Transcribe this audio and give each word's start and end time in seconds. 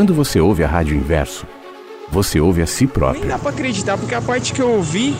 Quando 0.00 0.14
você 0.14 0.38
ouve 0.38 0.62
a 0.62 0.68
rádio 0.68 0.94
inverso, 0.94 1.44
você 2.08 2.38
ouve 2.40 2.62
a 2.62 2.68
si 2.68 2.84
Nem 2.84 2.92
próprio. 2.94 3.26
dá 3.26 3.36
pra 3.36 3.50
acreditar, 3.50 3.98
porque 3.98 4.14
a 4.14 4.22
parte 4.22 4.52
que 4.52 4.62
eu 4.62 4.70
ouvi 4.70 5.12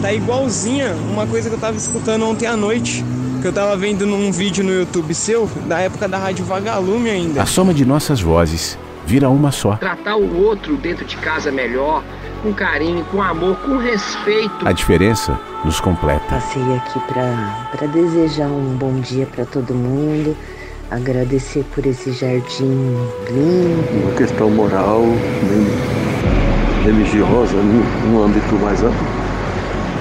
tá 0.00 0.10
igualzinha 0.10 0.94
uma 1.12 1.26
coisa 1.26 1.50
que 1.50 1.54
eu 1.54 1.60
tava 1.60 1.76
escutando 1.76 2.24
ontem 2.24 2.46
à 2.46 2.56
noite. 2.56 3.04
Que 3.42 3.48
eu 3.48 3.52
tava 3.52 3.76
vendo 3.76 4.06
num 4.06 4.32
vídeo 4.32 4.64
no 4.64 4.72
YouTube 4.72 5.12
seu, 5.12 5.46
da 5.66 5.80
época 5.80 6.08
da 6.08 6.16
Rádio 6.16 6.46
Vagalume 6.46 7.10
ainda. 7.10 7.42
A 7.42 7.44
soma 7.44 7.74
de 7.74 7.84
nossas 7.84 8.22
vozes 8.22 8.78
vira 9.04 9.28
uma 9.28 9.52
só. 9.52 9.76
tratar 9.76 10.16
o 10.16 10.42
outro 10.42 10.78
dentro 10.78 11.04
de 11.04 11.18
casa 11.18 11.52
melhor, 11.52 12.02
com 12.42 12.54
carinho, 12.54 13.04
com 13.10 13.20
amor, 13.20 13.56
com 13.56 13.76
respeito. 13.76 14.66
A 14.66 14.72
diferença 14.72 15.38
nos 15.62 15.78
completa. 15.78 16.24
Passei 16.30 16.62
aqui 16.76 16.98
para 17.00 17.86
desejar 17.88 18.46
um 18.46 18.76
bom 18.78 18.98
dia 19.00 19.26
para 19.26 19.44
todo 19.44 19.74
mundo, 19.74 20.34
agradecer 20.92 21.64
por 21.74 21.86
esse 21.86 22.12
jardim 22.12 22.94
lindo. 23.30 24.04
uma 24.04 24.12
questão 24.12 24.50
moral, 24.50 25.00
nem 25.00 26.84
religiosa, 26.84 27.56
num, 27.56 28.22
âmbito 28.22 28.54
mais 28.56 28.82
amplo, 28.82 29.06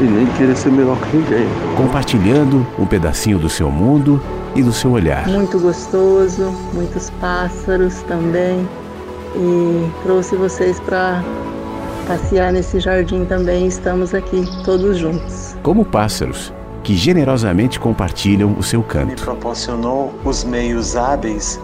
e 0.02 0.04
nem 0.04 0.26
querer 0.38 0.55
ser 0.55 0.72
melhor 0.72 0.98
que 0.98 1.18
ninguém. 1.18 1.48
Compartilhando 1.77 2.66
um 2.77 2.85
pedacinho 2.85 3.40
do 3.40 3.48
seu 3.48 3.72
mundo 3.72 4.22
e 4.55 4.62
do 4.62 4.73
seu 4.73 4.91
olhar. 4.91 5.27
Muito 5.27 5.59
gostoso, 5.59 6.52
muitos 6.73 7.10
pássaros 7.21 8.02
também. 8.04 8.68
E 9.35 9.90
trouxe 10.04 10.35
vocês 10.35 10.77
para 10.82 11.23
passear 12.05 12.52
nesse 12.52 12.82
jardim 12.82 13.23
também. 13.23 13.66
Estamos 13.66 14.13
aqui 14.13 14.44
todos 14.66 14.98
juntos. 14.98 15.55
Como 15.63 15.85
pássaros 15.85 16.52
que 16.84 16.95
generosamente 16.95 17.80
compartilham 17.80 18.55
o 18.58 18.63
seu 18.63 18.81
me 18.81 18.88
canto. 18.88 19.23
proporcionou 19.23 20.13
os 20.23 20.44
meios 20.44 20.95
hábeis 20.95 21.59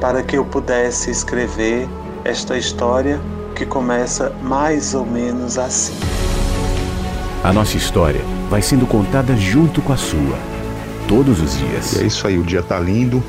para 0.00 0.22
que 0.22 0.36
eu 0.36 0.44
pudesse 0.44 1.10
escrever 1.10 1.88
esta 2.24 2.56
história 2.56 3.20
que 3.54 3.66
começa 3.66 4.32
mais 4.42 4.94
ou 4.94 5.04
menos 5.04 5.58
assim. 5.58 5.94
A 7.44 7.52
nossa 7.52 7.76
história 7.76 8.20
vai 8.48 8.62
sendo 8.62 8.86
contada 8.86 9.36
junto 9.36 9.82
com 9.82 9.92
a 9.92 9.96
sua, 9.96 10.38
todos 11.08 11.40
os 11.40 11.58
dias. 11.58 11.94
E 11.94 12.02
é 12.02 12.06
isso 12.06 12.26
aí, 12.26 12.38
o 12.38 12.44
dia 12.44 12.62
tá 12.62 12.78
lindo. 12.78 13.22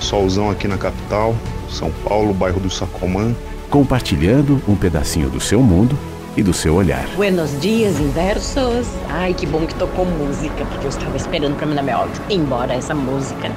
Solzão 0.00 0.50
aqui 0.50 0.66
na 0.66 0.78
capital, 0.78 1.34
São 1.70 1.90
Paulo, 2.04 2.32
bairro 2.32 2.60
do 2.60 2.70
Sacomã. 2.70 3.34
Compartilhando 3.68 4.62
um 4.68 4.74
pedacinho 4.74 5.28
do 5.28 5.40
seu 5.40 5.60
mundo 5.60 5.98
e 6.36 6.42
do 6.42 6.52
seu 6.52 6.74
olhar. 6.74 7.06
Buenos 7.16 7.58
dias, 7.60 7.98
inversos. 7.98 8.86
Ai, 9.08 9.32
que 9.32 9.46
bom 9.46 9.66
que 9.66 9.74
tocou 9.74 10.04
música, 10.04 10.64
porque 10.66 10.86
eu 10.86 10.90
estava 10.90 11.16
esperando 11.16 11.56
para 11.56 11.66
mandar 11.66 11.82
meu 11.82 11.96
áudio. 11.96 12.22
Embora 12.28 12.74
essa 12.74 12.94
música 12.94 13.50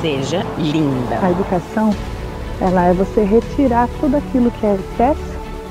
seja 0.00 0.44
linda. 0.58 1.18
A 1.20 1.30
educação, 1.30 1.94
ela 2.60 2.86
é 2.86 2.94
você 2.94 3.22
retirar 3.22 3.88
tudo 4.00 4.16
aquilo 4.16 4.50
que 4.52 4.66
é 4.66 4.74
excesso 4.74 5.20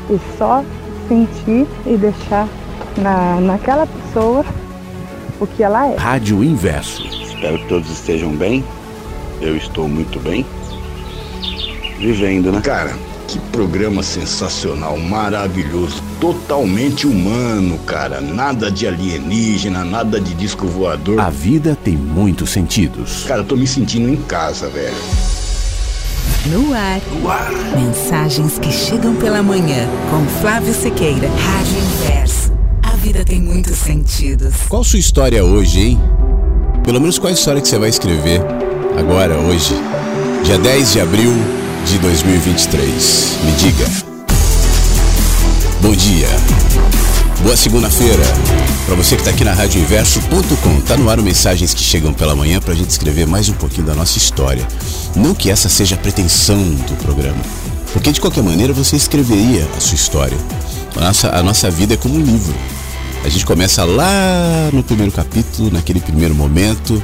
e 0.10 0.38
só 0.38 0.64
sentir 1.08 1.68
e 1.86 1.98
deixar 1.98 2.48
na, 2.98 3.42
naquela 3.42 3.88
pessoa 3.88 4.46
o 5.40 5.48
que 5.48 5.64
ela 5.64 5.88
é. 5.88 5.96
Rádio 5.96 6.44
Inverso. 6.44 7.04
Espero 7.08 7.58
que 7.58 7.68
todos 7.68 7.90
estejam 7.90 8.32
bem. 8.32 8.64
Eu 9.42 9.58
estou 9.58 9.88
muito 9.88 10.20
bem. 10.20 10.46
Vivendo, 11.98 12.52
né? 12.52 12.62
Cara, 12.62 12.96
que 13.32 13.40
programa 13.52 14.04
sensacional, 14.04 14.98
maravilhoso, 14.98 16.04
totalmente 16.20 17.08
humano, 17.08 17.80
cara. 17.86 18.20
Nada 18.20 18.70
de 18.70 18.86
alienígena, 18.86 19.86
nada 19.86 20.20
de 20.20 20.34
disco 20.34 20.68
voador. 20.68 21.18
A 21.18 21.30
vida 21.30 21.78
tem 21.82 21.96
muitos 21.96 22.50
sentidos. 22.50 23.24
Cara, 23.26 23.42
eu 23.42 23.46
tô 23.46 23.56
me 23.56 23.66
sentindo 23.66 24.10
em 24.10 24.18
casa, 24.18 24.68
velho. 24.68 24.94
No 26.48 26.74
ar. 26.74 27.00
Mensagens 27.74 28.60
que 28.60 28.70
chegam 28.70 29.16
pela 29.16 29.42
manhã. 29.42 29.88
Com 30.10 30.26
Flávio 30.42 30.74
Sequeira. 30.74 31.30
Rádio 31.30 31.78
Inverso. 31.78 32.52
A 32.84 32.98
vida 32.98 33.24
tem 33.24 33.42
muitos 33.42 33.78
sentidos. 33.78 34.56
Qual 34.68 34.84
sua 34.84 35.00
história 35.00 35.42
hoje, 35.46 35.80
hein? 35.80 36.02
Pelo 36.84 37.00
menos 37.00 37.18
qual 37.18 37.30
a 37.30 37.34
história 37.34 37.62
que 37.62 37.68
você 37.68 37.78
vai 37.78 37.90
escrever 37.90 38.42
agora, 38.98 39.38
hoje, 39.38 39.74
dia 40.44 40.58
10 40.58 40.92
de 40.92 41.00
abril 41.00 41.61
de 41.86 41.98
2023? 42.00 43.38
Me 43.44 43.52
diga. 43.54 43.86
Bom 45.82 45.96
dia. 45.96 46.28
Boa 47.44 47.58
segunda-feira. 47.58 48.24
Para 48.86 48.96
você 48.96 49.16
que 49.16 49.22
está 49.22 49.32
aqui 49.32 49.44
na 49.44 49.54
radioinverso.com, 49.54 50.82
tá 50.82 50.96
no 50.96 51.10
ar 51.10 51.18
mensagens 51.22 51.74
que 51.74 51.82
chegam 51.82 52.14
pela 52.14 52.36
manhã 52.36 52.60
para 52.60 52.74
a 52.74 52.76
gente 52.76 52.90
escrever 52.90 53.26
mais 53.26 53.50
um 53.50 53.54
pouquinho 53.54 53.88
da 53.88 53.96
nossa 53.96 54.18
história. 54.18 54.68
Não 55.16 55.34
que 55.34 55.50
essa 55.50 55.70
seja 55.70 55.96
a 55.96 55.98
pretensão 55.98 56.62
do 56.62 56.96
programa, 56.98 57.42
porque 57.94 58.12
de 58.12 58.22
qualquer 58.22 58.44
maneira 58.44 58.74
você 58.74 58.96
escreveria 58.96 59.68
a 59.76 59.80
sua 59.80 59.96
história. 59.96 60.38
A 60.96 61.02
nossa, 61.02 61.30
a 61.30 61.44
nossa 61.44 61.72
vida 61.72 61.96
é 61.96 61.98
como 61.98 62.16
um 62.16 62.22
livro. 62.22 62.54
A 63.24 63.30
gente 63.30 63.46
começa 63.46 63.84
lá 63.84 64.70
no 64.72 64.84
primeiro 64.84 65.12
capítulo, 65.12 65.72
naquele 65.72 66.00
primeiro 66.00 66.36
momento, 66.36 67.02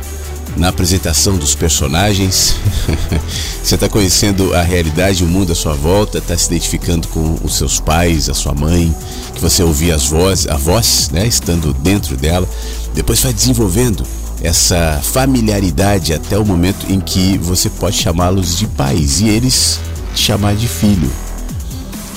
na 0.57 0.69
apresentação 0.69 1.37
dos 1.37 1.55
personagens. 1.55 2.55
Você 3.63 3.75
está 3.75 3.87
conhecendo 3.87 4.53
a 4.53 4.61
realidade, 4.61 5.23
o 5.23 5.27
mundo 5.27 5.51
à 5.51 5.55
sua 5.55 5.73
volta, 5.73 6.17
está 6.17 6.37
se 6.37 6.47
identificando 6.47 7.07
com 7.09 7.37
os 7.43 7.57
seus 7.57 7.79
pais, 7.79 8.29
a 8.29 8.33
sua 8.33 8.53
mãe, 8.53 8.95
que 9.33 9.41
você 9.41 9.61
ouvia 9.61 9.95
as 9.95 10.07
vozes, 10.07 10.47
a 10.47 10.55
voz, 10.55 11.09
né, 11.11 11.27
estando 11.27 11.73
dentro 11.73 12.15
dela. 12.17 12.47
Depois 12.93 13.21
vai 13.21 13.33
desenvolvendo 13.33 14.03
essa 14.41 14.99
familiaridade 15.03 16.13
até 16.13 16.37
o 16.37 16.45
momento 16.45 16.91
em 16.91 16.99
que 16.99 17.37
você 17.37 17.69
pode 17.69 17.97
chamá-los 17.97 18.57
de 18.57 18.67
pais 18.67 19.19
e 19.19 19.27
eles 19.27 19.79
te 20.15 20.21
chamar 20.21 20.55
de 20.55 20.67
filho. 20.67 21.11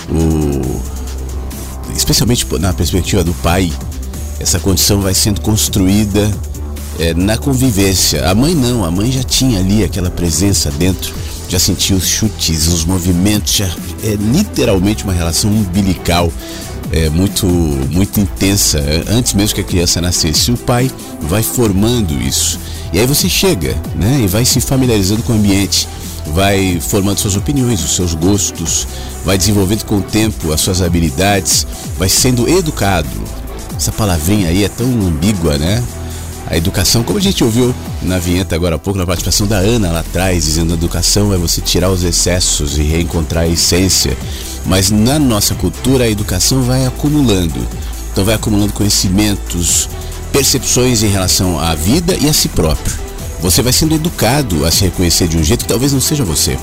O 0.09 0.81
especialmente 1.97 2.47
na 2.59 2.73
perspectiva 2.73 3.23
do 3.23 3.35
pai, 3.35 3.73
essa 4.39 4.59
condição 4.59 5.01
vai 5.01 5.15
sendo 5.15 5.41
construída 5.41 6.31
é, 7.01 7.15
na 7.15 7.39
convivência. 7.39 8.29
A 8.29 8.35
mãe 8.35 8.55
não, 8.55 8.85
a 8.85 8.91
mãe 8.91 9.11
já 9.11 9.23
tinha 9.23 9.59
ali 9.59 9.83
aquela 9.83 10.11
presença 10.11 10.71
dentro, 10.71 11.15
já 11.49 11.59
sentia 11.59 11.97
os 11.97 12.07
chutes, 12.07 12.69
os 12.69 12.85
movimentos, 12.85 13.55
já 13.55 13.67
é 14.05 14.17
literalmente 14.17 15.03
uma 15.03 15.15
relação 15.15 15.51
umbilical 15.51 16.31
é, 16.93 17.09
muito, 17.09 17.47
muito 17.47 18.21
intensa, 18.21 18.79
antes 19.09 19.33
mesmo 19.33 19.55
que 19.55 19.63
a 19.63 19.65
criança 19.65 20.01
nascesse. 20.01 20.53
O 20.53 20.59
pai 20.59 20.91
vai 21.23 21.43
formando 21.43 22.13
isso. 22.21 22.61
E 22.93 22.99
aí 22.99 23.07
você 23.07 23.29
chega, 23.29 23.75
né, 23.95 24.21
e 24.23 24.27
vai 24.27 24.45
se 24.45 24.61
familiarizando 24.61 25.23
com 25.23 25.33
o 25.33 25.37
ambiente, 25.37 25.89
vai 26.35 26.79
formando 26.81 27.19
suas 27.19 27.37
opiniões, 27.37 27.83
os 27.83 27.97
seus 27.97 28.13
gostos, 28.13 28.87
vai 29.25 29.39
desenvolvendo 29.39 29.85
com 29.85 29.99
o 29.99 30.03
tempo 30.03 30.53
as 30.53 30.61
suas 30.61 30.83
habilidades, 30.83 31.67
vai 31.97 32.09
sendo 32.11 32.47
educado. 32.47 33.09
Essa 33.75 33.91
palavrinha 33.91 34.49
aí 34.49 34.65
é 34.65 34.69
tão 34.69 34.87
ambígua, 34.87 35.57
né? 35.57 35.83
A 36.51 36.57
educação, 36.57 37.05
como 37.05 37.17
a 37.17 37.23
gente 37.23 37.45
ouviu 37.45 37.73
na 38.03 38.19
vinheta 38.19 38.57
agora 38.57 38.75
há 38.75 38.79
pouco, 38.79 38.99
na 38.99 39.07
participação 39.07 39.47
da 39.47 39.59
Ana 39.59 39.93
lá 39.93 40.01
atrás, 40.01 40.45
dizendo 40.45 40.73
a 40.73 40.75
educação 40.75 41.33
é 41.33 41.37
você 41.37 41.61
tirar 41.61 41.91
os 41.91 42.03
excessos 42.03 42.77
e 42.77 42.83
reencontrar 42.83 43.45
a 43.45 43.49
essência. 43.49 44.19
Mas 44.67 44.91
na 44.91 45.17
nossa 45.17 45.55
cultura, 45.55 46.05
a 46.05 46.11
educação 46.11 46.63
vai 46.63 46.85
acumulando. 46.85 47.65
Então, 48.11 48.25
vai 48.25 48.35
acumulando 48.35 48.73
conhecimentos, 48.73 49.89
percepções 50.33 51.05
em 51.05 51.07
relação 51.07 51.57
à 51.61 51.77
vida 51.77 52.17
e 52.21 52.29
a 52.29 52.33
si 52.33 52.49
próprio. 52.49 52.99
Você 53.41 53.63
vai 53.63 53.73
sendo 53.73 53.95
educado 53.95 54.67
a 54.67 54.73
se 54.73 54.83
reconhecer 54.83 55.29
de 55.29 55.37
um 55.37 55.45
jeito 55.45 55.61
que 55.63 55.69
talvez 55.69 55.93
não 55.93 56.01
seja 56.01 56.25
você. 56.25 56.59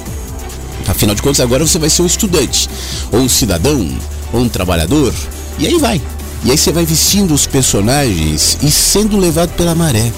Afinal 0.85 1.15
de 1.15 1.21
contas, 1.21 1.39
agora 1.39 1.65
você 1.65 1.79
vai 1.79 1.89
ser 1.89 2.01
um 2.01 2.05
estudante, 2.05 2.69
ou 3.09 3.21
um 3.21 3.29
cidadão, 3.29 3.89
ou 4.33 4.41
um 4.41 4.49
trabalhador, 4.49 5.13
e 5.57 5.65
aí 5.65 5.77
vai. 5.77 6.01
E 6.43 6.51
aí 6.51 6.57
você 6.57 6.71
vai 6.71 6.85
vestindo 6.85 7.33
os 7.33 7.45
personagens 7.45 8.57
e 8.61 8.71
sendo 8.71 9.17
levado 9.17 9.51
pela 9.53 9.75
maré. 9.75 10.11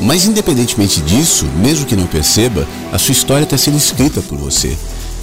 Mas 0.00 0.24
independentemente 0.24 1.00
disso, 1.00 1.44
mesmo 1.56 1.84
que 1.84 1.96
não 1.96 2.06
perceba, 2.06 2.66
a 2.92 2.98
sua 2.98 3.12
história 3.12 3.44
está 3.44 3.58
sendo 3.58 3.76
escrita 3.76 4.20
por 4.22 4.38
você. 4.38 4.76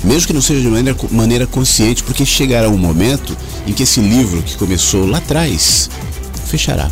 Mesmo 0.04 0.28
que 0.28 0.34
não 0.34 0.42
seja 0.42 0.62
de 0.62 0.68
maneira, 0.68 0.98
maneira 1.12 1.48
consciente, 1.48 2.04
porque 2.04 2.26
chegará 2.26 2.70
um 2.70 2.78
momento 2.78 3.36
em 3.66 3.74
que 3.74 3.84
esse 3.84 4.00
livro 4.00 4.44
que 4.44 4.58
começou 4.58 5.06
lá 5.06 5.18
atrás 5.18 5.90
fechará. 6.46 6.92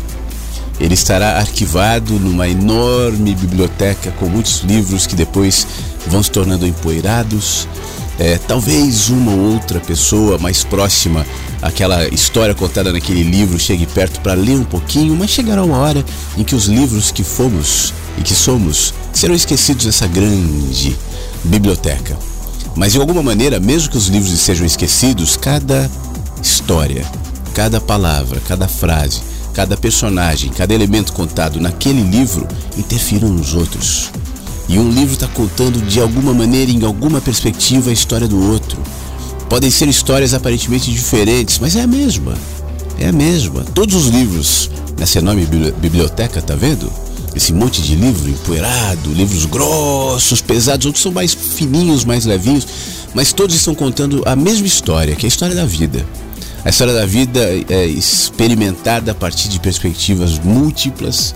Ele 0.80 0.94
estará 0.94 1.38
arquivado 1.38 2.18
numa 2.18 2.48
enorme 2.48 3.34
biblioteca 3.34 4.10
com 4.12 4.26
muitos 4.26 4.62
livros 4.62 5.06
que 5.06 5.14
depois 5.14 5.66
vão 6.06 6.22
se 6.22 6.30
tornando 6.30 6.66
empoeirados. 6.66 7.68
É, 8.18 8.38
talvez 8.38 9.08
uma 9.08 9.32
ou 9.32 9.54
outra 9.54 9.80
pessoa 9.80 10.38
mais 10.38 10.62
próxima 10.62 11.26
àquela 11.60 12.06
história 12.08 12.54
contada 12.54 12.92
naquele 12.92 13.22
livro 13.22 13.58
chegue 13.58 13.86
perto 13.86 14.20
para 14.20 14.34
ler 14.34 14.56
um 14.56 14.64
pouquinho, 14.64 15.16
mas 15.16 15.30
chegará 15.30 15.64
uma 15.64 15.78
hora 15.78 16.04
em 16.36 16.44
que 16.44 16.54
os 16.54 16.66
livros 16.66 17.10
que 17.10 17.24
fomos 17.24 17.92
e 18.16 18.22
que 18.22 18.34
somos 18.34 18.94
serão 19.12 19.34
esquecidos 19.34 19.86
nessa 19.86 20.06
grande 20.06 20.96
biblioteca. 21.42 22.16
Mas 22.76 22.92
de 22.92 22.98
alguma 22.98 23.22
maneira, 23.22 23.58
mesmo 23.60 23.90
que 23.90 23.96
os 23.96 24.06
livros 24.06 24.32
sejam 24.38 24.66
esquecidos, 24.66 25.36
cada 25.36 25.90
história, 26.42 27.04
cada 27.54 27.80
palavra, 27.80 28.40
cada 28.46 28.68
frase, 28.68 29.22
cada 29.52 29.76
personagem, 29.76 30.50
cada 30.50 30.74
elemento 30.74 31.12
contado 31.12 31.60
naquele 31.60 32.02
livro 32.02 32.46
interfiram 32.76 33.28
nos 33.28 33.54
outros. 33.54 34.10
E 34.68 34.78
um 34.78 34.90
livro 34.90 35.14
está 35.14 35.28
contando 35.28 35.80
de 35.86 36.00
alguma 36.00 36.32
maneira, 36.32 36.70
em 36.70 36.84
alguma 36.84 37.20
perspectiva, 37.20 37.90
a 37.90 37.92
história 37.92 38.26
do 38.26 38.52
outro. 38.52 38.80
Podem 39.48 39.70
ser 39.70 39.88
histórias 39.88 40.32
aparentemente 40.32 40.90
diferentes, 40.90 41.58
mas 41.58 41.76
é 41.76 41.82
a 41.82 41.86
mesma. 41.86 42.34
É 42.98 43.08
a 43.08 43.12
mesma. 43.12 43.62
Todos 43.74 43.94
os 43.94 44.06
livros 44.06 44.70
nessa 44.98 45.18
enorme 45.18 45.46
biblioteca, 45.80 46.40
tá 46.40 46.54
vendo? 46.54 46.90
Esse 47.34 47.52
monte 47.52 47.82
de 47.82 47.94
livro 47.94 48.30
empoeirado, 48.30 49.12
livros 49.12 49.44
grossos, 49.44 50.40
pesados, 50.40 50.86
outros 50.86 51.02
são 51.02 51.12
mais 51.12 51.34
fininhos, 51.34 52.04
mais 52.04 52.24
levinhos, 52.24 52.66
mas 53.12 53.32
todos 53.32 53.56
estão 53.56 53.74
contando 53.74 54.22
a 54.24 54.36
mesma 54.36 54.66
história, 54.66 55.16
que 55.16 55.26
é 55.26 55.28
a 55.28 55.28
história 55.28 55.54
da 55.54 55.66
vida. 55.66 56.06
A 56.64 56.70
história 56.70 56.94
da 56.94 57.04
vida 57.04 57.40
é 57.68 57.86
experimentada 57.86 59.12
a 59.12 59.14
partir 59.14 59.48
de 59.48 59.60
perspectivas 59.60 60.38
múltiplas, 60.38 61.34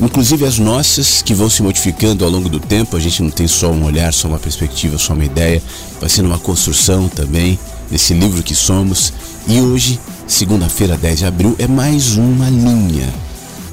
inclusive 0.00 0.44
as 0.44 0.58
nossas, 0.58 1.22
que 1.22 1.34
vão 1.34 1.50
se 1.50 1.62
modificando 1.62 2.24
ao 2.24 2.30
longo 2.30 2.48
do 2.48 2.60
tempo. 2.60 2.96
A 2.96 3.00
gente 3.00 3.22
não 3.22 3.30
tem 3.30 3.48
só 3.48 3.70
um 3.70 3.84
olhar, 3.84 4.12
só 4.12 4.28
uma 4.28 4.38
perspectiva, 4.38 4.98
só 4.98 5.12
uma 5.12 5.24
ideia. 5.24 5.62
Vai 6.00 6.08
sendo 6.08 6.26
uma 6.26 6.38
construção 6.38 7.08
também 7.08 7.58
desse 7.90 8.14
livro 8.14 8.42
que 8.42 8.54
somos. 8.54 9.12
E 9.46 9.60
hoje, 9.60 9.98
segunda-feira, 10.26 10.96
10 10.96 11.18
de 11.18 11.26
abril, 11.26 11.56
é 11.58 11.66
mais 11.66 12.16
uma 12.16 12.48
linha 12.48 13.12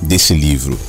desse 0.01 0.33
livro. 0.33 0.79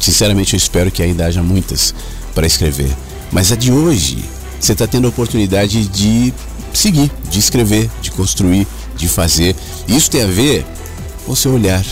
Sinceramente, 0.00 0.54
eu 0.54 0.58
espero 0.58 0.90
que 0.90 1.02
ainda 1.02 1.26
haja 1.26 1.42
muitas 1.42 1.94
para 2.34 2.46
escrever. 2.46 2.90
Mas 3.32 3.50
a 3.50 3.56
de 3.56 3.72
hoje, 3.72 4.24
você 4.60 4.72
está 4.72 4.86
tendo 4.86 5.06
a 5.06 5.10
oportunidade 5.10 5.86
de 5.88 6.32
seguir, 6.72 7.10
de 7.30 7.38
escrever, 7.38 7.90
de 8.00 8.10
construir, 8.10 8.66
de 8.96 9.08
fazer. 9.08 9.56
Isso 9.88 10.10
tem 10.10 10.22
a 10.22 10.26
ver 10.26 10.64
com 11.24 11.32
o 11.32 11.36
seu 11.36 11.52
olhar, 11.52 11.84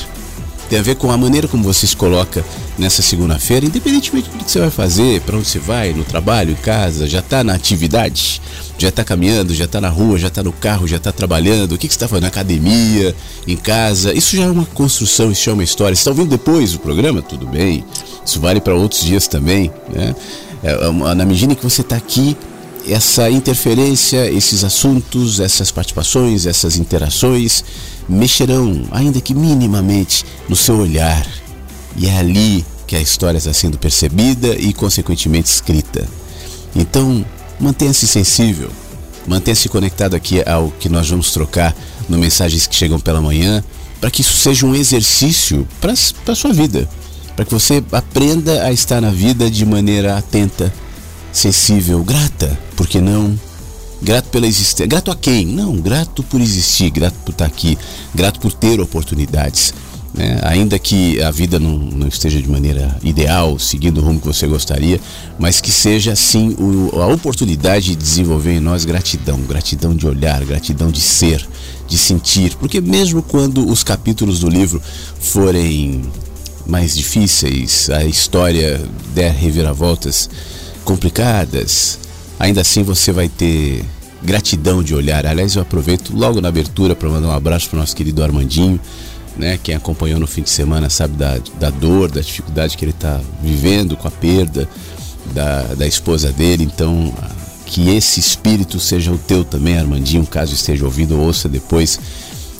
tem 0.74 0.80
a 0.80 0.82
ver 0.82 0.96
com 0.96 1.08
a 1.12 1.16
maneira 1.16 1.46
como 1.46 1.62
você 1.62 1.86
se 1.86 1.94
coloca 1.94 2.44
nessa 2.76 3.00
segunda-feira, 3.00 3.64
independentemente 3.64 4.28
do 4.28 4.38
que 4.38 4.50
você 4.50 4.58
vai 4.58 4.70
fazer, 4.70 5.20
para 5.20 5.36
onde 5.36 5.46
você 5.46 5.60
vai, 5.60 5.92
no 5.92 6.02
trabalho, 6.02 6.50
em 6.50 6.56
casa, 6.56 7.06
já 7.06 7.20
está 7.20 7.44
na 7.44 7.54
atividade, 7.54 8.42
já 8.76 8.88
está 8.88 9.04
caminhando, 9.04 9.54
já 9.54 9.66
está 9.66 9.80
na 9.80 9.88
rua, 9.88 10.18
já 10.18 10.26
está 10.26 10.42
no 10.42 10.52
carro, 10.52 10.88
já 10.88 10.96
está 10.96 11.12
trabalhando, 11.12 11.76
o 11.76 11.78
que, 11.78 11.86
que 11.86 11.94
você 11.94 11.96
está 11.96 12.08
fazendo 12.08 12.22
na 12.22 12.28
academia, 12.28 13.14
em 13.46 13.56
casa. 13.56 14.12
Isso 14.12 14.36
já 14.36 14.42
é 14.42 14.50
uma 14.50 14.66
construção, 14.66 15.30
isso 15.30 15.44
já 15.44 15.52
é 15.52 15.54
uma 15.54 15.62
história. 15.62 15.94
Você 15.94 16.00
está 16.00 16.10
ouvindo 16.10 16.30
depois 16.30 16.72
do 16.72 16.80
programa? 16.80 17.22
Tudo 17.22 17.46
bem. 17.46 17.84
Isso 18.26 18.40
vale 18.40 18.60
para 18.60 18.74
outros 18.74 19.02
dias 19.02 19.28
também. 19.28 19.70
Né? 19.88 20.12
É, 20.60 20.72
é 20.72 21.14
na 21.14 21.24
medida 21.24 21.54
que 21.54 21.62
você 21.62 21.82
está 21.82 21.94
aqui, 21.94 22.36
essa 22.88 23.30
interferência, 23.30 24.28
esses 24.28 24.64
assuntos, 24.64 25.38
essas 25.38 25.70
participações, 25.70 26.46
essas 26.46 26.76
interações 26.76 27.62
mexerão, 28.08 28.84
ainda 28.90 29.20
que 29.20 29.34
minimamente, 29.34 30.24
no 30.48 30.56
seu 30.56 30.78
olhar. 30.78 31.26
E 31.96 32.06
é 32.06 32.18
ali 32.18 32.64
que 32.86 32.96
a 32.96 33.00
história 33.00 33.38
está 33.38 33.52
sendo 33.52 33.78
percebida 33.78 34.54
e, 34.56 34.72
consequentemente, 34.72 35.48
escrita. 35.48 36.06
Então, 36.74 37.24
mantenha-se 37.58 38.06
sensível, 38.06 38.70
mantenha-se 39.26 39.68
conectado 39.68 40.14
aqui 40.14 40.42
ao 40.46 40.70
que 40.70 40.88
nós 40.88 41.08
vamos 41.08 41.30
trocar 41.32 41.74
no 42.08 42.18
Mensagens 42.18 42.66
que 42.66 42.74
Chegam 42.74 42.98
pela 42.98 43.20
Manhã, 43.20 43.62
para 44.00 44.10
que 44.10 44.20
isso 44.20 44.36
seja 44.36 44.66
um 44.66 44.74
exercício 44.74 45.66
para 45.80 45.92
a 45.92 46.34
sua 46.34 46.52
vida, 46.52 46.88
para 47.34 47.44
que 47.44 47.52
você 47.52 47.82
aprenda 47.90 48.64
a 48.64 48.72
estar 48.72 49.00
na 49.00 49.10
vida 49.10 49.50
de 49.50 49.64
maneira 49.64 50.18
atenta, 50.18 50.72
sensível, 51.32 52.02
grata, 52.04 52.58
por 52.76 52.86
que 52.86 53.00
não? 53.00 53.38
Grato 54.04 54.28
pela 54.28 54.46
existência. 54.46 54.86
Grato 54.86 55.10
a 55.10 55.16
quem? 55.16 55.46
Não, 55.46 55.76
grato 55.76 56.22
por 56.22 56.38
existir, 56.38 56.90
grato 56.90 57.14
por 57.24 57.32
estar 57.32 57.46
aqui, 57.46 57.78
grato 58.14 58.38
por 58.38 58.52
ter 58.52 58.78
oportunidades. 58.78 59.72
Né? 60.12 60.38
Ainda 60.42 60.78
que 60.78 61.22
a 61.22 61.30
vida 61.30 61.58
não, 61.58 61.78
não, 61.78 62.06
esteja 62.06 62.40
de 62.40 62.46
maneira 62.46 62.98
ideal, 63.02 63.58
seguindo 63.58 64.02
o 64.02 64.04
rumo 64.04 64.20
que 64.20 64.26
você 64.26 64.46
gostaria, 64.46 65.00
mas 65.38 65.58
que 65.58 65.72
seja 65.72 66.14
sim 66.14 66.54
o, 66.58 67.00
a 67.00 67.06
oportunidade 67.06 67.86
de 67.86 67.96
desenvolver 67.96 68.52
em 68.52 68.60
nós 68.60 68.84
gratidão, 68.84 69.40
gratidão 69.40 69.96
de 69.96 70.06
olhar, 70.06 70.44
gratidão 70.44 70.90
de 70.90 71.00
ser, 71.00 71.48
de 71.88 71.96
sentir, 71.96 72.54
porque 72.56 72.82
mesmo 72.82 73.22
quando 73.22 73.66
os 73.66 73.82
capítulos 73.82 74.40
do 74.40 74.50
livro 74.50 74.82
forem 75.18 76.02
mais 76.66 76.94
difíceis, 76.94 77.88
a 77.88 78.04
história 78.04 78.86
der 79.14 79.32
reviravoltas 79.32 80.28
complicadas, 80.84 81.98
ainda 82.38 82.60
assim 82.60 82.82
você 82.82 83.10
vai 83.10 83.30
ter 83.30 83.82
gratidão 84.24 84.82
de 84.82 84.94
olhar. 84.94 85.26
Aliás, 85.26 85.54
eu 85.54 85.62
aproveito 85.62 86.16
logo 86.16 86.40
na 86.40 86.48
abertura 86.48 86.96
para 86.96 87.08
mandar 87.08 87.28
um 87.28 87.32
abraço 87.32 87.68
para 87.68 87.76
o 87.76 87.80
nosso 87.80 87.94
querido 87.94 88.22
Armandinho, 88.22 88.80
né? 89.36 89.58
Quem 89.62 89.74
acompanhou 89.74 90.18
no 90.18 90.26
fim 90.26 90.42
de 90.42 90.50
semana 90.50 90.88
sabe 90.88 91.16
da, 91.16 91.38
da 91.58 91.70
dor, 91.70 92.10
da 92.10 92.20
dificuldade 92.20 92.76
que 92.76 92.84
ele 92.84 92.92
está 92.92 93.20
vivendo 93.42 93.96
com 93.96 94.08
a 94.08 94.10
perda 94.10 94.68
da, 95.32 95.62
da 95.74 95.86
esposa 95.86 96.32
dele. 96.32 96.64
Então, 96.64 97.12
que 97.66 97.90
esse 97.90 98.20
espírito 98.20 98.78
seja 98.80 99.12
o 99.12 99.18
teu 99.18 99.44
também, 99.44 99.78
Armandinho, 99.78 100.26
caso 100.26 100.54
esteja 100.54 100.84
ouvindo, 100.84 101.18
ouça 101.18 101.48
depois 101.48 101.98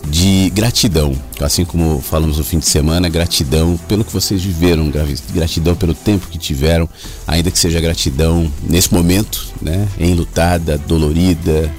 de 0.09 0.51
gratidão. 0.51 1.17
Assim 1.41 1.65
como 1.65 2.01
falamos 2.01 2.39
no 2.39 2.45
fim 2.45 2.59
de 2.59 2.67
semana, 2.67 3.09
gratidão 3.09 3.79
pelo 3.89 4.05
que 4.05 4.13
vocês 4.13 4.43
viveram, 4.43 4.91
gratidão 5.33 5.75
pelo 5.75 5.95
tempo 5.95 6.29
que 6.29 6.39
tiveram, 6.39 6.89
ainda 7.27 7.51
que 7.51 7.59
seja 7.59 7.81
gratidão 7.81 8.51
nesse 8.63 8.93
momento, 8.93 9.47
né, 9.61 9.89
enlutada, 9.99 10.79
dolorida, 10.79 11.73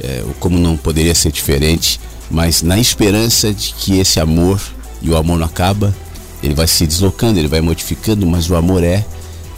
é, 0.00 0.24
como 0.40 0.58
não 0.58 0.76
poderia 0.76 1.14
ser 1.14 1.32
diferente, 1.32 2.00
mas 2.30 2.62
na 2.62 2.78
esperança 2.78 3.52
de 3.52 3.74
que 3.74 3.98
esse 3.98 4.18
amor, 4.20 4.60
e 5.00 5.10
o 5.10 5.16
amor 5.16 5.38
não 5.38 5.46
acaba, 5.46 5.94
ele 6.42 6.54
vai 6.54 6.66
se 6.66 6.86
deslocando, 6.86 7.38
ele 7.38 7.48
vai 7.48 7.60
modificando, 7.60 8.26
mas 8.26 8.50
o 8.50 8.56
amor 8.56 8.82
é, 8.82 9.04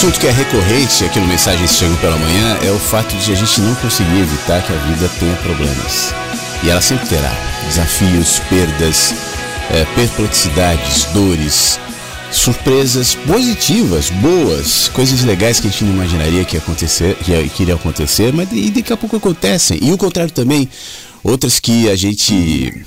assunto 0.02 0.20
que 0.20 0.26
é 0.26 0.32
recorrente 0.32 1.06
aqui 1.06 1.20
no 1.20 1.28
Mensagens 1.28 1.76
Chegam 1.76 1.96
pela 1.98 2.18
Manhã 2.18 2.58
é 2.64 2.72
o 2.72 2.80
fato 2.80 3.16
de 3.18 3.34
a 3.34 3.36
gente 3.36 3.62
não 3.62 3.76
conseguir 3.76 4.22
evitar 4.22 4.66
que 4.66 4.74
a 4.74 4.76
vida 4.76 5.08
tenha 5.20 5.36
problemas. 5.36 6.12
E 6.64 6.72
ela 6.72 6.82
sempre 6.82 7.08
terá 7.08 7.32
desafios, 7.68 8.40
perdas, 8.50 9.14
é, 9.70 9.86
perplexidades, 9.94 11.06
dores, 11.14 11.80
surpresas 12.32 13.14
positivas, 13.14 14.10
boas, 14.10 14.88
coisas 14.88 15.22
legais 15.24 15.60
que 15.60 15.68
a 15.68 15.70
gente 15.70 15.84
não 15.84 15.94
imaginaria 15.94 16.46
que 16.46 16.58
acontecer, 16.58 17.16
que, 17.18 17.50
que 17.50 17.62
iria 17.62 17.76
acontecer, 17.76 18.34
mas 18.34 18.50
e 18.52 18.72
daqui 18.72 18.92
a 18.92 18.98
pouco 18.98 19.18
acontecem. 19.18 19.78
E 19.84 19.92
o 19.92 19.98
contrário 20.00 20.34
também, 20.34 20.68
outras 21.24 21.60
que 21.60 21.88
a 21.92 21.96
gente 21.96 22.84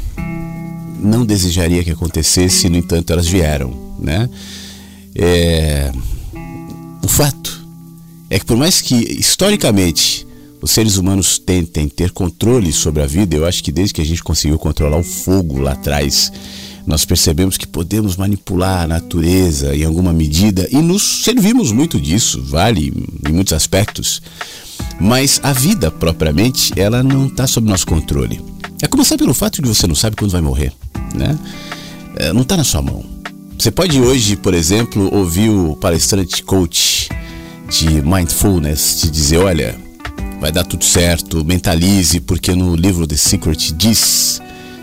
não 0.99 1.25
desejaria 1.25 1.85
que 1.85 1.93
acontecesse, 1.93 2.69
no 2.69 2.77
entanto 2.77 3.13
elas 3.13 3.29
vieram, 3.29 3.73
né? 4.01 4.29
É, 5.15 5.93
o 7.05 7.09
fato 7.09 7.63
é 8.31 8.39
que 8.39 8.47
por 8.47 8.57
mais 8.57 8.81
que 8.81 8.95
historicamente 8.95 10.27
os 10.63 10.71
seres 10.71 10.97
humanos 10.97 11.39
tentem 11.39 11.87
ter 11.87 12.11
controle 12.11 12.73
sobre 12.73 13.03
a 13.03 13.07
vida, 13.07 13.37
eu 13.37 13.45
acho 13.45 13.63
que 13.63 13.71
desde 13.71 13.93
que 13.93 14.01
a 14.01 14.05
gente 14.05 14.25
conseguiu 14.25 14.59
controlar 14.59 14.97
o 14.97 15.05
fogo 15.05 15.59
lá 15.59 15.73
atrás, 15.73 16.33
nós 16.87 17.05
percebemos 17.05 17.59
que 17.59 17.67
podemos 17.67 18.17
manipular 18.17 18.85
a 18.85 18.87
natureza 18.87 19.77
em 19.77 19.85
alguma 19.85 20.15
medida 20.15 20.67
e 20.71 20.77
nos 20.77 21.03
servimos 21.25 21.71
muito 21.71 22.01
disso, 22.01 22.43
vale 22.43 22.91
em 23.29 23.33
muitos 23.33 23.53
aspectos. 23.53 24.23
Mas 24.99 25.39
a 25.43 25.53
vida 25.53 25.91
propriamente, 25.91 26.73
ela 26.75 27.03
não 27.03 27.27
está 27.27 27.47
sob 27.47 27.69
nosso 27.69 27.87
controle. 27.87 28.41
É 28.81 28.87
começar 28.87 29.19
pelo 29.19 29.35
fato 29.35 29.61
de 29.61 29.69
você 29.69 29.87
não 29.87 29.95
sabe 29.95 30.17
quando 30.17 30.31
vai 30.31 30.41
morrer, 30.41 30.73
né? 31.15 31.39
É, 32.17 32.33
não 32.33 32.43
está 32.43 32.57
na 32.57 32.65
sua 32.65 32.81
mão. 32.81 33.14
Você 33.59 33.71
pode 33.71 34.01
hoje, 34.01 34.37
por 34.37 34.53
exemplo, 34.53 35.15
ouvir 35.15 35.49
o 35.49 35.77
palestrante 35.77 36.43
coach 36.43 37.09
de 37.69 38.03
mindfulness 38.03 39.01
te 39.01 39.11
dizer, 39.11 39.39
olha, 39.39 39.75
vai 40.41 40.53
dar 40.53 40.65
tudo 40.65 40.85
certo, 40.85 41.45
mentalize, 41.45 42.21
porque 42.21 42.55
no 42.55 42.77
livro 42.77 43.07
The 43.07 43.17
Secret 43.17 43.73
diz, 43.73 44.41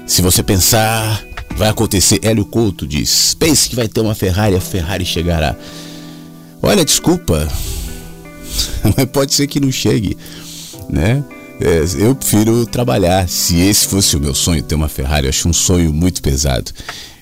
se 0.07 0.21
você 0.21 0.41
pensar, 0.41 1.23
vai 1.55 1.69
acontecer. 1.69 2.19
Hélio 2.23 2.45
Couto 2.45 2.87
diz, 2.87 3.35
pense 3.35 3.69
que 3.69 3.75
vai 3.75 3.87
ter 3.87 4.01
uma 4.01 4.15
Ferrari, 4.15 4.55
a 4.55 4.61
Ferrari 4.61 5.05
chegará. 5.05 5.55
Olha, 6.61 6.83
desculpa, 6.83 7.47
mas 8.97 9.05
pode 9.11 9.33
ser 9.33 9.47
que 9.47 9.59
não 9.59 9.71
chegue, 9.71 10.17
né? 10.89 11.23
É, 11.59 11.83
eu 12.03 12.15
prefiro 12.15 12.65
trabalhar. 12.65 13.29
Se 13.29 13.59
esse 13.59 13.87
fosse 13.87 14.17
o 14.17 14.19
meu 14.19 14.33
sonho, 14.33 14.63
ter 14.63 14.73
uma 14.73 14.89
Ferrari, 14.89 15.27
eu 15.27 15.29
acho 15.29 15.47
um 15.47 15.53
sonho 15.53 15.93
muito 15.93 16.21
pesado. 16.21 16.71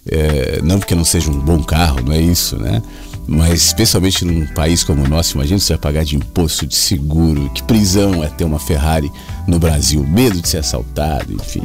É, 0.07 0.59
não 0.63 0.79
porque 0.79 0.95
não 0.95 1.05
seja 1.05 1.29
um 1.29 1.39
bom 1.39 1.63
carro, 1.63 2.01
não 2.01 2.13
é 2.13 2.21
isso, 2.21 2.57
né? 2.57 2.81
Mas 3.27 3.65
especialmente 3.65 4.25
num 4.25 4.45
país 4.47 4.83
como 4.83 5.03
o 5.03 5.07
nosso, 5.07 5.35
imagina 5.35 5.59
você 5.59 5.73
vai 5.73 5.81
pagar 5.81 6.03
de 6.03 6.15
imposto, 6.15 6.65
de 6.65 6.75
seguro, 6.75 7.49
que 7.53 7.61
prisão 7.61 8.23
é 8.23 8.27
ter 8.27 8.43
uma 8.43 8.59
Ferrari 8.59 9.11
no 9.47 9.59
Brasil, 9.59 10.03
medo 10.03 10.41
de 10.41 10.49
ser 10.49 10.57
assaltado, 10.57 11.31
enfim. 11.33 11.61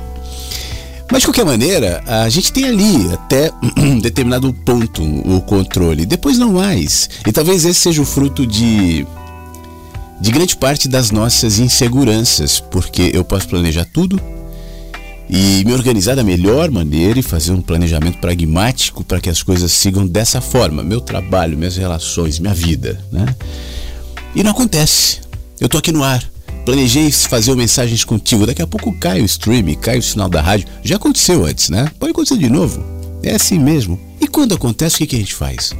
Mas 1.10 1.20
de 1.20 1.28
qualquer 1.28 1.44
maneira, 1.44 2.02
a 2.06 2.28
gente 2.28 2.52
tem 2.52 2.64
ali 2.64 3.12
até 3.12 3.50
um 3.78 3.98
determinado 4.00 4.52
ponto 4.52 5.02
o 5.02 5.40
controle, 5.40 6.04
depois 6.04 6.38
não 6.38 6.52
mais. 6.52 7.08
E 7.26 7.32
talvez 7.32 7.64
esse 7.64 7.80
seja 7.80 8.02
o 8.02 8.06
fruto 8.06 8.46
de 8.46 9.06
de 10.20 10.30
grande 10.30 10.56
parte 10.56 10.88
das 10.88 11.10
nossas 11.10 11.58
inseguranças, 11.58 12.58
porque 12.58 13.10
eu 13.12 13.24
posso 13.24 13.48
planejar 13.48 13.84
tudo 13.84 14.18
e 15.28 15.64
me 15.64 15.72
organizar 15.72 16.14
da 16.14 16.22
melhor 16.22 16.70
maneira 16.70 17.18
e 17.18 17.22
fazer 17.22 17.52
um 17.52 17.62
planejamento 17.62 18.18
pragmático 18.18 19.02
para 19.02 19.20
que 19.20 19.30
as 19.30 19.42
coisas 19.42 19.72
sigam 19.72 20.06
dessa 20.06 20.40
forma, 20.40 20.82
meu 20.82 21.00
trabalho, 21.00 21.56
minhas 21.56 21.76
relações, 21.76 22.38
minha 22.38 22.54
vida, 22.54 23.02
né? 23.10 23.34
E 24.34 24.42
não 24.42 24.50
acontece. 24.50 25.20
Eu 25.60 25.68
tô 25.68 25.78
aqui 25.78 25.92
no 25.92 26.02
ar. 26.02 26.22
Planejei 26.64 27.10
fazer 27.12 27.52
o 27.52 27.56
mensagens 27.56 28.04
contigo. 28.04 28.46
Daqui 28.46 28.62
a 28.62 28.66
pouco 28.66 28.92
cai 28.98 29.20
o 29.20 29.24
stream, 29.24 29.74
cai 29.74 29.98
o 29.98 30.02
sinal 30.02 30.28
da 30.28 30.40
rádio. 30.40 30.66
Já 30.82 30.96
aconteceu 30.96 31.44
antes, 31.44 31.68
né? 31.68 31.90
Pode 31.98 32.12
acontecer 32.12 32.38
de 32.38 32.48
novo. 32.48 32.84
É 33.22 33.34
assim 33.34 33.58
mesmo. 33.58 34.00
E 34.20 34.26
quando 34.26 34.54
acontece, 34.54 34.96
o 34.96 34.98
que, 34.98 35.06
que 35.06 35.16
a 35.16 35.18
gente 35.18 35.34
faz? 35.34 35.72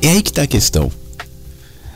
É 0.00 0.08
aí 0.08 0.22
que 0.22 0.30
está 0.30 0.42
a 0.42 0.46
questão. 0.46 0.90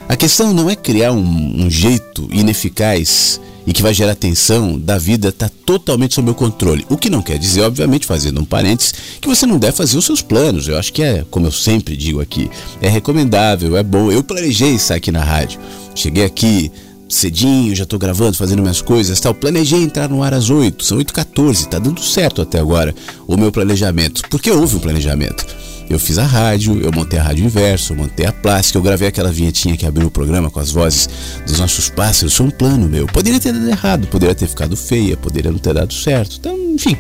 A 0.08 0.14
questão 0.16 0.52
não 0.52 0.70
é 0.70 0.76
criar 0.76 1.12
um, 1.12 1.64
um 1.64 1.70
jeito 1.70 2.28
ineficaz 2.30 3.40
e 3.66 3.72
que 3.72 3.82
vai 3.82 3.92
gerar 3.92 4.14
tensão 4.14 4.78
da 4.78 4.96
vida 4.96 5.28
estar 5.28 5.50
totalmente 5.64 6.14
sob 6.14 6.26
meu 6.26 6.34
controle. 6.34 6.86
O 6.88 6.96
que 6.96 7.10
não 7.10 7.20
quer 7.20 7.38
dizer, 7.38 7.62
obviamente, 7.62 8.06
fazendo 8.06 8.40
um 8.40 8.44
parênteses, 8.44 8.94
que 9.20 9.28
você 9.28 9.44
não 9.44 9.58
deve 9.58 9.76
fazer 9.76 9.98
os 9.98 10.04
seus 10.04 10.22
planos. 10.22 10.68
Eu 10.68 10.78
acho 10.78 10.92
que 10.92 11.02
é, 11.02 11.24
como 11.30 11.46
eu 11.46 11.52
sempre 11.52 11.96
digo 11.96 12.20
aqui, 12.20 12.50
é 12.80 12.88
recomendável, 12.88 13.76
é 13.76 13.82
bom. 13.82 14.10
Eu 14.10 14.22
planejei 14.22 14.74
estar 14.74 14.94
aqui 14.94 15.10
na 15.10 15.24
rádio. 15.24 15.58
Cheguei 15.94 16.24
aqui 16.24 16.70
cedinho, 17.08 17.74
já 17.74 17.84
estou 17.84 17.98
gravando, 17.98 18.36
fazendo 18.36 18.62
minhas 18.62 18.80
coisas, 18.80 19.18
tal. 19.20 19.34
Planejei 19.34 19.82
entrar 19.82 20.08
no 20.08 20.22
ar 20.22 20.34
às 20.34 20.50
8, 20.50 20.84
são 20.84 20.98
8h14, 20.98 21.66
tá 21.66 21.78
dando 21.78 22.02
certo 22.02 22.42
até 22.42 22.58
agora 22.58 22.94
o 23.26 23.36
meu 23.36 23.50
planejamento. 23.50 24.22
Porque 24.28 24.50
houve 24.50 24.76
um 24.76 24.80
planejamento. 24.80 25.46
Eu 25.88 25.98
fiz 26.00 26.18
a 26.18 26.24
rádio, 26.24 26.80
eu 26.80 26.90
montei 26.92 27.16
a 27.18 27.22
rádio 27.22 27.44
inverso, 27.44 27.92
eu 27.92 27.96
montei 27.96 28.26
a 28.26 28.32
plástica, 28.32 28.76
eu 28.78 28.82
gravei 28.82 29.06
aquela 29.08 29.30
vinhetinha 29.30 29.76
que 29.76 29.86
abriu 29.86 30.08
o 30.08 30.10
programa 30.10 30.50
com 30.50 30.58
as 30.58 30.70
vozes 30.72 31.08
dos 31.46 31.58
nossos 31.60 31.88
pássaros. 31.88 32.34
Foi 32.34 32.46
um 32.46 32.50
plano 32.50 32.88
meu. 32.88 33.06
Poderia 33.06 33.38
ter 33.38 33.52
dado 33.52 33.68
errado, 33.68 34.06
poderia 34.08 34.34
ter 34.34 34.48
ficado 34.48 34.76
feia, 34.76 35.16
poderia 35.16 35.52
não 35.52 35.58
ter 35.60 35.72
dado 35.74 35.94
certo. 35.94 36.36
Então, 36.40 36.56
enfim. 36.74 36.96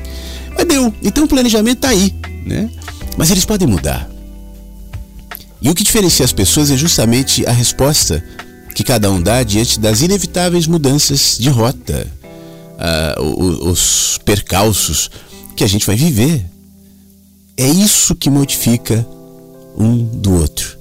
Mas 0.56 0.64
deu. 0.66 0.94
Então 1.02 1.24
o 1.24 1.28
planejamento 1.28 1.80
tá 1.80 1.88
aí, 1.88 2.14
né? 2.46 2.70
Mas 3.16 3.30
eles 3.30 3.44
podem 3.44 3.66
mudar. 3.66 4.08
E 5.60 5.68
o 5.68 5.74
que 5.74 5.82
diferencia 5.82 6.24
as 6.24 6.32
pessoas 6.32 6.70
é 6.70 6.76
justamente 6.76 7.44
a 7.44 7.50
resposta 7.50 8.22
que 8.74 8.84
cada 8.84 9.10
um 9.10 9.20
dá 9.20 9.42
diante 9.42 9.80
das 9.80 10.00
inevitáveis 10.02 10.66
mudanças 10.66 11.36
de 11.40 11.48
rota, 11.48 12.06
ah, 12.78 13.16
o- 13.20 13.70
os 13.70 14.18
percalços 14.24 15.10
que 15.56 15.64
a 15.64 15.66
gente 15.66 15.84
vai 15.86 15.96
viver. 15.96 16.44
É 17.56 17.66
isso 17.66 18.14
que 18.14 18.28
modifica 18.28 19.06
um 19.76 20.04
do 20.04 20.34
outro. 20.34 20.76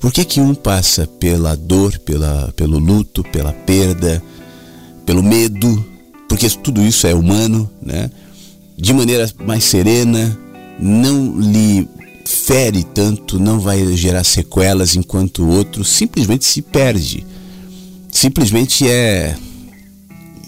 Por 0.00 0.12
que, 0.12 0.24
que 0.24 0.40
um 0.40 0.54
passa 0.54 1.06
pela 1.06 1.56
dor, 1.56 1.98
pela, 2.00 2.52
pelo 2.56 2.78
luto, 2.78 3.22
pela 3.24 3.52
perda, 3.52 4.22
pelo 5.04 5.22
medo? 5.22 5.84
Porque 6.28 6.48
tudo 6.50 6.82
isso 6.82 7.06
é 7.06 7.14
humano, 7.14 7.70
né? 7.80 8.10
De 8.76 8.92
maneira 8.92 9.30
mais 9.46 9.64
serena, 9.64 10.36
não 10.78 11.38
lhe 11.38 11.88
fere 12.24 12.82
tanto, 12.82 13.38
não 13.38 13.60
vai 13.60 13.96
gerar 13.96 14.24
sequelas, 14.24 14.96
enquanto 14.96 15.44
o 15.44 15.48
outro 15.48 15.84
simplesmente 15.84 16.44
se 16.44 16.60
perde. 16.60 17.24
Simplesmente 18.10 18.88
é 18.88 19.36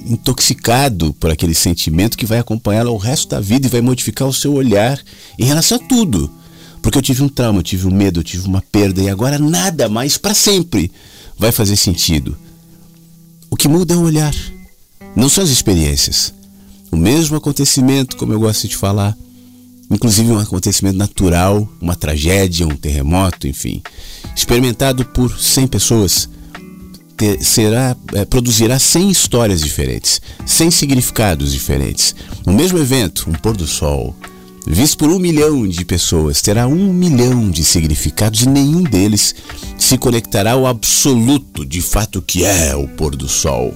intoxicado 0.08 1.12
por 1.14 1.30
aquele 1.30 1.54
sentimento 1.54 2.16
que 2.16 2.26
vai 2.26 2.38
acompanhá-la 2.38 2.90
o 2.90 2.96
resto 2.96 3.28
da 3.28 3.40
vida 3.40 3.66
e 3.66 3.70
vai 3.70 3.80
modificar 3.80 4.26
o 4.26 4.32
seu 4.32 4.54
olhar 4.54 4.98
em 5.38 5.44
relação 5.44 5.76
a 5.76 5.80
tudo. 5.80 6.30
Porque 6.80 6.96
eu 6.96 7.02
tive 7.02 7.22
um 7.22 7.28
trauma, 7.28 7.58
eu 7.58 7.62
tive 7.62 7.86
um 7.86 7.90
medo, 7.90 8.20
eu 8.20 8.24
tive 8.24 8.46
uma 8.46 8.62
perda 8.62 9.02
e 9.02 9.08
agora 9.08 9.38
nada 9.38 9.88
mais 9.88 10.16
para 10.16 10.34
sempre 10.34 10.90
vai 11.36 11.52
fazer 11.52 11.76
sentido. 11.76 12.36
O 13.50 13.56
que 13.56 13.68
muda 13.68 13.94
é 13.94 13.96
o 13.96 14.02
olhar, 14.02 14.34
não 15.14 15.28
são 15.28 15.44
as 15.44 15.50
experiências. 15.50 16.32
O 16.90 16.96
mesmo 16.96 17.36
acontecimento, 17.36 18.16
como 18.16 18.32
eu 18.32 18.40
gosto 18.40 18.66
de 18.66 18.76
falar, 18.76 19.16
inclusive 19.90 20.30
um 20.30 20.38
acontecimento 20.38 20.96
natural, 20.96 21.68
uma 21.80 21.94
tragédia, 21.94 22.66
um 22.66 22.76
terremoto, 22.76 23.46
enfim, 23.46 23.82
experimentado 24.34 25.04
por 25.04 25.38
100 25.38 25.66
pessoas, 25.66 26.28
ter, 27.18 27.44
será, 27.44 27.96
é, 28.14 28.25
produzirá 28.25 28.78
100 28.78 29.10
histórias 29.10 29.60
diferentes, 29.60 30.22
100 30.46 30.70
significados 30.70 31.52
diferentes. 31.52 32.14
O 32.46 32.52
mesmo 32.52 32.78
evento, 32.78 33.28
um 33.28 33.32
pôr 33.32 33.56
do 33.56 33.66
sol, 33.66 34.16
visto 34.66 34.96
por 34.98 35.10
um 35.10 35.18
milhão 35.18 35.66
de 35.66 35.84
pessoas, 35.84 36.40
terá 36.40 36.68
um 36.68 36.92
milhão 36.92 37.50
de 37.50 37.64
significados 37.64 38.42
e 38.42 38.48
nenhum 38.48 38.84
deles 38.84 39.34
se 39.76 39.98
conectará 39.98 40.52
ao 40.52 40.66
absoluto 40.66 41.66
de 41.66 41.82
fato 41.82 42.22
que 42.22 42.44
é 42.44 42.75
o 42.76 42.87
pôr 42.87 43.16
do 43.16 43.28
sol. 43.28 43.75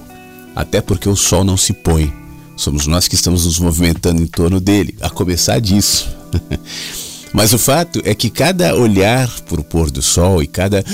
Até 0.55 0.81
porque 0.81 1.09
o 1.09 1.15
sol 1.15 1.43
não 1.43 1.57
se 1.57 1.73
põe. 1.73 2.13
Somos 2.55 2.87
nós 2.87 3.07
que 3.07 3.15
estamos 3.15 3.45
nos 3.45 3.59
movimentando 3.59 4.21
em 4.21 4.27
torno 4.27 4.61
dele, 4.61 4.95
a 5.01 5.09
começar 5.09 5.59
disso. 5.59 6.07
Mas 7.33 7.51
o 7.51 7.57
fato 7.57 7.99
é 8.05 8.13
que 8.13 8.29
cada 8.29 8.75
olhar 8.75 9.27
para 9.41 9.59
o 9.59 9.63
pôr 9.63 9.89
do 9.89 10.03
sol 10.03 10.43
e 10.43 10.47
cada 10.47 10.85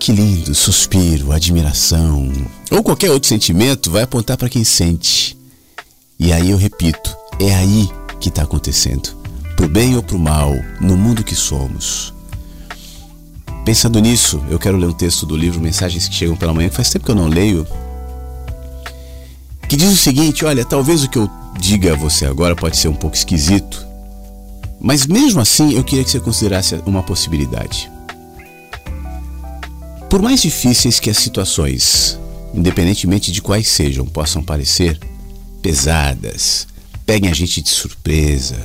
que 0.00 0.10
lindo 0.10 0.52
suspiro, 0.52 1.30
admiração 1.30 2.32
ou 2.70 2.82
qualquer 2.82 3.10
outro 3.10 3.28
sentimento 3.28 3.90
vai 3.90 4.02
apontar 4.02 4.36
para 4.36 4.48
quem 4.48 4.64
sente. 4.64 5.38
E 6.18 6.32
aí 6.32 6.50
eu 6.50 6.56
repito, 6.56 7.16
é 7.38 7.54
aí 7.54 7.88
que 8.18 8.28
está 8.28 8.42
acontecendo, 8.42 9.10
pro 9.56 9.68
bem 9.68 9.96
ou 9.96 10.02
pro 10.02 10.18
mal, 10.18 10.52
no 10.80 10.96
mundo 10.96 11.24
que 11.24 11.36
somos. 11.36 12.12
Pensando 13.64 14.00
nisso, 14.00 14.42
eu 14.50 14.58
quero 14.58 14.76
ler 14.76 14.86
um 14.86 14.92
texto 14.92 15.24
do 15.24 15.36
livro 15.36 15.60
Mensagens 15.60 16.08
que 16.08 16.14
Chegam 16.14 16.36
pela 16.36 16.52
Manhã, 16.52 16.68
que 16.68 16.76
faz 16.76 16.90
tempo 16.90 17.04
que 17.04 17.10
eu 17.10 17.14
não 17.14 17.28
leio, 17.28 17.66
que 19.68 19.76
diz 19.76 19.92
o 19.92 19.96
seguinte: 19.96 20.44
olha, 20.44 20.64
talvez 20.64 21.04
o 21.04 21.08
que 21.08 21.18
eu 21.18 21.30
diga 21.58 21.92
a 21.92 21.96
você 21.96 22.26
agora 22.26 22.56
pode 22.56 22.76
ser 22.76 22.88
um 22.88 22.94
pouco 22.94 23.16
esquisito, 23.16 23.86
mas 24.80 25.06
mesmo 25.06 25.40
assim 25.40 25.74
eu 25.74 25.84
queria 25.84 26.02
que 26.02 26.10
você 26.10 26.18
considerasse 26.18 26.74
uma 26.86 27.02
possibilidade. 27.02 27.90
Por 30.08 30.22
mais 30.22 30.40
difíceis 30.40 30.98
que 30.98 31.10
as 31.10 31.18
situações, 31.18 32.18
independentemente 32.54 33.30
de 33.30 33.42
quais 33.42 33.68
sejam, 33.68 34.06
possam 34.06 34.42
parecer, 34.42 34.98
pesadas, 35.62 36.66
peguem 37.04 37.30
a 37.30 37.34
gente 37.34 37.60
de 37.60 37.68
surpresa, 37.68 38.58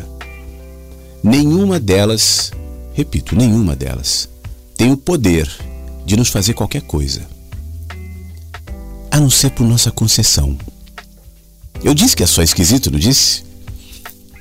nenhuma 1.21 1.79
delas, 1.79 2.51
repito, 2.93 3.35
nenhuma 3.35 3.75
delas, 3.75 4.29
tem 4.77 4.91
o 4.91 4.97
poder 4.97 5.49
de 6.05 6.15
nos 6.15 6.29
fazer 6.29 6.53
qualquer 6.53 6.81
coisa, 6.81 7.27
a 9.11 9.19
não 9.19 9.29
ser 9.29 9.51
por 9.51 9.67
nossa 9.67 9.91
concessão. 9.91 10.57
Eu 11.83 11.93
disse 11.93 12.15
que 12.15 12.23
é 12.23 12.27
só 12.27 12.41
esquisito, 12.41 12.89
não 12.89 12.97
disse? 12.97 13.43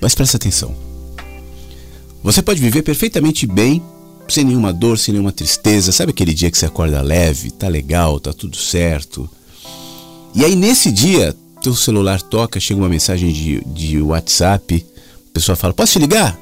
Mas 0.00 0.14
presta 0.14 0.36
atenção. 0.36 0.83
Você 2.24 2.40
pode 2.40 2.58
viver 2.58 2.80
perfeitamente 2.80 3.46
bem, 3.46 3.82
sem 4.26 4.44
nenhuma 4.44 4.72
dor, 4.72 4.98
sem 4.98 5.12
nenhuma 5.12 5.30
tristeza. 5.30 5.92
Sabe 5.92 6.10
aquele 6.10 6.32
dia 6.32 6.50
que 6.50 6.56
você 6.56 6.64
acorda 6.64 7.02
leve, 7.02 7.50
tá 7.50 7.68
legal, 7.68 8.18
tá 8.18 8.32
tudo 8.32 8.56
certo? 8.56 9.28
E 10.34 10.42
aí 10.42 10.56
nesse 10.56 10.90
dia, 10.90 11.36
teu 11.60 11.74
celular 11.74 12.22
toca, 12.22 12.58
chega 12.58 12.80
uma 12.80 12.88
mensagem 12.88 13.30
de, 13.30 13.62
de 13.66 14.00
WhatsApp, 14.00 14.86
a 15.28 15.34
pessoa 15.34 15.54
fala: 15.54 15.74
Posso 15.74 15.92
te 15.92 15.98
ligar? 15.98 16.34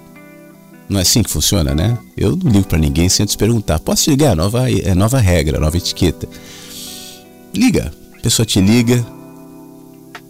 Não 0.88 1.00
é 1.00 1.02
assim 1.02 1.20
que 1.20 1.30
funciona, 1.30 1.74
né? 1.74 1.98
Eu 2.16 2.36
não 2.36 2.52
ligo 2.52 2.68
para 2.68 2.78
ninguém 2.78 3.08
sem 3.08 3.24
antes 3.24 3.34
perguntar: 3.34 3.80
Posso 3.80 4.04
te 4.04 4.10
ligar? 4.10 4.36
Nova, 4.36 4.70
é 4.70 4.94
nova 4.94 5.18
regra, 5.18 5.58
nova 5.58 5.76
etiqueta. 5.76 6.28
Liga. 7.52 7.92
A 8.16 8.20
pessoa 8.22 8.46
te 8.46 8.60
liga, 8.60 9.04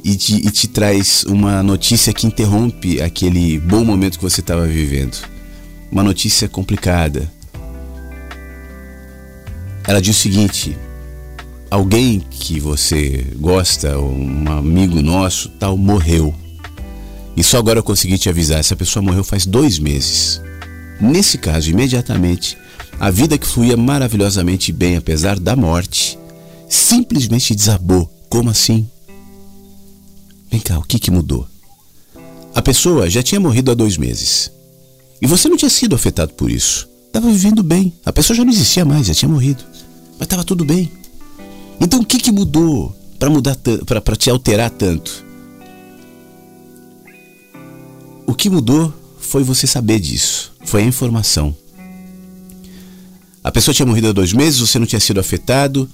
e 0.02 0.16
te, 0.16 0.36
e 0.36 0.50
te 0.50 0.66
traz 0.66 1.24
uma 1.24 1.62
notícia 1.62 2.10
que 2.10 2.26
interrompe 2.26 3.02
aquele 3.02 3.58
bom 3.58 3.84
momento 3.84 4.16
que 4.16 4.24
você 4.24 4.40
estava 4.40 4.66
vivendo. 4.66 5.31
Uma 5.92 6.02
notícia 6.02 6.48
complicada. 6.48 7.30
Ela 9.86 10.00
diz 10.00 10.16
o 10.16 10.20
seguinte: 10.20 10.74
alguém 11.70 12.18
que 12.30 12.58
você 12.58 13.26
gosta, 13.36 13.98
um 13.98 14.50
amigo 14.50 15.02
nosso, 15.02 15.50
tal, 15.50 15.76
morreu. 15.76 16.34
E 17.36 17.44
só 17.44 17.58
agora 17.58 17.78
eu 17.78 17.82
consegui 17.82 18.16
te 18.16 18.30
avisar: 18.30 18.58
essa 18.58 18.74
pessoa 18.74 19.02
morreu 19.02 19.22
faz 19.22 19.44
dois 19.44 19.78
meses. 19.78 20.40
Nesse 20.98 21.36
caso, 21.36 21.68
imediatamente, 21.68 22.56
a 22.98 23.10
vida 23.10 23.36
que 23.36 23.46
fluía 23.46 23.76
maravilhosamente 23.76 24.72
bem, 24.72 24.96
apesar 24.96 25.38
da 25.38 25.54
morte, 25.54 26.18
simplesmente 26.70 27.54
desabou. 27.54 28.10
Como 28.30 28.48
assim? 28.48 28.88
Vem 30.50 30.58
cá, 30.58 30.78
o 30.78 30.82
que, 30.82 30.98
que 30.98 31.10
mudou? 31.10 31.46
A 32.54 32.62
pessoa 32.62 33.10
já 33.10 33.22
tinha 33.22 33.38
morrido 33.40 33.70
há 33.70 33.74
dois 33.74 33.98
meses. 33.98 34.50
E 35.22 35.26
você 35.26 35.48
não 35.48 35.56
tinha 35.56 35.70
sido 35.70 35.94
afetado 35.94 36.34
por 36.34 36.50
isso. 36.50 36.88
Estava 37.06 37.30
vivendo 37.30 37.62
bem. 37.62 37.92
A 38.04 38.12
pessoa 38.12 38.36
já 38.36 38.44
não 38.44 38.52
existia 38.52 38.84
mais, 38.84 39.06
já 39.06 39.14
tinha 39.14 39.28
morrido. 39.28 39.62
Mas 40.18 40.22
estava 40.22 40.42
tudo 40.42 40.64
bem. 40.64 40.90
Então 41.80 42.00
o 42.00 42.04
que, 42.04 42.18
que 42.18 42.32
mudou 42.32 42.92
para 43.20 43.30
mudar 43.30 43.56
para 43.86 44.16
te 44.16 44.28
alterar 44.28 44.70
tanto? 44.70 45.24
O 48.26 48.34
que 48.34 48.50
mudou 48.50 48.92
foi 49.20 49.44
você 49.44 49.64
saber 49.64 50.00
disso. 50.00 50.52
Foi 50.64 50.82
a 50.82 50.86
informação. 50.86 51.54
A 53.44 53.52
pessoa 53.52 53.74
tinha 53.74 53.86
morrido 53.86 54.08
há 54.08 54.12
dois 54.12 54.32
meses, 54.32 54.58
você 54.58 54.78
não 54.78 54.86
tinha 54.86 55.00
sido 55.00 55.20
afetado, 55.20 55.88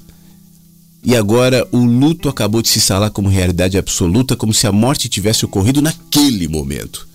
e 1.03 1.17
agora 1.17 1.67
o 1.73 1.79
luto 1.79 2.29
acabou 2.29 2.61
de 2.61 2.69
se 2.69 2.79
instalar 2.79 3.11
como 3.11 3.29
realidade 3.29 3.79
absoluta, 3.79 4.37
como 4.37 4.53
se 4.55 4.67
a 4.67 4.73
morte 4.73 5.09
tivesse 5.09 5.45
ocorrido 5.45 5.81
naquele 5.81 6.47
momento. 6.49 7.08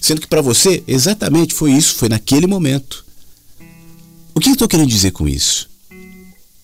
Sendo 0.00 0.20
que 0.20 0.26
para 0.26 0.42
você, 0.42 0.82
exatamente 0.86 1.54
foi 1.54 1.72
isso, 1.72 1.94
foi 1.94 2.08
naquele 2.08 2.46
momento. 2.46 3.04
O 4.34 4.40
que 4.40 4.50
eu 4.50 4.52
estou 4.52 4.68
querendo 4.68 4.88
dizer 4.88 5.12
com 5.12 5.26
isso? 5.26 5.68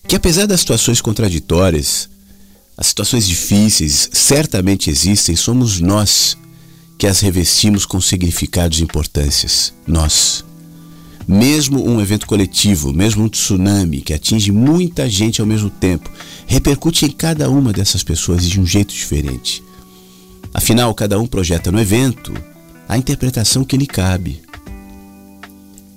Que 0.07 0.15
apesar 0.15 0.45
das 0.45 0.59
situações 0.59 1.01
contraditórias, 1.01 2.09
as 2.77 2.87
situações 2.87 3.27
difíceis 3.27 4.09
certamente 4.13 4.89
existem, 4.89 5.35
somos 5.35 5.79
nós 5.79 6.37
que 6.97 7.07
as 7.07 7.19
revestimos 7.19 7.85
com 7.85 7.99
significados 7.99 8.79
e 8.79 8.83
importâncias. 8.83 9.73
Nós. 9.87 10.45
Mesmo 11.27 11.83
um 11.83 12.01
evento 12.01 12.27
coletivo, 12.27 12.93
mesmo 12.93 13.23
um 13.23 13.29
tsunami 13.29 14.01
que 14.01 14.13
atinge 14.13 14.51
muita 14.51 15.09
gente 15.09 15.41
ao 15.41 15.47
mesmo 15.47 15.69
tempo, 15.69 16.11
repercute 16.45 17.05
em 17.05 17.11
cada 17.11 17.49
uma 17.49 17.71
dessas 17.71 18.03
pessoas 18.03 18.47
de 18.47 18.59
um 18.59 18.65
jeito 18.65 18.93
diferente. 18.93 19.63
Afinal, 20.53 20.93
cada 20.93 21.19
um 21.19 21.25
projeta 21.25 21.71
no 21.71 21.79
evento 21.79 22.33
a 22.87 22.97
interpretação 22.97 23.63
que 23.63 23.77
lhe 23.77 23.87
cabe. 23.87 24.41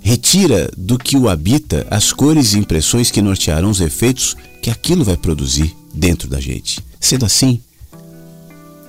Retira 0.01 0.71
do 0.77 0.99
que 0.99 1.17
o 1.17 1.29
habita 1.29 1.87
as 1.91 2.13
cores 2.13 2.55
e 2.55 2.59
impressões 2.59 3.11
que 3.11 3.21
nortearão 3.21 3.71
os 3.71 3.81
efeitos 3.81 4.37
que 4.63 4.71
aquilo 4.71 5.05
vai 5.05 5.17
produzir 5.17 5.75
dentro 5.93 6.29
da 6.29 6.41
gente. 6.41 6.81
Sendo 7.01 7.27
assim, 7.27 7.61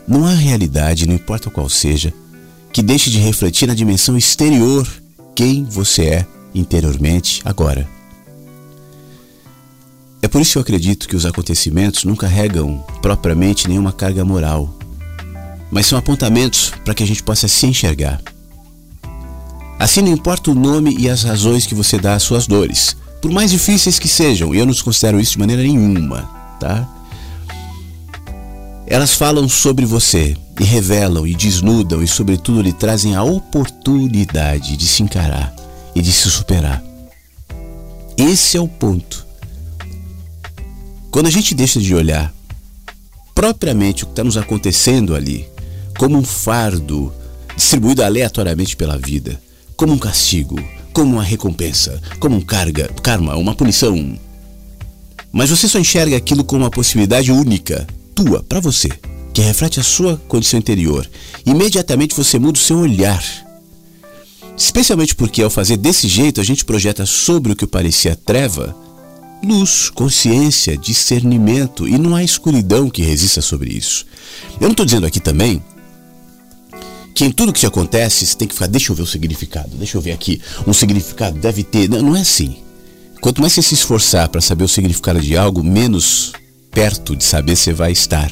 não 0.08 0.26
há 0.26 0.34
realidade, 0.34 1.08
não 1.08 1.16
importa 1.16 1.50
qual 1.50 1.68
seja, 1.68 2.14
que 2.72 2.82
deixe 2.82 3.10
de 3.10 3.18
refletir 3.18 3.68
na 3.68 3.74
dimensão 3.74 4.18
exterior 4.18 4.88
quem 5.36 5.64
você 5.64 6.04
é 6.04 6.28
interiormente 6.54 7.42
agora. 7.44 7.88
É 10.22 10.28
por 10.28 10.42
isso 10.42 10.54
que 10.54 10.58
eu 10.58 10.62
acredito 10.62 11.08
que 11.08 11.16
os 11.16 11.26
acontecimentos 11.26 12.04
não 12.04 12.16
carregam 12.16 12.84
propriamente 13.02 13.68
nenhuma 13.68 13.92
carga 13.92 14.26
moral, 14.26 14.77
mas 15.72 15.86
são 15.86 15.98
apontamentos 15.98 16.72
para 16.84 16.94
que 16.94 17.04
a 17.04 17.08
gente 17.08 17.24
possa 17.24 17.48
se 17.48 17.66
enxergar. 17.66 18.22
Assim, 19.80 20.02
não 20.02 20.12
importa 20.12 20.50
o 20.50 20.56
nome 20.56 20.96
e 20.98 21.10
as 21.10 21.24
razões 21.24 21.66
que 21.66 21.76
você 21.76 22.00
dá 22.00 22.16
às 22.16 22.24
suas 22.24 22.48
dores, 22.48 22.98
por 23.22 23.32
mais 23.32 23.52
difíceis 23.52 24.00
que 24.00 24.08
sejam, 24.08 24.54
e 24.54 24.58
eu 24.58 24.66
não 24.66 24.74
considero 24.74 25.20
isso 25.20 25.34
de 25.34 25.40
maneira 25.40 25.62
nenhuma, 25.62 26.24
tá? 26.60 26.88
Elas 28.88 29.14
falam 29.14 29.48
sobre 29.50 29.86
você 29.86 30.36
e 30.60 30.64
revelam 30.64 31.28
e 31.28 31.36
desnudam 31.36 32.02
e, 32.02 32.08
sobretudo, 32.08 32.62
lhe 32.62 32.72
trazem 32.72 33.16
a 33.16 33.24
oportunidade 33.24 34.78
de 34.78 34.88
se 34.88 35.04
encarar 35.04 35.54
e 35.94 36.02
de 36.02 36.12
se 36.12 36.30
superar. 36.32 36.82
Esse 38.18 38.58
é 38.58 38.62
o 38.62 38.68
ponto. 38.68 39.28
Quando 41.12 41.28
a 41.28 41.32
gente 41.32 41.54
deixa 41.54 41.80
de 41.80 41.94
olhar 41.94 42.34
propriamente 43.36 44.04
o 44.04 44.08
que 44.08 44.14
está 44.14 44.24
nos 44.24 44.38
acontecendo 44.38 45.16
ali 45.16 45.48
como 45.98 46.18
um 46.18 46.24
fardo 46.24 47.12
distribuído 47.56 48.04
aleatoriamente 48.04 48.76
pela 48.76 48.98
vida, 48.98 49.42
como 49.76 49.94
um 49.94 49.98
castigo, 49.98 50.58
como 50.94 51.14
uma 51.14 51.24
recompensa, 51.24 52.02
como 52.20 52.36
um 52.36 52.42
carga, 52.42 52.90
karma, 53.02 53.36
uma 53.36 53.56
punição. 53.56 54.18
Mas 55.32 55.50
você 55.50 55.68
só 55.68 55.80
enxerga 55.80 56.16
aquilo 56.16 56.44
como 56.44 56.64
uma 56.64 56.72
possibilidade 56.72 57.32
única 57.32 57.88
tua, 58.16 58.44
para 58.44 58.60
você, 58.60 58.90
que 59.34 59.42
reflete 59.42 59.80
a 59.80 59.84
sua 59.84 60.18
condição 60.28 60.60
interior, 60.60 61.08
imediatamente 61.46 62.16
você 62.16 62.40
muda 62.40 62.58
o 62.58 62.62
seu 62.62 62.80
olhar. 62.80 63.24
Especialmente 64.56 65.16
porque 65.16 65.44
ao 65.44 65.50
fazer 65.50 65.78
desse 65.78 66.08
jeito 66.08 66.42
a 66.42 66.44
gente 66.44 66.66
projeta 66.66 67.06
sobre 67.06 67.52
o 67.52 67.56
que 67.56 67.68
parecia 67.68 68.16
treva 68.16 68.76
luz, 69.44 69.92
consciência, 69.92 70.76
discernimento 70.76 71.88
e 71.88 71.98
não 71.98 72.16
há 72.16 72.24
escuridão 72.24 72.90
que 72.90 73.04
resista 73.04 73.42
sobre 73.42 73.72
isso. 73.72 74.06
Eu 74.60 74.64
não 74.64 74.72
estou 74.72 74.86
dizendo 74.86 75.06
aqui 75.06 75.20
também 75.20 75.62
que 77.18 77.26
em 77.26 77.32
tudo 77.32 77.52
que 77.52 77.62
te 77.62 77.66
acontece 77.66 78.28
você 78.28 78.38
tem 78.38 78.48
que 78.48 78.54
ficar, 78.54 78.68
deixa 78.68 78.92
eu 78.92 78.96
ver 78.96 79.02
o 79.02 79.08
significado, 79.08 79.70
deixa 79.76 79.98
eu 79.98 80.02
ver 80.02 80.12
aqui, 80.12 80.40
um 80.68 80.72
significado 80.72 81.40
deve 81.40 81.64
ter. 81.64 81.90
Não, 81.90 82.00
não 82.00 82.16
é 82.16 82.22
assim. 82.22 82.58
Quanto 83.20 83.42
mais 83.42 83.54
você 83.54 83.64
se 83.64 83.74
esforçar 83.74 84.30
para 84.30 84.40
saber 84.40 84.64
o 84.64 84.68
significado 84.68 85.20
de 85.20 85.36
algo, 85.36 85.64
menos 85.64 86.32
perto 86.70 87.16
de 87.16 87.24
saber 87.24 87.56
você 87.56 87.74
vai 87.74 87.92
estar. 87.92 88.32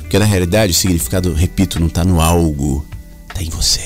Porque 0.00 0.18
na 0.18 0.26
realidade 0.26 0.72
o 0.72 0.74
significado, 0.74 1.32
repito, 1.32 1.80
não 1.80 1.86
está 1.86 2.04
no 2.04 2.20
algo, 2.20 2.84
está 3.26 3.42
em 3.42 3.48
você. 3.48 3.80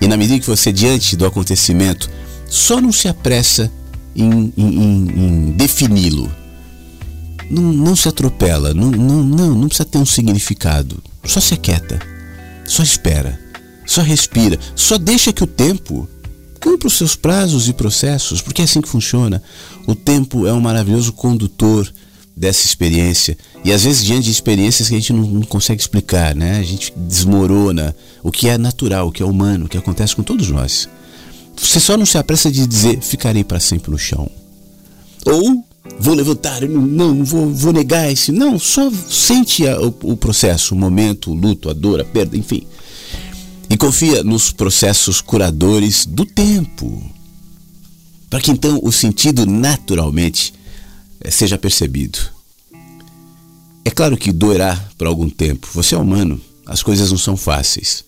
E 0.00 0.08
na 0.08 0.16
medida 0.16 0.40
que 0.40 0.50
você, 0.50 0.72
diante 0.72 1.14
do 1.14 1.24
acontecimento, 1.24 2.10
só 2.50 2.80
não 2.80 2.90
se 2.90 3.06
apressa 3.06 3.70
em, 4.16 4.52
em, 4.56 4.66
em, 4.66 5.10
em 5.10 5.50
defini-lo. 5.52 6.28
Não, 7.48 7.62
não 7.62 7.94
se 7.94 8.08
atropela, 8.08 8.74
não, 8.74 8.90
não, 8.90 9.22
não, 9.22 9.54
não 9.54 9.68
precisa 9.68 9.88
ter 9.88 9.98
um 9.98 10.06
significado. 10.06 11.00
Só 11.24 11.38
se 11.38 11.54
aquieta, 11.54 12.00
só 12.64 12.82
espera, 12.82 13.38
só 13.86 14.02
respira, 14.02 14.58
só 14.74 14.98
deixa 14.98 15.32
que 15.32 15.44
o 15.44 15.46
tempo 15.46 16.08
cumpra 16.60 16.86
os 16.86 16.96
seus 16.96 17.16
prazos 17.16 17.68
e 17.68 17.72
processos, 17.72 18.40
porque 18.40 18.62
é 18.62 18.64
assim 18.64 18.80
que 18.80 18.88
funciona. 18.88 19.42
O 19.86 19.94
tempo 19.94 20.46
é 20.46 20.52
um 20.52 20.60
maravilhoso 20.60 21.12
condutor 21.12 21.92
dessa 22.36 22.64
experiência. 22.64 23.36
E 23.64 23.72
às 23.72 23.84
vezes, 23.84 24.04
diante 24.04 24.24
de 24.24 24.30
experiências 24.30 24.88
que 24.88 24.94
a 24.94 24.98
gente 24.98 25.12
não, 25.12 25.22
não, 25.22 25.42
consegue 25.42 25.80
explicar, 25.80 26.34
né? 26.34 26.58
A 26.58 26.62
gente 26.62 26.92
desmorona 26.96 27.94
o 28.22 28.30
que 28.30 28.48
é 28.48 28.56
natural, 28.56 29.08
o 29.08 29.12
que 29.12 29.22
é 29.22 29.26
humano, 29.26 29.66
o 29.66 29.68
que 29.68 29.76
acontece 29.76 30.14
com 30.14 30.22
todos 30.22 30.48
nós. 30.48 30.88
Você 31.56 31.80
só 31.80 31.96
não 31.96 32.06
se 32.06 32.16
apressa 32.16 32.50
de 32.50 32.66
dizer 32.66 33.00
ficarei 33.00 33.44
para 33.44 33.60
sempre 33.60 33.90
no 33.90 33.98
chão. 33.98 34.30
Ou 35.26 35.64
vou 35.98 36.14
levantar, 36.14 36.62
não, 36.62 37.24
vou, 37.24 37.52
vou 37.52 37.72
negar 37.72 38.10
esse. 38.10 38.32
Não, 38.32 38.58
só 38.58 38.90
sente 38.90 39.66
a, 39.66 39.80
o, 39.80 39.94
o 40.02 40.16
processo, 40.16 40.74
o 40.74 40.78
momento, 40.78 41.30
o 41.30 41.34
luto, 41.34 41.70
a 41.70 41.72
dor, 41.72 42.00
a 42.00 42.04
perda, 42.04 42.36
enfim. 42.36 42.66
E 43.68 43.76
confia 43.76 44.22
nos 44.22 44.50
processos 44.50 45.20
curadores 45.20 46.04
do 46.06 46.24
tempo. 46.24 47.02
Para 48.28 48.40
que 48.40 48.50
então 48.50 48.80
o 48.82 48.92
sentido 48.92 49.46
naturalmente 49.46 50.54
eh, 51.20 51.30
seja 51.30 51.58
percebido. 51.58 52.18
É 53.84 53.90
claro 53.90 54.16
que 54.16 54.32
doerá 54.32 54.76
por 54.96 55.06
algum 55.06 55.28
tempo. 55.28 55.68
Você 55.74 55.94
é 55.94 55.98
humano, 55.98 56.40
as 56.66 56.82
coisas 56.82 57.10
não 57.10 57.18
são 57.18 57.36
fáceis. 57.36 58.04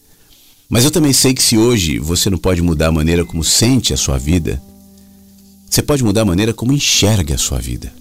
Mas 0.69 0.85
eu 0.85 0.91
também 0.91 1.13
sei 1.13 1.35
que 1.35 1.43
se 1.43 1.59
hoje 1.59 1.99
você 1.99 2.31
não 2.31 2.39
pode 2.39 2.63
mudar 2.63 2.89
a 2.89 2.93
maneira 2.93 3.25
como 3.25 3.45
sente 3.45 3.93
a 3.93 3.97
sua 3.97 4.19
vida, 4.19 4.63
você 5.75 5.83
pode 5.83 6.05
mudar 6.05 6.23
a 6.23 6.25
maneira 6.25 6.55
como 6.55 6.73
enxerga 6.73 7.35
a 7.35 7.39
sua 7.39 7.59
vida. 7.59 7.93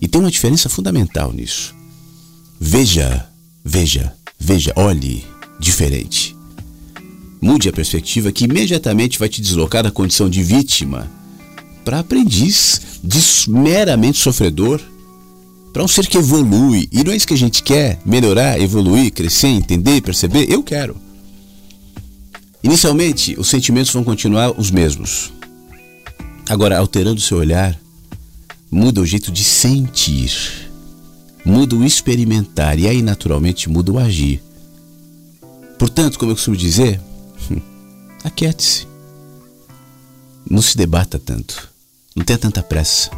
E 0.00 0.08
tem 0.08 0.20
uma 0.20 0.32
diferença 0.32 0.68
fundamental 0.68 1.32
nisso. 1.32 1.72
Veja, 2.58 3.24
veja, 3.64 4.12
veja, 4.36 4.72
olhe 4.74 5.24
diferente. 5.60 6.36
Mude 7.40 7.68
a 7.68 7.72
perspectiva 7.72 8.32
que 8.32 8.46
imediatamente 8.46 9.16
vai 9.16 9.28
te 9.28 9.40
deslocar 9.40 9.84
da 9.84 9.92
condição 9.92 10.28
de 10.28 10.42
vítima 10.42 11.08
para 11.84 12.00
aprendiz, 12.00 12.98
de 13.00 13.20
meramente 13.48 14.18
sofredor, 14.18 14.80
para 15.72 15.84
um 15.84 15.88
ser 15.88 16.08
que 16.08 16.18
evolui. 16.18 16.88
E 16.90 17.04
não 17.04 17.12
é 17.12 17.16
isso 17.16 17.28
que 17.28 17.34
a 17.34 17.38
gente 17.38 17.62
quer: 17.62 18.00
melhorar, 18.04 18.60
evoluir, 18.60 19.12
crescer, 19.12 19.46
entender, 19.46 20.00
perceber? 20.00 20.50
Eu 20.50 20.64
quero. 20.64 20.96
Inicialmente, 22.60 23.38
os 23.38 23.48
sentimentos 23.48 23.92
vão 23.92 24.02
continuar 24.02 24.50
os 24.58 24.72
mesmos. 24.72 25.30
Agora, 26.50 26.76
alterando 26.76 27.20
seu 27.20 27.38
olhar, 27.38 27.78
muda 28.68 29.00
o 29.00 29.06
jeito 29.06 29.30
de 29.30 29.44
sentir, 29.44 30.68
muda 31.44 31.76
o 31.76 31.84
experimentar 31.84 32.76
e 32.76 32.88
aí, 32.88 33.02
naturalmente, 33.02 33.70
muda 33.70 33.92
o 33.92 33.98
agir. 34.00 34.42
Portanto, 35.78 36.18
como 36.18 36.32
eu 36.32 36.34
costumo 36.34 36.56
dizer, 36.56 37.00
aquiete-se. 38.24 38.88
Não 40.50 40.60
se 40.60 40.76
debata 40.76 41.20
tanto. 41.20 41.68
Não 42.16 42.24
tenha 42.24 42.36
tanta 42.36 42.64
pressa. 42.64 43.10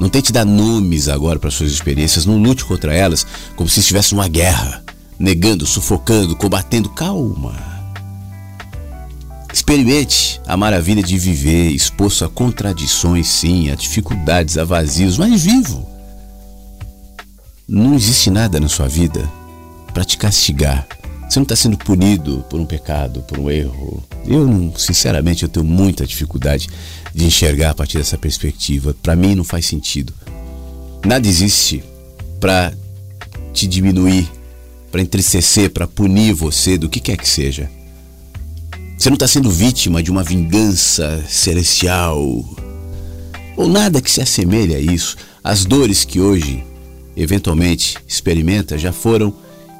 Não 0.00 0.08
tente 0.08 0.32
dar 0.32 0.46
nomes 0.46 1.10
agora 1.10 1.38
para 1.38 1.50
suas 1.50 1.70
experiências. 1.70 2.24
Não 2.24 2.42
lute 2.42 2.64
contra 2.64 2.94
elas 2.94 3.26
como 3.54 3.68
se 3.68 3.80
estivesse 3.80 4.14
numa 4.14 4.28
guerra, 4.28 4.82
negando, 5.18 5.66
sufocando, 5.66 6.34
combatendo. 6.34 6.88
Calma. 6.88 7.77
Experimente 9.52 10.40
a 10.46 10.56
maravilha 10.56 11.02
de 11.02 11.18
viver 11.18 11.70
exposto 11.70 12.24
a 12.24 12.28
contradições, 12.28 13.26
sim, 13.28 13.70
a 13.70 13.74
dificuldades, 13.74 14.58
a 14.58 14.64
vazios, 14.64 15.16
mas 15.16 15.44
vivo. 15.44 15.88
Não 17.66 17.94
existe 17.94 18.30
nada 18.30 18.60
na 18.60 18.68
sua 18.68 18.88
vida 18.88 19.28
para 19.92 20.04
te 20.04 20.16
castigar. 20.16 20.86
Você 21.28 21.38
não 21.38 21.42
está 21.42 21.54
sendo 21.54 21.76
punido 21.76 22.44
por 22.48 22.58
um 22.58 22.64
pecado, 22.64 23.20
por 23.22 23.38
um 23.38 23.50
erro. 23.50 24.02
Eu, 24.26 24.72
sinceramente, 24.76 25.42
eu 25.42 25.48
tenho 25.48 25.66
muita 25.66 26.06
dificuldade 26.06 26.70
de 27.14 27.26
enxergar 27.26 27.70
a 27.70 27.74
partir 27.74 27.98
dessa 27.98 28.16
perspectiva. 28.16 28.96
Para 29.02 29.14
mim, 29.14 29.34
não 29.34 29.44
faz 29.44 29.66
sentido. 29.66 30.14
Nada 31.04 31.28
existe 31.28 31.84
para 32.40 32.72
te 33.52 33.66
diminuir, 33.66 34.26
para 34.90 35.02
entristecer, 35.02 35.70
para 35.70 35.86
punir 35.86 36.32
você, 36.32 36.78
do 36.78 36.88
que 36.88 37.00
quer 37.00 37.18
que 37.18 37.28
seja. 37.28 37.70
Você 38.98 39.10
não 39.10 39.14
está 39.14 39.28
sendo 39.28 39.48
vítima 39.48 40.02
de 40.02 40.10
uma 40.10 40.24
vingança 40.24 41.24
celestial 41.28 42.18
ou 43.56 43.68
nada 43.68 44.02
que 44.02 44.10
se 44.10 44.20
assemelhe 44.20 44.74
a 44.74 44.80
isso. 44.80 45.16
As 45.42 45.64
dores 45.64 46.04
que 46.04 46.18
hoje, 46.18 46.64
eventualmente, 47.16 47.96
experimenta 48.08 48.76
já 48.76 48.92
foram 48.92 49.32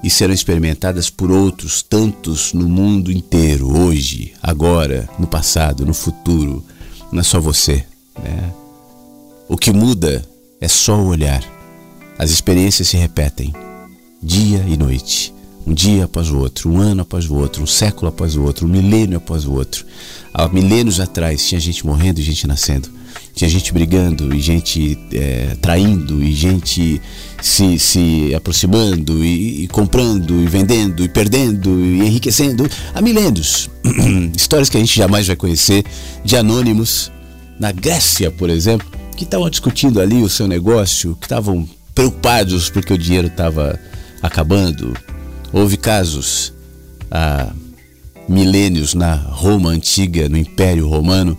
e 0.04 0.08
serão 0.08 0.32
experimentadas 0.32 1.10
por 1.10 1.32
outros 1.32 1.82
tantos 1.82 2.52
no 2.52 2.68
mundo 2.68 3.10
inteiro, 3.10 3.76
hoje, 3.76 4.34
agora, 4.40 5.10
no 5.18 5.26
passado, 5.26 5.84
no 5.84 5.94
futuro. 5.94 6.64
Não 7.10 7.18
é 7.18 7.24
só 7.24 7.40
você. 7.40 7.84
Né? 8.22 8.52
O 9.48 9.56
que 9.56 9.72
muda 9.72 10.24
é 10.60 10.68
só 10.68 10.96
o 10.96 11.08
olhar. 11.08 11.42
As 12.16 12.30
experiências 12.30 12.86
se 12.86 12.96
repetem, 12.96 13.52
dia 14.22 14.64
e 14.68 14.76
noite 14.76 15.36
um 15.66 15.74
dia 15.74 16.04
após 16.04 16.30
o 16.30 16.38
outro, 16.38 16.70
um 16.70 16.78
ano 16.78 17.02
após 17.02 17.28
o 17.28 17.34
outro, 17.34 17.62
um 17.62 17.66
século 17.66 18.08
após 18.08 18.36
o 18.36 18.42
outro, 18.42 18.66
um 18.66 18.70
milênio 18.70 19.18
após 19.18 19.44
o 19.44 19.52
outro. 19.52 19.84
Há 20.32 20.48
milênios 20.48 21.00
atrás 21.00 21.46
tinha 21.46 21.60
gente 21.60 21.84
morrendo 21.84 22.20
e 22.20 22.22
gente 22.22 22.46
nascendo. 22.46 22.88
Tinha 23.34 23.48
gente 23.48 23.72
brigando 23.72 24.34
e 24.34 24.40
gente 24.40 24.98
é, 25.12 25.56
traindo 25.60 26.22
e 26.22 26.32
gente 26.32 27.00
se, 27.40 27.78
se 27.78 28.34
aproximando 28.34 29.24
e, 29.24 29.64
e, 29.64 29.68
comprando 29.68 30.42
e 30.42 30.46
vendendo 30.46 31.04
e 31.04 31.08
perdendo 31.08 31.70
e 31.84 32.00
enriquecendo. 32.00 32.68
Há 32.92 33.00
milênios. 33.00 33.70
Histórias 34.36 34.68
que 34.68 34.76
a 34.76 34.80
gente 34.80 34.96
jamais 34.96 35.26
vai 35.26 35.36
conhecer 35.36 35.84
de 36.24 36.36
anônimos 36.36 37.12
na 37.58 37.72
Grécia, 37.72 38.30
por 38.30 38.50
exemplo, 38.50 38.86
que 39.16 39.24
estavam 39.24 39.48
discutindo 39.50 40.00
ali 40.00 40.22
o 40.22 40.28
seu 40.28 40.46
negócio, 40.48 41.16
que 41.16 41.26
estavam 41.26 41.68
preocupados 41.94 42.70
porque 42.70 42.92
o 42.92 42.98
dinheiro 42.98 43.26
estava 43.26 43.78
acabando, 44.22 44.94
Houve 45.52 45.76
casos 45.76 46.52
há 47.10 47.52
milênios 48.28 48.92
na 48.94 49.14
Roma 49.14 49.70
antiga, 49.70 50.28
no 50.28 50.36
Império 50.36 50.86
Romano, 50.86 51.38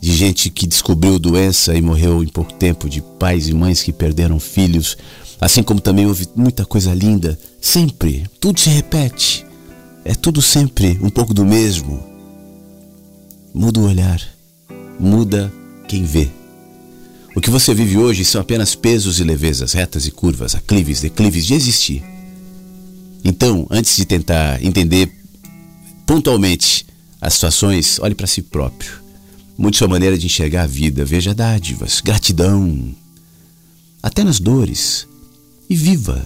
de 0.00 0.14
gente 0.14 0.50
que 0.50 0.66
descobriu 0.66 1.18
doença 1.18 1.74
e 1.74 1.80
morreu 1.80 2.22
em 2.22 2.28
pouco 2.28 2.52
tempo, 2.52 2.88
de 2.88 3.00
pais 3.00 3.48
e 3.48 3.54
mães 3.54 3.82
que 3.82 3.92
perderam 3.92 4.38
filhos, 4.38 4.96
assim 5.40 5.62
como 5.62 5.80
também 5.80 6.06
houve 6.06 6.28
muita 6.36 6.66
coisa 6.66 6.92
linda. 6.92 7.38
Sempre, 7.60 8.26
tudo 8.38 8.60
se 8.60 8.68
repete. 8.68 9.46
É 10.04 10.14
tudo 10.14 10.40
sempre 10.42 10.98
um 11.02 11.10
pouco 11.10 11.32
do 11.32 11.44
mesmo. 11.44 12.04
Muda 13.54 13.80
o 13.80 13.84
olhar, 13.88 14.20
muda 15.00 15.52
quem 15.88 16.04
vê. 16.04 16.28
O 17.34 17.40
que 17.40 17.50
você 17.50 17.74
vive 17.74 17.96
hoje 17.98 18.24
são 18.24 18.40
apenas 18.40 18.74
pesos 18.74 19.18
e 19.18 19.24
levezas, 19.24 19.72
retas 19.72 20.06
e 20.06 20.10
curvas, 20.10 20.54
aclives, 20.54 21.00
declives 21.00 21.46
de 21.46 21.54
existir. 21.54 22.15
Então, 23.28 23.66
antes 23.68 23.96
de 23.96 24.04
tentar 24.04 24.64
entender 24.64 25.10
pontualmente 26.06 26.86
as 27.20 27.34
situações, 27.34 27.98
olhe 27.98 28.14
para 28.14 28.24
si 28.24 28.40
próprio. 28.40 28.92
Mude 29.58 29.76
sua 29.76 29.88
maneira 29.88 30.16
de 30.16 30.26
enxergar 30.26 30.62
a 30.62 30.66
vida, 30.68 31.04
veja 31.04 31.34
dádivas, 31.34 32.00
gratidão, 32.00 32.94
até 34.00 34.22
nas 34.22 34.38
dores. 34.38 35.08
E 35.68 35.74
viva, 35.74 36.24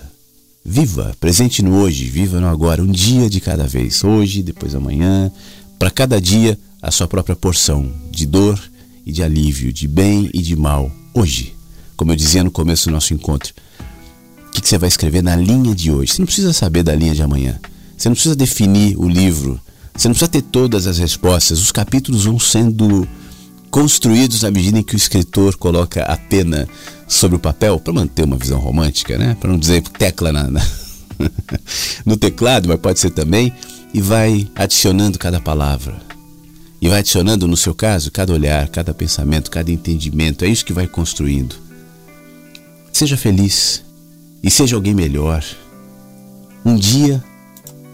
viva, 0.63 1.17
presente 1.19 1.63
no 1.63 1.77
hoje, 1.77 2.05
viva 2.05 2.39
no 2.39 2.47
agora, 2.47 2.83
um 2.83 2.93
dia 2.93 3.31
de 3.31 3.41
cada 3.41 3.67
vez, 3.67 4.05
hoje, 4.05 4.43
depois 4.43 4.75
amanhã, 4.75 5.33
para 5.79 5.91
cada 5.91 6.21
dia 6.21 6.59
a 6.83 6.91
sua 6.91 7.09
própria 7.09 7.35
porção 7.35 7.91
de 8.11 8.27
dor 8.27 8.63
e 9.07 9.11
de 9.11 9.23
alívio, 9.23 9.73
de 9.73 9.89
bem 9.89 10.29
e 10.35 10.43
de 10.43 10.55
mal, 10.55 10.93
hoje. 11.15 11.55
Como 11.97 12.13
eu 12.13 12.17
dizia 12.17 12.45
no 12.45 12.51
começo 12.51 12.91
do 12.91 12.93
nosso 12.93 13.15
encontro, 13.15 13.55
que, 14.51 14.61
que 14.61 14.69
você 14.69 14.79
vai 14.79 14.89
escrever 14.89 15.23
na 15.23 15.37
linha 15.37 15.75
de 15.75 15.91
hoje. 15.91 16.13
Você 16.13 16.23
não 16.23 16.27
precisa 16.27 16.53
saber 16.53 16.83
da 16.83 16.95
linha 16.95 17.15
de 17.15 17.23
amanhã. 17.23 17.59
Você 17.97 18.09
não 18.09 18.15
precisa 18.15 18.37
definir 18.37 18.99
o 18.99 19.09
livro. 19.09 19.61
Você 19.95 20.09
não 20.09 20.15
precisa 20.15 20.31
ter 20.31 20.43
todas 20.43 20.87
as 20.87 20.99
respostas. 20.99 21.61
Os 21.61 21.73
capítulos 21.73 22.25
vão 22.25 22.39
sendo 22.39 23.07
construídos 23.71 24.45
à 24.45 24.51
medida 24.51 24.79
em 24.79 24.83
que 24.83 24.95
o 24.95 24.97
escritor 24.97 25.57
coloca 25.57 26.03
a 26.03 26.17
pena 26.17 26.69
sobre 27.07 27.37
o 27.37 27.41
papel 27.41 27.79
para 27.79 27.93
manter 27.93 28.25
uma 28.25 28.37
visão 28.37 28.59
romântica, 28.59 29.17
né? 29.17 29.37
Para 29.39 29.51
não 29.51 29.59
dizer 29.59 29.83
tecla 29.83 30.33
na, 30.33 30.51
na 30.51 30.61
no 32.05 32.17
teclado, 32.17 32.69
mas 32.69 32.81
pode 32.81 32.99
ser 32.99 33.11
também, 33.11 33.53
e 33.93 34.01
vai 34.01 34.49
adicionando 34.55 35.19
cada 35.19 35.41
palavra. 35.41 36.01
E 36.81 36.89
vai 36.89 37.01
adicionando, 37.01 37.47
no 37.47 37.57
seu 37.57 37.75
caso, 37.75 38.11
cada 38.11 38.33
olhar, 38.33 38.69
cada 38.69 38.95
pensamento, 38.95 39.51
cada 39.51 39.71
entendimento. 39.71 40.45
É 40.45 40.49
isso 40.49 40.65
que 40.65 40.73
vai 40.73 40.87
construindo. 40.87 41.55
Seja 42.91 43.17
feliz 43.17 43.83
e 44.43 44.51
seja 44.51 44.77
alguém 44.77 44.95
melhor. 44.95 45.45
Um 46.65 46.77
dia 46.77 47.23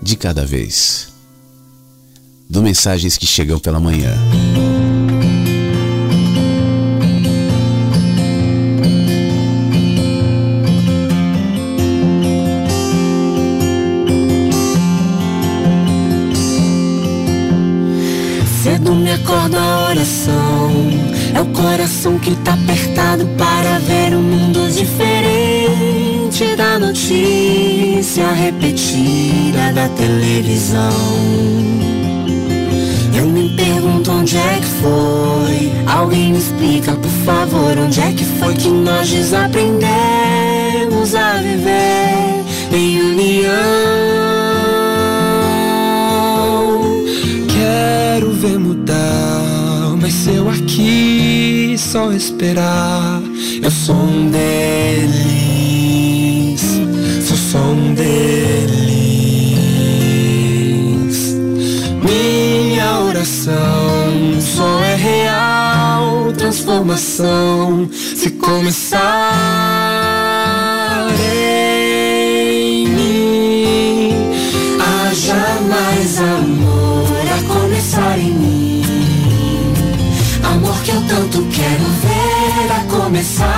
de 0.02 0.16
cada 0.16 0.44
vez. 0.44 1.08
Do 2.48 2.62
mensagens 2.62 3.16
que 3.18 3.26
chegam 3.26 3.58
pela 3.58 3.80
manhã. 3.80 4.14
Cedo 18.62 18.94
me 18.94 19.12
acordo 19.12 19.56
a 19.56 19.88
oração. 19.90 20.70
É 21.34 21.40
o 21.40 21.46
coração 21.46 22.18
que 22.18 22.34
tá 22.36 22.54
apertado 22.54 23.26
para 23.36 23.78
ver 23.80 24.14
um 24.16 24.22
mundo 24.22 24.70
diferente 24.70 25.55
da 26.44 26.78
notícia 26.78 28.30
repetida 28.30 29.72
da 29.74 29.88
televisão. 29.88 30.92
Eu 33.16 33.26
me 33.26 33.56
pergunto 33.56 34.10
onde 34.10 34.36
é 34.36 34.60
que 34.60 34.66
foi. 34.66 35.72
Alguém 35.86 36.32
me 36.32 36.38
explica, 36.38 36.92
por 36.92 37.10
favor, 37.24 37.78
onde 37.78 38.00
é 38.00 38.12
que 38.12 38.26
foi 38.38 38.52
que 38.54 38.68
nós 38.68 39.08
desaprendemos 39.08 41.14
a 41.14 41.38
viver 41.38 42.44
em 42.70 43.00
união. 43.00 43.54
Quero 47.48 48.32
ver 48.32 48.58
mudar, 48.58 49.96
mas 49.98 50.12
se 50.12 50.34
eu 50.34 50.50
aqui 50.50 51.76
só 51.78 52.12
esperar, 52.12 53.22
eu 53.62 53.70
sou 53.70 53.96
um 53.96 54.30
deles, 54.30 55.35
um 57.56 57.94
deles. 57.94 58.76
Minha 62.02 63.00
oração 63.00 64.40
só 64.40 64.80
é 64.80 64.96
real 64.96 66.32
transformação 66.32 67.88
se 67.92 68.30
começar 68.30 69.36
em 72.38 72.86
mim. 72.88 74.14
Amor 76.18 77.06
a 77.32 77.38
começar 77.52 78.18
em 78.18 78.32
mim. 78.32 78.82
Amor 80.42 80.76
que 80.82 80.90
eu 80.90 81.02
tanto 81.08 81.46
quero 81.50 81.84
ver 82.02 82.72
a 82.72 82.80
começar 82.90 83.55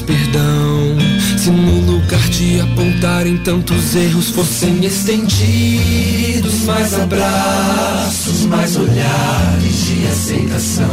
perdão, 0.00 0.96
se 1.38 1.50
no 1.50 1.92
lugar 1.92 2.28
de 2.30 2.60
apontarem 2.60 3.36
tantos 3.38 3.94
erros 3.94 4.30
fossem 4.30 4.84
estendidos 4.84 6.64
mais 6.64 6.98
abraços, 6.98 8.46
mais 8.46 8.76
olhares 8.76 9.86
de 9.86 10.06
aceitação. 10.06 10.90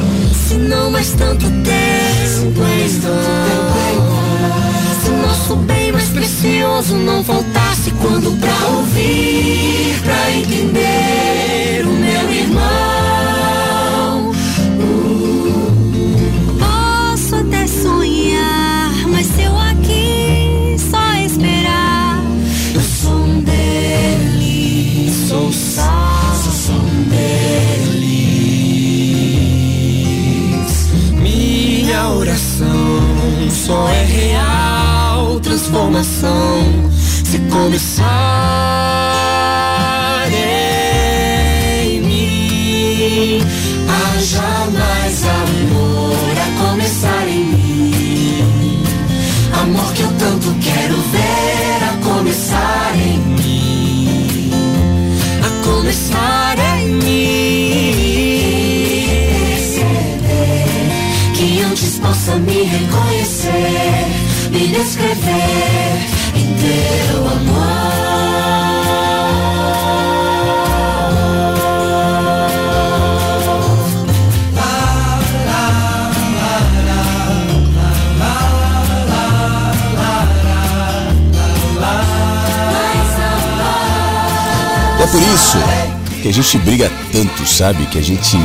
Se 0.47 0.55
não 0.55 0.91
mais 0.91 1.11
tanto 1.11 1.45
tempo 1.45 2.61
em 2.63 2.99
vão. 2.99 4.31
Se 5.03 5.09
nosso 5.09 5.55
bem 5.57 5.91
mais 5.91 6.09
precioso 6.09 6.95
não 6.95 7.23
faltasse 7.23 7.91
quando 8.01 8.37
pra 8.39 8.67
ouvir, 8.67 9.99
pra 10.03 10.31
entender 10.31 11.85
o 11.85 11.91
meu 11.91 12.31
irmão. 12.31 13.10
Só 33.65 33.87
é 33.89 34.03
real 34.05 35.39
transformação 35.39 36.89
se 36.89 37.37
começar 37.41 38.01
em 40.33 42.01
mim. 42.01 43.39
Possa 62.21 62.35
me 62.35 62.63
reconhecer, 62.63 64.05
me 64.51 64.67
descrever 64.67 65.97
em 66.35 66.53
teu 66.55 67.27
amor. 67.27 67.81
É 84.99 85.07
por 85.07 85.21
isso 85.23 85.57
que 86.21 86.29
a 86.29 86.33
gente 86.33 86.57
briga 86.59 86.91
tanto, 87.11 87.47
sabe? 87.47 87.87
Que 87.87 87.97
a 87.97 88.03
gente 88.03 88.37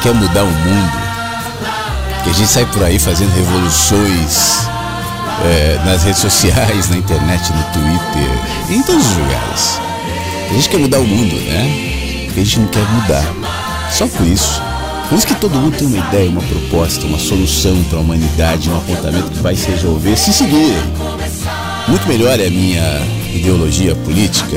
quer 0.00 0.14
mudar 0.14 0.44
o 0.44 0.46
mundo. 0.46 1.03
Que 2.24 2.30
a 2.30 2.32
gente 2.32 2.48
sai 2.48 2.66
por 2.66 2.82
aí 2.82 2.98
fazendo 2.98 3.34
revoluções 3.34 4.66
é, 5.44 5.80
nas 5.84 6.02
redes 6.04 6.20
sociais, 6.20 6.88
na 6.90 6.96
internet, 6.96 7.52
no 7.52 7.62
Twitter, 7.64 8.76
em 8.76 8.82
todos 8.82 9.06
os 9.06 9.16
lugares. 9.16 9.80
A 10.50 10.54
gente 10.54 10.68
quer 10.68 10.78
mudar 10.78 11.00
o 11.00 11.06
mundo, 11.06 11.34
né? 11.46 12.30
A 12.30 12.34
gente 12.34 12.60
não 12.60 12.68
quer 12.68 12.82
mudar. 12.90 13.24
Só 13.90 14.06
por 14.06 14.26
isso. 14.26 14.62
Por 15.08 15.18
isso 15.18 15.26
que 15.26 15.34
todo 15.34 15.54
mundo 15.54 15.76
tem 15.76 15.86
uma 15.86 15.98
ideia, 15.98 16.30
uma 16.30 16.42
proposta, 16.42 17.06
uma 17.06 17.18
solução 17.18 17.82
para 17.84 17.98
a 17.98 18.00
humanidade, 18.00 18.70
um 18.70 18.76
apontamento 18.76 19.30
que 19.30 19.38
vai 19.38 19.54
se 19.54 19.70
resolver 19.70 20.16
se 20.16 20.32
seguir. 20.32 20.74
Muito 21.86 22.08
melhor 22.08 22.40
é 22.40 22.46
a 22.46 22.50
minha 22.50 23.02
ideologia 23.34 23.94
política, 23.94 24.56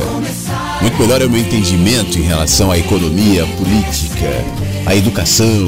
muito 0.81 0.97
melhor 0.97 1.21
é 1.21 1.25
o 1.25 1.29
meu 1.29 1.41
entendimento 1.41 2.17
em 2.17 2.21
relação 2.21 2.71
à 2.71 2.77
economia, 2.77 3.43
à 3.43 3.47
política, 3.47 4.45
à 4.85 4.95
educação, 4.95 5.67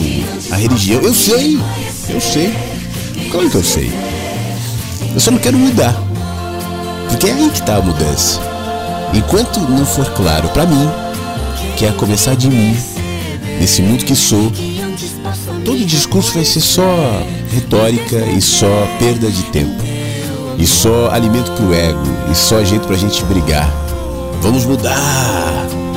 à 0.50 0.56
religião. 0.56 1.02
Eu 1.02 1.14
sei, 1.14 1.60
eu 2.20 2.22
sei. 2.22 2.54
Claro 3.32 3.50
que 3.50 3.56
eu 3.56 3.64
sei. 3.64 3.92
Eu 5.14 5.20
só 5.20 5.32
não 5.32 5.38
quero 5.40 5.58
mudar. 5.58 5.96
Porque 7.08 7.28
é 7.28 7.32
aí 7.32 7.50
que 7.50 7.62
está 7.62 7.78
a 7.78 7.82
mudança. 7.82 8.42
Enquanto 9.14 9.60
não 9.62 9.86
for 9.86 10.06
claro 10.12 10.50
para 10.50 10.66
mim 10.66 10.90
que 11.78 11.86
é 11.86 11.92
começar 11.92 12.36
de 12.36 12.50
mim, 12.50 12.78
nesse 13.60 13.82
mundo 13.82 14.04
que 14.04 14.16
sou, 14.16 14.52
todo 15.64 15.86
discurso 15.86 16.34
vai 16.34 16.44
ser 16.44 16.60
só 16.60 17.24
retórica 17.54 18.18
e 18.18 18.42
só 18.42 18.68
perda 19.00 19.32
de 19.32 19.44
tempo. 19.44 19.82
E 20.58 20.68
só 20.68 21.10
alimento 21.12 21.52
pro 21.54 21.74
ego, 21.74 22.04
e 22.30 22.36
só 22.36 22.62
jeito 22.66 22.86
pra 22.86 22.98
gente 22.98 23.24
brigar. 23.24 23.72
Vamos 24.42 24.66
mudar! 24.66 24.98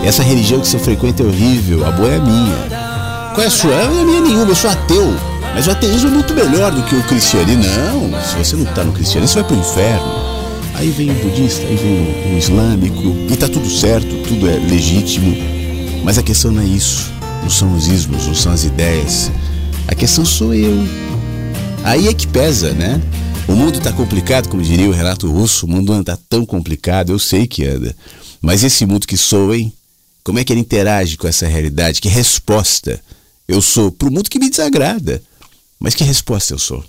Essa 0.04 0.22
religião 0.22 0.60
que 0.60 0.68
você 0.68 0.78
frequenta 0.78 1.24
é 1.24 1.26
horrível, 1.26 1.84
a 1.84 1.90
boa 1.90 2.08
é 2.08 2.16
a 2.16 2.20
minha. 2.20 3.32
Qual 3.34 3.42
é 3.42 3.48
a 3.48 3.50
sua? 3.50 3.74
A 3.74 3.88
minha 3.88 4.20
nenhuma, 4.20 4.52
eu 4.52 4.54
sou 4.54 4.70
ateu. 4.70 5.31
Mas 5.54 5.66
o 5.66 5.70
ateísmo 5.70 6.08
é 6.08 6.12
muito 6.12 6.34
melhor 6.34 6.72
do 6.72 6.82
que 6.84 6.94
o 6.94 7.02
cristianismo. 7.04 7.64
Não, 7.64 8.22
se 8.22 8.34
você 8.36 8.56
não 8.56 8.64
está 8.64 8.82
no 8.84 8.92
cristianismo, 8.92 9.34
você 9.34 9.40
vai 9.40 9.48
pro 9.48 9.56
inferno. 9.56 10.32
Aí 10.74 10.90
vem 10.90 11.10
o 11.10 11.14
budista, 11.14 11.66
aí 11.66 11.76
vem 11.76 12.30
o, 12.30 12.34
o 12.34 12.38
islâmico, 12.38 13.16
e 13.30 13.36
tá 13.36 13.46
tudo 13.46 13.68
certo, 13.70 14.08
tudo 14.26 14.48
é 14.48 14.56
legítimo. 14.56 15.36
Mas 16.02 16.16
a 16.18 16.22
questão 16.22 16.50
não 16.50 16.62
é 16.62 16.66
isso. 16.66 17.12
Não 17.42 17.50
são 17.50 17.74
os 17.74 17.88
ismos, 17.88 18.26
não 18.26 18.34
são 18.34 18.52
as 18.52 18.64
ideias. 18.64 19.30
A 19.86 19.94
questão 19.94 20.24
sou 20.24 20.54
eu. 20.54 20.86
Aí 21.84 22.08
é 22.08 22.14
que 22.14 22.26
pesa, 22.26 22.72
né? 22.72 23.00
O 23.46 23.52
mundo 23.52 23.78
está 23.78 23.92
complicado, 23.92 24.48
como 24.48 24.62
diria 24.62 24.88
o 24.88 24.92
Renato 24.92 25.30
Russo, 25.30 25.66
o 25.66 25.68
mundo 25.68 25.92
anda 25.92 26.18
tão 26.28 26.46
complicado, 26.46 27.12
eu 27.12 27.18
sei 27.18 27.46
que 27.46 27.66
anda. 27.66 27.94
Mas 28.40 28.64
esse 28.64 28.86
mundo 28.86 29.06
que 29.06 29.16
sou, 29.16 29.54
hein? 29.54 29.72
Como 30.24 30.38
é 30.38 30.44
que 30.44 30.52
ele 30.52 30.60
interage 30.60 31.16
com 31.16 31.26
essa 31.26 31.46
realidade? 31.46 32.00
Que 32.00 32.08
resposta 32.08 33.00
eu 33.46 33.60
sou 33.60 33.90
para 33.90 34.08
o 34.08 34.12
mundo 34.12 34.30
que 34.30 34.38
me 34.38 34.48
desagrada? 34.48 35.20
Mas 35.82 35.96
que 35.96 36.04
resposta 36.04 36.54
eu 36.54 36.60
sou? 36.60 36.84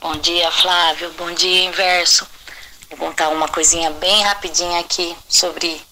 Bom 0.00 0.14
dia, 0.18 0.48
Flávio. 0.52 1.12
Bom 1.14 1.34
dia, 1.34 1.64
Inverso. 1.64 2.24
Vou 2.88 2.96
contar 2.96 3.28
uma 3.30 3.48
coisinha 3.48 3.90
bem 3.90 4.22
rapidinha 4.22 4.78
aqui 4.78 5.16
sobre 5.28 5.84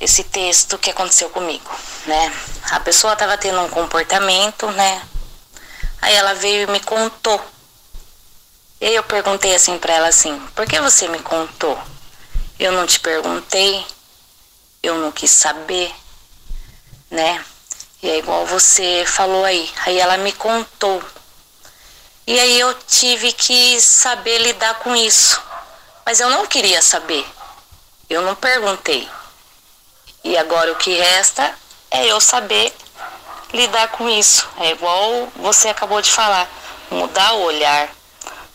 esse 0.00 0.24
texto 0.24 0.78
que 0.78 0.88
aconteceu 0.88 1.28
comigo, 1.28 1.70
né? 2.06 2.32
A 2.70 2.80
pessoa 2.80 3.12
estava 3.12 3.36
tendo 3.36 3.60
um 3.60 3.68
comportamento, 3.68 4.70
né? 4.70 5.06
Aí 6.00 6.14
ela 6.14 6.32
veio 6.32 6.66
e 6.66 6.72
me 6.72 6.80
contou. 6.80 7.38
E 8.80 8.86
aí 8.86 8.94
eu 8.94 9.02
perguntei 9.02 9.54
assim 9.54 9.76
para 9.76 9.92
ela 9.92 10.08
assim: 10.08 10.40
"Por 10.54 10.66
que 10.66 10.80
você 10.80 11.06
me 11.08 11.18
contou? 11.18 11.78
Eu 12.58 12.72
não 12.72 12.86
te 12.86 12.98
perguntei, 13.00 13.84
eu 14.82 14.96
não 14.96 15.12
quis 15.12 15.30
saber, 15.30 15.94
né? 17.10 17.44
E 18.02 18.08
é 18.08 18.18
igual 18.18 18.46
você 18.46 19.04
falou 19.06 19.44
aí. 19.44 19.70
Aí 19.84 19.98
ela 19.98 20.16
me 20.16 20.32
contou. 20.32 21.02
E 22.26 22.38
aí 22.38 22.60
eu 22.60 22.74
tive 22.86 23.32
que 23.32 23.80
saber 23.80 24.38
lidar 24.38 24.78
com 24.80 24.94
isso. 24.96 25.40
Mas 26.06 26.20
eu 26.20 26.30
não 26.30 26.46
queria 26.46 26.80
saber. 26.80 27.26
Eu 28.08 28.22
não 28.22 28.34
perguntei. 28.34 29.08
E 30.24 30.36
agora 30.36 30.72
o 30.72 30.76
que 30.76 30.92
resta 30.92 31.54
é 31.90 32.06
eu 32.06 32.20
saber 32.20 32.72
lidar 33.52 33.88
com 33.88 34.08
isso. 34.08 34.48
É 34.58 34.70
igual 34.70 35.28
você 35.36 35.68
acabou 35.68 36.00
de 36.00 36.10
falar, 36.10 36.48
mudar 36.90 37.34
o 37.34 37.42
olhar, 37.42 37.94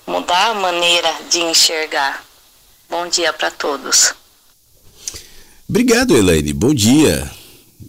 mudar 0.07 0.47
a 0.47 0.53
maneira 0.53 1.13
de 1.29 1.39
enxergar. 1.41 2.23
Bom 2.89 3.07
dia 3.07 3.33
para 3.33 3.51
todos. 3.51 4.13
Obrigado, 5.67 6.15
Elaine. 6.15 6.53
Bom 6.53 6.73
dia. 6.73 7.29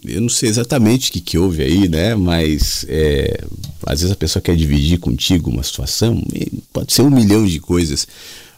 Eu 0.07 0.21
não 0.21 0.29
sei 0.29 0.49
exatamente 0.49 1.09
o 1.09 1.13
que, 1.13 1.21
que 1.21 1.37
houve 1.37 1.63
aí, 1.63 1.87
né? 1.87 2.15
Mas 2.15 2.85
é, 2.87 3.43
às 3.85 3.99
vezes 4.01 4.11
a 4.11 4.17
pessoa 4.17 4.41
quer 4.41 4.55
dividir 4.55 4.99
contigo 4.99 5.49
uma 5.49 5.63
situação, 5.63 6.21
pode 6.71 6.93
ser 6.93 7.01
um 7.01 7.09
milhão 7.09 7.45
de 7.45 7.59
coisas. 7.59 8.07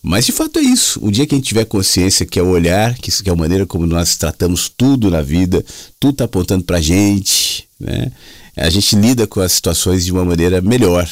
Mas 0.01 0.25
de 0.25 0.31
fato 0.31 0.59
é 0.59 0.61
isso. 0.61 0.99
O 1.01 1.11
dia 1.11 1.25
que 1.25 1.35
a 1.35 1.37
gente 1.37 1.47
tiver 1.47 1.65
consciência 1.65 2.25
que 2.25 2.39
é 2.39 2.43
o 2.43 2.49
olhar, 2.49 2.95
que, 2.95 3.11
que 3.11 3.29
é 3.29 3.33
a 3.33 3.35
maneira 3.35 3.65
como 3.65 3.85
nós 3.85 4.15
tratamos 4.15 4.71
tudo 4.75 5.11
na 5.11 5.21
vida, 5.21 5.63
tudo 5.99 6.11
está 6.11 6.25
apontando 6.25 6.63
para 6.63 6.77
a 6.77 6.81
gente, 6.81 7.67
né? 7.79 8.11
A 8.55 8.69
gente 8.69 8.95
lida 8.95 9.25
com 9.25 9.39
as 9.39 9.53
situações 9.53 10.05
de 10.05 10.11
uma 10.11 10.25
maneira 10.25 10.61
melhor. 10.61 11.09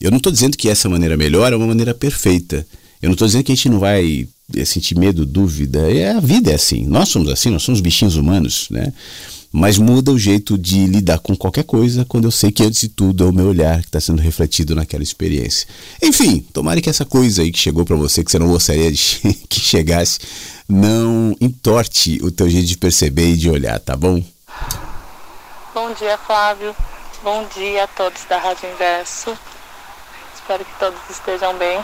Eu 0.00 0.10
não 0.10 0.18
estou 0.18 0.32
dizendo 0.32 0.56
que 0.56 0.68
essa 0.68 0.88
maneira 0.88 1.16
melhor 1.16 1.52
é 1.52 1.56
uma 1.56 1.66
maneira 1.66 1.94
perfeita. 1.94 2.66
Eu 3.02 3.08
não 3.08 3.12
estou 3.12 3.26
dizendo 3.26 3.44
que 3.44 3.52
a 3.52 3.54
gente 3.54 3.68
não 3.68 3.78
vai 3.78 4.26
eh, 4.54 4.64
sentir 4.64 4.96
medo, 4.98 5.26
dúvida. 5.26 5.90
É 5.92 6.12
a 6.12 6.20
vida 6.20 6.50
é 6.50 6.54
assim. 6.54 6.86
Nós 6.86 7.08
somos 7.08 7.28
assim. 7.28 7.50
Nós 7.50 7.62
somos 7.62 7.80
bichinhos 7.80 8.16
humanos, 8.16 8.68
né? 8.70 8.92
Mas 9.58 9.78
muda 9.78 10.12
o 10.12 10.18
jeito 10.18 10.58
de 10.58 10.86
lidar 10.86 11.18
com 11.18 11.34
qualquer 11.34 11.64
coisa 11.64 12.04
quando 12.04 12.24
eu 12.26 12.30
sei 12.30 12.52
que 12.52 12.62
antes 12.62 12.78
de 12.78 12.88
tudo 12.88 13.24
é 13.24 13.26
o 13.26 13.32
meu 13.32 13.46
olhar 13.46 13.80
que 13.80 13.86
está 13.86 13.98
sendo 13.98 14.20
refletido 14.20 14.74
naquela 14.74 15.02
experiência. 15.02 15.66
Enfim, 16.02 16.40
tomara 16.52 16.78
que 16.82 16.90
essa 16.90 17.06
coisa 17.06 17.40
aí 17.40 17.50
que 17.50 17.58
chegou 17.58 17.82
para 17.82 17.96
você, 17.96 18.22
que 18.22 18.30
você 18.30 18.38
não 18.38 18.48
gostaria 18.48 18.92
de 18.92 19.18
que 19.48 19.58
chegasse, 19.58 20.20
não 20.68 21.34
entorte 21.40 22.20
o 22.22 22.30
teu 22.30 22.50
jeito 22.50 22.66
de 22.66 22.76
perceber 22.76 23.30
e 23.30 23.36
de 23.38 23.48
olhar, 23.48 23.80
tá 23.80 23.96
bom? 23.96 24.22
Bom 25.72 25.90
dia, 25.94 26.18
Flávio. 26.18 26.76
Bom 27.22 27.46
dia 27.54 27.84
a 27.84 27.86
todos 27.86 28.26
da 28.28 28.36
Rádio 28.36 28.70
Inverso. 28.70 29.34
Espero 30.34 30.66
que 30.66 30.78
todos 30.78 31.00
estejam 31.08 31.56
bem. 31.56 31.82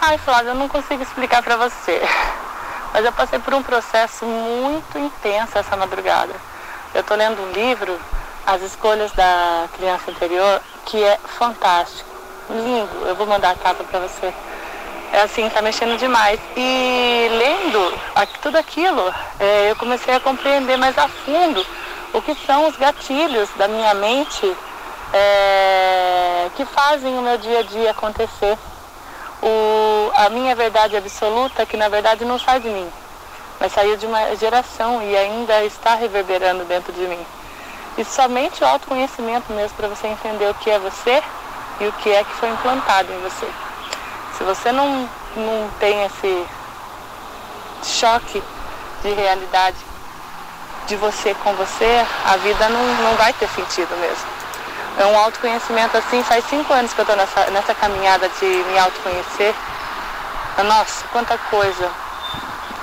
Ai, 0.00 0.18
Flávio, 0.18 0.50
eu 0.50 0.54
não 0.54 0.68
consigo 0.68 1.02
explicar 1.02 1.42
para 1.42 1.56
você. 1.56 2.00
Mas 2.94 3.04
eu 3.04 3.10
passei 3.10 3.40
por 3.40 3.54
um 3.54 3.62
processo 3.64 4.24
muito 4.24 4.96
intenso 4.96 5.58
essa 5.58 5.76
madrugada. 5.76 6.49
Eu 6.92 7.02
estou 7.02 7.16
lendo 7.16 7.40
um 7.40 7.52
livro, 7.52 7.98
As 8.44 8.62
Escolhas 8.62 9.12
da 9.12 9.68
Criança 9.76 10.10
Interior, 10.10 10.60
que 10.86 11.02
é 11.02 11.18
fantástico, 11.38 12.08
lindo. 12.50 13.06
Eu 13.06 13.14
vou 13.14 13.26
mandar 13.26 13.50
a 13.50 13.54
capa 13.54 13.84
para 13.84 14.00
você. 14.00 14.34
É 15.12 15.22
assim, 15.22 15.48
tá 15.50 15.62
mexendo 15.62 15.96
demais. 15.98 16.40
E 16.56 17.28
lendo 17.30 17.98
tudo 18.42 18.56
aquilo, 18.56 19.14
é, 19.38 19.70
eu 19.70 19.76
comecei 19.76 20.14
a 20.14 20.20
compreender 20.20 20.76
mais 20.76 20.98
a 20.98 21.06
fundo 21.08 21.64
o 22.12 22.20
que 22.20 22.34
são 22.46 22.66
os 22.66 22.76
gatilhos 22.76 23.48
da 23.56 23.68
minha 23.68 23.94
mente 23.94 24.56
é, 25.12 26.48
que 26.56 26.64
fazem 26.64 27.16
o 27.16 27.22
meu 27.22 27.38
dia 27.38 27.60
a 27.60 27.62
dia 27.62 27.90
acontecer. 27.92 28.58
O, 29.42 30.10
a 30.14 30.28
minha 30.28 30.54
verdade 30.54 30.96
absoluta, 30.96 31.64
que 31.64 31.76
na 31.76 31.88
verdade 31.88 32.24
não 32.24 32.38
sai 32.38 32.60
de 32.60 32.68
mim, 32.68 32.90
mas 33.60 33.72
saiu 33.72 33.96
de 33.98 34.06
uma 34.06 34.34
geração 34.36 35.02
e 35.02 35.14
ainda 35.14 35.62
está 35.64 35.94
reverberando 35.94 36.64
dentro 36.64 36.92
de 36.94 37.06
mim. 37.06 37.26
E 37.98 38.04
somente 38.04 38.64
o 38.64 38.66
autoconhecimento 38.66 39.52
mesmo 39.52 39.76
para 39.76 39.88
você 39.88 40.06
entender 40.06 40.48
o 40.48 40.54
que 40.54 40.70
é 40.70 40.78
você 40.78 41.22
e 41.78 41.86
o 41.86 41.92
que 41.92 42.10
é 42.10 42.24
que 42.24 42.32
foi 42.36 42.48
implantado 42.48 43.12
em 43.12 43.20
você. 43.20 43.46
Se 44.38 44.44
você 44.44 44.72
não, 44.72 45.06
não 45.36 45.70
tem 45.78 46.04
esse 46.04 46.46
choque 47.84 48.42
de 49.02 49.12
realidade 49.12 49.76
de 50.86 50.96
você 50.96 51.34
com 51.44 51.52
você, 51.54 52.06
a 52.24 52.36
vida 52.38 52.68
não, 52.70 52.82
não 53.02 53.14
vai 53.16 53.32
ter 53.34 53.48
sentido 53.50 53.94
mesmo. 54.00 54.40
É 54.98 55.06
um 55.06 55.18
autoconhecimento 55.18 55.96
assim, 55.98 56.22
faz 56.22 56.44
cinco 56.46 56.72
anos 56.72 56.92
que 56.94 57.00
eu 57.00 57.02
estou 57.02 57.16
nessa, 57.16 57.50
nessa 57.50 57.74
caminhada 57.74 58.28
de 58.40 58.46
me 58.46 58.78
autoconhecer. 58.78 59.54
Nossa, 60.64 61.04
quanta 61.12 61.38
coisa 61.50 61.90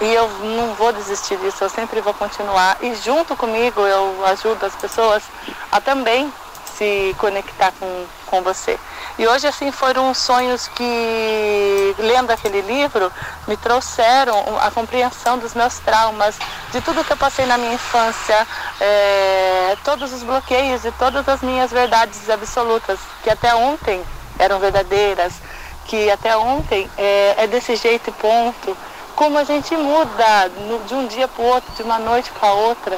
e 0.02 0.14
eu 0.14 0.28
não 0.58 0.74
vou 0.76 0.92
desistir 0.94 1.38
disso, 1.38 1.64
eu 1.64 1.70
sempre 1.70 2.02
vou 2.02 2.14
continuar. 2.14 2.78
E 2.82 2.94
junto 2.96 3.36
comigo 3.36 3.82
eu 3.82 4.26
ajudo 4.26 4.66
as 4.66 4.76
pessoas 4.76 5.24
a 5.72 5.82
também 5.82 6.32
se 6.78 7.16
conectar 7.18 7.74
com, 7.80 8.06
com 8.28 8.42
você. 8.44 8.78
E 9.18 9.28
hoje, 9.28 9.48
assim, 9.48 9.72
foram 9.72 10.14
sonhos 10.14 10.68
que, 10.68 11.96
lendo 11.98 12.30
aquele 12.30 12.62
livro, 12.62 13.12
me 13.48 13.58
trouxeram 13.58 14.60
a 14.62 14.70
compreensão 14.70 15.40
dos 15.40 15.56
meus 15.56 15.80
traumas, 15.80 16.38
de 16.72 16.80
tudo 16.82 17.04
que 17.04 17.12
eu 17.12 17.18
passei 17.18 17.48
na 17.48 17.58
minha 17.58 17.74
infância, 17.74 18.48
é, 18.80 19.76
todos 19.84 20.14
os 20.14 20.22
bloqueios 20.22 20.86
e 20.86 20.92
todas 20.92 21.28
as 21.28 21.42
minhas 21.42 21.72
verdades 21.72 22.30
absolutas, 22.30 23.00
que 23.24 23.30
até 23.32 23.56
ontem 23.56 24.04
eram 24.38 24.60
verdadeiras, 24.60 25.34
que 25.86 26.12
até 26.12 26.38
ontem 26.38 26.88
é, 26.96 27.36
é 27.40 27.48
desse 27.48 27.76
jeito 27.76 28.12
e 28.12 28.14
ponto 28.14 28.78
como 29.18 29.36
a 29.40 29.44
gente 29.44 29.76
muda 29.76 30.48
de 30.86 30.94
um 30.94 31.08
dia 31.08 31.28
para 31.28 31.44
o 31.44 31.48
outro, 31.48 31.74
de 31.74 31.82
uma 31.82 31.98
noite 31.98 32.32
para 32.40 32.54
outra. 32.54 32.98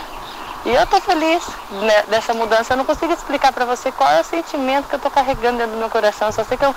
E 0.66 0.70
eu 0.70 0.84
estou 0.84 1.00
feliz 1.00 1.42
né, 1.72 2.04
dessa 2.10 2.34
mudança. 2.34 2.74
Eu 2.74 2.78
não 2.78 2.84
consigo 2.84 3.14
explicar 3.14 3.54
para 3.54 3.64
você 3.64 3.90
qual 3.90 4.12
é 4.12 4.20
o 4.20 4.24
sentimento 4.26 4.90
que 4.90 4.96
eu 4.96 4.98
estou 4.98 5.10
carregando 5.10 5.58
dentro 5.58 5.72
do 5.72 5.78
meu 5.78 5.90
coração. 5.90 6.28
Eu 6.28 6.34
só 6.34 6.44
sei 6.44 6.58
que 6.58 6.66
eu, 6.66 6.76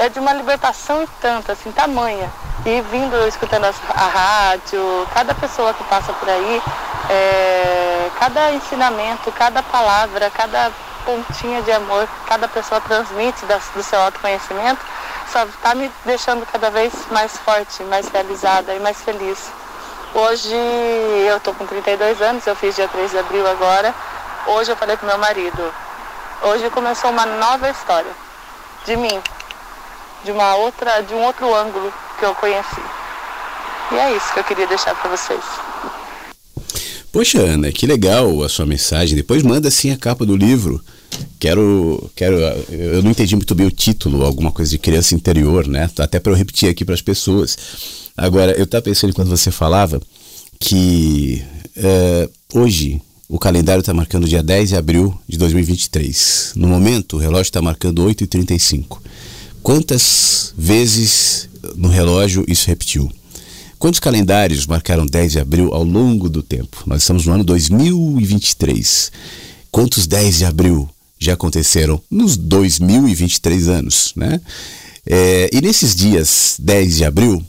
é 0.00 0.08
de 0.08 0.18
uma 0.18 0.32
libertação 0.32 1.04
e 1.04 1.08
tanto, 1.20 1.52
assim, 1.52 1.70
tamanha. 1.70 2.28
E 2.66 2.80
vindo, 2.90 3.16
escutando 3.28 3.64
a, 3.64 4.06
rádio, 4.08 5.06
cada 5.14 5.36
pessoa 5.36 5.72
que 5.72 5.84
passa 5.84 6.12
por 6.12 6.28
aí, 6.28 6.60
é, 7.08 8.10
cada 8.18 8.50
ensinamento, 8.50 9.30
cada 9.30 9.62
palavra, 9.62 10.28
cada 10.30 10.72
pontinha 11.04 11.62
de 11.62 11.72
amor 11.72 12.06
que 12.06 12.28
cada 12.28 12.48
pessoa 12.48 12.80
transmite 12.80 13.44
do 13.74 13.82
seu 13.82 14.00
autoconhecimento, 14.00 14.80
só 15.32 15.44
está 15.44 15.74
me 15.74 15.90
deixando 16.04 16.44
cada 16.46 16.70
vez 16.70 16.92
mais 17.10 17.36
forte, 17.38 17.82
mais 17.84 18.08
realizada 18.08 18.74
e 18.74 18.80
mais 18.80 19.00
feliz. 19.02 19.50
Hoje 20.12 20.54
eu 21.28 21.36
estou 21.36 21.54
com 21.54 21.66
32 21.66 22.20
anos, 22.20 22.46
eu 22.46 22.56
fiz 22.56 22.74
dia 22.74 22.88
3 22.88 23.10
de 23.10 23.18
abril 23.18 23.48
agora. 23.48 23.94
Hoje 24.46 24.72
eu 24.72 24.76
falei 24.76 24.96
com 24.96 25.06
meu 25.06 25.18
marido. 25.18 25.72
Hoje 26.42 26.68
começou 26.70 27.10
uma 27.10 27.26
nova 27.26 27.70
história 27.70 28.10
de 28.84 28.96
mim, 28.96 29.22
de 30.24 30.32
uma 30.32 30.56
outra, 30.56 31.02
de 31.02 31.14
um 31.14 31.22
outro 31.22 31.54
ângulo 31.54 31.92
que 32.18 32.24
eu 32.24 32.34
conheci. 32.34 32.82
E 33.92 33.98
é 33.98 34.12
isso 34.12 34.32
que 34.32 34.40
eu 34.40 34.44
queria 34.44 34.66
deixar 34.66 34.94
para 34.94 35.10
vocês. 35.10 35.69
Poxa, 37.12 37.40
Ana, 37.40 37.72
que 37.72 37.86
legal 37.86 38.42
a 38.42 38.48
sua 38.48 38.64
mensagem. 38.64 39.16
Depois 39.16 39.42
manda 39.42 39.68
assim 39.68 39.90
a 39.90 39.96
capa 39.96 40.24
do 40.24 40.36
livro. 40.36 40.82
Quero, 41.40 42.10
quero. 42.14 42.36
Eu 42.70 43.02
não 43.02 43.10
entendi 43.10 43.34
muito 43.34 43.54
bem 43.54 43.66
o 43.66 43.70
título, 43.70 44.24
alguma 44.24 44.52
coisa 44.52 44.70
de 44.70 44.78
criança 44.78 45.14
interior, 45.14 45.66
né? 45.66 45.90
Até 45.98 46.20
para 46.20 46.32
eu 46.32 46.36
repetir 46.36 46.68
aqui 46.68 46.84
para 46.84 46.94
as 46.94 47.02
pessoas. 47.02 47.58
Agora, 48.16 48.52
eu 48.52 48.64
estava 48.64 48.82
pensando 48.82 49.12
quando 49.12 49.28
você 49.28 49.50
falava 49.50 50.00
que 50.60 51.42
é, 51.76 52.28
hoje 52.54 53.00
o 53.28 53.38
calendário 53.38 53.80
está 53.80 53.94
marcando 53.94 54.28
dia 54.28 54.42
10 54.42 54.68
de 54.68 54.76
abril 54.76 55.18
de 55.28 55.38
2023. 55.38 56.52
No 56.56 56.68
momento, 56.68 57.16
o 57.16 57.18
relógio 57.18 57.42
está 57.42 57.62
marcando 57.62 58.04
8h35. 58.04 58.98
Quantas 59.62 60.54
vezes 60.56 61.48
no 61.76 61.88
relógio 61.88 62.44
isso 62.46 62.66
repetiu? 62.68 63.10
Quantos 63.80 63.98
calendários 63.98 64.66
marcaram 64.66 65.06
10 65.06 65.32
de 65.32 65.40
abril 65.40 65.72
ao 65.72 65.82
longo 65.82 66.28
do 66.28 66.42
tempo? 66.42 66.82
Nós 66.86 67.00
estamos 67.00 67.24
no 67.24 67.32
ano 67.32 67.42
2023. 67.42 69.10
Quantos 69.70 70.06
10 70.06 70.36
de 70.36 70.44
abril 70.44 70.86
já 71.18 71.32
aconteceram 71.32 71.98
nos 72.10 72.36
2023 72.36 73.68
anos, 73.68 74.12
né? 74.14 74.38
É, 75.06 75.48
e 75.50 75.62
nesses 75.62 75.94
dias 75.94 76.56
10 76.58 76.96
de 76.98 77.04
abril, 77.06 77.42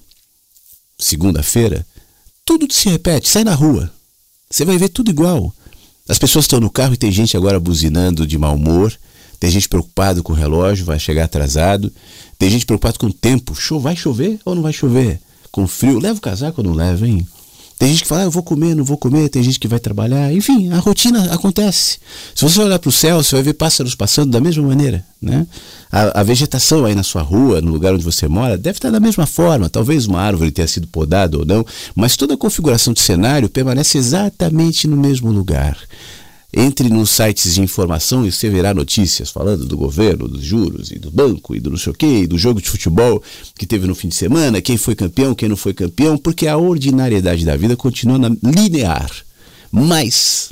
segunda-feira, 0.98 1.86
tudo 2.46 2.66
se 2.74 2.88
repete. 2.88 3.28
Sai 3.28 3.44
na 3.44 3.54
rua, 3.54 3.92
você 4.50 4.64
vai 4.64 4.78
ver 4.78 4.88
tudo 4.88 5.12
igual. 5.12 5.54
As 6.08 6.18
pessoas 6.18 6.46
estão 6.46 6.62
no 6.62 6.70
carro 6.70 6.94
e 6.94 6.98
tem 6.98 7.12
gente 7.12 7.36
agora 7.36 7.60
buzinando 7.60 8.26
de 8.26 8.38
mau 8.38 8.56
humor. 8.56 8.98
Tem 9.38 9.52
gente 9.52 9.68
preocupado 9.68 10.24
com 10.24 10.32
o 10.32 10.36
relógio, 10.36 10.86
vai 10.86 10.98
chegar 10.98 11.26
atrasado. 11.26 11.92
Tem 12.40 12.50
gente 12.50 12.66
preocupado 12.66 12.98
com 12.98 13.08
o 13.08 13.14
tempo. 13.14 13.54
Vai 13.82 13.98
chover 13.98 14.40
ou 14.46 14.56
não 14.56 14.62
vai 14.62 14.72
chover? 14.72 15.20
Com 15.52 15.68
frio, 15.68 16.00
leva 16.00 16.18
o 16.18 16.22
casaco 16.22 16.62
ou 16.62 16.68
não 16.68 16.74
leva, 16.74 17.08
hein? 17.08 17.28
Tem 17.82 17.90
gente 17.90 18.04
que 18.04 18.08
fala, 18.08 18.22
ah, 18.22 18.26
eu 18.26 18.32
vou 18.32 18.44
comer, 18.44 18.76
não 18.76 18.84
vou 18.84 18.96
comer, 18.96 19.28
tem 19.28 19.42
gente 19.42 19.60
que 19.60 19.68
vai 19.68 19.80
trabalhar, 19.80 20.32
enfim, 20.32 20.72
a 20.72 20.78
rotina 20.78 21.34
acontece. 21.34 21.98
Se 22.36 22.44
você 22.44 22.62
olhar 22.62 22.78
para 22.78 22.90
o 22.90 22.92
céu, 22.92 23.24
você 23.24 23.34
vai 23.34 23.42
ver 23.42 23.54
pássaros 23.54 23.96
passando 23.96 24.30
da 24.30 24.40
mesma 24.40 24.68
maneira, 24.68 25.04
né? 25.20 25.48
A, 25.92 26.20
a, 26.20 26.24
vegetação 26.24 26.86
aí 26.86 26.94
na 26.94 27.02
sua 27.02 27.24
rua, 27.24 27.60
no 27.60 27.72
lugar 27.72 27.96
onde 27.96 28.04
você 28.04 28.28
mora, 28.28 28.56
deve 28.56 28.78
estar 28.78 28.92
da 28.92 29.00
mesma 29.00 29.26
forma. 29.26 29.68
Talvez 29.68 30.06
uma 30.06 30.22
árvore 30.22 30.52
tenha 30.52 30.68
sido 30.68 30.86
podada 30.86 31.40
ou 31.40 31.44
não, 31.44 31.66
mas 31.96 32.16
toda 32.16 32.36
a 32.36 32.38
configuração 32.38 32.94
de 32.94 33.02
cenário 33.02 33.50
permanece 33.50 33.98
exatamente 33.98 34.88
no 34.88 34.96
mesmo 34.96 35.32
lugar. 35.32 35.76
Entre 36.54 36.90
nos 36.90 37.12
sites 37.12 37.54
de 37.54 37.62
informação 37.62 38.26
e 38.26 38.32
você 38.32 38.50
verá 38.50 38.74
notícias 38.74 39.30
falando 39.30 39.66
do 39.66 39.78
governo, 39.78 40.28
dos 40.28 40.44
juros 40.44 40.92
e 40.92 41.00
do 41.00 41.10
banco 41.10 41.56
e 41.56 41.62
do 41.62 41.70
não 41.70 41.78
sei 41.78 41.94
o 41.94 41.96
quê, 41.96 42.24
e 42.24 42.28
do 42.28 42.38
jogo 42.38 42.62
de 42.62 42.70
futebol 42.70 43.24
que 43.58 43.66
teve 43.66 43.88
no 43.88 43.96
fim 43.96 44.10
de 44.10 44.16
semana, 44.16 44.62
quem 44.62 44.76
foi 44.76 44.94
campeão, 44.94 45.34
quem 45.34 45.48
não 45.48 45.56
foi 45.56 45.74
campeão, 45.74 46.18
porque 46.18 46.48
a 46.48 46.58
ordinariedade 46.58 47.46
da 47.46 47.56
vida 47.56 47.78
continua 47.78 48.18
linear. 48.44 49.10
Mas 49.72 50.52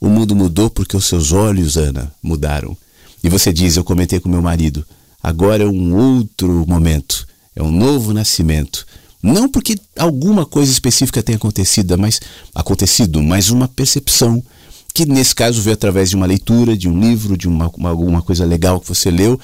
o 0.00 0.08
mundo 0.08 0.36
mudou 0.36 0.70
porque 0.70 0.96
os 0.96 1.06
seus 1.06 1.32
olhos, 1.32 1.76
Ana, 1.76 2.12
mudaram. 2.22 2.76
E 3.22 3.28
você 3.28 3.52
diz: 3.52 3.76
Eu 3.76 3.82
comentei 3.82 4.20
com 4.20 4.28
meu 4.28 4.42
marido, 4.42 4.86
agora 5.20 5.64
é 5.64 5.66
um 5.66 5.96
outro 5.96 6.64
momento, 6.68 7.26
é 7.56 7.62
um 7.62 7.72
novo 7.72 8.12
nascimento. 8.12 8.86
Não 9.20 9.48
porque 9.48 9.76
alguma 9.98 10.44
coisa 10.44 10.70
específica 10.70 11.22
tenha 11.22 11.36
acontecido, 11.36 11.96
mas 11.96 12.20
acontecido, 12.54 13.22
mas 13.22 13.48
uma 13.48 13.66
percepção 13.66 14.44
que 14.94 15.04
nesse 15.04 15.34
caso 15.34 15.60
veio 15.60 15.74
através 15.74 16.08
de 16.08 16.16
uma 16.16 16.24
leitura, 16.24 16.76
de 16.76 16.88
um 16.88 16.98
livro, 16.98 17.36
de 17.36 17.48
uma, 17.48 17.68
uma, 17.76 17.90
alguma 17.90 18.22
coisa 18.22 18.44
legal 18.44 18.80
que 18.80 18.86
você 18.86 19.10
leu, 19.10 19.38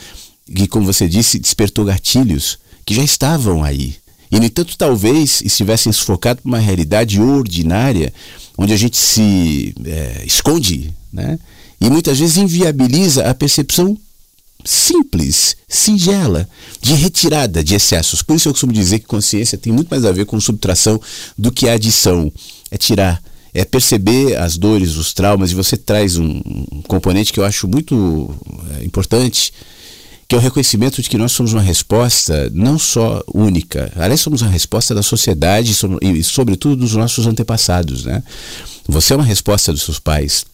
que, 0.47 0.69
como 0.69 0.87
você 0.87 1.09
disse, 1.09 1.41
despertou 1.41 1.85
gatilhos 1.85 2.61
que 2.87 2.95
já 2.95 3.03
estavam 3.03 3.65
aí. 3.65 3.97
E, 4.31 4.39
no 4.39 4.47
entanto, 4.47 4.77
talvez 4.79 5.43
estivessem 5.43 5.93
sufocados 5.93 6.41
por 6.43 6.49
uma 6.49 6.61
realidade 6.61 7.21
ordinária, 7.21 8.15
onde 8.57 8.73
a 8.73 8.77
gente 8.77 8.97
se 8.97 9.75
é, 9.85 10.23
esconde, 10.25 10.95
né? 11.13 11.37
E 11.81 11.91
muitas 11.91 12.21
vezes 12.21 12.37
inviabiliza 12.37 13.29
a 13.29 13.35
percepção 13.35 13.99
simples, 14.65 15.57
singela, 15.67 16.49
de 16.81 16.95
retirada 16.95 17.65
de 17.65 17.75
excessos. 17.75 18.23
Por 18.23 18.37
isso 18.37 18.49
eu 18.49 18.53
costumo 18.53 18.73
dizer 18.73 19.01
que 19.01 19.07
consciência 19.07 19.59
tem 19.59 19.73
muito 19.73 19.89
mais 19.89 20.05
a 20.05 20.13
ver 20.13 20.27
com 20.27 20.39
subtração 20.39 21.01
do 21.37 21.51
que 21.51 21.69
adição. 21.69 22.33
É 22.71 22.77
tirar 22.77 23.21
é 23.53 23.65
perceber 23.65 24.37
as 24.37 24.57
dores, 24.57 24.97
os 24.97 25.13
traumas, 25.13 25.51
e 25.51 25.55
você 25.55 25.77
traz 25.77 26.17
um, 26.17 26.41
componente 26.87 27.33
que 27.33 27.41
eu 27.41 27.45
acho 27.45 27.67
muito 27.67 28.35
é, 28.79 28.85
importante, 28.85 29.53
que 30.29 30.35
é 30.35 30.39
o 30.39 30.41
reconhecimento 30.41 31.03
de 31.03 31.11
que 31.11 31.19
nós 31.19 31.33
somos 31.33 31.53
uma 31.53 31.63
resposta 31.63 32.49
não 32.55 32.79
só 32.79 33.23
única, 33.35 33.93
aliás, 33.97 34.21
somos 34.21 34.43
uma 34.43 34.51
resposta 34.51 34.95
da 34.95 35.03
sociedade 35.03 35.77
e, 36.01 36.23
sobretudo, 36.23 36.77
dos 36.77 36.95
nossos 36.95 37.27
antepassados. 37.27 38.05
Né? 38.05 38.23
Você 38.87 39.13
é 39.13 39.17
uma 39.17 39.25
resposta 39.25 39.73
dos 39.73 39.83
seus 39.83 39.99
pais, 39.99 40.45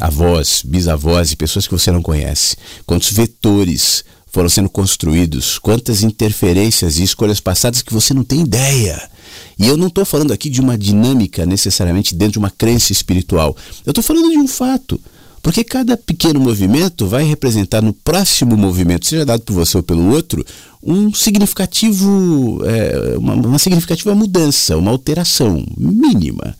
avós, 0.00 0.62
bisavós 0.64 1.30
e 1.30 1.36
pessoas 1.36 1.68
que 1.68 1.72
você 1.72 1.92
não 1.92 2.02
conhece. 2.02 2.56
Quantos 2.84 3.12
vetores 3.12 4.04
foram 4.32 4.48
sendo 4.48 4.68
construídos, 4.68 5.58
quantas 5.58 6.02
interferências 6.02 6.98
e 6.98 7.02
escolhas 7.02 7.40
passadas 7.40 7.82
que 7.82 7.92
você 7.92 8.14
não 8.14 8.24
tem 8.24 8.40
ideia. 8.40 9.10
E 9.58 9.66
eu 9.66 9.76
não 9.76 9.88
estou 9.88 10.04
falando 10.04 10.32
aqui 10.32 10.48
de 10.48 10.60
uma 10.60 10.78
dinâmica 10.78 11.44
necessariamente 11.44 12.14
dentro 12.14 12.34
de 12.34 12.38
uma 12.38 12.50
crença 12.50 12.92
espiritual. 12.92 13.56
Eu 13.84 13.90
estou 13.90 14.02
falando 14.02 14.30
de 14.30 14.38
um 14.38 14.48
fato. 14.48 15.00
Porque 15.42 15.64
cada 15.64 15.96
pequeno 15.96 16.38
movimento 16.38 17.06
vai 17.06 17.24
representar 17.24 17.80
no 17.80 17.94
próximo 17.94 18.56
movimento, 18.58 19.06
seja 19.06 19.24
dado 19.24 19.42
por 19.42 19.54
você 19.54 19.78
ou 19.78 19.82
pelo 19.82 20.12
outro, 20.12 20.44
um 20.82 21.14
significativo, 21.14 22.60
é, 22.66 23.16
uma, 23.16 23.34
uma 23.34 23.58
significativa 23.58 24.14
mudança, 24.14 24.76
uma 24.76 24.90
alteração 24.90 25.64
mínima. 25.78 26.54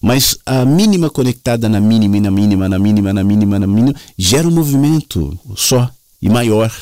Mas 0.00 0.36
a 0.44 0.64
mínima 0.64 1.10
conectada 1.10 1.68
na 1.68 1.80
mínima, 1.80 2.20
na 2.20 2.30
mínima, 2.30 2.68
na 2.68 2.78
mínima, 2.78 3.12
na 3.12 3.24
mínima, 3.24 3.58
na 3.58 3.66
mínima, 3.66 3.94
gera 4.16 4.48
um 4.48 4.52
movimento 4.52 5.38
só 5.56 5.88
e 6.20 6.28
maior. 6.28 6.72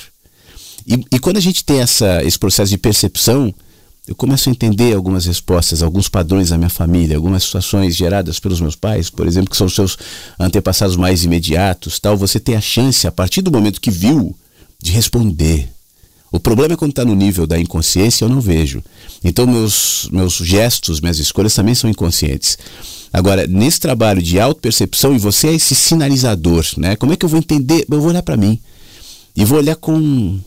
E, 0.87 1.05
e 1.13 1.19
quando 1.19 1.37
a 1.37 1.41
gente 1.41 1.65
tem 1.65 1.81
essa, 1.81 2.23
esse 2.23 2.39
processo 2.39 2.71
de 2.71 2.79
percepção, 2.79 3.53
eu 4.07 4.15
começo 4.15 4.49
a 4.49 4.53
entender 4.53 4.95
algumas 4.95 5.27
respostas, 5.27 5.83
alguns 5.83 6.09
padrões 6.09 6.51
da 6.51 6.59
minha 6.59 6.71
família, 6.71 7.17
algumas 7.17 7.43
situações 7.43 7.97
geradas 7.97 8.39
pelos 8.39 8.61
meus 8.61 8.77
pais, 8.77 9.11
por 9.11 9.27
exemplo, 9.27 9.51
que 9.51 9.57
são 9.57 9.67
os 9.67 9.75
seus 9.75 9.99
antepassados 10.39 10.95
mais 10.95 11.25
imediatos, 11.25 11.99
tal. 11.99 12.17
Você 12.17 12.39
tem 12.39 12.55
a 12.55 12.61
chance, 12.61 13.05
a 13.07 13.11
partir 13.11 13.43
do 13.43 13.51
momento 13.51 13.81
que 13.81 13.91
viu, 13.91 14.35
de 14.81 14.93
responder. 14.93 15.69
O 16.31 16.39
problema 16.39 16.75
é 16.75 16.77
quando 16.77 16.91
está 16.91 17.05
no 17.05 17.17
nível 17.17 17.47
da 17.49 17.59
inconsciência, 17.59 18.25
eu 18.25 18.29
não 18.29 18.41
vejo. 18.41 18.83
Então, 19.25 19.45
meus, 19.45 20.09
meus 20.13 20.35
gestos, 20.35 21.01
minhas 21.01 21.19
escolhas 21.19 21.55
também 21.55 21.75
são 21.75 21.91
inconscientes. 21.91 22.59
Agora, 23.13 23.47
nesse 23.47 23.81
trabalho 23.81 24.23
de 24.23 24.39
auto-percepção, 24.39 25.17
e 25.17 25.19
você 25.19 25.49
é 25.49 25.55
esse 25.55 25.75
sinalizador, 25.75 26.65
né? 26.77 26.95
Como 26.95 27.13
é 27.13 27.17
que 27.17 27.25
eu 27.25 27.29
vou 27.29 27.39
entender? 27.39 27.87
Eu 27.91 28.01
vou 28.01 28.11
olhar 28.11 28.23
para 28.23 28.37
mim. 28.37 28.61
E 29.35 29.45
vou 29.45 29.59
olhar 29.59 29.77
com 29.77 30.39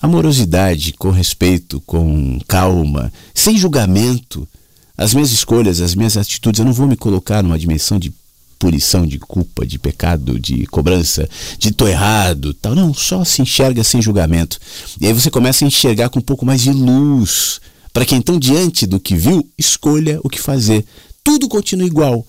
amorosidade, 0.00 0.92
com 0.94 1.10
respeito, 1.10 1.80
com 1.86 2.38
calma, 2.48 3.12
sem 3.34 3.56
julgamento. 3.56 4.48
As 4.96 5.14
minhas 5.14 5.30
escolhas, 5.30 5.80
as 5.80 5.94
minhas 5.94 6.16
atitudes, 6.16 6.58
eu 6.58 6.64
não 6.64 6.72
vou 6.72 6.86
me 6.86 6.96
colocar 6.96 7.42
numa 7.42 7.58
dimensão 7.58 7.98
de 7.98 8.12
punição, 8.58 9.06
de 9.06 9.18
culpa, 9.18 9.66
de 9.66 9.78
pecado, 9.78 10.38
de 10.38 10.66
cobrança, 10.66 11.28
de 11.58 11.72
tô 11.72 11.88
errado, 11.88 12.52
tal. 12.52 12.74
Não, 12.74 12.92
só 12.92 13.24
se 13.24 13.40
enxerga 13.40 13.82
sem 13.82 14.02
julgamento. 14.02 14.58
E 15.00 15.06
aí 15.06 15.12
você 15.12 15.30
começa 15.30 15.64
a 15.64 15.68
enxergar 15.68 16.10
com 16.10 16.18
um 16.18 16.22
pouco 16.22 16.44
mais 16.44 16.60
de 16.60 16.70
luz, 16.70 17.60
para 17.92 18.04
que 18.04 18.14
então 18.14 18.38
diante 18.38 18.86
do 18.86 19.00
que 19.00 19.16
viu, 19.16 19.48
escolha 19.58 20.20
o 20.22 20.28
que 20.28 20.40
fazer. 20.40 20.84
Tudo 21.24 21.48
continua 21.48 21.86
igual. 21.86 22.26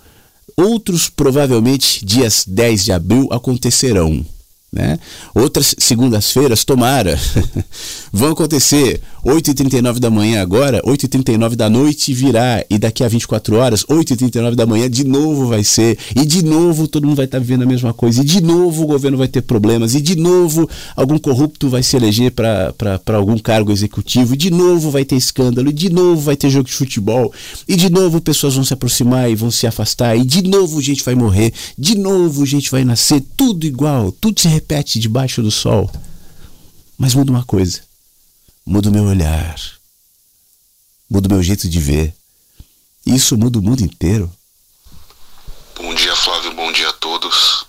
Outros 0.55 1.09
provavelmente 1.09 2.05
dias 2.05 2.45
10 2.47 2.85
de 2.85 2.91
abril 2.93 3.27
acontecerão. 3.31 4.25
Né? 4.73 4.97
Outras 5.35 5.75
segundas-feiras, 5.77 6.63
tomara, 6.63 7.19
vão 8.11 8.31
acontecer. 8.31 9.01
8h39 9.23 9.99
da 9.99 10.09
manhã 10.09 10.41
agora, 10.41 10.81
8h39 10.81 11.55
da 11.55 11.69
noite 11.69 12.11
virá, 12.11 12.63
e 12.69 12.79
daqui 12.79 13.03
a 13.03 13.07
24 13.07 13.55
horas, 13.55 13.83
8h39 13.85 14.55
da 14.55 14.65
manhã, 14.65 14.89
de 14.89 15.03
novo 15.03 15.47
vai 15.47 15.63
ser, 15.63 15.97
e 16.15 16.25
de 16.25 16.43
novo 16.43 16.87
todo 16.87 17.05
mundo 17.05 17.17
vai 17.17 17.25
estar 17.25 17.37
tá 17.37 17.41
vivendo 17.41 17.61
a 17.61 17.65
mesma 17.67 17.93
coisa, 17.93 18.21
e 18.21 18.25
de 18.25 18.41
novo 18.41 18.83
o 18.83 18.87
governo 18.87 19.17
vai 19.17 19.27
ter 19.27 19.41
problemas, 19.41 19.93
e 19.93 20.01
de 20.01 20.15
novo 20.15 20.67
algum 20.95 21.19
corrupto 21.19 21.69
vai 21.69 21.83
se 21.83 21.95
eleger 21.95 22.31
para 22.31 22.73
algum 23.13 23.37
cargo 23.37 23.71
executivo, 23.71 24.33
e 24.33 24.37
de 24.37 24.49
novo 24.49 24.89
vai 24.89 25.05
ter 25.05 25.17
escândalo, 25.17 25.69
e 25.69 25.73
de 25.73 25.91
novo 25.91 26.21
vai 26.21 26.35
ter 26.35 26.49
jogo 26.49 26.67
de 26.67 26.73
futebol, 26.73 27.31
e 27.67 27.75
de 27.75 27.91
novo 27.91 28.19
pessoas 28.21 28.55
vão 28.55 28.63
se 28.63 28.73
aproximar 28.73 29.29
e 29.29 29.35
vão 29.35 29.51
se 29.51 29.67
afastar, 29.67 30.17
e 30.17 30.25
de 30.25 30.41
novo 30.41 30.81
gente 30.81 31.03
vai 31.03 31.13
morrer, 31.13 31.53
de 31.77 31.95
novo 31.95 32.43
gente 32.43 32.71
vai 32.71 32.83
nascer, 32.83 33.21
tudo 33.37 33.67
igual, 33.67 34.11
tudo 34.11 34.41
se 34.41 34.47
debaixo 34.99 35.41
do 35.41 35.51
sol. 35.51 35.91
Mas 36.97 37.13
muda 37.13 37.31
uma 37.31 37.43
coisa: 37.43 37.81
muda 38.65 38.89
o 38.89 38.91
meu 38.91 39.05
olhar, 39.05 39.55
muda 41.09 41.27
o 41.27 41.31
meu 41.31 41.43
jeito 41.43 41.69
de 41.69 41.79
ver. 41.79 42.13
Isso 43.05 43.37
muda 43.37 43.59
o 43.59 43.61
mundo 43.61 43.81
inteiro. 43.81 44.31
Bom 45.75 45.93
dia, 45.95 46.15
Flávio. 46.15 46.53
Bom 46.53 46.71
dia 46.71 46.89
a 46.89 46.93
todos. 46.93 47.65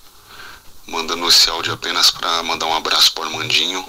Mandando 0.87 1.29
esse 1.29 1.49
áudio 1.49 1.73
apenas 1.73 2.11
para 2.11 2.43
mandar 2.43 2.67
um 2.67 2.75
abraço 2.75 3.13
para 3.13 3.25
Armandinho 3.25 3.85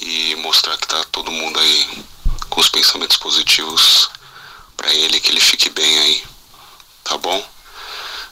e 0.00 0.34
mostrar 0.36 0.78
que 0.78 0.88
tá 0.88 1.04
todo 1.12 1.30
mundo 1.30 1.58
aí 1.58 2.04
com 2.48 2.60
os 2.60 2.68
pensamentos 2.68 3.16
positivos 3.16 4.08
para 4.76 4.92
ele, 4.94 5.20
que 5.20 5.30
ele 5.30 5.40
fique 5.40 5.68
bem 5.70 5.98
aí, 5.98 6.24
tá 7.04 7.16
bom? 7.18 7.44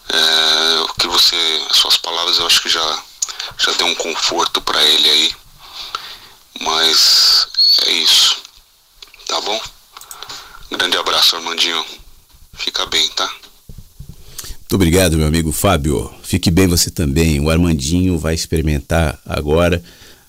É, 0.08 0.80
o 0.80 0.94
que 0.94 1.06
você, 1.06 1.36
as 1.70 1.76
suas 1.76 1.96
palavras, 1.96 2.38
eu 2.38 2.46
acho 2.46 2.62
que 2.62 2.68
já 2.68 3.02
já 3.58 3.72
deu 3.72 3.86
um 3.86 3.94
conforto 3.94 4.60
para 4.60 4.82
ele 4.84 5.08
aí. 5.08 5.32
Mas 6.60 7.46
é 7.86 7.90
isso. 7.92 8.36
Tá 9.26 9.40
bom? 9.40 9.60
Grande 10.70 10.96
abraço, 10.96 11.36
Armandinho. 11.36 11.84
Fica 12.54 12.84
bem, 12.86 13.08
tá? 13.10 13.30
Muito 14.70 14.74
obrigado, 14.74 15.16
meu 15.16 15.26
amigo 15.26 15.50
Fábio. 15.50 16.12
Fique 16.22 16.50
bem 16.50 16.68
você 16.68 16.90
também. 16.90 17.40
O 17.40 17.50
Armandinho 17.50 18.18
vai 18.18 18.34
experimentar 18.34 19.20
agora 19.24 19.82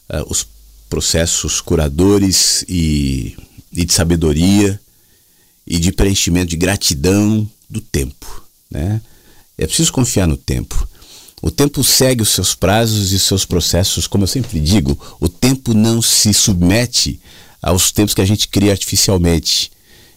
uh, 0.10 0.32
os 0.32 0.48
processos 0.90 1.62
curadores 1.62 2.66
e, 2.68 3.38
e, 3.72 3.86
de 3.86 3.94
sabedoria 3.94 4.82
e 5.66 5.78
de 5.78 5.92
preenchimento 5.92 6.48
de 6.48 6.58
gratidão 6.58 7.50
do 7.70 7.80
tempo. 7.80 8.44
Né? 8.70 9.00
É 9.58 9.68
preciso 9.68 9.94
confiar 9.94 10.28
no 10.28 10.36
tempo. 10.36 10.88
O 11.42 11.50
tempo 11.50 11.84
segue 11.84 12.22
os 12.22 12.30
seus 12.30 12.54
prazos 12.54 13.12
e 13.12 13.20
seus 13.20 13.46
processos, 13.46 14.06
como 14.06 14.24
eu 14.24 14.28
sempre 14.28 14.60
digo, 14.60 14.98
o 15.20 15.28
tempo 15.28 15.74
não 15.74 16.02
se 16.02 16.34
submete 16.34 17.20
aos 17.62 17.92
tempos 17.92 18.14
que 18.14 18.22
a 18.22 18.26
gente 18.26 18.48
cria 18.48 18.72
artificialmente. 18.72 19.72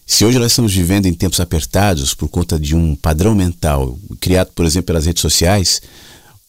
Se 0.07 0.25
hoje 0.25 0.39
nós 0.39 0.53
estamos 0.53 0.75
vivendo 0.75 1.07
em 1.07 1.15
tempos 1.15 1.41
apertados 1.41 2.13
por 2.13 2.29
conta 2.29 2.59
de 2.59 2.77
um 2.77 2.95
padrão 2.95 3.35
mental 3.35 3.99
criado, 4.21 4.51
por 4.55 4.67
exemplo, 4.67 4.87
pelas 4.89 5.07
redes 5.07 5.23
sociais, 5.23 5.81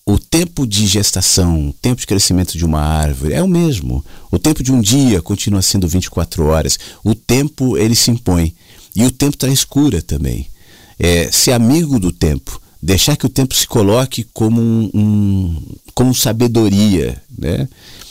o 0.05 0.19
tempo 0.19 0.67
de 0.67 0.85
gestação, 0.85 1.69
o 1.69 1.73
tempo 1.73 2.01
de 2.01 2.05
crescimento 2.05 2.57
de 2.57 2.65
uma 2.65 2.81
árvore 2.81 3.33
é 3.33 3.41
o 3.41 3.47
mesmo. 3.47 4.05
O 4.29 4.37
tempo 4.37 4.61
de 4.61 4.71
um 4.71 4.79
dia 4.79 5.21
continua 5.21 5.61
sendo 5.61 5.87
24 5.87 6.45
horas. 6.45 6.77
O 7.03 7.15
tempo 7.15 7.77
ele 7.77 7.95
se 7.95 8.11
impõe 8.11 8.53
e 8.95 9.03
o 9.03 9.11
tempo 9.11 9.35
traz 9.35 9.63
cura 9.63 10.01
também. 10.01 10.47
É, 10.99 11.31
ser 11.31 11.53
amigo 11.53 11.99
do 11.99 12.11
tempo, 12.11 12.61
deixar 12.85 13.17
que 13.17 13.25
o 13.25 13.29
tempo 13.29 13.55
se 13.55 13.65
coloque 13.65 14.27
como 14.31 14.61
um, 14.61 14.91
um 14.93 15.63
como 15.95 16.13
sabedoria, 16.13 17.19
né? 17.35 17.67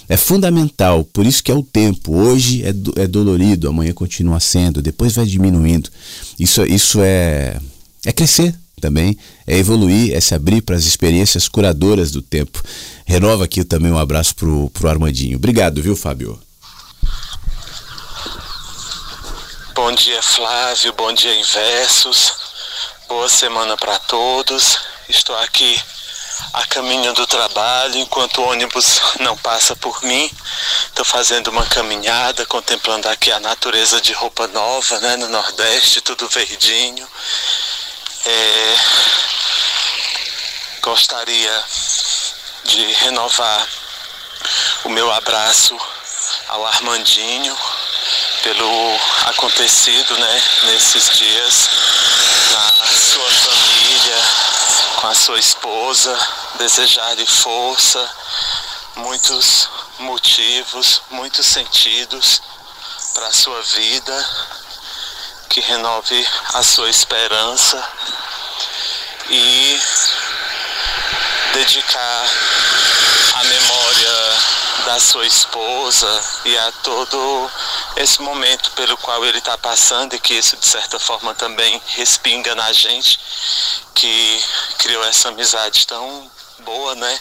É 0.09 0.17
fundamental, 0.17 1.05
por 1.05 1.25
isso 1.25 1.43
que 1.43 1.51
é 1.51 1.55
o 1.55 1.63
tempo. 1.63 2.15
Hoje 2.15 2.63
é, 2.63 2.73
do, 2.73 2.93
é 3.01 3.07
dolorido, 3.07 3.69
amanhã 3.69 3.93
continua 3.93 4.41
sendo, 4.41 4.83
depois 4.83 5.15
vai 5.15 5.25
diminuindo. 5.25 5.89
Isso, 6.39 6.63
isso 6.67 7.01
é, 7.01 7.59
é 8.05 8.13
crescer 8.13 8.55
também, 8.81 9.17
é 9.47 9.57
evoluir, 9.57 10.13
é 10.13 10.21
se 10.21 10.35
abrir 10.35 10.61
para 10.61 10.77
as 10.77 10.85
experiências 10.85 11.49
curadoras 11.49 12.11
do 12.11 12.21
tempo. 12.21 12.61
Renova 13.07 13.45
aqui 13.45 13.65
também 13.65 13.93
um 13.93 13.99
abraço 13.99 14.35
pro, 14.35 14.69
pro 14.71 14.89
Armandinho. 14.89 15.37
Obrigado, 15.37 15.81
viu, 15.81 15.97
Fábio? 15.97 16.39
Bom 19.75 19.93
dia, 19.95 20.21
Flávio. 20.21 20.93
Bom 20.97 21.13
dia, 21.15 21.35
Inversos. 21.35 22.44
Boa 23.07 23.29
semana 23.29 23.77
para 23.77 23.99
todos. 23.99 24.79
Estou 25.11 25.37
aqui 25.41 25.79
a 26.55 26.67
caminho 26.67 27.13
do 27.13 27.27
trabalho, 27.27 27.99
enquanto 27.99 28.41
o 28.41 28.49
ônibus 28.49 28.99
não 29.21 29.37
passa 29.37 29.77
por 29.77 30.03
mim. 30.03 30.31
Estou 30.87 31.05
fazendo 31.05 31.49
uma 31.49 31.67
caminhada, 31.67 32.47
contemplando 32.47 33.07
aqui 33.11 33.31
a 33.31 33.39
natureza 33.41 34.01
de 34.01 34.15
roupa 34.15 34.47
nova, 34.49 34.99
né, 35.01 35.17
no 35.17 35.29
Nordeste, 35.29 36.01
tudo 36.01 36.27
verdinho. 36.31 37.07
É... 38.25 38.77
Gostaria 40.81 41.65
de 42.65 42.91
renovar 42.95 43.69
o 44.85 44.89
meu 44.89 45.13
abraço 45.13 45.79
ao 46.49 46.67
Armandinho 46.67 47.57
pelo 48.43 48.99
acontecido, 49.27 50.17
né, 50.17 50.43
nesses 50.65 51.11
dias 51.11 51.69
com 55.05 55.09
a 55.09 55.15
sua 55.15 55.39
esposa, 55.39 56.19
desejar-lhe 56.57 57.27
força, 57.27 58.11
muitos 58.97 59.69
motivos, 59.99 61.03
muitos 61.11 61.45
sentidos 61.45 62.41
para 63.13 63.27
a 63.27 63.33
sua 63.35 63.61
vida, 63.61 64.31
que 65.51 65.61
renove 65.61 66.27
a 66.55 66.63
sua 66.63 66.89
esperança 66.89 67.87
e 69.29 69.79
dedicar 71.53 72.31
a 73.35 73.45
memória 73.45 74.39
da 74.87 75.01
sua 75.01 75.27
esposa 75.27 76.25
e 76.47 76.57
a 76.57 76.73
todo 76.83 77.51
esse 77.97 78.23
momento 78.23 78.71
pelo 78.71 78.97
qual 78.97 79.23
ele 79.27 79.37
está 79.37 79.59
passando 79.59 80.15
e 80.15 80.19
que 80.19 80.33
isso 80.33 80.57
de 80.57 80.67
certa 80.67 80.99
forma 80.99 81.35
também 81.35 81.81
respinga 81.89 82.55
na 82.55 82.73
gente 82.73 83.21
que 83.95 84.45
criou 84.79 85.05
essa 85.05 85.29
amizade 85.29 85.87
tão 85.87 86.31
boa, 86.61 86.95
né? 86.95 87.21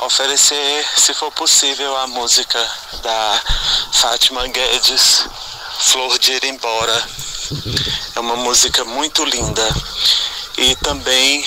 Oferecer, 0.00 0.86
se 0.96 1.14
for 1.14 1.30
possível, 1.32 1.96
a 1.98 2.06
música 2.06 2.58
da 3.02 3.42
Fátima 3.92 4.46
Guedes, 4.48 5.26
Flor 5.78 6.18
de 6.18 6.32
Ir 6.32 6.44
Embora. 6.44 7.08
É 8.16 8.20
uma 8.20 8.36
música 8.36 8.84
muito 8.84 9.24
linda. 9.24 9.68
E 10.56 10.74
também 10.76 11.46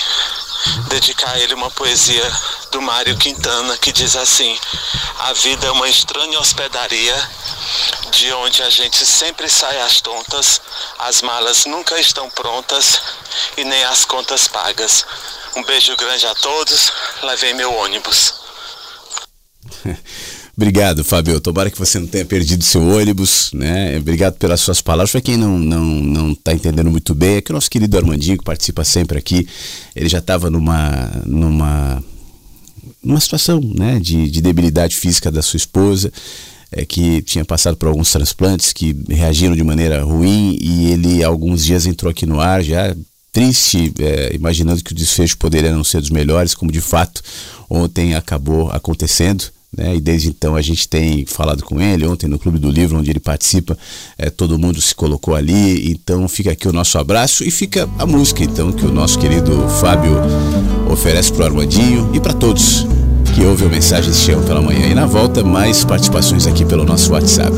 dedicar 0.88 1.30
a 1.32 1.38
ele 1.38 1.54
uma 1.54 1.70
poesia 1.70 2.32
do 2.70 2.80
Mário 2.80 3.16
Quintana 3.16 3.76
que 3.78 3.92
diz 3.92 4.16
assim: 4.16 4.58
A 5.18 5.32
vida 5.32 5.66
é 5.66 5.70
uma 5.70 5.88
estranha 5.88 6.38
hospedaria 6.38 7.30
de 8.10 8.32
onde 8.32 8.62
a 8.62 8.70
gente 8.70 9.04
sempre 9.04 9.48
sai 9.48 9.80
às 9.80 10.00
tontas, 10.00 10.60
as 10.98 11.22
malas 11.22 11.66
nunca 11.66 11.98
estão 12.00 12.28
prontas 12.30 13.00
e 13.56 13.64
nem 13.64 13.84
as 13.84 14.04
contas 14.04 14.48
pagas. 14.48 15.04
Um 15.56 15.64
beijo 15.64 15.96
grande 15.96 16.26
a 16.26 16.34
todos, 16.34 16.92
levei 17.22 17.54
meu 17.54 17.72
ônibus. 17.72 18.34
Obrigado, 20.56 21.04
Fábio. 21.04 21.40
Tomara 21.40 21.70
que 21.70 21.78
você 21.78 22.00
não 22.00 22.08
tenha 22.08 22.24
perdido 22.24 22.64
seu 22.64 22.82
ônibus, 22.82 23.50
né? 23.52 23.96
Obrigado 23.96 24.34
pelas 24.34 24.60
suas 24.60 24.80
palavras. 24.80 25.12
Para 25.12 25.20
quem 25.20 25.36
não 25.36 25.56
não 25.56 25.84
não 25.84 26.32
está 26.32 26.52
entendendo 26.52 26.90
muito 26.90 27.14
bem, 27.14 27.36
é 27.36 27.40
que 27.40 27.52
o 27.52 27.54
nosso 27.54 27.70
querido 27.70 27.96
Armandinho, 27.96 28.36
que 28.36 28.44
participa 28.44 28.82
sempre 28.82 29.18
aqui, 29.18 29.48
ele 29.94 30.08
já 30.08 30.18
estava 30.18 30.50
numa 30.50 31.22
numa 31.24 32.02
numa 33.00 33.20
situação, 33.20 33.60
né, 33.62 34.00
de, 34.00 34.28
de 34.28 34.40
debilidade 34.40 34.96
física 34.96 35.30
da 35.30 35.40
sua 35.40 35.56
esposa 35.56 36.12
é, 36.70 36.84
que 36.84 37.22
tinha 37.22 37.44
passado 37.44 37.76
por 37.76 37.88
alguns 37.88 38.10
transplantes 38.10 38.72
que 38.72 38.96
reagiram 39.08 39.56
de 39.56 39.62
maneira 39.62 40.02
ruim 40.02 40.58
e 40.60 40.90
ele 40.90 41.24
alguns 41.24 41.64
dias 41.64 41.86
entrou 41.86 42.10
aqui 42.10 42.26
no 42.26 42.40
ar 42.40 42.62
já 42.62 42.94
triste, 43.32 43.92
é, 44.00 44.34
imaginando 44.34 44.82
que 44.82 44.92
o 44.92 44.94
desfecho 44.94 45.36
poderia 45.38 45.72
não 45.72 45.84
ser 45.84 46.00
dos 46.00 46.10
melhores, 46.10 46.54
como 46.54 46.72
de 46.72 46.80
fato 46.80 47.22
ontem 47.68 48.14
acabou 48.14 48.70
acontecendo. 48.70 49.44
Né? 49.76 49.96
E 49.96 50.00
desde 50.00 50.28
então 50.28 50.56
a 50.56 50.62
gente 50.62 50.88
tem 50.88 51.26
falado 51.26 51.62
com 51.62 51.80
ele. 51.80 52.06
Ontem 52.06 52.26
no 52.26 52.38
Clube 52.38 52.58
do 52.58 52.70
Livro, 52.70 52.98
onde 52.98 53.10
ele 53.10 53.20
participa, 53.20 53.76
é, 54.16 54.30
todo 54.30 54.58
mundo 54.58 54.80
se 54.80 54.94
colocou 54.94 55.34
ali. 55.34 55.90
Então 55.90 56.26
fica 56.28 56.52
aqui 56.52 56.66
o 56.66 56.72
nosso 56.72 56.98
abraço 56.98 57.44
e 57.44 57.50
fica 57.50 57.88
a 57.98 58.06
música 58.06 58.42
então 58.42 58.72
que 58.72 58.86
o 58.86 58.92
nosso 58.92 59.18
querido 59.18 59.68
Fábio 59.80 60.16
oferece 60.90 61.32
para 61.32 61.44
o 61.44 61.46
Armandinho 61.46 62.10
e 62.14 62.20
para 62.20 62.32
todos 62.32 62.86
que 63.38 63.46
ouve 63.46 63.64
o 63.64 63.70
Mensagens 63.70 64.16
Chão 64.20 64.42
pela 64.42 64.60
manhã. 64.60 64.88
E 64.88 64.94
na 64.94 65.06
volta, 65.06 65.44
mais 65.44 65.84
participações 65.84 66.46
aqui 66.46 66.64
pelo 66.64 66.84
nosso 66.84 67.12
WhatsApp. 67.12 67.54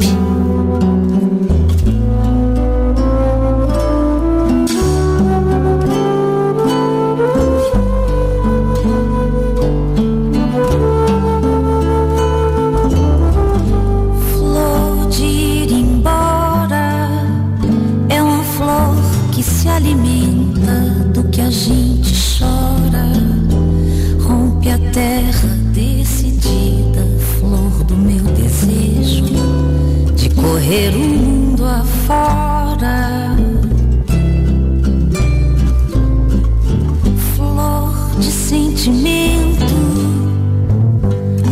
sentimento 38.81 39.66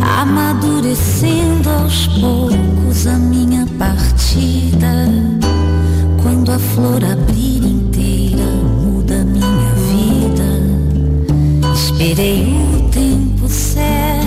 amadurecendo 0.01 1.69
aos 1.69 2.07
poucos 2.07 3.05
a 3.05 3.17
minha 3.17 3.67
partida. 3.77 5.07
Quando 6.23 6.51
a 6.51 6.57
flor 6.57 7.03
abrir 7.03 7.63
inteira, 7.63 8.43
muda 8.81 9.23
minha 9.25 9.73
vida. 9.91 10.49
Esperei 11.71 12.55
o 12.75 12.89
tempo 12.89 13.47
certo 13.47 14.18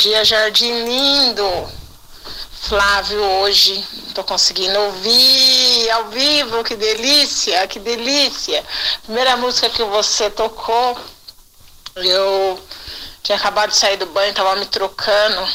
dia, 0.00 0.24
Jardim 0.24 0.84
Lindo. 0.84 1.68
Flávio, 2.62 3.22
hoje 3.22 3.84
tô 4.14 4.24
conseguindo 4.24 4.78
ouvir 4.80 5.90
ao 5.90 6.06
vivo, 6.06 6.64
que 6.64 6.74
delícia, 6.74 7.68
que 7.68 7.78
delícia. 7.78 8.64
Primeira 9.02 9.36
música 9.36 9.68
que 9.68 9.84
você 9.84 10.30
tocou, 10.30 10.98
eu 11.96 12.58
tinha 13.22 13.36
acabado 13.36 13.70
de 13.70 13.76
sair 13.76 13.98
do 13.98 14.06
banho, 14.06 14.32
tava 14.32 14.56
me 14.56 14.64
trocando 14.64 15.46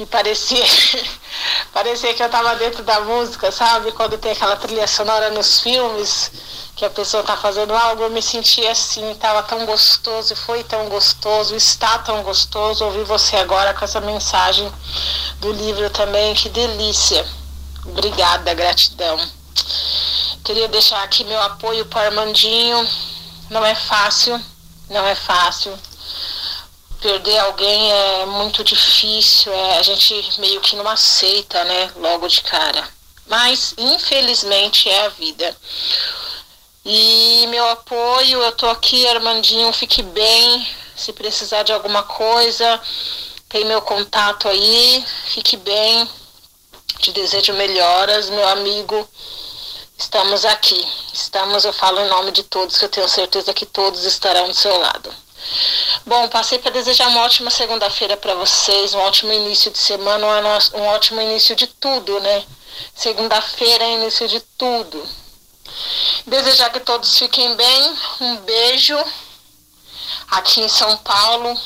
e 0.00 0.06
parecia 0.06 0.64
parecia 1.72 2.12
que 2.12 2.24
eu 2.24 2.28
tava 2.28 2.56
dentro 2.56 2.82
da 2.82 3.02
música, 3.02 3.52
sabe? 3.52 3.92
Quando 3.92 4.18
tem 4.18 4.32
aquela 4.32 4.56
trilha 4.56 4.88
sonora 4.88 5.30
nos 5.30 5.60
filmes 5.60 6.32
que 6.76 6.84
a 6.84 6.90
pessoa 6.90 7.20
está 7.20 7.36
fazendo 7.36 7.72
algo, 7.74 8.02
eu 8.02 8.10
me 8.10 8.20
senti 8.20 8.66
assim, 8.66 9.12
estava 9.12 9.42
tão 9.44 9.64
gostoso, 9.64 10.34
foi 10.34 10.64
tão 10.64 10.88
gostoso, 10.88 11.54
está 11.54 11.98
tão 11.98 12.22
gostoso 12.22 12.84
ouvir 12.84 13.04
você 13.04 13.36
agora 13.36 13.72
com 13.74 13.84
essa 13.84 14.00
mensagem 14.00 14.70
do 15.38 15.52
livro 15.52 15.88
também, 15.90 16.34
que 16.34 16.48
delícia. 16.48 17.24
Obrigada, 17.86 18.52
gratidão. 18.54 19.18
Queria 20.44 20.68
deixar 20.68 21.02
aqui 21.02 21.22
meu 21.24 21.40
apoio 21.42 21.86
para 21.86 22.08
Armandinho. 22.08 22.88
Não 23.50 23.64
é 23.64 23.74
fácil, 23.74 24.40
não 24.90 25.06
é 25.06 25.14
fácil. 25.14 25.78
Perder 27.00 27.38
alguém 27.38 27.92
é 27.92 28.26
muito 28.26 28.64
difícil, 28.64 29.52
é, 29.52 29.78
a 29.78 29.82
gente 29.82 30.40
meio 30.40 30.60
que 30.60 30.74
não 30.74 30.88
aceita, 30.88 31.62
né, 31.64 31.92
logo 31.96 32.26
de 32.26 32.40
cara. 32.40 32.88
Mas, 33.26 33.74
infelizmente, 33.78 34.88
é 34.88 35.06
a 35.06 35.08
vida. 35.10 35.56
E 36.86 37.46
meu 37.46 37.66
apoio, 37.70 38.42
eu 38.42 38.52
tô 38.52 38.68
aqui, 38.68 39.06
Armandinho, 39.06 39.72
fique 39.72 40.02
bem. 40.02 40.68
Se 40.94 41.14
precisar 41.14 41.62
de 41.62 41.72
alguma 41.72 42.02
coisa, 42.02 42.78
tem 43.48 43.64
meu 43.64 43.80
contato 43.80 44.46
aí, 44.46 45.02
fique 45.28 45.56
bem. 45.56 46.06
Te 46.98 47.10
desejo 47.10 47.54
melhoras, 47.54 48.28
meu 48.28 48.46
amigo. 48.48 49.08
Estamos 49.96 50.44
aqui. 50.44 50.86
Estamos, 51.10 51.64
eu 51.64 51.72
falo 51.72 52.00
em 52.00 52.08
nome 52.08 52.32
de 52.32 52.42
todos, 52.42 52.76
que 52.76 52.84
eu 52.84 52.90
tenho 52.90 53.08
certeza 53.08 53.54
que 53.54 53.64
todos 53.64 54.04
estarão 54.04 54.48
do 54.48 54.54
seu 54.54 54.78
lado. 54.78 55.10
Bom, 56.04 56.28
passei 56.28 56.58
para 56.58 56.70
desejar 56.70 57.08
uma 57.08 57.22
ótima 57.22 57.50
segunda-feira 57.50 58.14
para 58.18 58.34
vocês, 58.34 58.92
um 58.92 59.00
ótimo 59.00 59.32
início 59.32 59.70
de 59.70 59.78
semana, 59.78 60.26
um 60.74 60.82
ótimo 60.82 61.20
início 61.22 61.56
de 61.56 61.66
tudo, 61.66 62.20
né? 62.20 62.44
Segunda-feira 62.94 63.84
é 63.84 63.94
início 63.94 64.28
de 64.28 64.40
tudo. 64.58 65.23
Desejar 66.26 66.70
que 66.70 66.80
todos 66.80 67.18
fiquem 67.18 67.54
bem. 67.56 67.98
Um 68.20 68.36
beijo. 68.36 68.98
Aqui 70.30 70.60
em 70.60 70.68
São 70.68 70.96
Paulo, 70.98 71.58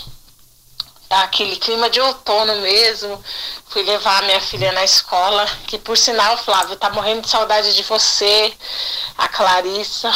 tá 1.09 1.22
aquele 1.22 1.56
clima 1.56 1.88
de 1.88 2.00
outono 2.00 2.56
mesmo. 2.56 3.22
Fui 3.68 3.82
levar 3.82 4.22
minha 4.24 4.40
filha 4.40 4.72
na 4.72 4.84
escola, 4.84 5.46
que 5.66 5.78
por 5.78 5.96
sinal, 5.96 6.36
Flávio, 6.38 6.76
tá 6.76 6.90
morrendo 6.90 7.22
de 7.22 7.30
saudade 7.30 7.74
de 7.74 7.82
você, 7.82 8.52
a 9.16 9.28
Clarissa. 9.28 10.12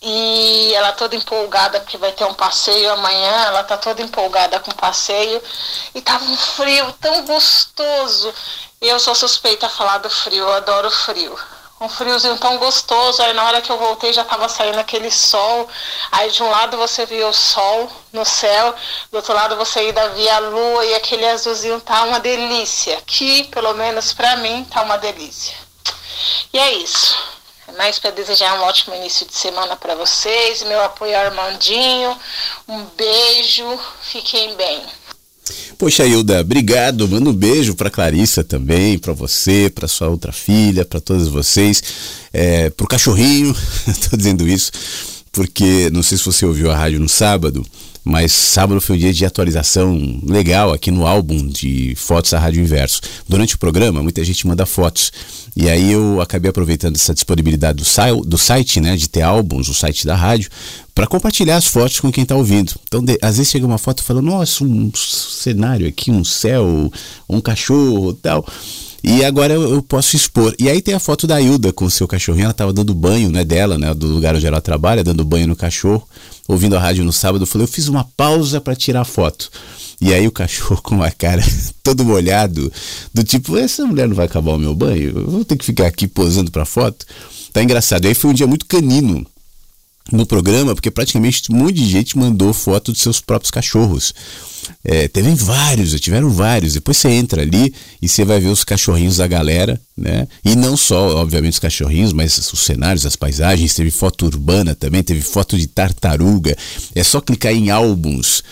E 0.00 0.72
ela 0.74 0.92
toda 0.92 1.16
empolgada 1.16 1.80
porque 1.80 1.98
vai 1.98 2.12
ter 2.12 2.24
um 2.24 2.34
passeio 2.34 2.92
amanhã, 2.92 3.44
ela 3.46 3.64
tá 3.64 3.76
toda 3.76 4.02
empolgada 4.02 4.60
com 4.60 4.70
o 4.70 4.76
passeio. 4.76 5.42
E 5.94 6.00
tava 6.00 6.24
um 6.24 6.36
frio 6.36 6.92
tão 7.00 7.24
gostoso. 7.24 8.32
Eu 8.80 8.98
sou 9.00 9.14
suspeita 9.14 9.66
a 9.66 9.70
falar 9.70 9.98
do 9.98 10.10
frio, 10.10 10.44
eu 10.44 10.52
adoro 10.52 10.90
frio 10.90 11.38
um 11.80 11.88
friozinho 11.88 12.36
tão 12.38 12.58
gostoso. 12.58 13.22
Aí 13.22 13.32
na 13.32 13.44
hora 13.44 13.60
que 13.60 13.70
eu 13.70 13.78
voltei 13.78 14.12
já 14.12 14.22
estava 14.22 14.48
saindo 14.48 14.78
aquele 14.78 15.10
sol. 15.10 15.68
Aí 16.10 16.30
de 16.30 16.42
um 16.42 16.50
lado 16.50 16.76
você 16.76 17.06
via 17.06 17.28
o 17.28 17.32
sol 17.32 17.90
no 18.12 18.24
céu, 18.24 18.74
do 19.10 19.16
outro 19.16 19.32
lado 19.32 19.56
você 19.56 19.80
ainda 19.80 20.08
via 20.10 20.36
a 20.36 20.38
lua 20.38 20.84
e 20.84 20.94
aquele 20.94 21.26
azulzinho 21.26 21.80
tá 21.80 22.04
uma 22.04 22.20
delícia. 22.20 23.00
Que, 23.06 23.44
pelo 23.44 23.74
menos 23.74 24.12
para 24.12 24.36
mim, 24.36 24.64
tá 24.70 24.82
uma 24.82 24.98
delícia. 24.98 25.56
E 26.52 26.58
é 26.58 26.72
isso. 26.74 27.16
É 27.68 27.72
mais 27.72 27.98
para 27.98 28.10
desejar 28.10 28.58
um 28.58 28.62
ótimo 28.62 28.94
início 28.94 29.26
de 29.26 29.34
semana 29.34 29.76
para 29.76 29.94
vocês. 29.94 30.62
Meu 30.62 30.82
apoio 30.82 31.16
Armandinho. 31.18 32.18
Um 32.66 32.84
beijo. 32.84 33.78
Fiquem 34.00 34.54
bem. 34.54 34.84
Poxa, 35.76 36.06
Hilda, 36.06 36.40
obrigado. 36.40 37.08
Manda 37.08 37.30
um 37.30 37.34
beijo 37.34 37.74
para 37.74 37.90
Clarissa 37.90 38.42
também, 38.42 38.98
para 38.98 39.12
você, 39.12 39.70
para 39.74 39.88
sua 39.88 40.08
outra 40.08 40.32
filha, 40.32 40.84
para 40.84 41.00
todos 41.00 41.28
vocês, 41.28 41.82
é, 42.32 42.70
pro 42.70 42.86
cachorrinho. 42.86 43.54
Tô 44.10 44.16
dizendo 44.16 44.46
isso 44.46 44.72
porque 45.38 45.88
não 45.90 46.02
sei 46.02 46.18
se 46.18 46.24
você 46.24 46.44
ouviu 46.44 46.70
a 46.70 46.76
rádio 46.76 46.98
no 46.98 47.08
sábado, 47.08 47.64
mas 48.08 48.32
sábado 48.32 48.80
foi 48.80 48.96
um 48.96 48.98
dia 48.98 49.12
de 49.12 49.26
atualização 49.26 50.18
legal 50.26 50.72
aqui 50.72 50.90
no 50.90 51.06
álbum 51.06 51.46
de 51.46 51.94
fotos 51.94 52.30
da 52.30 52.38
Rádio 52.38 52.62
Inverso. 52.62 53.02
Durante 53.28 53.54
o 53.54 53.58
programa, 53.58 54.02
muita 54.02 54.24
gente 54.24 54.46
manda 54.46 54.64
fotos. 54.64 55.12
E 55.54 55.68
aí 55.68 55.92
eu 55.92 56.18
acabei 56.18 56.48
aproveitando 56.48 56.96
essa 56.96 57.12
disponibilidade 57.12 57.82
do, 57.82 58.20
do 58.24 58.38
site, 58.38 58.80
né, 58.80 58.96
de 58.96 59.10
ter 59.10 59.20
álbuns, 59.20 59.68
o 59.68 59.74
site 59.74 60.06
da 60.06 60.16
rádio, 60.16 60.48
para 60.94 61.06
compartilhar 61.06 61.56
as 61.56 61.66
fotos 61.66 62.00
com 62.00 62.10
quem 62.10 62.22
está 62.22 62.34
ouvindo. 62.34 62.72
Então, 62.86 63.04
de, 63.04 63.18
às 63.20 63.36
vezes 63.36 63.52
chega 63.52 63.66
uma 63.66 63.76
foto 63.76 64.02
falando, 64.02 64.24
nossa, 64.24 64.64
um 64.64 64.90
cenário 64.94 65.86
aqui, 65.86 66.10
um 66.10 66.24
céu, 66.24 66.90
um 67.28 67.40
cachorro 67.42 68.14
tal. 68.14 68.42
E 69.02 69.24
agora 69.24 69.54
eu, 69.54 69.74
eu, 69.74 69.82
posso 69.82 70.16
expor. 70.16 70.54
E 70.58 70.68
aí 70.68 70.82
tem 70.82 70.94
a 70.94 70.98
foto 70.98 71.26
da 71.26 71.40
Hilda 71.40 71.72
com 71.72 71.84
o 71.84 71.90
seu 71.90 72.08
cachorrinho, 72.08 72.44
ela 72.44 72.50
estava 72.50 72.72
dando 72.72 72.94
banho, 72.94 73.30
né, 73.30 73.44
dela, 73.44 73.78
né, 73.78 73.94
do 73.94 74.06
lugar 74.06 74.34
onde 74.34 74.46
ela 74.46 74.60
trabalha, 74.60 75.04
dando 75.04 75.24
banho 75.24 75.46
no 75.46 75.56
cachorro, 75.56 76.06
ouvindo 76.48 76.76
a 76.76 76.80
rádio 76.80 77.04
no 77.04 77.12
sábado. 77.12 77.42
Eu 77.42 77.46
falei, 77.46 77.64
eu 77.64 77.68
fiz 77.68 77.88
uma 77.88 78.04
pausa 78.16 78.60
para 78.60 78.74
tirar 78.74 79.02
a 79.02 79.04
foto. 79.04 79.50
E 80.00 80.12
aí 80.12 80.26
o 80.26 80.32
cachorro 80.32 80.80
com 80.82 81.02
a 81.02 81.10
cara 81.10 81.42
todo 81.82 82.04
molhado, 82.04 82.72
do 83.14 83.22
tipo, 83.22 83.56
essa 83.56 83.86
mulher 83.86 84.08
não 84.08 84.16
vai 84.16 84.26
acabar 84.26 84.52
o 84.52 84.58
meu 84.58 84.74
banho, 84.74 85.12
eu 85.16 85.30
vou 85.30 85.44
ter 85.44 85.56
que 85.56 85.64
ficar 85.64 85.86
aqui 85.86 86.06
posando 86.08 86.50
para 86.50 86.64
foto. 86.64 87.06
Tá 87.52 87.62
engraçado. 87.62 88.04
E 88.04 88.08
aí 88.08 88.14
foi 88.14 88.30
um 88.30 88.34
dia 88.34 88.46
muito 88.46 88.66
canino 88.66 89.26
no 90.10 90.24
programa, 90.26 90.74
porque 90.74 90.90
praticamente 90.90 91.52
um 91.52 91.56
monte 91.56 91.74
de 91.74 91.88
gente 91.88 92.16
mandou 92.16 92.52
foto 92.52 92.92
dos 92.92 93.00
seus 93.00 93.20
próprios 93.20 93.50
cachorros. 93.50 94.14
É, 94.84 95.08
teve 95.08 95.34
vários, 95.34 95.98
tiveram 96.00 96.30
vários. 96.30 96.74
Depois 96.74 96.96
você 96.96 97.08
entra 97.08 97.42
ali 97.42 97.72
e 98.00 98.08
você 98.08 98.24
vai 98.24 98.40
ver 98.40 98.48
os 98.48 98.64
cachorrinhos 98.64 99.18
da 99.18 99.26
galera, 99.26 99.80
né? 99.96 100.26
E 100.44 100.56
não 100.56 100.76
só, 100.76 101.16
obviamente, 101.16 101.54
os 101.54 101.58
cachorrinhos, 101.58 102.12
mas 102.12 102.36
os 102.52 102.60
cenários, 102.60 103.06
as 103.06 103.16
paisagens. 103.16 103.74
Teve 103.74 103.90
foto 103.90 104.26
urbana 104.26 104.74
também, 104.74 105.02
teve 105.02 105.20
foto 105.20 105.56
de 105.56 105.66
tartaruga. 105.66 106.56
É 106.94 107.02
só 107.02 107.20
clicar 107.20 107.52
em 107.52 107.70
álbuns 107.70 108.42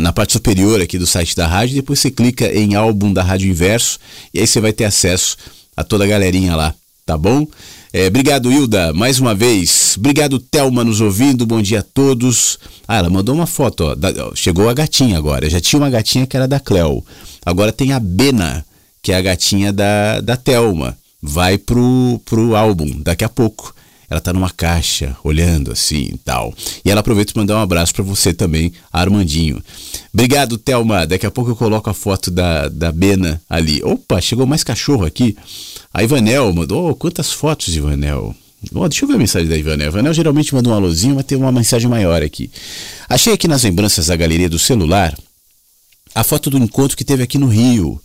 na 0.00 0.12
parte 0.12 0.32
superior 0.32 0.80
aqui 0.80 0.98
do 0.98 1.06
site 1.06 1.36
da 1.36 1.46
rádio. 1.46 1.76
Depois 1.76 2.00
você 2.00 2.10
clica 2.10 2.46
em 2.52 2.74
álbum 2.74 3.12
da 3.12 3.22
Rádio 3.22 3.50
Inverso 3.50 3.98
e 4.34 4.40
aí 4.40 4.46
você 4.46 4.60
vai 4.60 4.72
ter 4.72 4.84
acesso 4.84 5.36
a 5.76 5.84
toda 5.84 6.04
a 6.04 6.08
galerinha 6.08 6.56
lá, 6.56 6.74
tá 7.08 7.16
bom? 7.16 7.46
É, 7.90 8.06
obrigado, 8.06 8.52
Hilda, 8.52 8.92
mais 8.92 9.18
uma 9.18 9.34
vez. 9.34 9.94
Obrigado, 9.96 10.38
Thelma, 10.38 10.84
nos 10.84 11.00
ouvindo. 11.00 11.46
Bom 11.46 11.62
dia 11.62 11.80
a 11.80 11.82
todos. 11.82 12.58
Ah, 12.86 12.98
ela 12.98 13.08
mandou 13.08 13.34
uma 13.34 13.46
foto, 13.46 13.84
ó, 13.84 13.94
da, 13.94 14.12
chegou 14.34 14.68
a 14.68 14.74
gatinha 14.74 15.16
agora. 15.16 15.48
Já 15.48 15.58
tinha 15.58 15.80
uma 15.80 15.88
gatinha 15.88 16.26
que 16.26 16.36
era 16.36 16.46
da 16.46 16.60
Cleo. 16.60 17.02
Agora 17.46 17.72
tem 17.72 17.94
a 17.94 17.98
Bena, 17.98 18.62
que 19.00 19.10
é 19.10 19.16
a 19.16 19.22
gatinha 19.22 19.72
da, 19.72 20.20
da 20.20 20.36
Thelma. 20.36 20.98
Vai 21.22 21.56
pro, 21.56 22.20
pro 22.26 22.54
álbum 22.54 23.00
daqui 23.02 23.24
a 23.24 23.28
pouco. 23.28 23.74
Ela 24.10 24.20
tá 24.20 24.32
numa 24.32 24.50
caixa, 24.50 25.16
olhando 25.22 25.70
assim 25.70 26.10
e 26.14 26.18
tal. 26.18 26.54
E 26.84 26.90
ela 26.90 27.00
aproveita 27.00 27.32
para 27.32 27.42
mandar 27.42 27.56
um 27.56 27.60
abraço 27.60 27.94
para 27.94 28.02
você 28.02 28.32
também, 28.32 28.72
Armandinho. 28.92 29.62
Obrigado, 30.12 30.56
Thelma. 30.56 31.06
Daqui 31.06 31.26
a 31.26 31.30
pouco 31.30 31.50
eu 31.50 31.56
coloco 31.56 31.90
a 31.90 31.94
foto 31.94 32.30
da, 32.30 32.68
da 32.68 32.90
Bena 32.90 33.40
ali. 33.48 33.82
Opa, 33.82 34.20
chegou 34.20 34.46
mais 34.46 34.64
cachorro 34.64 35.04
aqui. 35.04 35.36
A 35.92 36.02
Ivanel 36.02 36.52
mandou, 36.52 36.90
oh, 36.90 36.94
quantas 36.94 37.32
fotos, 37.32 37.76
Ivanel? 37.76 38.34
Oh, 38.74 38.88
deixa 38.88 39.04
eu 39.04 39.08
ver 39.08 39.14
a 39.14 39.18
mensagem 39.18 39.48
da 39.48 39.56
Ivanel. 39.56 39.86
A 39.86 39.90
Ivanel 39.90 40.14
geralmente 40.14 40.54
manda 40.54 40.70
um 40.70 40.74
alôzinho, 40.74 41.14
mas 41.14 41.26
tem 41.26 41.36
uma 41.36 41.52
mensagem 41.52 41.88
maior 41.88 42.22
aqui. 42.22 42.50
Achei 43.08 43.32
aqui 43.32 43.46
nas 43.46 43.62
lembranças 43.62 44.06
da 44.06 44.16
galeria 44.16 44.48
do 44.48 44.58
celular 44.58 45.16
a 46.14 46.24
foto 46.24 46.50
do 46.50 46.58
encontro 46.58 46.96
que 46.96 47.04
teve 47.04 47.22
aqui 47.22 47.38
no 47.38 47.46
Rio. 47.46 48.00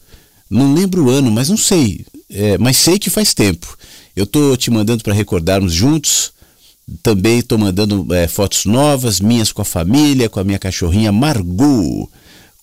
Não 0.49 0.74
lembro 0.74 1.06
o 1.06 1.10
ano, 1.10 1.32
mas 1.32 1.49
não 1.49 1.58
sei. 1.58 2.06
É, 2.30 2.58
mas 2.58 2.78
sei 2.78 2.99
que 2.99 3.10
faz 3.10 3.34
tempo. 3.34 3.78
Eu 4.16 4.26
tô 4.26 4.55
te 4.55 4.70
mandando 4.70 5.03
para 5.03 5.14
recordarmos 5.14 5.74
juntos. 5.74 6.32
Também 7.01 7.39
estou 7.39 7.57
mandando 7.57 8.14
é, 8.14 8.28
fotos 8.28 8.66
novas, 8.66 9.20
minhas 9.20 9.51
com 9.51 9.61
a 9.61 9.66
família, 9.66 10.30
com 10.30 10.39
a 10.39 10.43
minha 10.43 10.59
cachorrinha 10.59 11.11
Margot 11.11 12.09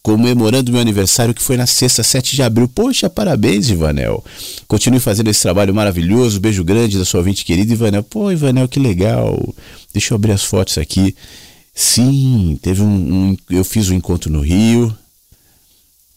comemorando 0.02 0.72
meu 0.72 0.80
aniversário 0.80 1.34
que 1.34 1.42
foi 1.42 1.56
na 1.56 1.66
sexta, 1.66 2.02
7 2.02 2.34
de 2.34 2.42
abril. 2.42 2.68
Poxa, 2.68 3.10
parabéns, 3.10 3.68
Ivanel. 3.68 4.24
Continue 4.66 5.00
fazendo 5.00 5.28
esse 5.28 5.42
trabalho 5.42 5.74
maravilhoso. 5.74 6.40
Beijo 6.40 6.64
grande 6.64 6.98
da 6.98 7.04
sua 7.04 7.20
ouvinte 7.20 7.44
querida, 7.44 7.72
Ivanel. 7.72 8.02
Pô, 8.02 8.30
Ivanel, 8.30 8.68
que 8.68 8.80
legal. 8.80 9.38
Deixa 9.92 10.12
eu 10.12 10.16
abrir 10.16 10.32
as 10.32 10.44
fotos 10.44 10.78
aqui. 10.78 11.14
Sim, 11.74 12.58
teve 12.62 12.82
um, 12.82 12.86
um 12.86 13.36
eu 13.50 13.64
fiz 13.64 13.90
um 13.90 13.94
encontro 13.94 14.30
no 14.30 14.40
Rio. 14.40 14.96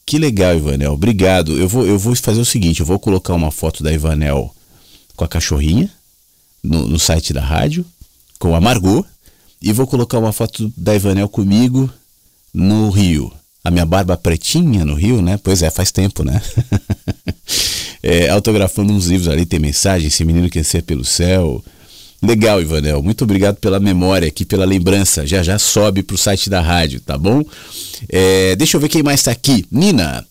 Que 0.05 0.17
legal, 0.17 0.55
Ivanel. 0.55 0.93
Obrigado. 0.93 1.57
Eu 1.57 1.67
vou, 1.67 1.85
eu 1.85 1.99
vou 1.99 2.15
fazer 2.15 2.41
o 2.41 2.45
seguinte, 2.45 2.79
eu 2.79 2.85
vou 2.85 2.99
colocar 2.99 3.33
uma 3.33 3.51
foto 3.51 3.83
da 3.83 3.91
Ivanel 3.91 4.53
com 5.15 5.23
a 5.23 5.27
cachorrinha 5.27 5.89
no, 6.63 6.87
no 6.87 6.99
site 6.99 7.33
da 7.33 7.41
rádio, 7.41 7.85
com 8.39 8.55
a 8.55 8.61
Margot, 8.61 9.05
e 9.61 9.71
vou 9.71 9.87
colocar 9.87 10.19
uma 10.19 10.33
foto 10.33 10.71
da 10.75 10.95
Ivanel 10.95 11.29
comigo 11.29 11.89
no 12.53 12.89
Rio. 12.89 13.31
A 13.63 13.71
minha 13.71 13.85
barba 13.85 14.17
pretinha 14.17 14.83
no 14.83 14.93
Rio, 14.93 15.21
né? 15.21 15.39
Pois 15.41 15.63
é, 15.63 15.69
faz 15.69 15.91
tempo, 15.91 16.23
né? 16.23 16.41
é, 18.03 18.29
autografando 18.29 18.91
uns 18.91 19.05
livros 19.07 19.29
ali, 19.29 19.45
tem 19.45 19.59
mensagem, 19.59 20.09
esse 20.09 20.25
menino 20.25 20.49
quer 20.49 20.65
ser 20.65 20.83
pelo 20.83 21.05
céu. 21.05 21.63
Legal, 22.21 22.61
Ivanel. 22.61 23.01
Muito 23.01 23.23
obrigado 23.23 23.57
pela 23.57 23.79
memória 23.79 24.27
aqui, 24.27 24.45
pela 24.45 24.65
lembrança. 24.65 25.25
Já 25.27 25.43
já 25.43 25.59
sobe 25.59 26.03
pro 26.03 26.17
site 26.17 26.49
da 26.49 26.61
rádio, 26.61 26.99
tá 27.01 27.17
bom? 27.17 27.43
É, 28.09 28.55
deixa 28.55 28.77
eu 28.77 28.81
ver 28.81 28.89
quem 28.89 29.03
mais 29.03 29.19
está 29.21 29.31
aqui. 29.31 29.65
Nina, 29.71 30.25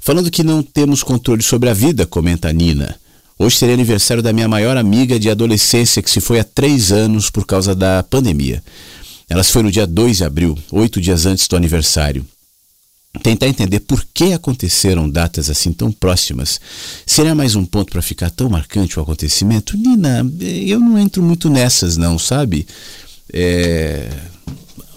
falando 0.00 0.30
que 0.30 0.42
não 0.42 0.62
temos 0.62 1.02
controle 1.02 1.42
sobre 1.42 1.68
a 1.68 1.74
vida, 1.74 2.06
comenta 2.06 2.48
a 2.48 2.52
Nina. 2.52 2.96
Hoje 3.38 3.56
seria 3.56 3.74
aniversário 3.74 4.22
da 4.22 4.32
minha 4.32 4.48
maior 4.48 4.76
amiga 4.76 5.18
de 5.18 5.28
adolescência, 5.28 6.02
que 6.02 6.10
se 6.10 6.20
foi 6.20 6.38
há 6.38 6.44
três 6.44 6.92
anos 6.92 7.30
por 7.30 7.44
causa 7.44 7.74
da 7.74 8.02
pandemia. 8.02 8.62
Ela 9.28 9.42
se 9.42 9.52
foi 9.52 9.62
no 9.62 9.72
dia 9.72 9.86
2 9.86 10.18
de 10.18 10.24
abril, 10.24 10.58
oito 10.70 11.00
dias 11.00 11.26
antes 11.26 11.48
do 11.48 11.56
aniversário. 11.56 12.24
Tentar 13.22 13.48
entender 13.48 13.80
por 13.80 14.04
que 14.12 14.32
aconteceram 14.32 15.08
datas 15.08 15.48
assim 15.48 15.72
tão 15.72 15.90
próximas. 15.90 16.60
Seria 17.06 17.34
mais 17.34 17.54
um 17.54 17.64
ponto 17.64 17.92
para 17.92 18.02
ficar 18.02 18.30
tão 18.30 18.48
marcante 18.48 18.98
o 18.98 19.02
acontecimento? 19.02 19.76
Nina, 19.76 20.26
eu 20.40 20.80
não 20.80 20.98
entro 20.98 21.22
muito 21.22 21.48
nessas, 21.48 21.96
não, 21.96 22.18
sabe? 22.18 22.66
É... 23.32 24.10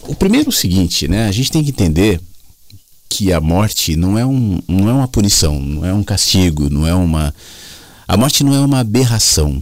O 0.03 0.15
primeiro 0.15 0.47
é 0.47 0.49
o 0.49 0.53
seguinte, 0.53 1.07
né? 1.07 1.27
A 1.27 1.31
gente 1.31 1.51
tem 1.51 1.63
que 1.63 1.69
entender 1.69 2.19
que 3.09 3.31
a 3.31 3.39
morte 3.39 3.95
não 3.95 4.17
é, 4.17 4.25
um, 4.25 4.59
não 4.67 4.89
é 4.89 4.93
uma 4.93 5.07
punição, 5.07 5.59
não 5.59 5.85
é 5.85 5.93
um 5.93 6.03
castigo, 6.03 6.69
não 6.69 6.85
é 6.85 6.93
uma. 6.93 7.33
A 8.07 8.15
morte 8.15 8.43
não 8.43 8.53
é 8.53 8.59
uma 8.59 8.79
aberração. 8.79 9.61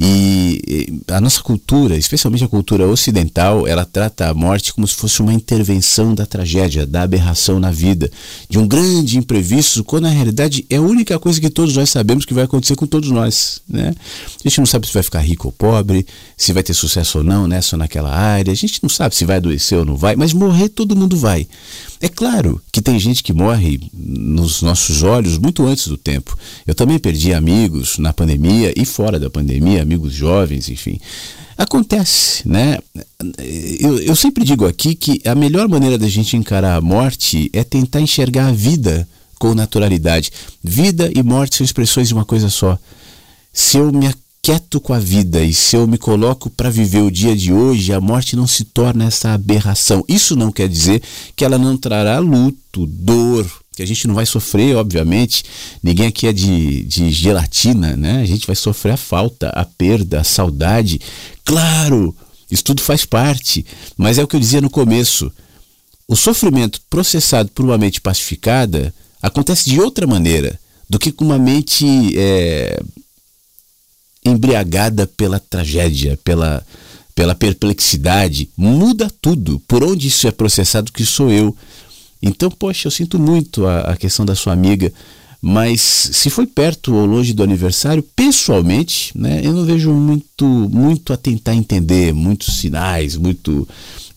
E 0.00 1.02
a 1.08 1.20
nossa 1.20 1.42
cultura, 1.42 1.96
especialmente 1.96 2.44
a 2.44 2.48
cultura 2.48 2.86
ocidental, 2.86 3.66
ela 3.66 3.84
trata 3.84 4.28
a 4.28 4.34
morte 4.34 4.72
como 4.72 4.86
se 4.86 4.94
fosse 4.94 5.20
uma 5.20 5.32
intervenção 5.32 6.14
da 6.14 6.24
tragédia, 6.24 6.86
da 6.86 7.02
aberração 7.02 7.58
na 7.58 7.72
vida, 7.72 8.08
de 8.48 8.60
um 8.60 8.68
grande 8.68 9.18
imprevisto, 9.18 9.82
quando 9.82 10.04
na 10.04 10.10
realidade 10.10 10.64
é 10.70 10.76
a 10.76 10.80
única 10.80 11.18
coisa 11.18 11.40
que 11.40 11.50
todos 11.50 11.74
nós 11.74 11.90
sabemos 11.90 12.24
que 12.24 12.32
vai 12.32 12.44
acontecer 12.44 12.76
com 12.76 12.86
todos 12.86 13.10
nós. 13.10 13.60
Né? 13.68 13.92
A 14.44 14.48
gente 14.48 14.58
não 14.58 14.66
sabe 14.66 14.86
se 14.86 14.94
vai 14.94 15.02
ficar 15.02 15.18
rico 15.18 15.48
ou 15.48 15.52
pobre, 15.52 16.06
se 16.36 16.52
vai 16.52 16.62
ter 16.62 16.74
sucesso 16.74 17.18
ou 17.18 17.24
não 17.24 17.48
nessa 17.48 17.74
ou 17.74 17.78
naquela 17.78 18.14
área, 18.14 18.52
a 18.52 18.56
gente 18.56 18.78
não 18.80 18.88
sabe 18.88 19.16
se 19.16 19.24
vai 19.24 19.38
adoecer 19.38 19.78
ou 19.78 19.84
não 19.84 19.96
vai, 19.96 20.14
mas 20.14 20.32
morrer 20.32 20.68
todo 20.68 20.94
mundo 20.94 21.16
vai. 21.16 21.48
É 22.00 22.08
claro 22.08 22.60
que 22.72 22.80
tem 22.80 22.98
gente 22.98 23.22
que 23.22 23.32
morre 23.32 23.80
nos 23.92 24.62
nossos 24.62 25.02
olhos 25.02 25.36
muito 25.36 25.66
antes 25.66 25.88
do 25.88 25.96
tempo. 25.96 26.36
Eu 26.66 26.74
também 26.74 26.98
perdi 26.98 27.34
amigos 27.34 27.98
na 27.98 28.12
pandemia 28.12 28.72
e 28.76 28.84
fora 28.84 29.18
da 29.18 29.28
pandemia, 29.28 29.82
amigos 29.82 30.12
jovens, 30.12 30.68
enfim. 30.68 31.00
Acontece, 31.56 32.48
né? 32.48 32.78
Eu, 33.80 33.98
eu 33.98 34.14
sempre 34.14 34.44
digo 34.44 34.64
aqui 34.64 34.94
que 34.94 35.20
a 35.24 35.34
melhor 35.34 35.68
maneira 35.68 35.98
da 35.98 36.08
gente 36.08 36.36
encarar 36.36 36.76
a 36.76 36.80
morte 36.80 37.50
é 37.52 37.64
tentar 37.64 38.00
enxergar 38.00 38.46
a 38.46 38.52
vida 38.52 39.08
com 39.40 39.54
naturalidade. 39.54 40.30
Vida 40.62 41.10
e 41.14 41.20
morte 41.22 41.56
são 41.56 41.64
expressões 41.64 42.06
de 42.06 42.14
uma 42.14 42.24
coisa 42.24 42.48
só. 42.48 42.78
Se 43.52 43.76
eu 43.76 43.92
me 43.92 44.06
quieto 44.42 44.80
com 44.80 44.94
a 44.94 44.98
vida 44.98 45.44
e 45.44 45.52
se 45.52 45.76
eu 45.76 45.86
me 45.86 45.98
coloco 45.98 46.48
para 46.48 46.70
viver 46.70 47.02
o 47.02 47.10
dia 47.10 47.36
de 47.36 47.52
hoje, 47.52 47.92
a 47.92 48.00
morte 48.00 48.36
não 48.36 48.46
se 48.46 48.64
torna 48.64 49.06
essa 49.06 49.32
aberração. 49.32 50.04
Isso 50.08 50.34
não 50.34 50.50
quer 50.50 50.68
dizer 50.68 51.02
que 51.36 51.44
ela 51.44 51.58
não 51.58 51.76
trará 51.76 52.18
luto, 52.18 52.86
dor, 52.86 53.46
que 53.74 53.82
a 53.82 53.86
gente 53.86 54.08
não 54.08 54.14
vai 54.14 54.26
sofrer, 54.26 54.74
obviamente. 54.76 55.44
Ninguém 55.82 56.06
aqui 56.06 56.26
é 56.26 56.32
de, 56.32 56.82
de 56.84 57.10
gelatina, 57.10 57.96
né? 57.96 58.20
A 58.22 58.26
gente 58.26 58.46
vai 58.46 58.56
sofrer 58.56 58.92
a 58.92 58.96
falta, 58.96 59.50
a 59.50 59.64
perda, 59.64 60.20
a 60.20 60.24
saudade. 60.24 61.00
Claro, 61.44 62.14
isso 62.50 62.64
tudo 62.64 62.82
faz 62.82 63.04
parte, 63.04 63.64
mas 63.96 64.18
é 64.18 64.24
o 64.24 64.26
que 64.26 64.34
eu 64.34 64.40
dizia 64.40 64.60
no 64.60 64.70
começo. 64.70 65.30
O 66.08 66.16
sofrimento 66.16 66.80
processado 66.88 67.50
por 67.50 67.64
uma 67.64 67.76
mente 67.76 68.00
pacificada 68.00 68.94
acontece 69.20 69.68
de 69.68 69.78
outra 69.78 70.06
maneira 70.06 70.58
do 70.88 70.98
que 70.98 71.12
com 71.12 71.24
uma 71.24 71.38
mente 71.38 71.86
é, 72.16 72.80
embriagada 74.28 75.06
pela 75.06 75.40
tragédia, 75.40 76.18
pela, 76.22 76.64
pela 77.14 77.34
perplexidade, 77.34 78.48
muda 78.56 79.10
tudo. 79.20 79.60
Por 79.66 79.82
onde 79.82 80.08
isso 80.08 80.26
é 80.28 80.30
processado 80.30 80.92
que 80.92 81.04
sou 81.04 81.30
eu. 81.30 81.56
Então, 82.22 82.50
poxa, 82.50 82.86
eu 82.86 82.90
sinto 82.90 83.18
muito 83.18 83.66
a, 83.66 83.80
a 83.80 83.96
questão 83.96 84.24
da 84.24 84.34
sua 84.34 84.52
amiga, 84.52 84.92
mas 85.40 85.80
se 85.80 86.30
foi 86.30 86.46
perto 86.46 86.94
ou 86.94 87.06
longe 87.06 87.32
do 87.32 87.42
aniversário, 87.42 88.02
pessoalmente, 88.14 89.16
né, 89.16 89.40
eu 89.42 89.52
não 89.52 89.64
vejo 89.64 89.92
muito, 89.92 90.44
muito 90.44 91.12
a 91.12 91.16
tentar 91.16 91.54
entender, 91.54 92.12
muitos 92.12 92.58
sinais, 92.58 93.16
muito. 93.16 93.68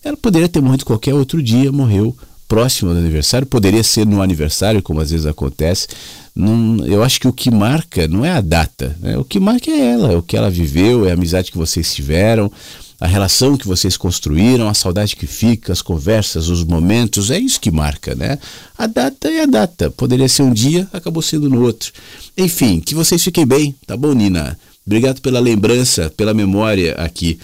Ela 0.03 0.17
poderia 0.17 0.49
ter 0.49 0.61
morrido 0.61 0.85
qualquer 0.85 1.13
outro 1.13 1.41
dia, 1.41 1.71
morreu 1.71 2.15
próximo 2.47 2.91
do 2.91 2.99
aniversário, 2.99 3.47
poderia 3.47 3.81
ser 3.81 4.05
no 4.05 4.21
aniversário, 4.21 4.81
como 4.81 4.99
às 4.99 5.09
vezes 5.11 5.25
acontece, 5.25 5.87
não, 6.35 6.85
eu 6.85 7.03
acho 7.03 7.19
que 7.19 7.27
o 7.27 7.33
que 7.33 7.51
marca 7.51 8.07
não 8.07 8.23
é 8.23 8.31
a 8.31 8.41
data, 8.41 8.95
né? 9.01 9.17
o 9.17 9.23
que 9.23 9.39
marca 9.39 9.69
é 9.69 9.91
ela, 9.91 10.13
é 10.13 10.17
o 10.17 10.23
que 10.23 10.37
ela 10.37 10.49
viveu, 10.49 11.05
é 11.05 11.11
a 11.11 11.13
amizade 11.13 11.51
que 11.51 11.57
vocês 11.57 11.93
tiveram, 11.93 12.51
a 12.99 13.07
relação 13.07 13.57
que 13.57 13.67
vocês 13.67 13.97
construíram, 13.97 14.69
a 14.69 14.73
saudade 14.73 15.15
que 15.15 15.27
fica, 15.27 15.73
as 15.73 15.81
conversas, 15.81 16.47
os 16.47 16.63
momentos, 16.63 17.31
é 17.31 17.39
isso 17.39 17.59
que 17.59 17.71
marca, 17.71 18.13
né? 18.15 18.37
A 18.77 18.87
data 18.87 19.27
é 19.27 19.41
a 19.41 19.45
data, 19.45 19.89
poderia 19.89 20.29
ser 20.29 20.43
um 20.43 20.53
dia, 20.53 20.87
acabou 20.93 21.21
sendo 21.21 21.49
no 21.49 21.63
outro. 21.63 21.91
Enfim, 22.37 22.79
que 22.79 22.95
vocês 22.95 23.21
fiquem 23.23 23.45
bem, 23.45 23.75
tá 23.85 23.97
bom, 23.97 24.13
Nina? 24.13 24.57
Obrigado 24.85 25.21
pela 25.21 25.39
lembrança, 25.39 26.11
pela 26.15 26.33
memória 26.33 26.93
aqui. 26.95 27.39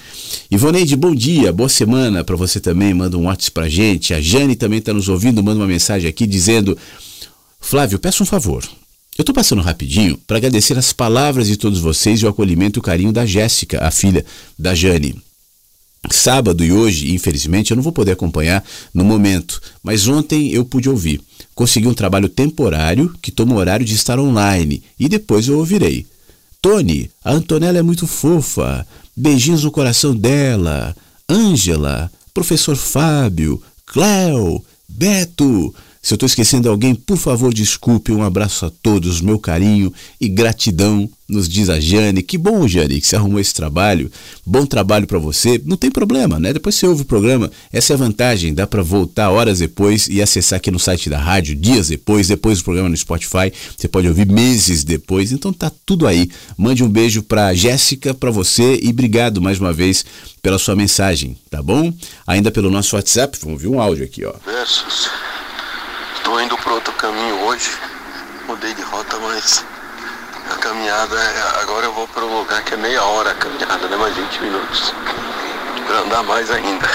Ivoneide, 0.49 0.95
bom 0.95 1.13
dia, 1.13 1.53
boa 1.53 1.69
semana 1.69 2.23
para 2.23 2.35
você 2.35 2.59
também. 2.59 2.93
Manda 2.93 3.17
um 3.17 3.25
WhatsApp 3.25 3.51
pra 3.51 3.69
gente. 3.69 4.13
A 4.13 4.19
Jane 4.19 4.55
também 4.55 4.79
está 4.79 4.91
nos 4.91 5.07
ouvindo, 5.07 5.43
manda 5.43 5.59
uma 5.59 5.67
mensagem 5.67 6.09
aqui 6.09 6.25
dizendo: 6.25 6.75
Flávio, 7.59 7.99
peço 7.99 8.23
um 8.23 8.25
favor. 8.25 8.63
Eu 9.17 9.23
estou 9.23 9.33
passando 9.33 9.61
rapidinho 9.61 10.17
para 10.27 10.37
agradecer 10.37 10.77
as 10.77 10.93
palavras 10.93 11.47
de 11.47 11.57
todos 11.57 11.79
vocês 11.79 12.21
e 12.21 12.25
o 12.25 12.29
acolhimento 12.29 12.77
e 12.77 12.81
o 12.81 12.83
carinho 12.83 13.11
da 13.11 13.25
Jéssica, 13.25 13.83
a 13.83 13.89
filha 13.89 14.23
da 14.57 14.75
Jane. 14.75 15.15
Sábado 16.11 16.63
e 16.63 16.71
hoje, 16.71 17.13
infelizmente, 17.13 17.71
eu 17.71 17.75
não 17.75 17.83
vou 17.83 17.91
poder 17.91 18.11
acompanhar 18.11 18.63
no 18.93 19.03
momento, 19.03 19.59
mas 19.83 20.07
ontem 20.07 20.51
eu 20.51 20.63
pude 20.63 20.89
ouvir. 20.89 21.19
Consegui 21.55 21.87
um 21.87 21.93
trabalho 21.93 22.29
temporário 22.29 23.13
que 23.21 23.31
toma 23.31 23.55
o 23.55 23.57
horário 23.57 23.85
de 23.85 23.95
estar 23.95 24.19
online 24.19 24.83
e 24.99 25.09
depois 25.09 25.47
eu 25.47 25.57
ouvirei. 25.57 26.05
Tony, 26.61 27.09
a 27.23 27.33
Antonella 27.33 27.79
é 27.79 27.81
muito 27.81 28.05
fofa. 28.05 28.85
Beijinhos 29.15 29.63
no 29.63 29.71
coração 29.71 30.15
dela. 30.15 30.95
Ângela, 31.29 32.11
professor 32.33 32.75
Fábio, 32.75 33.61
Cléo, 33.85 34.63
Beto, 34.87 35.73
se 36.07 36.13
eu 36.13 36.15
estou 36.15 36.25
esquecendo 36.25 36.69
alguém, 36.69 36.95
por 36.95 37.17
favor, 37.17 37.53
desculpe. 37.53 38.13
Um 38.13 38.23
abraço 38.23 38.65
a 38.65 38.69
todos, 38.69 39.19
meu 39.19 39.37
carinho 39.37 39.93
e 40.21 40.29
gratidão, 40.29 41.09
nos 41.27 41.49
diz 41.49 41.67
a 41.67 41.81
Jane. 41.81 42.23
Que 42.23 42.37
bom, 42.37 42.65
Jane, 42.65 43.01
que 43.01 43.05
você 43.05 43.17
arrumou 43.17 43.41
esse 43.41 43.53
trabalho. 43.53 44.09
Bom 44.45 44.65
trabalho 44.65 45.05
para 45.05 45.19
você. 45.19 45.61
Não 45.65 45.75
tem 45.75 45.91
problema, 45.91 46.39
né? 46.39 46.53
Depois 46.53 46.75
você 46.75 46.87
ouve 46.87 47.01
o 47.01 47.05
programa. 47.05 47.51
Essa 47.73 47.91
é 47.91 47.95
a 47.95 47.97
vantagem. 47.97 48.53
Dá 48.53 48.65
para 48.65 48.81
voltar 48.81 49.31
horas 49.31 49.59
depois 49.59 50.07
e 50.07 50.21
acessar 50.21 50.55
aqui 50.55 50.71
no 50.71 50.79
site 50.79 51.09
da 51.09 51.19
rádio, 51.19 51.53
dias 51.53 51.89
depois, 51.89 52.29
depois 52.29 52.59
do 52.59 52.63
programa 52.63 52.87
no 52.87 52.95
Spotify. 52.95 53.51
Você 53.77 53.89
pode 53.89 54.07
ouvir 54.07 54.31
meses 54.31 54.85
depois. 54.85 55.33
Então 55.33 55.51
tá 55.51 55.69
tudo 55.85 56.07
aí. 56.07 56.29
Mande 56.57 56.85
um 56.85 56.89
beijo 56.89 57.21
para 57.21 57.53
Jéssica, 57.53 58.13
para 58.13 58.31
você 58.31 58.79
e 58.81 58.91
obrigado 58.91 59.41
mais 59.41 59.59
uma 59.59 59.73
vez 59.73 60.05
pela 60.41 60.57
sua 60.57 60.73
mensagem, 60.73 61.37
tá 61.49 61.61
bom? 61.61 61.91
Ainda 62.25 62.49
pelo 62.49 62.71
nosso 62.71 62.95
WhatsApp, 62.95 63.37
vamos 63.41 63.55
ouvir 63.61 63.67
um 63.67 63.81
áudio 63.81 64.05
aqui, 64.05 64.23
ó. 64.23 64.35
Versus. 64.45 65.09
Estou 66.27 66.41
indo 66.41 66.57
para 66.57 66.73
outro 66.73 66.91
caminho 66.95 67.41
hoje. 67.45 67.71
Mudei 68.49 68.73
de 68.73 68.81
rota, 68.81 69.17
mas 69.17 69.63
a 70.51 70.55
caminhada 70.57 71.15
é, 71.17 71.61
agora 71.61 71.85
eu 71.85 71.93
vou 71.93 72.05
para 72.05 72.25
um 72.25 72.39
lugar 72.39 72.61
que 72.63 72.73
é 72.73 72.77
meia 72.77 73.01
hora 73.01 73.31
a 73.31 73.33
caminhada, 73.33 73.87
né? 73.87 73.95
Mais 73.95 74.13
20 74.13 74.41
minutos. 74.41 74.93
Para 75.87 75.99
andar 75.99 76.23
mais 76.23 76.51
ainda. 76.51 76.85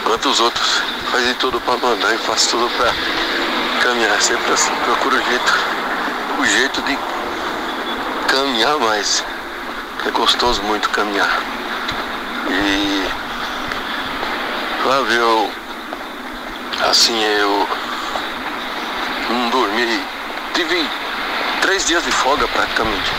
Enquanto 0.00 0.28
os 0.30 0.40
outros 0.40 0.82
fazem 1.12 1.32
tudo 1.34 1.60
para 1.60 1.76
mandar 1.76 2.12
e 2.12 2.18
faço 2.18 2.48
tudo 2.48 2.68
para 2.76 2.92
caminhar. 3.84 4.20
Sempre 4.20 4.52
assim, 4.52 4.74
procuro 4.84 5.16
o 5.16 5.22
jeito, 5.22 5.54
o 6.40 6.44
jeito 6.44 6.82
de 6.82 6.98
caminhar 8.26 8.80
mais. 8.80 9.22
É 10.04 10.10
gostoso 10.10 10.60
muito 10.64 10.90
caminhar. 10.90 11.40
E 12.50 13.08
Flávio, 14.82 15.20
eu 15.20 15.67
Assim, 16.84 17.22
eu 17.22 17.68
não 19.30 19.50
dormi. 19.50 20.02
Tive 20.54 20.88
três 21.60 21.84
dias 21.84 22.04
de 22.04 22.12
folga 22.12 22.46
praticamente. 22.48 23.10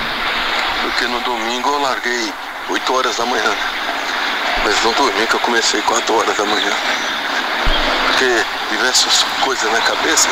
Porque 0.82 1.06
no 1.08 1.20
domingo 1.22 1.70
eu 1.70 1.82
larguei 1.82 2.34
8 2.70 2.94
horas 2.94 3.18
da 3.18 3.26
manhã. 3.26 3.54
Mas 4.64 4.82
não 4.84 4.94
dormi 4.94 5.28
que 5.28 5.36
eu 5.36 5.40
comecei 5.42 5.82
4 5.82 6.16
horas 6.16 6.38
da 6.38 6.46
manhã. 6.46 6.72
Porque 8.08 8.46
diversas 8.72 9.26
coisas 9.44 9.72
na 9.72 9.82
cabeça. 9.82 10.30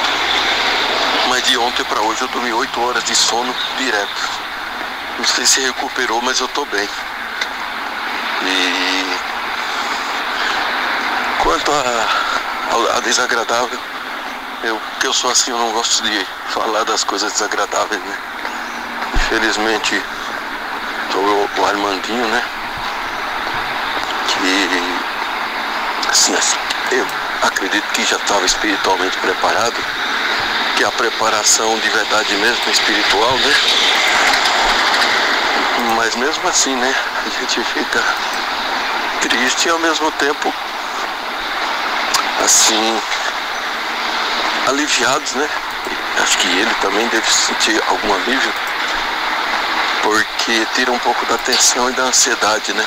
Mas 1.28 1.44
de 1.44 1.58
ontem 1.58 1.84
para 1.84 2.02
hoje 2.02 2.22
eu 2.22 2.28
dormi 2.30 2.54
8 2.54 2.82
horas 2.82 3.04
de 3.04 3.16
sono 3.16 3.54
direto. 3.78 4.30
Não 5.20 5.26
sei 5.26 5.46
se 5.46 5.60
recuperou, 5.62 6.22
mas 6.22 6.40
eu 6.40 6.48
tô 6.48 6.64
bem. 6.66 6.88
E 8.44 9.18
quanto 11.40 11.72
a, 11.72 12.27
a 12.96 13.00
desagradável, 13.02 13.80
eu, 14.64 14.80
que 15.00 15.08
eu 15.08 15.14
sou 15.14 15.32
assim, 15.32 15.52
eu 15.52 15.58
não 15.58 15.72
gosto 15.72 16.04
de 16.04 16.28
falar 16.50 16.84
das 16.84 17.04
coisas 17.04 17.32
desagradáveis, 17.34 18.02
né? 18.02 18.18
Infelizmente, 19.16 20.02
o, 21.16 21.62
o 21.62 21.66
Armandinho, 21.66 22.28
né? 22.28 22.44
Que, 24.28 26.10
assim, 26.10 26.36
assim, 26.36 26.58
eu 26.92 27.06
acredito 27.44 27.88
que 27.94 28.04
já 28.04 28.18
estava 28.18 28.46
espiritualmente 28.46 29.18
preparado, 29.18 29.76
que 30.76 30.84
a 30.84 30.92
preparação 30.92 31.78
de 31.80 31.90
verdade 31.90 32.36
mesmo 32.36 32.64
é 32.68 32.72
espiritual, 32.72 33.32
né? 33.32 33.54
Mas 35.96 36.16
mesmo 36.16 36.48
assim, 36.48 36.76
né? 36.76 36.94
A 37.26 37.40
gente 37.40 37.64
fica 37.64 38.04
triste 39.22 39.68
e 39.68 39.72
ao 39.72 39.80
mesmo 39.80 40.12
tempo 40.14 40.54
assim 42.48 43.02
aliviados, 44.70 45.34
né? 45.34 45.50
Acho 46.24 46.38
que 46.38 46.48
ele 46.48 46.74
também 46.76 47.06
deve 47.10 47.30
sentir 47.30 47.84
algum 47.90 48.14
alívio, 48.14 48.54
porque 50.02 50.66
tira 50.74 50.94
um 50.94 51.00
pouco 51.00 51.26
da 51.26 51.38
tensão 51.40 51.90
e 51.90 51.94
da 51.94 52.04
ansiedade, 52.04 52.74
né? 52.74 52.86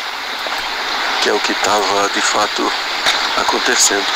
Que 1.20 1.28
é 1.28 1.34
o 1.34 1.40
que 1.40 1.52
estava 1.52 2.08
de 2.08 2.22
fato 2.22 2.72
acontecendo. 3.36 4.06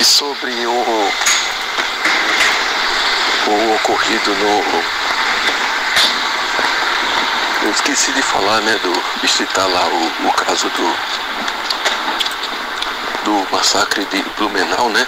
E 0.00 0.04
sobre 0.04 0.66
o, 0.66 1.12
o 3.46 3.74
ocorrido 3.76 4.34
no. 4.34 4.84
Eu 7.62 7.70
esqueci 7.70 8.10
de 8.12 8.22
falar, 8.22 8.60
né, 8.62 8.76
do. 8.82 9.20
de 9.20 9.28
citar 9.28 9.68
lá 9.68 9.86
o, 9.86 10.28
o 10.28 10.32
caso 10.32 10.68
do. 10.70 11.25
Do 13.26 13.50
massacre 13.50 14.04
de 14.04 14.22
Blumenau, 14.38 14.88
né? 14.88 15.04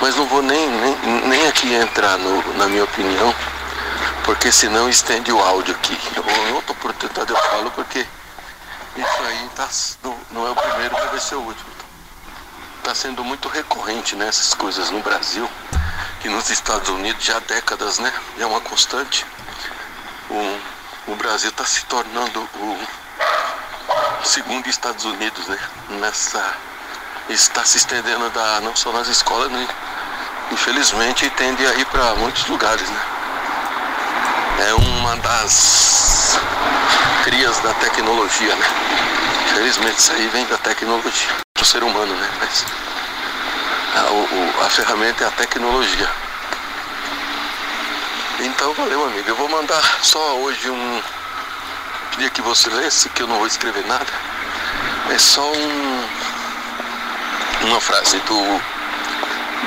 Mas 0.00 0.14
não 0.14 0.26
vou 0.26 0.40
nem, 0.42 0.70
nem, 0.70 0.96
nem 1.26 1.48
aqui 1.48 1.74
entrar 1.74 2.16
no, 2.16 2.56
na 2.56 2.68
minha 2.68 2.84
opinião, 2.84 3.34
porque 4.24 4.52
senão 4.52 4.88
estende 4.88 5.32
o 5.32 5.40
áudio 5.40 5.74
aqui. 5.74 5.98
Em 6.48 6.52
outra 6.52 6.70
oportunidade 6.70 7.30
eu 7.32 7.36
falo 7.36 7.68
porque 7.72 8.06
isso 8.96 9.22
aí 9.26 9.50
tá, 9.56 9.68
não, 10.04 10.16
não 10.30 10.46
é 10.46 10.50
o 10.50 10.54
primeiro, 10.54 10.94
mas 10.94 11.10
vai 11.10 11.20
ser 11.20 11.34
o 11.34 11.40
último. 11.40 11.68
Está 12.78 12.94
sendo 12.94 13.24
muito 13.24 13.48
recorrente 13.48 14.14
nessas 14.14 14.52
né, 14.52 14.56
coisas 14.58 14.90
no 14.90 15.00
Brasil 15.00 15.50
e 16.24 16.28
nos 16.28 16.48
Estados 16.48 16.88
Unidos 16.90 17.24
já 17.24 17.38
há 17.38 17.40
décadas, 17.40 17.98
né? 17.98 18.12
É 18.38 18.46
uma 18.46 18.60
constante. 18.60 19.26
O, 20.30 20.60
o 21.12 21.16
Brasil 21.16 21.50
está 21.50 21.64
se 21.64 21.84
tornando 21.86 22.40
o 22.40 22.78
segundo 24.22 24.68
Estados 24.68 25.04
Unidos, 25.04 25.48
né? 25.48 25.58
Nessa 25.98 26.69
está 27.32 27.64
se 27.64 27.78
estendendo 27.78 28.28
da, 28.30 28.60
não 28.60 28.74
só 28.74 28.92
nas 28.92 29.08
escolas, 29.08 29.50
né? 29.50 29.66
infelizmente 30.50 31.30
tende 31.30 31.64
a 31.66 31.74
ir 31.74 31.84
para 31.86 32.14
muitos 32.16 32.46
lugares, 32.46 32.88
né? 32.88 33.00
É 34.68 34.74
uma 34.74 35.16
das 35.16 36.38
crias 37.24 37.58
da 37.60 37.72
tecnologia, 37.74 38.54
né? 38.54 38.66
Infelizmente 39.46 39.98
isso 39.98 40.12
aí 40.12 40.28
vem 40.28 40.44
da 40.46 40.58
tecnologia, 40.58 41.30
do 41.56 41.64
ser 41.64 41.82
humano, 41.82 42.14
né? 42.14 42.28
Mas 42.40 42.64
a, 43.96 44.10
o, 44.10 44.64
a 44.64 44.70
ferramenta 44.70 45.24
é 45.24 45.28
a 45.28 45.30
tecnologia. 45.30 46.10
Então 48.40 48.74
valeu 48.74 49.04
amigo, 49.04 49.28
eu 49.28 49.36
vou 49.36 49.48
mandar 49.48 49.82
só 50.02 50.36
hoje 50.38 50.68
um. 50.70 51.02
Queria 52.12 52.30
que 52.30 52.42
você 52.42 52.68
lesse, 52.70 53.08
que 53.10 53.22
eu 53.22 53.26
não 53.26 53.36
vou 53.36 53.46
escrever 53.46 53.86
nada. 53.86 54.12
É 55.10 55.18
só 55.18 55.42
um 55.52 56.08
uma 57.62 57.80
frase 57.80 58.18
do, 58.20 58.60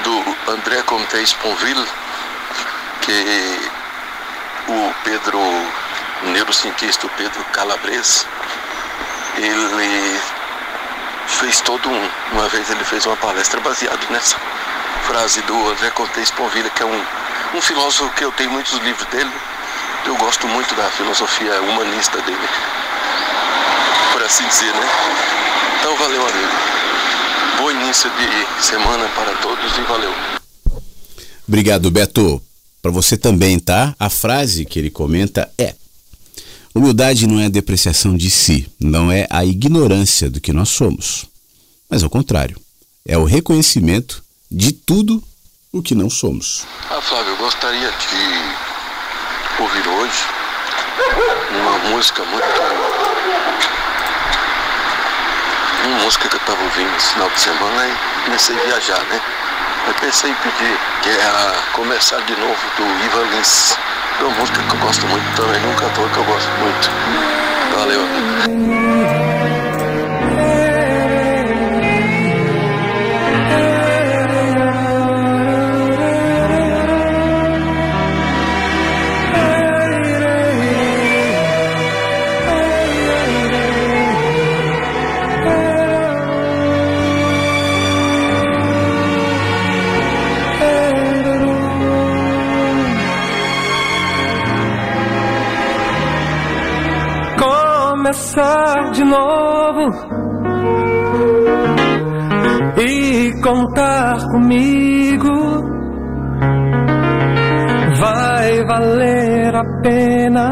do 0.03 0.51
André 0.51 0.81
Comte 0.83 1.17
Sponville, 1.23 1.87
que 3.01 3.71
o 4.67 4.93
Pedro, 5.03 5.39
o 5.39 6.27
neurocientista 6.27 7.07
Pedro 7.17 7.43
Calabres, 7.51 8.25
ele 9.37 10.21
fez 11.27 11.61
todo 11.61 11.89
um, 11.89 12.09
uma 12.33 12.47
vez 12.49 12.69
ele 12.69 12.83
fez 12.83 13.05
uma 13.05 13.15
palestra 13.17 13.59
baseada 13.61 13.99
nessa 14.09 14.37
frase 15.07 15.41
do 15.41 15.69
André 15.69 15.89
Comte 15.91 16.21
Sponville, 16.21 16.69
que 16.71 16.83
é 16.83 16.85
um, 16.85 17.05
um 17.55 17.61
filósofo 17.61 18.09
que 18.15 18.23
eu 18.23 18.31
tenho 18.31 18.51
muitos 18.51 18.73
livros 18.79 19.07
dele, 19.07 19.31
eu 20.05 20.15
gosto 20.15 20.47
muito 20.47 20.73
da 20.75 20.89
filosofia 20.91 21.61
humanista 21.61 22.19
dele, 22.21 22.49
por 24.11 24.23
assim 24.23 24.45
dizer, 24.47 24.73
né? 24.73 24.89
Então 25.79 25.95
valeu 25.97 26.21
amigo. 26.21 26.73
Bom 27.57 27.71
início 27.71 28.09
de 28.09 28.65
semana 28.65 29.07
para 29.09 29.35
todos 29.37 29.77
e 29.77 29.81
valeu. 29.81 30.13
Obrigado, 31.47 31.91
Beto. 31.91 32.41
Para 32.81 32.91
você 32.91 33.17
também, 33.17 33.59
tá? 33.59 33.95
A 33.99 34.09
frase 34.09 34.65
que 34.65 34.79
ele 34.79 34.89
comenta 34.89 35.51
é: 35.57 35.75
Humildade 36.75 37.27
não 37.27 37.39
é 37.39 37.45
a 37.45 37.49
depreciação 37.49 38.17
de 38.17 38.29
si, 38.29 38.69
não 38.79 39.11
é 39.11 39.27
a 39.29 39.45
ignorância 39.45 40.29
do 40.29 40.41
que 40.41 40.51
nós 40.51 40.69
somos. 40.69 41.25
Mas 41.89 42.03
ao 42.03 42.09
contrário, 42.09 42.59
é 43.05 43.17
o 43.17 43.25
reconhecimento 43.25 44.23
de 44.49 44.71
tudo 44.71 45.23
o 45.71 45.81
que 45.81 45.93
não 45.95 46.09
somos. 46.09 46.65
Ah, 46.89 47.01
Flávio, 47.01 47.33
eu 47.33 47.37
gostaria 47.37 47.89
de 47.91 49.61
ouvir 49.61 49.87
hoje 49.87 50.23
uma 51.61 51.77
música 51.89 52.23
muito 52.25 52.45
uma 55.85 55.99
música 55.99 56.27
que 56.29 56.35
eu 56.35 56.39
estava 56.39 56.63
ouvindo 56.63 56.95
esse 56.95 57.13
final 57.13 57.29
de 57.29 57.39
semana 57.39 57.87
e 57.87 58.25
comecei 58.25 58.55
a 58.57 58.63
viajar, 58.63 59.03
né? 59.05 59.21
Aí 59.85 59.93
pensei 59.99 60.31
em 60.31 60.35
pedir, 60.35 60.79
que 61.01 61.09
é 61.09 61.23
a 61.25 61.53
Começar 61.73 62.21
de 62.21 62.35
Novo 62.37 62.61
do 62.77 62.83
Ivan 63.05 63.35
Lins. 63.35 63.77
É 64.19 64.23
uma 64.23 64.37
música 64.37 64.61
que 64.61 64.75
eu 64.75 64.79
gosto 64.79 65.05
muito 65.07 65.35
também, 65.35 65.65
um 65.65 65.75
cantor 65.75 66.09
que 66.09 66.17
eu 66.17 66.23
gosto 66.23 66.49
muito. 66.59 66.89
Valeu, 67.75 69.32
começar 98.33 98.91
de 98.91 99.03
novo 99.03 99.91
e 102.79 103.31
contar 103.41 104.17
comigo. 104.31 105.63
Vai 107.99 108.65
valer 108.65 109.55
a 109.55 109.63
pena 109.81 110.49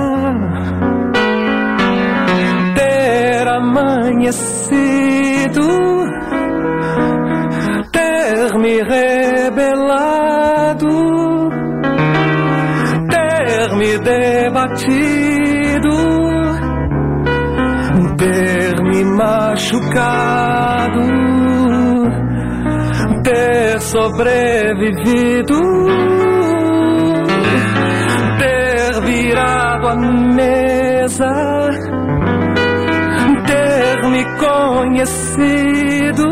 ter 2.76 3.48
amanhecido, 3.48 4.82
ter 7.92 8.58
me 8.60 8.84
rebelado, 8.84 9.90
ter 13.10 13.76
me 13.76 13.98
debatido 13.98 15.21
machucado, 19.22 21.02
ter 23.24 23.80
sobrevivido, 23.82 25.60
ter 28.40 29.02
virado 29.06 29.88
a 29.90 29.96
mesa, 29.96 31.70
ter 33.46 34.10
me 34.10 34.24
conhecido, 34.40 36.28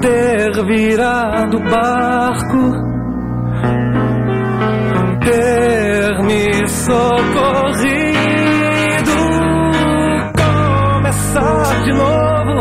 ter 0.00 0.64
virado 0.66 1.58
barco, 1.68 2.72
ter 5.24 6.22
me 6.22 6.68
socorrido. 6.68 7.99
De 11.90 11.92
novo. 11.92 12.60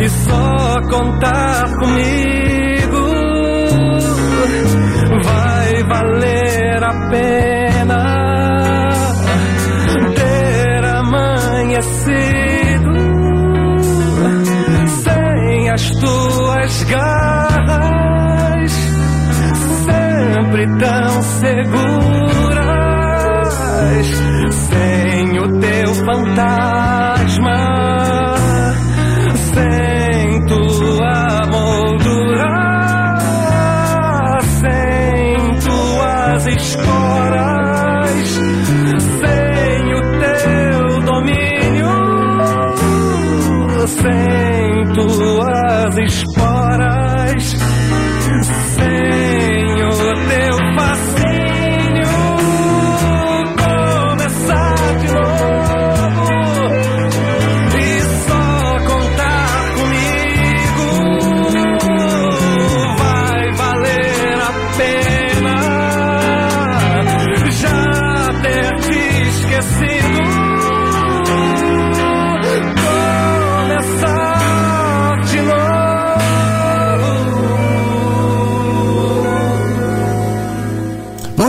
E 0.00 0.08
só 0.08 0.80
contar 0.90 1.64
comigo 1.78 3.02
vai 5.24 5.82
valer 5.84 6.84
a 6.84 6.92
pena 7.10 8.04
ter 10.14 10.84
amanhecido 10.84 12.92
sem 15.02 15.70
as 15.70 15.90
tuas 15.90 16.84
garras, 16.84 18.72
sempre 19.84 20.66
tão 20.78 21.22
seguras, 21.22 21.58
teu 25.60 25.94
fantasma, 26.04 27.56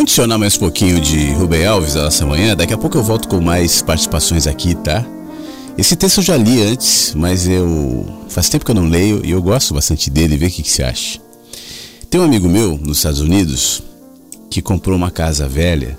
adicionar 0.09 0.39
mais 0.39 0.55
um 0.55 0.59
pouquinho 0.61 0.99
de 0.99 1.33
Rubem 1.33 1.63
Alves 1.67 1.95
a 1.95 2.05
nossa 2.05 2.25
manhã. 2.25 2.55
Daqui 2.55 2.73
a 2.73 2.77
pouco 2.79 2.97
eu 2.97 3.03
volto 3.03 3.27
com 3.27 3.39
mais 3.39 3.83
participações 3.83 4.47
aqui, 4.47 4.73
tá? 4.73 5.05
Esse 5.77 5.95
texto 5.95 6.17
eu 6.17 6.23
já 6.23 6.35
li 6.35 6.63
antes, 6.63 7.13
mas 7.15 7.47
eu. 7.47 8.07
Faz 8.27 8.49
tempo 8.49 8.65
que 8.65 8.71
eu 8.71 8.75
não 8.75 8.89
leio 8.89 9.23
e 9.23 9.29
eu 9.29 9.39
gosto 9.39 9.71
bastante 9.71 10.09
dele. 10.09 10.35
Vê 10.35 10.47
o 10.47 10.49
que, 10.49 10.63
que 10.63 10.71
você 10.71 10.81
acha. 10.81 11.19
Tem 12.09 12.19
um 12.19 12.23
amigo 12.23 12.49
meu 12.49 12.75
nos 12.75 12.97
Estados 12.97 13.21
Unidos 13.21 13.83
que 14.49 14.63
comprou 14.63 14.95
uma 14.95 15.11
casa 15.11 15.47
velha, 15.47 15.95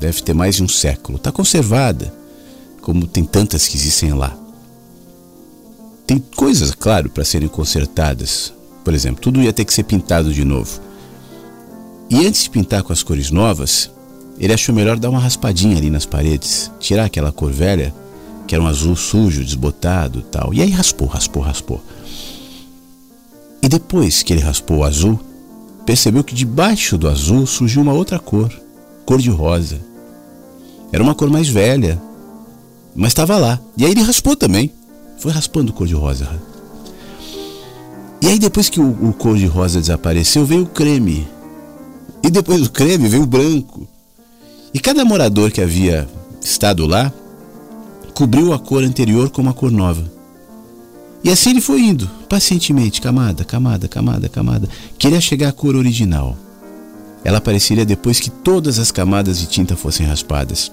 deve 0.00 0.22
ter 0.22 0.32
mais 0.32 0.56
de 0.56 0.62
um 0.62 0.68
século. 0.68 1.18
Tá 1.18 1.30
conservada, 1.30 2.10
como 2.80 3.06
tem 3.06 3.24
tantas 3.24 3.68
que 3.68 3.76
existem 3.76 4.14
lá. 4.14 4.34
Tem 6.06 6.18
coisas, 6.34 6.70
claro, 6.70 7.10
para 7.10 7.26
serem 7.26 7.46
consertadas. 7.46 8.54
Por 8.82 8.94
exemplo, 8.94 9.20
tudo 9.20 9.42
ia 9.42 9.52
ter 9.52 9.66
que 9.66 9.74
ser 9.74 9.82
pintado 9.82 10.32
de 10.32 10.46
novo. 10.46 10.87
E 12.10 12.26
antes 12.26 12.44
de 12.44 12.50
pintar 12.50 12.82
com 12.82 12.92
as 12.92 13.02
cores 13.02 13.30
novas, 13.30 13.90
ele 14.38 14.52
achou 14.52 14.74
melhor 14.74 14.98
dar 14.98 15.10
uma 15.10 15.18
raspadinha 15.18 15.76
ali 15.76 15.90
nas 15.90 16.06
paredes, 16.06 16.70
tirar 16.80 17.04
aquela 17.04 17.32
cor 17.32 17.52
velha, 17.52 17.94
que 18.46 18.54
era 18.54 18.64
um 18.64 18.66
azul 18.66 18.96
sujo, 18.96 19.44
desbotado, 19.44 20.22
tal. 20.22 20.54
E 20.54 20.62
aí 20.62 20.70
raspou, 20.70 21.06
raspou, 21.06 21.42
raspou. 21.42 21.82
E 23.62 23.68
depois 23.68 24.22
que 24.22 24.32
ele 24.32 24.40
raspou 24.40 24.78
o 24.78 24.84
azul, 24.84 25.20
percebeu 25.84 26.24
que 26.24 26.34
debaixo 26.34 26.96
do 26.96 27.08
azul 27.08 27.46
surgiu 27.46 27.82
uma 27.82 27.92
outra 27.92 28.18
cor, 28.18 28.50
cor 29.04 29.18
de 29.18 29.28
rosa. 29.28 29.80
Era 30.92 31.02
uma 31.02 31.14
cor 31.14 31.28
mais 31.28 31.48
velha, 31.48 32.00
mas 32.94 33.08
estava 33.08 33.36
lá. 33.36 33.60
E 33.76 33.84
aí 33.84 33.90
ele 33.90 34.02
raspou 34.02 34.34
também. 34.34 34.72
Foi 35.18 35.32
raspando 35.32 35.72
cor 35.72 35.86
de 35.86 35.94
rosa. 35.94 36.28
E 38.22 38.28
aí 38.28 38.38
depois 38.38 38.70
que 38.70 38.80
o, 38.80 39.08
o 39.08 39.12
cor 39.12 39.36
de 39.36 39.46
rosa 39.46 39.80
desapareceu, 39.80 40.46
veio 40.46 40.62
o 40.62 40.66
creme. 40.66 41.26
E 42.28 42.30
depois 42.30 42.60
do 42.60 42.68
creme 42.68 43.08
veio 43.08 43.22
o 43.22 43.26
branco. 43.26 43.88
E 44.74 44.78
cada 44.78 45.02
morador 45.02 45.50
que 45.50 45.62
havia 45.62 46.06
estado 46.42 46.86
lá 46.86 47.10
cobriu 48.12 48.52
a 48.52 48.58
cor 48.58 48.84
anterior 48.84 49.30
com 49.30 49.40
uma 49.40 49.54
cor 49.54 49.70
nova. 49.70 50.04
E 51.24 51.30
assim 51.30 51.48
ele 51.48 51.62
foi 51.62 51.80
indo, 51.80 52.06
pacientemente, 52.28 53.00
camada, 53.00 53.46
camada, 53.46 53.88
camada, 53.88 54.28
camada. 54.28 54.68
Queria 54.98 55.22
chegar 55.22 55.48
à 55.48 55.52
cor 55.52 55.74
original. 55.74 56.36
Ela 57.24 57.38
apareceria 57.38 57.86
depois 57.86 58.20
que 58.20 58.28
todas 58.28 58.78
as 58.78 58.90
camadas 58.90 59.38
de 59.38 59.46
tinta 59.46 59.74
fossem 59.74 60.04
raspadas. 60.04 60.70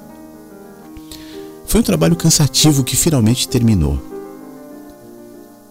Foi 1.65 1.79
um 1.79 1.85
trabalho 1.85 2.17
cansativo 2.17 2.83
que 2.83 2.97
finalmente 2.97 3.47
terminou. 3.47 3.97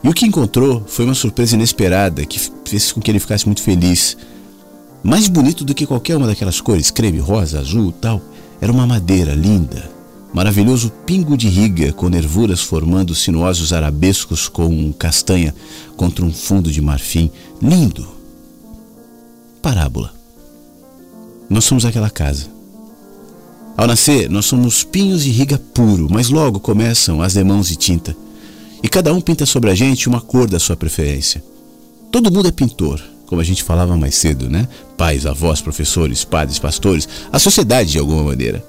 E 0.03 0.09
o 0.09 0.14
que 0.14 0.24
encontrou 0.24 0.82
foi 0.87 1.05
uma 1.05 1.14
surpresa 1.14 1.57
inesperada 1.57 2.24
que 2.24 2.41
fez 2.64 2.91
com 2.91 3.03
que 3.03 3.11
ele 3.11 3.20
ficasse 3.20 3.45
muito 3.45 3.61
feliz. 3.61 4.16
Mais 5.05 5.29
bonito 5.29 5.67
do 5.67 5.75
que 5.75 5.87
qualquer 5.87 6.17
uma 6.17 6.27
daquelas 6.27 6.63
cores, 6.63 6.91
creme, 6.91 7.19
rosa, 7.19 7.61
azul, 7.61 7.93
tal, 7.93 8.23
era 8.59 8.73
uma 8.73 8.87
madeira 8.87 9.35
linda, 9.35 9.91
maravilhoso 10.33 10.91
pingo 11.05 11.37
de 11.37 11.47
riga 11.47 11.93
com 11.93 12.09
nervuras 12.09 12.63
formando 12.63 13.15
sinuosos 13.15 13.75
arabescos 13.75 14.49
com 14.49 14.91
castanha 14.95 15.55
contra 15.95 16.25
um 16.25 16.33
fundo 16.33 16.73
de 16.73 16.81
marfim, 16.81 17.31
lindo. 17.61 18.09
Parábola. 19.61 20.15
Nós 21.51 21.67
somos 21.67 21.85
aquela 21.85 22.09
casa. 22.09 22.47
Ao 23.77 23.87
nascer, 23.87 24.31
nós 24.31 24.47
somos 24.47 24.85
pinhos 24.85 25.23
de 25.23 25.31
riga 25.31 25.59
puro, 25.59 26.09
mas 26.11 26.31
logo 26.31 26.59
começam 26.59 27.21
as 27.21 27.35
demãos 27.35 27.69
de 27.69 27.77
tinta. 27.77 28.17
E 28.83 28.89
cada 28.89 29.13
um 29.13 29.21
pinta 29.21 29.45
sobre 29.45 29.71
a 29.71 29.75
gente 29.75 30.09
uma 30.09 30.21
cor 30.23 30.49
da 30.49 30.59
sua 30.59 30.77
preferência. 30.77 31.45
Todo 32.11 32.33
mundo 32.33 32.49
é 32.49 32.53
pintor, 32.53 33.03
como 33.27 33.41
a 33.41 33.45
gente 33.45 33.62
falava 33.62 33.97
mais 33.97 34.14
cedo, 34.14 34.49
né? 34.51 34.68
Pais, 34.97 35.27
avós, 35.27 35.61
professores, 35.61 36.25
padres, 36.25 36.59
pastores, 36.59 37.09
a 37.33 37.39
sociedade 37.39 37.93
de 37.93 37.99
alguma 37.99 38.22
maneira. 38.22 38.64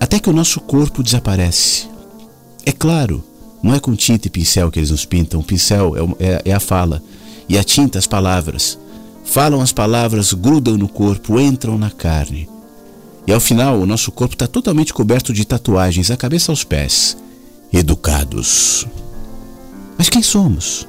Até 0.00 0.18
que 0.18 0.28
o 0.28 0.32
nosso 0.32 0.60
corpo 0.60 1.02
desaparece. 1.02 1.88
É 2.66 2.72
claro, 2.72 3.22
não 3.62 3.74
é 3.74 3.80
com 3.80 3.94
tinta 3.94 4.26
e 4.28 4.30
pincel 4.30 4.70
que 4.70 4.78
eles 4.78 4.90
nos 4.90 5.04
pintam, 5.04 5.40
o 5.40 5.44
pincel 5.44 6.16
é, 6.18 6.24
é- 6.26 6.42
é 6.46 6.52
a 6.52 6.60
fala, 6.60 7.02
e 7.48 7.56
a 7.58 7.64
tinta 7.64 7.98
as 7.98 8.06
palavras. 8.06 8.78
Falam 9.24 9.60
as 9.60 9.72
palavras, 9.72 10.32
grudam 10.34 10.76
no 10.76 10.88
corpo, 10.88 11.40
entram 11.40 11.78
na 11.78 11.90
carne. 11.90 12.48
E 13.26 13.32
ao 13.32 13.40
final, 13.40 13.78
o 13.80 13.86
nosso 13.86 14.12
corpo 14.12 14.34
está 14.34 14.46
totalmente 14.46 14.92
coberto 14.92 15.32
de 15.32 15.46
tatuagens, 15.46 16.08
da 16.08 16.16
cabeça 16.16 16.52
aos 16.52 16.62
pés. 16.62 17.16
Educados. 17.72 18.86
Mas 19.96 20.10
quem 20.10 20.22
somos? 20.22 20.86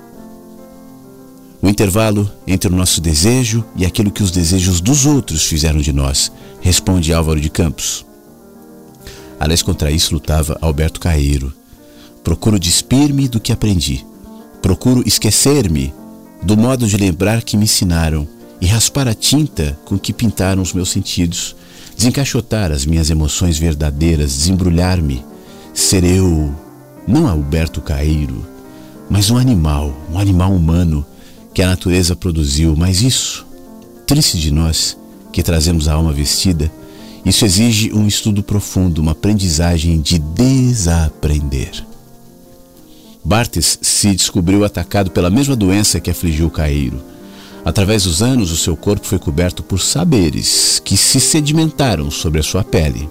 O 1.61 1.67
intervalo 1.67 2.29
entre 2.45 2.71
o 2.71 2.75
nosso 2.75 3.01
desejo 3.01 3.65
e 3.75 3.85
aquilo 3.85 4.11
que 4.11 4.21
os 4.21 4.31
desejos 4.31 4.79
dos 4.81 5.05
outros 5.05 5.43
fizeram 5.43 5.79
de 5.79 5.91
nós, 5.91 6.31
responde 6.61 7.13
Álvaro 7.13 7.39
de 7.39 7.49
Campos. 7.49 8.05
Aliás, 9.39 9.61
contra 9.61 9.91
isso 9.91 10.13
lutava 10.13 10.57
Alberto 10.61 10.99
Caeiro. 10.99 11.53
Procuro 12.23 12.59
despir-me 12.59 13.27
do 13.27 13.39
que 13.39 13.51
aprendi. 13.51 14.05
Procuro 14.61 15.03
esquecer-me 15.05 15.93
do 16.41 16.55
modo 16.55 16.87
de 16.87 16.97
lembrar 16.97 17.41
que 17.43 17.57
me 17.57 17.63
ensinaram 17.63 18.27
e 18.61 18.67
raspar 18.67 19.07
a 19.07 19.13
tinta 19.13 19.77
com 19.85 19.97
que 19.97 20.13
pintaram 20.13 20.61
os 20.61 20.73
meus 20.73 20.89
sentidos, 20.89 21.55
desencaixotar 21.95 22.71
as 22.71 22.85
minhas 22.85 23.09
emoções 23.09 23.57
verdadeiras, 23.57 24.35
desembrulhar-me, 24.35 25.23
ser 25.73 26.03
eu, 26.03 26.53
não 27.07 27.27
Alberto 27.27 27.81
Caeiro, 27.81 28.45
mas 29.09 29.29
um 29.29 29.37
animal, 29.37 29.93
um 30.11 30.17
animal 30.17 30.51
humano 30.51 31.05
que 31.55 31.61
a 31.61 31.67
natureza 31.67 32.17
produziu, 32.17 32.75
mas 32.75 33.01
isso, 33.01 33.47
triste 34.05 34.37
de 34.37 34.51
nós 34.51 34.97
que 35.31 35.41
trazemos 35.41 35.87
a 35.87 35.93
alma 35.93 36.11
vestida, 36.11 36.69
isso 37.25 37.45
exige 37.45 37.93
um 37.93 38.05
estudo 38.05 38.43
profundo, 38.43 38.99
uma 38.99 39.13
aprendizagem 39.13 40.01
de 40.01 40.19
desaprender. 40.19 41.71
Bartes 43.23 43.79
se 43.81 44.13
descobriu 44.13 44.65
atacado 44.65 45.11
pela 45.11 45.29
mesma 45.29 45.55
doença 45.55 46.01
que 46.01 46.11
afligiu 46.11 46.49
Cairo. 46.49 47.01
Através 47.63 48.03
dos 48.03 48.21
anos, 48.21 48.51
o 48.51 48.57
seu 48.57 48.75
corpo 48.75 49.07
foi 49.07 49.17
coberto 49.17 49.63
por 49.63 49.79
saberes 49.79 50.81
que 50.83 50.97
se 50.97 51.21
sedimentaram 51.21 52.11
sobre 52.11 52.41
a 52.41 52.43
sua 52.43 52.65
pele. 52.65 53.09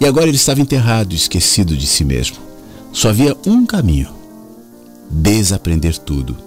E 0.00 0.06
agora 0.06 0.26
ele 0.26 0.36
estava 0.36 0.62
enterrado, 0.62 1.14
esquecido 1.14 1.76
de 1.76 1.86
si 1.86 2.02
mesmo. 2.02 2.38
Só 2.92 3.10
havia 3.10 3.36
um 3.46 3.66
caminho: 3.66 4.08
desaprender 5.10 5.98
tudo. 5.98 6.45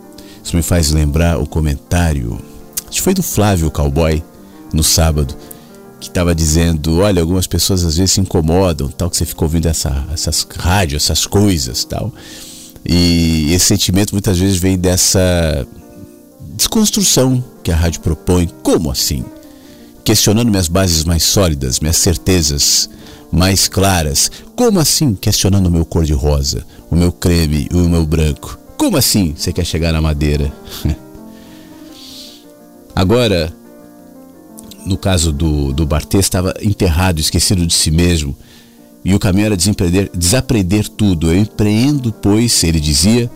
Isso 0.50 0.56
me 0.56 0.64
faz 0.64 0.89
lembrar 0.89 1.38
o 1.38 1.45
comentário, 1.45 2.39
acho 2.88 2.97
que 2.97 3.02
foi 3.04 3.14
do 3.14 3.22
Flávio 3.22 3.70
Cowboy, 3.70 4.24
no 4.74 4.84
sábado, 4.84 5.36
que 6.00 6.08
estava 6.08 6.34
dizendo: 6.34 6.97
olha, 7.02 7.22
algumas 7.22 7.45
pessoas 7.45 7.86
às 7.86 7.97
vezes 7.97 8.14
se 8.14 8.20
incomodam, 8.20 8.88
tal, 8.88 9.12
que 9.12 9.18
você 9.18 9.26
fica 9.26 9.43
ouvindo 9.43 9.68
essa, 9.68 10.08
essas 10.12 10.47
rádios, 10.58 11.04
essas 11.04 11.28
coisas, 11.28 11.84
tal. 11.84 12.12
E 12.84 13.54
esse 13.54 13.66
sentimento 13.66 14.12
muitas 14.12 14.39
vezes 14.39 14.58
vem 14.58 14.76
dessa 14.76 15.68
desconstrução 16.56 17.43
que 17.64 17.72
a 17.72 17.76
rádio 17.76 18.02
propõe. 18.02 18.50
Como 18.64 18.89
assim? 18.89 19.24
Questionando 20.04 20.50
minhas 20.50 20.68
bases 20.68 21.04
mais 21.04 21.22
sólidas, 21.22 21.80
minhas 21.80 21.97
certezas 21.97 22.89
mais 23.32 23.68
claras. 23.68 24.32
Como 24.56 24.80
assim? 24.80 25.14
Questionando 25.14 25.68
o 25.68 25.72
meu 25.72 25.86
cor-de-rosa, 25.86 26.66
o 26.89 26.95
meu 26.95 27.12
creme 27.12 27.68
e 27.72 27.76
o 27.76 27.88
meu 27.88 28.04
branco. 28.04 28.58
Como 28.80 28.95
assim 28.95 29.34
você 29.36 29.51
quer 29.51 29.65
chegar 29.65 29.91
na 29.91 30.01
madeira? 30.01 30.53
Agora, 32.95 33.53
no 34.86 34.97
caso 34.97 35.34
do, 35.34 35.73
do 35.73 35.86
Bartê, 35.86 36.17
estava 36.17 36.53
enterrado, 36.61 37.19
esquecido 37.19 37.67
de 37.67 37.73
si 37.73 37.91
mesmo. 37.91 38.34
E 39.03 39.13
o 39.13 39.19
caminho 39.19 39.47
era 39.47 39.57
desaprender, 39.57 40.88
tudo. 40.88 41.30
Eu 41.30 41.38
empreendo, 41.38 42.13
pois, 42.13 42.63
ele 42.63 42.80
dizia, 42.80 43.30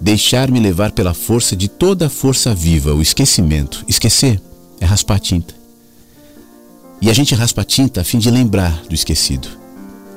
deixar-me 0.00 0.60
levar 0.60 0.92
pela 0.92 1.12
força 1.12 1.56
de 1.56 1.66
toda 1.66 2.06
a 2.06 2.10
força 2.10 2.54
viva, 2.54 2.94
o 2.94 3.02
esquecimento. 3.02 3.84
Esquecer 3.88 4.40
é 4.80 4.84
raspar 4.84 5.18
tinta. 5.18 5.54
E 7.02 7.10
a 7.10 7.12
gente 7.12 7.34
raspa 7.34 7.64
tinta 7.64 8.02
a 8.02 8.04
fim 8.04 8.18
de 8.18 8.30
lembrar 8.30 8.84
do 8.88 8.94
esquecido. 8.94 9.48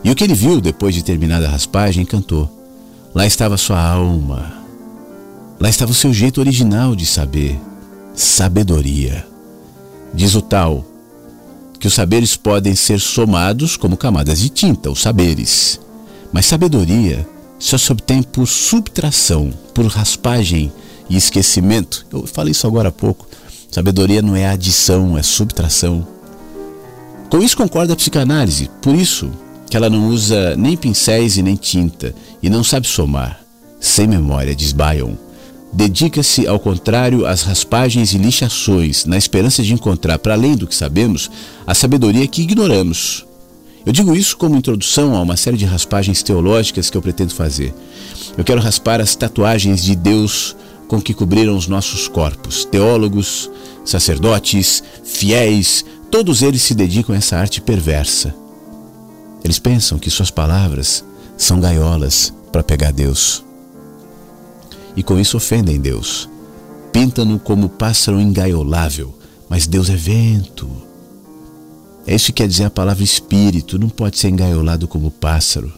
E 0.03 0.11
o 0.11 0.15
que 0.15 0.23
ele 0.23 0.35
viu 0.35 0.61
depois 0.61 0.93
de 0.93 1.03
terminada 1.03 1.47
a 1.47 1.51
raspagem 1.51 2.03
encantou. 2.03 2.47
Lá 3.15 3.25
estava 3.25 3.57
sua 3.57 3.81
alma. 3.81 4.56
Lá 5.59 5.69
estava 5.69 5.91
o 5.91 5.95
seu 5.95 6.13
jeito 6.13 6.39
original 6.39 6.95
de 6.95 7.05
saber. 7.05 7.59
Sabedoria. 8.13 9.25
Diz 10.13 10.35
o 10.35 10.41
tal 10.41 10.85
que 11.79 11.87
os 11.87 11.93
saberes 11.93 12.35
podem 12.35 12.75
ser 12.75 12.99
somados 12.99 13.77
como 13.77 13.97
camadas 13.97 14.39
de 14.39 14.49
tinta, 14.49 14.89
os 14.89 15.01
saberes. 15.01 15.79
Mas 16.31 16.45
sabedoria 16.45 17.27
só 17.59 17.77
se 17.77 17.91
obtém 17.91 18.21
por 18.21 18.47
subtração, 18.47 19.51
por 19.73 19.85
raspagem 19.85 20.71
e 21.09 21.15
esquecimento. 21.15 22.05
Eu 22.11 22.25
falei 22.27 22.51
isso 22.51 22.67
agora 22.67 22.89
há 22.89 22.91
pouco. 22.91 23.27
Sabedoria 23.71 24.21
não 24.21 24.35
é 24.35 24.47
adição, 24.47 25.17
é 25.17 25.23
subtração. 25.23 26.07
Com 27.29 27.41
isso 27.41 27.57
concorda 27.57 27.93
a 27.93 27.95
psicanálise, 27.95 28.69
por 28.81 28.95
isso 28.95 29.29
que 29.69 29.75
ela 29.75 29.89
não 29.89 30.07
usa 30.07 30.55
nem 30.55 30.77
pincéis 30.77 31.37
e 31.37 31.43
nem 31.43 31.55
tinta 31.55 32.15
e 32.41 32.49
não 32.49 32.63
sabe 32.63 32.87
somar. 32.87 33.41
Sem 33.79 34.07
memória, 34.07 34.55
diz 34.55 34.71
Bayon. 34.71 35.13
Dedica-se, 35.71 36.47
ao 36.47 36.59
contrário, 36.59 37.25
às 37.25 37.43
raspagens 37.43 38.13
e 38.13 38.17
lixações, 38.17 39.05
na 39.05 39.17
esperança 39.17 39.61
de 39.61 39.73
encontrar, 39.73 40.17
para 40.17 40.33
além 40.33 40.55
do 40.55 40.65
que 40.65 40.75
sabemos, 40.75 41.29
a 41.65 41.73
sabedoria 41.73 42.27
que 42.27 42.41
ignoramos. 42.41 43.25
Eu 43.85 43.93
digo 43.93 44.15
isso 44.15 44.35
como 44.35 44.57
introdução 44.57 45.15
a 45.15 45.21
uma 45.21 45.37
série 45.37 45.55
de 45.55 45.65
raspagens 45.65 46.21
teológicas 46.21 46.89
que 46.89 46.97
eu 46.97 47.01
pretendo 47.01 47.33
fazer. 47.33 47.73
Eu 48.37 48.43
quero 48.43 48.61
raspar 48.61 48.99
as 48.99 49.15
tatuagens 49.15 49.81
de 49.81 49.95
Deus 49.95 50.55
com 50.87 51.01
que 51.01 51.13
cobriram 51.13 51.55
os 51.55 51.67
nossos 51.67 52.07
corpos. 52.07 52.65
Teólogos, 52.65 53.49
sacerdotes, 53.85 54.83
fiéis, 55.03 55.85
todos 56.11 56.41
eles 56.41 56.61
se 56.61 56.73
dedicam 56.73 57.15
a 57.15 57.17
essa 57.17 57.37
arte 57.37 57.61
perversa. 57.61 58.35
Eles 59.43 59.59
pensam 59.59 59.97
que 59.97 60.09
suas 60.09 60.31
palavras 60.31 61.03
são 61.37 61.59
gaiolas 61.59 62.33
para 62.51 62.63
pegar 62.63 62.91
Deus. 62.91 63.46
E 64.97 65.03
com 65.03 65.19
isso 65.19 65.37
ofendem 65.37 65.79
Deus. 65.79 66.27
Pintam-no 66.91 67.37
como 67.37 67.69
pássaro 67.69 68.19
engaiolável, 68.19 69.15
mas 69.47 69.67
Deus 69.67 69.89
é 69.91 69.95
vento. 69.95 70.67
É 72.07 72.15
isso 72.15 72.27
que 72.27 72.41
quer 72.41 72.47
dizer 72.47 72.63
a 72.63 72.69
palavra 72.71 73.03
espírito, 73.03 73.77
não 73.77 73.89
pode 73.89 74.17
ser 74.17 74.29
engaiolado 74.29 74.87
como 74.87 75.11
pássaro. 75.11 75.71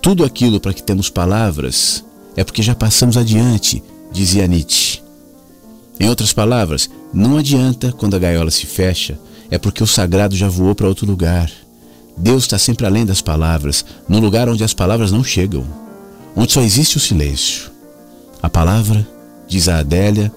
Tudo 0.00 0.24
aquilo 0.24 0.60
para 0.60 0.72
que 0.72 0.82
temos 0.82 1.10
palavras 1.10 2.04
é 2.36 2.44
porque 2.44 2.62
já 2.62 2.74
passamos 2.74 3.16
adiante, 3.16 3.82
dizia 4.12 4.46
Nietzsche. 4.46 5.02
Em 5.98 6.08
outras 6.08 6.32
palavras, 6.32 6.88
não 7.12 7.38
adianta 7.38 7.90
quando 7.90 8.14
a 8.14 8.18
gaiola 8.18 8.50
se 8.50 8.66
fecha, 8.66 9.18
é 9.50 9.58
porque 9.58 9.82
o 9.82 9.86
sagrado 9.86 10.36
já 10.36 10.48
voou 10.48 10.74
para 10.74 10.86
outro 10.86 11.06
lugar. 11.06 11.50
Deus 12.16 12.44
está 12.44 12.58
sempre 12.58 12.86
além 12.86 13.04
das 13.04 13.20
palavras, 13.20 13.84
num 14.08 14.20
lugar 14.20 14.48
onde 14.48 14.62
as 14.62 14.72
palavras 14.72 15.10
não 15.10 15.24
chegam, 15.24 15.66
onde 16.36 16.52
só 16.52 16.60
existe 16.60 16.96
o 16.96 17.00
silêncio. 17.00 17.75
A 18.42 18.48
palavra, 18.48 19.06
diz 19.48 19.68
a 19.68 19.78
Adélia, 19.78 20.32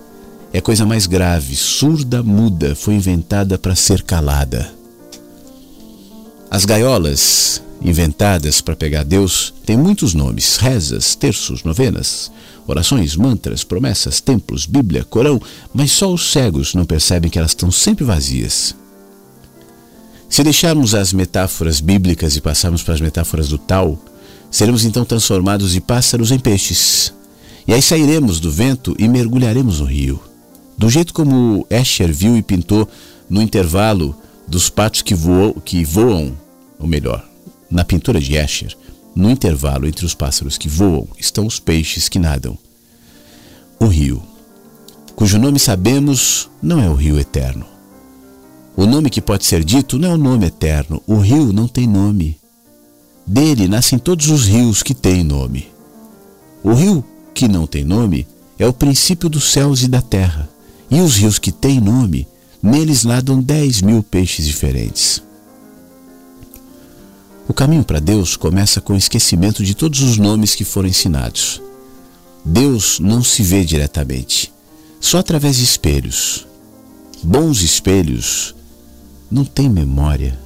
é 0.51 0.59
coisa 0.59 0.85
mais 0.85 1.05
grave, 1.05 1.55
surda, 1.55 2.23
muda, 2.23 2.75
foi 2.75 2.95
inventada 2.95 3.57
para 3.57 3.75
ser 3.75 4.01
calada. 4.01 4.71
As 6.49 6.65
gaiolas 6.65 7.61
inventadas 7.81 8.59
para 8.59 8.75
pegar 8.75 9.03
Deus 9.03 9.53
têm 9.65 9.77
muitos 9.77 10.13
nomes: 10.13 10.57
rezas, 10.57 11.15
terços, 11.15 11.63
novenas, 11.63 12.31
orações, 12.65 13.15
mantras, 13.15 13.63
promessas, 13.63 14.19
templos, 14.19 14.65
Bíblia, 14.65 15.03
Corão, 15.03 15.39
mas 15.73 15.91
só 15.91 16.11
os 16.11 16.31
cegos 16.31 16.73
não 16.73 16.85
percebem 16.85 17.29
que 17.29 17.37
elas 17.37 17.51
estão 17.51 17.71
sempre 17.71 18.03
vazias. 18.03 18.75
Se 20.27 20.43
deixarmos 20.43 20.93
as 20.93 21.11
metáforas 21.11 21.79
bíblicas 21.79 22.35
e 22.35 22.41
passarmos 22.41 22.83
para 22.83 22.93
as 22.93 23.01
metáforas 23.01 23.49
do 23.49 23.57
tal, 23.57 23.97
seremos 24.51 24.85
então 24.85 25.03
transformados 25.03 25.73
de 25.73 25.81
pássaros 25.81 26.31
em 26.31 26.39
peixes. 26.39 27.13
E 27.69 27.73
aí 27.73 27.81
sairemos 27.81 28.41
do 28.41 28.51
vento 28.51 28.95
e 28.99 29.07
mergulharemos 29.07 29.79
no 29.79 29.85
rio. 29.85 30.19
Do 30.77 30.89
jeito 30.89 31.13
como 31.13 31.65
Escher 31.69 32.11
viu 32.11 32.35
e 32.35 32.41
pintou 32.41 32.89
no 33.29 33.41
intervalo 33.41 34.13
dos 34.45 34.69
patos 34.69 35.01
que, 35.01 35.13
voam, 35.13 35.53
que 35.53 35.85
voam, 35.85 36.35
ou 36.77 36.87
melhor, 36.87 37.23
na 37.69 37.85
pintura 37.85 38.19
de 38.19 38.35
Escher, 38.35 38.75
no 39.15 39.29
intervalo 39.29 39.87
entre 39.87 40.05
os 40.05 40.13
pássaros 40.13 40.57
que 40.57 40.67
voam 40.67 41.07
estão 41.17 41.45
os 41.45 41.59
peixes 41.59 42.09
que 42.09 42.19
nadam. 42.19 42.57
O 43.79 43.85
rio, 43.85 44.21
cujo 45.15 45.37
nome 45.37 45.59
sabemos 45.59 46.49
não 46.61 46.81
é 46.81 46.89
o 46.89 46.95
rio 46.95 47.17
eterno 47.17 47.79
o 48.79 48.85
nome 48.85 49.09
que 49.09 49.19
pode 49.19 49.45
ser 49.45 49.61
dito 49.61 49.99
não 49.99 50.11
é 50.11 50.13
o 50.13 50.17
nome 50.17 50.45
eterno. 50.45 51.03
O 51.05 51.17
rio 51.17 51.51
não 51.51 51.67
tem 51.67 51.85
nome. 51.85 52.39
Dele 53.27 53.67
nascem 53.67 53.99
todos 53.99 54.29
os 54.29 54.45
rios 54.45 54.81
que 54.81 54.93
têm 54.93 55.21
nome. 55.21 55.67
O 56.63 56.71
rio 56.71 57.03
que 57.33 57.47
não 57.47 57.65
tem 57.65 57.83
nome 57.83 58.27
é 58.57 58.67
o 58.67 58.73
princípio 58.73 59.29
dos 59.29 59.51
céus 59.51 59.83
e 59.83 59.87
da 59.87 60.01
terra. 60.01 60.49
E 60.91 60.99
os 60.99 61.15
rios 61.15 61.39
que 61.39 61.51
têm 61.51 61.79
nome, 61.79 62.27
neles 62.61 63.03
nadam 63.03 63.41
dez 63.41 63.81
mil 63.81 64.03
peixes 64.03 64.45
diferentes. 64.45 65.21
O 67.47 67.53
caminho 67.53 67.83
para 67.83 67.99
Deus 67.99 68.35
começa 68.35 68.79
com 68.79 68.93
o 68.93 68.97
esquecimento 68.97 69.63
de 69.63 69.73
todos 69.73 70.01
os 70.01 70.17
nomes 70.17 70.53
que 70.53 70.63
foram 70.63 70.89
ensinados. 70.89 71.61
Deus 72.45 72.99
não 72.99 73.23
se 73.23 73.41
vê 73.43 73.65
diretamente, 73.65 74.53
só 74.99 75.19
através 75.19 75.57
de 75.57 75.63
espelhos. 75.63 76.47
Bons 77.23 77.61
espelhos 77.61 78.55
não 79.31 79.43
tem 79.43 79.69
memória. 79.69 80.39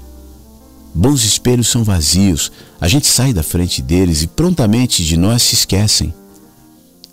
Bons 0.94 1.24
espelhos 1.24 1.68
são 1.68 1.84
vazios, 1.84 2.52
a 2.80 2.88
gente 2.88 3.08
sai 3.08 3.34
da 3.34 3.44
frente 3.44 3.82
deles 3.82 4.22
e 4.22 4.28
prontamente 4.28 5.04
de 5.04 5.18
nós 5.18 5.42
se 5.42 5.56
esquecem. 5.56 6.14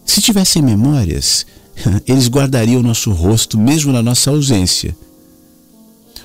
Se 0.04 0.20
tivessem 0.20 0.62
memórias, 0.62 1.46
eles 2.06 2.28
guardariam 2.28 2.82
nosso 2.82 3.10
rosto 3.12 3.58
mesmo 3.58 3.92
na 3.92 4.02
nossa 4.02 4.30
ausência. 4.30 4.96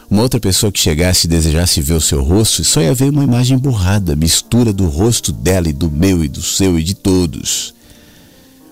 Uma 0.09 0.21
outra 0.21 0.39
pessoa 0.39 0.71
que 0.71 0.79
chegasse 0.79 1.25
e 1.25 1.29
desejasse 1.29 1.81
ver 1.81 1.93
o 1.93 2.01
seu 2.01 2.23
rosto 2.23 2.63
só 2.63 2.79
ia 2.81 2.93
ver 2.93 3.09
uma 3.09 3.23
imagem 3.23 3.57
borrada, 3.57 4.15
mistura 4.15 4.71
do 4.71 4.87
rosto 4.87 5.31
dela 5.31 5.67
e 5.67 5.73
do 5.73 5.89
meu 5.89 6.23
e 6.23 6.27
do 6.27 6.41
seu 6.41 6.79
e 6.79 6.83
de 6.83 6.93
todos. 6.93 7.73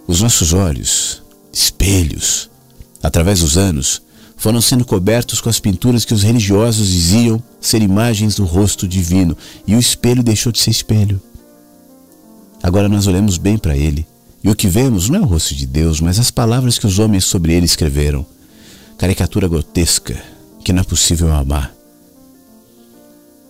Os 0.07 0.21
nossos 0.21 0.53
olhos, 0.53 1.23
espelhos, 1.51 2.49
através 3.01 3.39
dos 3.39 3.57
anos, 3.57 4.01
foram 4.37 4.61
sendo 4.61 4.85
cobertos 4.85 5.41
com 5.41 5.49
as 5.49 5.59
pinturas 5.59 6.05
que 6.05 6.13
os 6.13 6.21
religiosos 6.21 6.87
diziam 6.87 7.41
ser 7.61 7.81
imagens 7.81 8.35
do 8.35 8.43
rosto 8.43 8.87
divino, 8.87 9.35
e 9.65 9.75
o 9.75 9.79
espelho 9.79 10.21
deixou 10.21 10.51
de 10.51 10.59
ser 10.59 10.71
espelho. 10.71 11.21
Agora 12.61 12.89
nós 12.89 13.07
olhamos 13.07 13.37
bem 13.37 13.57
para 13.57 13.75
ele, 13.75 14.05
e 14.43 14.49
o 14.49 14.55
que 14.55 14.67
vemos 14.67 15.09
não 15.09 15.19
é 15.19 15.21
o 15.21 15.25
rosto 15.25 15.55
de 15.55 15.65
Deus, 15.65 16.01
mas 16.01 16.19
as 16.19 16.29
palavras 16.29 16.77
que 16.77 16.85
os 16.85 16.99
homens 16.99 17.23
sobre 17.23 17.53
ele 17.53 17.65
escreveram. 17.65 18.25
Caricatura 18.97 19.47
grotesca 19.47 20.21
que 20.63 20.73
não 20.73 20.81
é 20.81 20.83
possível 20.83 21.31
amar. 21.33 21.73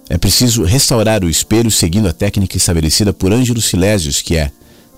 É 0.10 0.18
preciso 0.18 0.64
restaurar 0.64 1.24
o 1.24 1.30
espelho 1.30 1.72
seguindo 1.72 2.08
a 2.08 2.14
técnica 2.14 2.58
estabelecida 2.58 3.14
por 3.14 3.32
Ângelo 3.32 3.62
Silésios, 3.62 4.22
que 4.22 4.36
é 4.36 4.52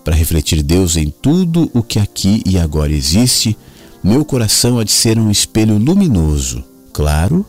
para 0.03 0.15
refletir 0.15 0.61
Deus 0.61 0.97
em 0.97 1.09
tudo 1.09 1.69
o 1.73 1.81
que 1.81 1.99
aqui 1.99 2.41
e 2.45 2.57
agora 2.57 2.91
existe 2.91 3.57
meu 4.03 4.23
coração 4.23 4.77
há 4.77 4.83
de 4.83 4.91
ser 4.91 5.17
um 5.17 5.31
espelho 5.31 5.77
luminoso, 5.77 6.63
claro 6.93 7.45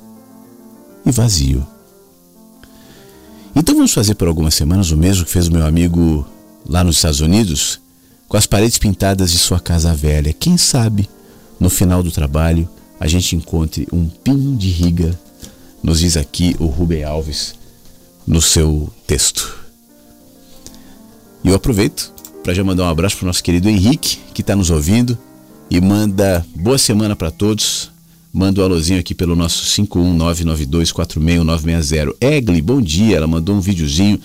e 1.05 1.11
vazio. 1.11 1.67
Então 3.55 3.75
vamos 3.75 3.93
fazer 3.93 4.15
por 4.15 4.29
algumas 4.29 4.55
semanas 4.55 4.91
o 4.91 4.97
mesmo 4.97 5.25
que 5.25 5.31
fez 5.31 5.49
o 5.49 5.53
meu 5.53 5.67
amigo 5.67 6.27
lá 6.67 6.83
nos 6.83 6.97
Estados 6.97 7.21
Unidos, 7.21 7.81
com 8.29 8.37
as 8.37 8.47
paredes 8.47 8.79
pintadas 8.79 9.31
de 9.31 9.39
sua 9.39 9.61
casa 9.61 9.95
velha. 9.95 10.33
Quem 10.33 10.57
sabe, 10.57 11.09
no 11.59 11.71
final 11.71 12.03
do 12.03 12.11
trabalho, 12.11 12.69
a 12.99 13.07
gente 13.07 13.37
encontre 13.37 13.87
um 13.93 14.09
pinho 14.09 14.57
de 14.57 14.71
riga, 14.71 15.19
nos 15.83 16.01
diz 16.01 16.17
aqui 16.17 16.57
o 16.59 16.67
Rubem 16.67 17.05
Alves 17.05 17.55
no 18.27 18.43
seu 18.43 18.91
texto. 19.07 19.57
E 21.45 21.49
eu 21.49 21.55
aproveito 21.55 22.13
para 22.43 22.55
já 22.55 22.65
mandar 22.65 22.85
um 22.85 22.89
abraço 22.89 23.17
para 23.17 23.25
o 23.25 23.27
nosso 23.27 23.43
querido 23.43 23.69
Henrique, 23.69 24.19
que 24.35 24.41
está 24.41 24.57
nos 24.57 24.71
ouvindo 24.71 25.19
e 25.71 25.81
manda 25.81 26.45
boa 26.55 26.79
semana 26.79 27.15
para 27.15 27.31
todos. 27.31 27.91
manda 28.33 28.61
um 28.61 28.65
alôzinho 28.65 29.01
aqui 29.01 29.15
pelo 29.15 29.37
nosso 29.37 29.65
51992461960. 29.83 32.17
Egli, 32.21 32.61
bom 32.61 32.83
dia. 32.83 33.17
Ela 33.17 33.27
mandou 33.27 33.55
um 33.55 33.61
videozinho 33.61 34.21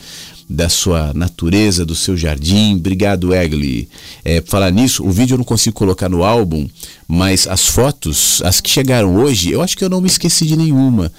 da 0.51 0.67
sua 0.67 1.13
natureza, 1.13 1.85
do 1.85 1.95
seu 1.95 2.17
jardim. 2.17 2.75
Obrigado, 2.75 3.33
Egli. 3.33 3.87
É, 4.23 4.41
falar 4.45 4.69
nisso, 4.71 5.03
o 5.03 5.09
vídeo 5.09 5.35
eu 5.35 5.37
não 5.37 5.45
consigo 5.45 5.75
colocar 5.75 6.09
no 6.09 6.23
álbum, 6.23 6.67
mas 7.07 7.47
as 7.47 7.65
fotos, 7.65 8.41
as 8.43 8.59
que 8.59 8.69
chegaram 8.69 9.15
hoje, 9.15 9.51
eu 9.51 9.61
acho 9.61 9.77
que 9.77 9.83
eu 9.83 9.89
não 9.89 10.01
me 10.01 10.07
esqueci 10.07 10.45
de 10.45 10.57
nenhuma. 10.57 11.11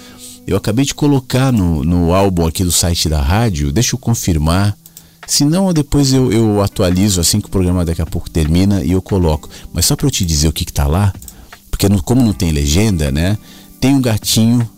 Eu 0.46 0.56
acabei 0.56 0.84
de 0.84 0.94
colocar 0.94 1.50
no, 1.52 1.82
no 1.82 2.12
álbum 2.12 2.46
aqui 2.46 2.62
do 2.62 2.72
site 2.72 3.08
da 3.08 3.22
rádio, 3.22 3.72
deixa 3.72 3.94
eu 3.94 3.98
confirmar. 3.98 4.76
Se 5.26 5.44
não, 5.44 5.72
depois 5.72 6.12
eu, 6.12 6.30
eu 6.32 6.60
atualizo 6.60 7.20
assim 7.20 7.40
que 7.40 7.46
o 7.46 7.50
programa 7.50 7.84
daqui 7.84 8.02
a 8.02 8.06
pouco 8.06 8.28
termina 8.28 8.84
e 8.84 8.92
eu 8.92 9.00
coloco. 9.00 9.48
Mas 9.72 9.86
só 9.86 9.96
para 9.96 10.06
eu 10.06 10.10
te 10.10 10.26
dizer 10.26 10.48
o 10.48 10.52
que, 10.52 10.64
que 10.64 10.72
tá 10.72 10.86
lá, 10.86 11.12
porque 11.70 11.88
não, 11.88 11.98
como 11.98 12.22
não 12.22 12.32
tem 12.32 12.50
legenda, 12.50 13.10
né? 13.10 13.38
Tem 13.80 13.94
um 13.94 14.02
gatinho, 14.02 14.68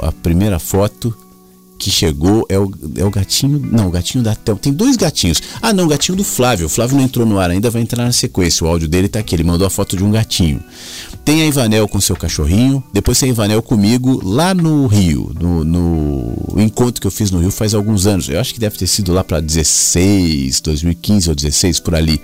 a 0.00 0.12
primeira 0.12 0.58
foto 0.58 1.14
que 1.82 1.90
chegou 1.90 2.46
é 2.48 2.56
o, 2.56 2.70
é 2.94 3.04
o 3.04 3.10
gatinho. 3.10 3.60
Não, 3.60 3.88
o 3.88 3.90
gatinho 3.90 4.22
da 4.22 4.36
Thelma. 4.36 4.60
Tem 4.60 4.72
dois 4.72 4.96
gatinhos. 4.96 5.42
Ah, 5.60 5.72
não, 5.72 5.86
o 5.86 5.88
gatinho 5.88 6.16
do 6.16 6.22
Flávio. 6.22 6.66
O 6.66 6.68
Flávio 6.68 6.96
não 6.96 7.02
entrou 7.02 7.26
no 7.26 7.40
ar 7.40 7.50
ainda, 7.50 7.70
vai 7.70 7.82
entrar 7.82 8.04
na 8.04 8.12
sequência. 8.12 8.64
O 8.64 8.68
áudio 8.68 8.86
dele 8.86 9.08
tá 9.08 9.18
aqui. 9.18 9.34
Ele 9.34 9.42
mandou 9.42 9.66
a 9.66 9.70
foto 9.70 9.96
de 9.96 10.04
um 10.04 10.10
gatinho. 10.12 10.62
Tem 11.24 11.42
a 11.42 11.46
Ivanel 11.46 11.88
com 11.88 12.00
seu 12.00 12.14
cachorrinho. 12.14 12.84
Depois 12.92 13.18
tem 13.18 13.30
a 13.30 13.32
Ivanel 13.32 13.60
comigo 13.62 14.20
lá 14.24 14.54
no 14.54 14.86
Rio. 14.86 15.32
No, 15.40 15.64
no 15.64 16.54
encontro 16.56 17.00
que 17.00 17.06
eu 17.06 17.10
fiz 17.10 17.32
no 17.32 17.40
Rio 17.40 17.50
faz 17.50 17.74
alguns 17.74 18.06
anos. 18.06 18.28
Eu 18.28 18.38
acho 18.38 18.54
que 18.54 18.60
deve 18.60 18.78
ter 18.78 18.86
sido 18.86 19.12
lá 19.12 19.24
para 19.24 19.40
16, 19.40 20.60
2015 20.60 21.30
ou 21.30 21.34
16 21.34 21.80
por 21.80 21.96
ali. 21.96 22.20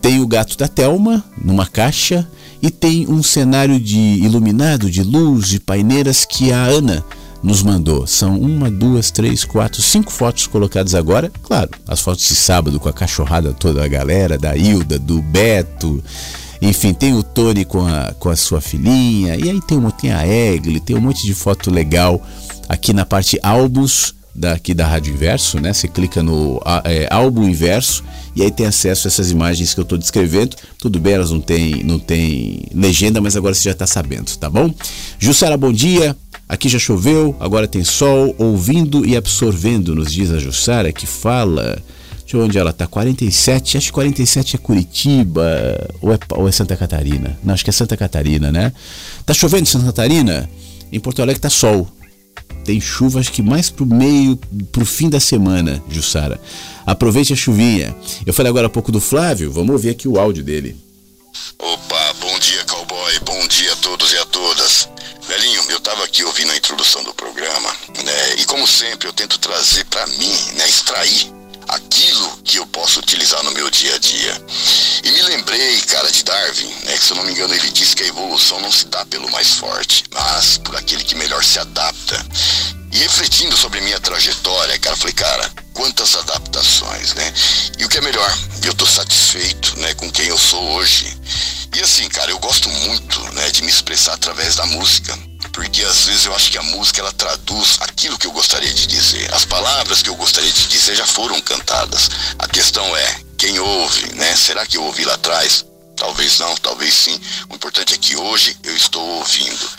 Tem 0.00 0.22
o 0.22 0.26
gato 0.26 0.56
da 0.56 0.68
Thelma 0.68 1.22
numa 1.44 1.66
caixa. 1.66 2.26
E 2.62 2.70
tem 2.70 3.06
um 3.06 3.22
cenário 3.22 3.78
de 3.78 3.98
iluminado, 3.98 4.90
de 4.90 5.02
luz, 5.02 5.48
de 5.48 5.60
paineiras 5.60 6.24
que 6.24 6.50
a 6.50 6.64
Ana 6.64 7.04
nos 7.46 7.62
mandou. 7.62 8.08
São 8.08 8.40
uma, 8.40 8.68
duas, 8.68 9.12
três, 9.12 9.44
quatro, 9.44 9.80
cinco 9.80 10.10
fotos 10.10 10.48
colocadas 10.48 10.96
agora. 10.96 11.30
Claro, 11.44 11.70
as 11.86 12.00
fotos 12.00 12.26
de 12.26 12.34
sábado 12.34 12.80
com 12.80 12.88
a 12.88 12.92
cachorrada 12.92 13.52
toda 13.52 13.84
a 13.84 13.88
galera, 13.88 14.36
da 14.36 14.56
Hilda, 14.56 14.98
do 14.98 15.22
Beto. 15.22 16.02
Enfim, 16.60 16.92
tem 16.92 17.14
o 17.14 17.22
Tony 17.22 17.64
com 17.64 17.86
a, 17.86 18.12
com 18.18 18.30
a 18.30 18.36
sua 18.36 18.60
filhinha. 18.60 19.36
E 19.36 19.48
aí 19.48 19.60
tem, 19.60 19.78
uma, 19.78 19.92
tem 19.92 20.12
a 20.12 20.26
Egli, 20.26 20.80
tem 20.80 20.96
um 20.96 21.00
monte 21.00 21.24
de 21.24 21.34
foto 21.34 21.70
legal 21.70 22.20
aqui 22.68 22.92
na 22.92 23.06
parte 23.06 23.38
álbuns 23.40 24.12
daqui 24.34 24.74
da 24.74 24.86
Rádio 24.86 25.14
Inverso, 25.14 25.60
né? 25.60 25.72
Você 25.72 25.86
clica 25.86 26.22
no 26.22 26.60
é, 26.84 27.06
álbum 27.10 27.48
inverso 27.48 28.04
e 28.34 28.42
aí 28.42 28.50
tem 28.50 28.66
acesso 28.66 29.06
a 29.06 29.08
essas 29.08 29.30
imagens 29.30 29.72
que 29.72 29.80
eu 29.80 29.82
estou 29.82 29.96
descrevendo. 29.96 30.56
Tudo 30.78 30.98
bem, 30.98 31.14
elas 31.14 31.30
não 31.30 31.40
têm 31.40 31.82
não 31.84 31.98
tem 31.98 32.64
legenda, 32.74 33.20
mas 33.20 33.36
agora 33.36 33.54
você 33.54 33.62
já 33.62 33.70
está 33.70 33.86
sabendo, 33.86 34.36
tá 34.36 34.50
bom? 34.50 34.74
Jussara, 35.18 35.56
bom 35.56 35.72
dia. 35.72 36.14
Aqui 36.48 36.68
já 36.68 36.78
choveu, 36.78 37.34
agora 37.40 37.66
tem 37.66 37.82
sol, 37.82 38.34
ouvindo 38.38 39.04
e 39.04 39.16
absorvendo, 39.16 39.94
nos 39.94 40.12
diz 40.12 40.30
a 40.30 40.38
Jussara, 40.38 40.92
que 40.92 41.06
fala. 41.06 41.82
De 42.24 42.36
onde 42.36 42.58
ela 42.58 42.72
tá? 42.72 42.88
47, 42.88 43.76
acho 43.78 43.86
que 43.86 43.92
47 43.92 44.56
é 44.56 44.58
Curitiba 44.58 45.88
ou 46.02 46.12
é, 46.12 46.18
ou 46.30 46.48
é 46.48 46.52
Santa 46.52 46.76
Catarina? 46.76 47.38
Não, 47.42 47.54
acho 47.54 47.62
que 47.62 47.70
é 47.70 47.72
Santa 47.72 47.96
Catarina, 47.96 48.50
né? 48.50 48.72
Tá 49.24 49.32
chovendo 49.32 49.62
em 49.62 49.66
Santa 49.66 49.86
Catarina? 49.86 50.50
Em 50.90 50.98
Porto 50.98 51.22
Alegre 51.22 51.40
tá 51.40 51.48
sol. 51.48 51.88
Tem 52.64 52.80
chuva, 52.80 53.20
acho 53.20 53.30
que 53.30 53.42
mais 53.42 53.70
pro 53.70 53.86
meio, 53.86 54.36
pro 54.72 54.84
fim 54.84 55.08
da 55.08 55.20
semana, 55.20 55.80
Jussara. 55.88 56.40
Aproveite 56.84 57.32
a 57.32 57.36
chuvinha. 57.36 57.94
Eu 58.26 58.34
falei 58.34 58.50
agora 58.50 58.66
há 58.66 58.70
pouco 58.70 58.90
do 58.90 59.00
Flávio, 59.00 59.52
vamos 59.52 59.70
ouvir 59.70 59.90
aqui 59.90 60.08
o 60.08 60.18
áudio 60.18 60.42
dele. 60.42 60.76
Opa, 61.58 62.14
bom 62.20 62.38
dia, 62.40 62.64
cowboy. 62.64 63.20
Bom 63.24 63.46
dia 63.46 63.72
a 63.72 63.76
todos 63.76 64.12
e 64.12 64.16
a 64.16 64.24
todas. 64.26 64.88
Velhinho, 65.28 65.64
eu 65.70 65.78
estava 65.78 66.04
aqui 66.04 66.22
ouvindo 66.22 66.52
a 66.52 66.56
introdução 66.56 67.02
do 67.02 67.12
programa, 67.12 67.76
né? 68.04 68.34
E 68.38 68.44
como 68.44 68.66
sempre, 68.66 69.08
eu 69.08 69.12
tento 69.12 69.38
trazer 69.38 69.84
para 69.86 70.06
mim, 70.06 70.36
né, 70.54 70.68
extrair 70.68 71.32
aquilo 71.68 72.36
que 72.44 72.58
eu 72.58 72.66
posso 72.68 73.00
utilizar 73.00 73.42
no 73.42 73.50
meu 73.50 73.68
dia 73.68 73.96
a 73.96 73.98
dia. 73.98 74.44
E 75.02 75.10
me 75.10 75.22
lembrei, 75.22 75.80
cara, 75.80 76.12
de 76.12 76.22
Darwin, 76.22 76.72
né, 76.84 76.96
que 76.96 77.04
se 77.04 77.10
eu 77.10 77.16
não 77.16 77.24
me 77.24 77.32
engano 77.32 77.54
ele 77.54 77.70
disse 77.72 77.96
que 77.96 78.04
a 78.04 78.06
evolução 78.06 78.60
não 78.60 78.70
se 78.70 78.86
dá 78.86 79.04
pelo 79.06 79.28
mais 79.32 79.54
forte, 79.54 80.04
mas 80.12 80.58
por 80.58 80.76
aquele 80.76 81.02
que 81.02 81.16
melhor 81.16 81.42
se 81.42 81.58
adapta. 81.58 82.24
E 82.92 82.98
refletindo 82.98 83.56
sobre 83.56 83.80
minha 83.80 83.98
trajetória, 83.98 84.78
cara, 84.78 84.96
falei, 84.96 85.12
cara, 85.12 85.52
quantas 85.74 86.14
adaptações, 86.14 87.14
né? 87.14 87.34
E 87.78 87.84
o 87.84 87.88
que 87.88 87.98
é 87.98 88.00
melhor, 88.00 88.32
eu 88.62 88.72
tô 88.74 88.86
satisfeito, 88.86 89.76
né, 89.80 89.92
com 89.94 90.10
quem 90.10 90.26
eu 90.26 90.38
sou 90.38 90.62
hoje. 90.74 91.18
E 91.74 91.82
assim, 91.82 92.08
cara, 92.08 92.30
eu 92.30 92.38
gosto 92.38 92.68
muito, 92.68 93.20
né, 93.34 93.50
de 93.50 93.62
me 93.62 93.70
expressar 93.70 94.14
através 94.14 94.56
da 94.56 94.66
música 94.66 95.16
porque 95.56 95.82
às 95.84 96.04
vezes 96.04 96.26
eu 96.26 96.34
acho 96.34 96.50
que 96.50 96.58
a 96.58 96.62
música 96.62 97.00
ela 97.00 97.12
traduz 97.12 97.78
aquilo 97.80 98.18
que 98.18 98.26
eu 98.26 98.32
gostaria 98.32 98.72
de 98.72 98.86
dizer. 98.86 99.32
As 99.32 99.46
palavras 99.46 100.02
que 100.02 100.10
eu 100.10 100.14
gostaria 100.14 100.52
de 100.52 100.68
dizer 100.68 100.94
já 100.94 101.06
foram 101.06 101.40
cantadas. 101.40 102.10
A 102.38 102.46
questão 102.46 102.84
é 102.94 103.20
quem 103.38 103.58
ouve, 103.58 104.14
né? 104.16 104.36
Será 104.36 104.66
que 104.66 104.76
eu 104.76 104.82
ouvi 104.82 105.04
lá 105.06 105.14
atrás? 105.14 105.64
Talvez 105.96 106.38
não, 106.38 106.54
talvez 106.56 106.92
sim. 106.92 107.18
O 107.48 107.54
importante 107.54 107.94
é 107.94 107.96
que 107.96 108.16
hoje 108.16 108.56
eu 108.62 108.76
estou 108.76 109.02
ouvindo. 109.02 109.70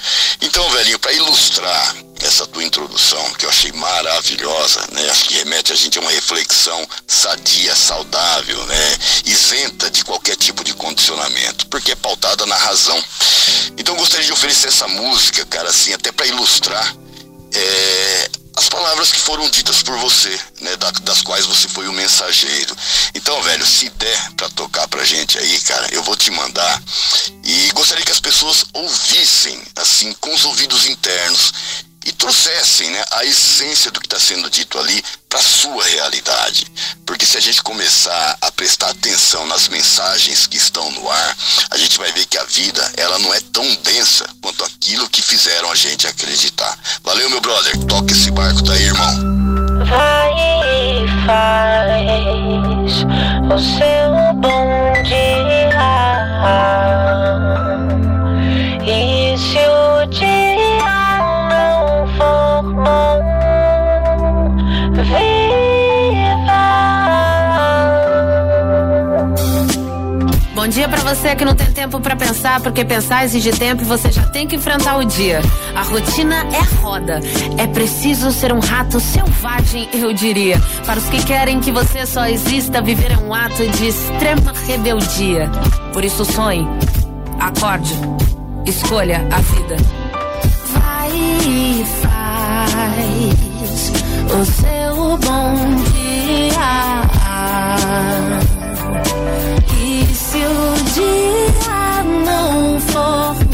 Então, 0.41 0.67
velhinho, 0.71 0.97
para 0.97 1.13
ilustrar 1.13 1.95
essa 2.21 2.47
tua 2.47 2.63
introdução, 2.63 3.23
que 3.35 3.45
eu 3.45 3.49
achei 3.49 3.71
maravilhosa, 3.73 4.83
né? 4.91 5.07
Acho 5.11 5.25
que 5.25 5.35
remete 5.35 5.71
a 5.71 5.75
gente 5.75 5.97
a 5.99 6.01
uma 6.01 6.09
reflexão 6.09 6.87
sadia, 7.05 7.75
saudável, 7.75 8.65
né? 8.65 8.97
Isenta 9.25 9.91
de 9.91 10.03
qualquer 10.03 10.35
tipo 10.35 10.63
de 10.63 10.73
condicionamento, 10.73 11.67
porque 11.67 11.91
é 11.91 11.95
pautada 11.95 12.45
na 12.47 12.57
razão. 12.57 13.01
Então, 13.77 13.95
gostaria 13.95 14.25
de 14.25 14.33
oferecer 14.33 14.69
essa 14.69 14.87
música, 14.87 15.45
cara, 15.45 15.69
assim, 15.69 15.93
até 15.93 16.11
para 16.11 16.25
ilustrar 16.25 16.95
é, 17.53 18.29
as 18.57 18.69
palavras 18.69 19.11
que 19.11 19.19
foram 19.19 19.47
ditas 19.51 19.83
por 19.83 19.97
você, 19.99 20.35
né, 20.61 20.75
das 21.03 21.21
quais 21.21 21.45
você 21.45 21.69
foi 21.69 21.87
o 21.87 21.93
mensageiro. 21.93 22.75
Então, 23.13 23.39
velho, 23.43 23.65
se 23.65 23.87
der 23.89 24.31
para 24.31 24.49
tocar 24.49 24.87
pra 24.87 25.05
gente 25.05 25.37
aí, 25.37 25.61
cara, 25.61 25.87
eu 25.93 26.01
vou 26.01 26.15
te 26.15 26.31
mandar 26.31 26.81
e 27.43 27.69
gostaria 27.73 28.03
que 28.03 28.11
as 28.11 28.19
pessoas 28.19 28.65
ouvissem 28.73 29.61
assim 29.75 30.11
com 30.13 30.33
os 30.33 30.43
ouvidos 30.43 30.87
internos 30.87 31.53
e 32.07 32.11
trouxessem 32.13 32.89
né, 32.89 33.03
a 33.11 33.25
essência 33.25 33.91
do 33.91 33.99
que 33.99 34.05
está 34.05 34.17
sendo 34.17 34.49
dito 34.49 34.79
ali 34.79 35.03
para 35.27 35.41
sua 35.41 35.83
realidade. 35.83 36.65
Porque 37.05 37.25
se 37.25 37.37
a 37.37 37.41
gente 37.41 37.61
começar 37.61 38.37
a 38.41 38.49
prestar 38.49 38.91
atenção 38.91 39.45
nas 39.45 39.67
mensagens 39.67 40.47
que 40.47 40.55
estão 40.55 40.89
no 40.91 41.11
ar, 41.11 41.37
a 41.69 41.77
gente 41.77 41.97
vai 41.97 42.09
ver 42.13 42.25
que 42.25 42.37
a 42.37 42.45
vida 42.45 42.93
ela 42.95 43.19
não 43.19 43.33
é 43.33 43.41
tão 43.51 43.65
densa 43.83 44.25
quanto 44.41 44.63
aquilo 44.63 45.09
que 45.09 45.21
fizeram 45.21 45.69
a 45.69 45.75
gente 45.75 46.07
acreditar. 46.07 46.79
Valeu, 47.03 47.29
meu 47.29 47.41
brother. 47.41 47.77
Toca 47.85 48.13
esse 48.13 48.31
barco 48.31 48.61
daí, 48.61 48.83
irmão. 48.83 49.85
Vai 49.85 50.31
e 50.63 51.25
faz 51.25 53.03
o 53.51 53.59
seu 53.59 54.33
bom 54.35 55.03
dia. 55.03 55.27
Você 71.07 71.33
que 71.37 71.45
não 71.45 71.55
tem 71.55 71.71
tempo 71.71 72.01
pra 72.01 72.17
pensar, 72.17 72.59
porque 72.59 72.83
pensar 72.83 73.23
exige 73.23 73.51
tempo 73.51 73.81
e 73.81 73.85
você 73.85 74.11
já 74.11 74.23
tem 74.23 74.45
que 74.45 74.57
enfrentar 74.57 74.97
o 74.97 75.05
dia. 75.05 75.41
A 75.73 75.81
rotina 75.81 76.45
é 76.53 76.61
roda. 76.81 77.21
É 77.57 77.65
preciso 77.65 78.29
ser 78.29 78.51
um 78.51 78.59
rato 78.59 78.99
selvagem, 78.99 79.87
eu 79.93 80.11
diria. 80.11 80.59
Para 80.85 80.99
os 80.99 81.05
que 81.05 81.23
querem 81.23 81.61
que 81.61 81.71
você 81.71 82.05
só 82.05 82.27
exista, 82.27 82.81
viver 82.81 83.13
é 83.13 83.17
um 83.17 83.33
ato 83.33 83.65
de 83.69 83.87
extrema 83.87 84.53
rebeldia. 84.67 85.49
Por 85.93 86.03
isso 86.03 86.25
sonhe, 86.25 86.67
acorde, 87.39 87.93
escolha 88.65 89.25
a 89.31 89.39
vida. 89.39 89.77
vai 90.73 91.11
e 91.15 91.85
faz 92.01 93.91
o 94.33 94.45
seu 94.45 95.17
bom 95.19 95.55
dia. 95.85 96.97
Se 100.37 100.43
o 100.43 100.75
dia 100.93 102.03
não 102.03 102.79
for 102.79 103.46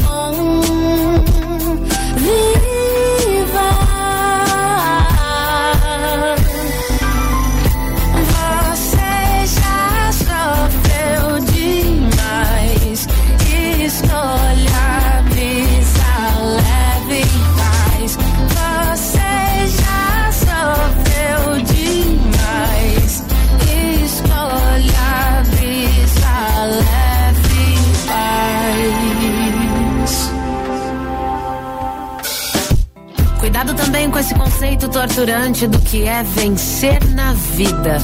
com 33.94 34.18
esse 34.18 34.34
conceito 34.34 34.88
torturante 34.88 35.68
do 35.68 35.78
que 35.78 36.02
é 36.02 36.24
vencer 36.24 36.98
na 37.14 37.32
vida. 37.32 37.98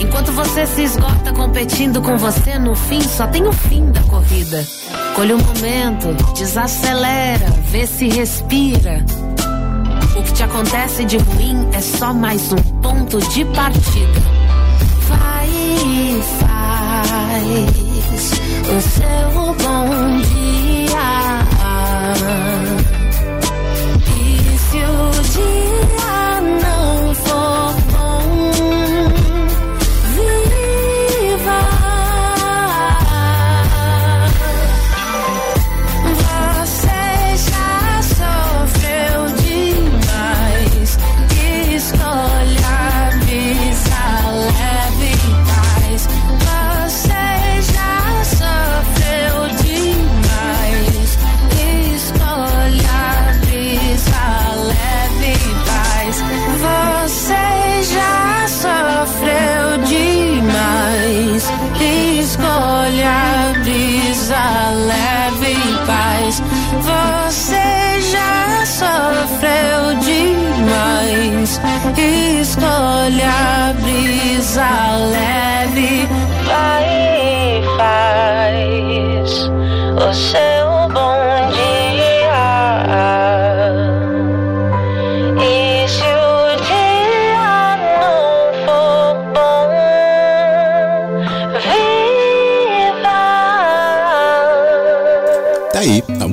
Enquanto 0.00 0.32
você 0.32 0.66
se 0.66 0.82
esgota 0.82 1.32
competindo 1.32 2.02
com 2.02 2.18
você, 2.18 2.58
no 2.58 2.74
fim 2.74 3.00
só 3.00 3.28
tem 3.28 3.46
o 3.46 3.52
fim 3.52 3.92
da 3.92 4.02
corrida. 4.02 4.66
Colhe 5.14 5.34
um 5.34 5.38
momento, 5.38 6.12
desacelera, 6.34 7.46
vê 7.70 7.86
se 7.86 8.08
respira. 8.08 9.04
O 10.16 10.22
que 10.24 10.32
te 10.32 10.42
acontece 10.42 11.04
de 11.04 11.16
ruim 11.16 11.68
é 11.72 11.80
só 11.80 12.12
mais 12.12 12.52
um 12.52 12.56
ponto 12.82 13.18
de 13.30 13.44
partida. 13.44 14.20
Vai 15.08 15.48
e 15.48 16.22
faz 16.40 17.46
o 18.66 18.80
seu 18.80 19.54
bom 19.62 20.18
dia. 20.22 21.46
E 25.26 25.28
se 25.28 25.40
o 25.40 26.25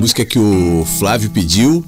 música 0.04 0.22
que 0.22 0.38
o 0.38 0.84
Flávio 0.98 1.30
pediu 1.30 1.82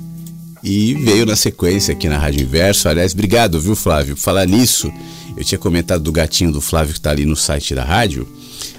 e 0.64 0.94
veio 0.94 1.26
na 1.26 1.36
sequência 1.36 1.92
aqui 1.92 2.08
na 2.08 2.16
Rádio 2.16 2.40
Inverso. 2.40 2.88
Aliás, 2.88 3.12
obrigado, 3.12 3.60
viu, 3.60 3.76
Flávio? 3.76 4.16
Falar 4.16 4.46
nisso, 4.46 4.90
eu 5.36 5.44
tinha 5.44 5.58
comentado 5.58 6.02
do 6.02 6.10
gatinho 6.10 6.50
do 6.50 6.62
Flávio 6.62 6.94
que 6.94 7.00
tá 7.00 7.10
ali 7.10 7.26
no 7.26 7.36
site 7.36 7.74
da 7.74 7.84
rádio. 7.84 8.26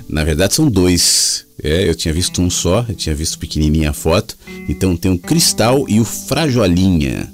Na 0.10 0.24
verdade, 0.24 0.56
são 0.56 0.68
dois. 0.68 1.46
É, 1.62 1.88
eu 1.88 1.94
tinha 1.94 2.12
visto 2.12 2.42
um 2.42 2.50
só, 2.50 2.84
eu 2.90 2.96
tinha 2.96 3.14
visto 3.14 3.38
pequenininha 3.38 3.92
a 3.92 3.94
foto. 3.94 4.36
Então 4.68 4.98
tem 4.98 5.12
o 5.12 5.20
Cristal 5.20 5.86
e 5.88 6.00
o 6.00 6.04
Frajolinha. 6.04 7.32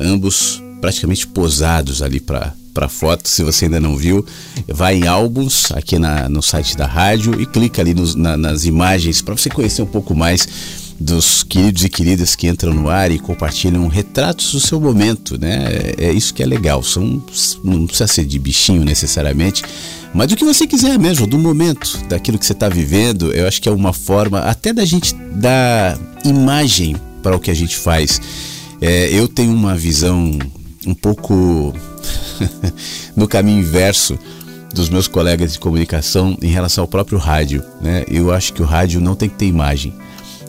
Ambos 0.00 0.60
praticamente 0.80 1.28
posados 1.28 2.02
ali 2.02 2.18
para 2.18 2.52
para 2.74 2.90
foto, 2.90 3.26
se 3.26 3.42
você 3.42 3.64
ainda 3.64 3.80
não 3.80 3.96
viu, 3.96 4.22
vai 4.68 4.96
em 4.96 5.06
álbuns 5.06 5.72
aqui 5.72 5.98
na, 5.98 6.28
no 6.28 6.42
site 6.42 6.76
da 6.76 6.86
rádio 6.86 7.40
e 7.40 7.46
clica 7.46 7.80
ali 7.80 7.94
nos, 7.94 8.14
na, 8.14 8.36
nas 8.36 8.66
imagens 8.66 9.22
para 9.22 9.34
você 9.34 9.48
conhecer 9.48 9.80
um 9.80 9.86
pouco 9.86 10.14
mais 10.14 10.46
dos 10.98 11.42
queridos 11.42 11.84
e 11.84 11.88
queridas 11.88 12.34
que 12.34 12.48
entram 12.48 12.72
no 12.72 12.88
ar 12.88 13.10
e 13.10 13.18
compartilham 13.18 13.86
retratos 13.86 14.52
do 14.52 14.60
seu 14.60 14.80
momento, 14.80 15.38
né? 15.38 15.92
É, 15.98 16.10
isso 16.12 16.32
que 16.32 16.42
é 16.42 16.46
legal. 16.46 16.82
São, 16.82 17.22
não 17.62 17.86
precisa 17.86 18.06
ser 18.06 18.24
de 18.24 18.38
bichinho 18.38 18.84
necessariamente, 18.84 19.62
mas 20.14 20.28
do 20.28 20.36
que 20.36 20.44
você 20.44 20.66
quiser 20.66 20.98
mesmo, 20.98 21.26
do 21.26 21.38
momento, 21.38 21.98
daquilo 22.08 22.38
que 22.38 22.46
você 22.46 22.52
está 22.52 22.68
vivendo. 22.68 23.32
Eu 23.32 23.46
acho 23.46 23.60
que 23.60 23.68
é 23.68 23.72
uma 23.72 23.92
forma 23.92 24.40
até 24.40 24.72
da 24.72 24.84
gente 24.84 25.14
dar 25.32 25.98
imagem 26.24 26.96
para 27.22 27.36
o 27.36 27.40
que 27.40 27.50
a 27.50 27.54
gente 27.54 27.76
faz. 27.76 28.20
É, 28.80 29.08
eu 29.12 29.28
tenho 29.28 29.52
uma 29.52 29.76
visão 29.76 30.38
um 30.86 30.94
pouco 30.94 31.74
no 33.14 33.28
caminho 33.28 33.58
inverso 33.58 34.18
dos 34.72 34.88
meus 34.88 35.08
colegas 35.08 35.54
de 35.54 35.58
comunicação 35.58 36.36
em 36.40 36.48
relação 36.48 36.82
ao 36.82 36.88
próprio 36.88 37.18
rádio. 37.18 37.62
Né? 37.80 38.04
Eu 38.08 38.32
acho 38.32 38.52
que 38.52 38.62
o 38.62 38.64
rádio 38.64 39.00
não 39.00 39.14
tem 39.14 39.28
que 39.28 39.36
ter 39.36 39.46
imagem. 39.46 39.92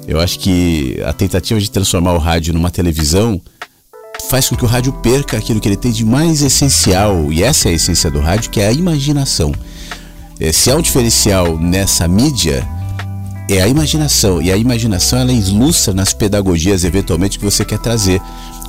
Eu 0.07 0.21
acho 0.21 0.39
que 0.39 1.01
a 1.05 1.11
tentativa 1.11 1.59
de 1.59 1.69
transformar 1.69 2.13
o 2.13 2.17
rádio 2.17 2.53
numa 2.53 2.71
televisão 2.71 3.41
faz 4.29 4.47
com 4.47 4.55
que 4.55 4.63
o 4.63 4.67
rádio 4.67 4.93
perca 4.93 5.37
aquilo 5.37 5.59
que 5.59 5.67
ele 5.67 5.75
tem 5.75 5.91
de 5.91 6.05
mais 6.05 6.41
essencial, 6.41 7.31
e 7.31 7.43
essa 7.43 7.67
é 7.67 7.71
a 7.71 7.75
essência 7.75 8.09
do 8.09 8.19
rádio, 8.19 8.49
que 8.49 8.61
é 8.61 8.67
a 8.67 8.71
imaginação. 8.71 9.51
É, 10.39 10.51
se 10.51 10.71
há 10.71 10.75
um 10.75 10.81
diferencial 10.81 11.57
nessa 11.59 12.07
mídia, 12.07 12.67
é 13.49 13.61
a 13.61 13.67
imaginação. 13.67 14.41
E 14.41 14.51
a 14.51 14.57
imaginação 14.57 15.19
ela 15.19 15.31
ilustra 15.31 15.93
nas 15.93 16.13
pedagogias, 16.13 16.83
eventualmente, 16.83 17.39
que 17.39 17.45
você 17.45 17.65
quer 17.65 17.79
trazer, 17.79 18.21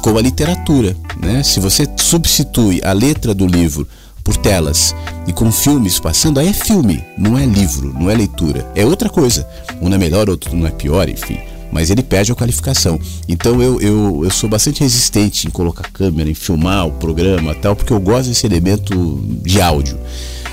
como 0.03 0.19
a 0.19 0.23
literatura. 0.23 0.97
Né? 1.21 1.43
Se 1.43 1.61
você 1.61 1.87
substitui 1.99 2.81
a 2.83 2.93
letra 2.93 3.35
do 3.35 3.47
livro 3.47 3.87
por 4.29 4.37
telas 4.37 4.95
e 5.27 5.33
com 5.33 5.51
filmes 5.51 5.99
passando, 5.99 6.39
aí 6.39 6.49
é 6.49 6.53
filme, 6.53 7.03
não 7.17 7.39
é 7.39 7.47
livro, 7.47 7.95
não 7.99 8.11
é 8.11 8.15
leitura. 8.15 8.71
É 8.75 8.85
outra 8.85 9.09
coisa. 9.09 9.49
Um 9.81 9.91
é 9.91 9.97
melhor, 9.97 10.29
outro 10.29 10.55
não 10.55 10.67
é 10.67 10.71
pior, 10.71 11.09
enfim. 11.09 11.39
Mas 11.73 11.89
ele 11.89 12.03
perde 12.03 12.31
a 12.31 12.35
qualificação. 12.35 13.01
Então 13.27 13.63
eu, 13.63 13.81
eu, 13.81 14.21
eu 14.25 14.31
sou 14.31 14.47
bastante 14.47 14.81
resistente 14.81 15.47
em 15.47 15.51
colocar 15.51 15.91
câmera, 15.91 16.29
em 16.29 16.35
filmar 16.35 16.87
o 16.87 16.93
programa 16.93 17.55
tal, 17.55 17.75
porque 17.75 17.91
eu 17.91 17.99
gosto 17.99 18.29
desse 18.29 18.47
elemento 18.47 19.25
de 19.43 19.63
áudio. 19.63 19.99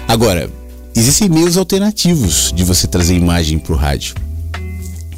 Agora, 0.08 0.50
existem 0.96 1.28
meios 1.28 1.58
alternativos 1.58 2.54
de 2.56 2.64
você 2.64 2.88
trazer 2.88 3.16
imagem 3.16 3.60
para 3.60 3.74
o 3.74 3.76
rádio. 3.76 4.16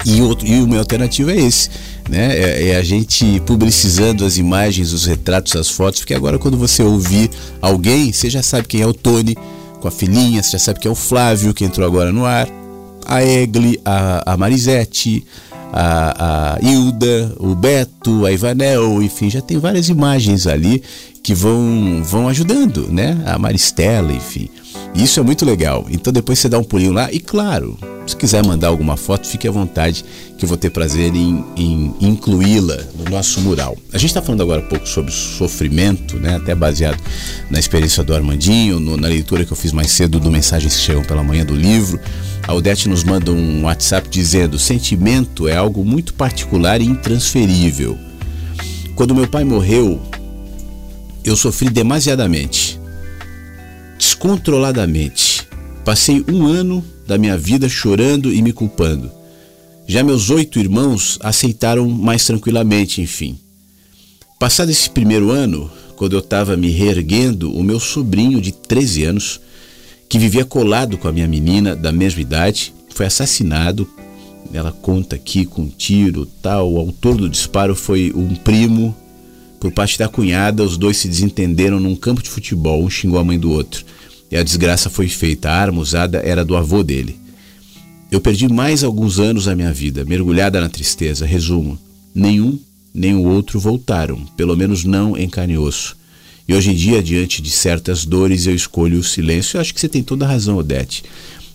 E, 0.03 0.19
outro, 0.19 0.47
e 0.47 0.59
o 0.61 0.67
meu 0.67 0.79
alternativo 0.79 1.29
é 1.29 1.35
esse, 1.35 1.69
né? 2.09 2.37
É, 2.37 2.69
é, 2.69 2.77
a 2.77 2.83
gente 2.83 3.41
publicizando 3.45 4.25
as 4.25 4.37
imagens, 4.37 4.93
os 4.93 5.05
retratos, 5.05 5.55
as 5.55 5.69
fotos, 5.69 5.99
porque 6.01 6.13
agora 6.13 6.37
quando 6.39 6.57
você 6.57 6.83
ouvir 6.83 7.29
alguém, 7.61 8.11
você 8.11 8.29
já 8.29 8.41
sabe 8.41 8.67
quem 8.67 8.81
é 8.81 8.87
o 8.87 8.93
Tony 8.93 9.35
com 9.79 9.87
a 9.87 9.91
filhinha, 9.91 10.41
você 10.41 10.51
já 10.51 10.59
sabe 10.59 10.79
quem 10.79 10.89
é 10.89 10.91
o 10.91 10.95
Flávio 10.95 11.53
que 11.53 11.63
entrou 11.65 11.85
agora 11.85 12.11
no 12.11 12.25
ar, 12.25 12.47
a 13.05 13.23
Egli, 13.23 13.79
a, 13.85 14.33
a 14.33 14.37
Marisete, 14.37 15.25
a, 15.71 16.55
a 16.55 16.59
Hilda, 16.61 17.33
o 17.39 17.55
Beto, 17.55 18.25
a 18.25 18.31
Ivanel, 18.31 19.01
enfim, 19.01 19.29
já 19.29 19.41
tem 19.41 19.57
várias 19.57 19.89
imagens 19.89 20.47
ali 20.47 20.81
que 21.21 21.33
vão, 21.33 22.01
vão 22.03 22.27
ajudando, 22.29 22.87
né? 22.89 23.21
A 23.25 23.37
Maristela, 23.37 24.13
enfim. 24.13 24.49
Isso 24.95 25.19
é 25.19 25.23
muito 25.23 25.45
legal. 25.45 25.85
Então 25.89 26.11
depois 26.11 26.39
você 26.39 26.49
dá 26.49 26.57
um 26.57 26.63
pulinho 26.63 26.91
lá 26.91 27.11
e 27.11 27.19
claro, 27.19 27.77
se 28.07 28.15
quiser 28.15 28.45
mandar 28.45 28.69
alguma 28.69 28.95
foto, 28.97 29.27
fique 29.27 29.47
à 29.47 29.51
vontade 29.51 30.03
que 30.37 30.45
eu 30.45 30.49
vou 30.49 30.57
ter 30.57 30.69
prazer 30.69 31.13
em, 31.15 31.43
em 31.55 31.93
incluí-la 31.99 32.77
no 32.97 33.09
nosso 33.11 33.41
mural. 33.41 33.77
A 33.91 33.97
gente 33.97 34.09
está 34.09 34.21
falando 34.21 34.41
agora 34.41 34.61
um 34.61 34.67
pouco 34.67 34.87
sobre 34.87 35.11
sofrimento, 35.11 36.17
né? 36.17 36.35
Até 36.37 36.55
baseado 36.55 37.01
na 37.49 37.59
experiência 37.59 38.03
do 38.03 38.13
Armandinho, 38.13 38.79
no, 38.79 38.97
na 38.97 39.07
leitura 39.07 39.45
que 39.45 39.51
eu 39.51 39.57
fiz 39.57 39.71
mais 39.71 39.91
cedo 39.91 40.19
do 40.19 40.31
Mensagens 40.31 40.75
que 40.75 40.81
Chegam 40.81 41.03
pela 41.03 41.23
Manhã 41.23 41.45
do 41.45 41.55
livro. 41.55 41.99
A 42.47 42.53
Odete 42.53 42.87
nos 42.87 43.03
manda 43.03 43.31
um 43.31 43.65
WhatsApp 43.65 44.07
dizendo: 44.09 44.57
sentimento 44.57 45.47
é 45.47 45.57
algo 45.57 45.83
muito 45.83 46.13
particular 46.13 46.79
e 46.79 46.85
intransferível. 46.85 47.97
Quando 48.95 49.13
meu 49.13 49.27
pai 49.27 49.43
morreu, 49.43 50.01
eu 51.23 51.35
sofri 51.35 51.69
demasiadamente, 51.69 52.79
descontroladamente. 54.17 55.47
Passei 55.85 56.25
um 56.27 56.47
ano 56.47 56.83
da 57.05 57.19
minha 57.19 57.37
vida 57.37 57.69
chorando 57.69 58.33
e 58.33 58.41
me 58.41 58.51
culpando. 58.51 59.11
Já 59.87 60.03
meus 60.03 60.31
oito 60.31 60.59
irmãos 60.59 61.19
aceitaram 61.21 61.87
mais 61.87 62.25
tranquilamente, 62.25 62.99
enfim. 62.99 63.37
Passado 64.39 64.71
esse 64.71 64.89
primeiro 64.89 65.29
ano, 65.29 65.71
quando 65.95 66.13
eu 66.13 66.19
estava 66.19 66.57
me 66.57 66.69
reerguendo, 66.69 67.53
o 67.53 67.63
meu 67.63 67.79
sobrinho 67.79 68.41
de 68.41 68.51
13 68.51 69.03
anos, 69.05 69.39
que 70.09 70.17
vivia 70.17 70.43
colado 70.43 70.97
com 70.97 71.07
a 71.07 71.11
minha 71.11 71.27
menina 71.27 71.75
da 71.75 71.91
mesma 71.91 72.21
idade, 72.21 72.73
foi 72.89 73.05
assassinado. 73.05 73.87
Ela 74.51 74.71
conta 74.71 75.15
aqui 75.15 75.45
com 75.45 75.61
um 75.61 75.69
tiro, 75.69 76.25
tal. 76.41 76.73
O 76.73 76.79
autor 76.79 77.17
do 77.17 77.29
disparo 77.29 77.75
foi 77.75 78.11
um 78.15 78.35
primo 78.35 78.95
por 79.59 79.71
parte 79.71 79.97
da 79.97 80.09
cunhada. 80.09 80.63
Os 80.63 80.75
dois 80.75 80.97
se 80.97 81.07
desentenderam 81.07 81.79
num 81.79 81.95
campo 81.95 82.23
de 82.23 82.29
futebol, 82.29 82.83
um 82.83 82.89
xingou 82.89 83.19
a 83.19 83.23
mãe 83.23 83.39
do 83.39 83.51
outro. 83.51 83.85
E 84.31 84.37
a 84.37 84.43
desgraça 84.43 84.89
foi 84.89 85.07
feita. 85.07 85.49
A 85.49 85.55
arma 85.55 85.81
usada 85.81 86.19
era 86.19 86.43
do 86.43 86.55
avô 86.55 86.83
dele. 86.83 87.17
Eu 88.11 88.21
perdi 88.21 88.47
mais 88.47 88.83
alguns 88.83 89.19
anos 89.19 89.45
da 89.45 89.55
minha 89.55 89.73
vida, 89.73 90.05
mergulhada 90.05 90.61
na 90.61 90.69
tristeza. 90.69 91.25
Resumo: 91.25 91.77
nenhum 92.13 92.59
nem 92.93 93.13
o 93.13 93.23
outro 93.27 93.59
voltaram, 93.59 94.17
pelo 94.35 94.55
menos 94.55 94.83
não 94.83 95.15
em 95.15 95.29
carne 95.29 95.53
e 95.53 95.57
osso. 95.57 95.95
E 96.47 96.53
hoje 96.53 96.71
em 96.71 96.75
dia, 96.75 97.03
diante 97.03 97.41
de 97.41 97.49
certas 97.49 98.05
dores, 98.05 98.47
eu 98.47 98.55
escolho 98.55 98.99
o 98.99 99.03
silêncio. 99.03 99.57
Eu 99.57 99.61
acho 99.61 99.73
que 99.73 99.79
você 99.79 99.89
tem 99.89 100.01
toda 100.01 100.25
a 100.25 100.29
razão, 100.29 100.57
Odete. 100.57 101.03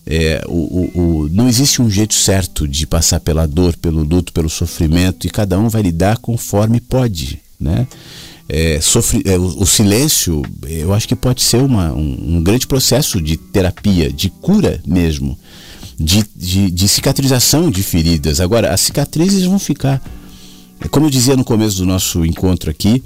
É, 0.04 0.44
o, 0.46 0.52
o, 0.52 1.00
o, 1.00 1.28
não 1.30 1.48
existe 1.48 1.80
um 1.80 1.88
jeito 1.88 2.12
certo 2.12 2.68
de 2.68 2.86
passar 2.86 3.20
pela 3.20 3.46
dor, 3.46 3.74
pelo 3.76 4.02
luto, 4.02 4.32
pelo 4.32 4.50
sofrimento, 4.50 5.26
e 5.26 5.30
cada 5.30 5.58
um 5.58 5.68
vai 5.68 5.82
lidar 5.82 6.18
conforme 6.18 6.80
pode. 6.80 7.40
Né? 7.58 7.86
É, 8.48 8.80
sofre, 8.80 9.22
é, 9.24 9.38
o, 9.38 9.62
o, 9.62 9.66
silêncio, 9.66 10.42
eu 10.68 10.92
acho 10.92 11.08
que 11.08 11.14
pode 11.14 11.42
ser 11.42 11.62
uma, 11.62 11.92
um, 11.92 12.36
um, 12.36 12.42
grande 12.42 12.66
processo 12.66 13.20
de 13.20 13.36
terapia, 13.36 14.12
de 14.12 14.28
cura 14.28 14.82
mesmo, 14.86 15.38
de, 15.98 16.24
de, 16.36 16.70
de 16.70 16.88
cicatrização 16.88 17.70
de 17.70 17.82
feridas. 17.82 18.40
Agora, 18.40 18.72
as 18.72 18.80
cicatrizes 18.80 19.44
vão 19.44 19.58
ficar. 19.58 20.02
É 20.80 20.88
como 20.88 21.06
eu 21.06 21.10
dizia 21.10 21.36
no 21.36 21.44
começo 21.44 21.78
do 21.78 21.86
nosso 21.86 22.26
encontro 22.26 22.70
aqui, 22.70 23.02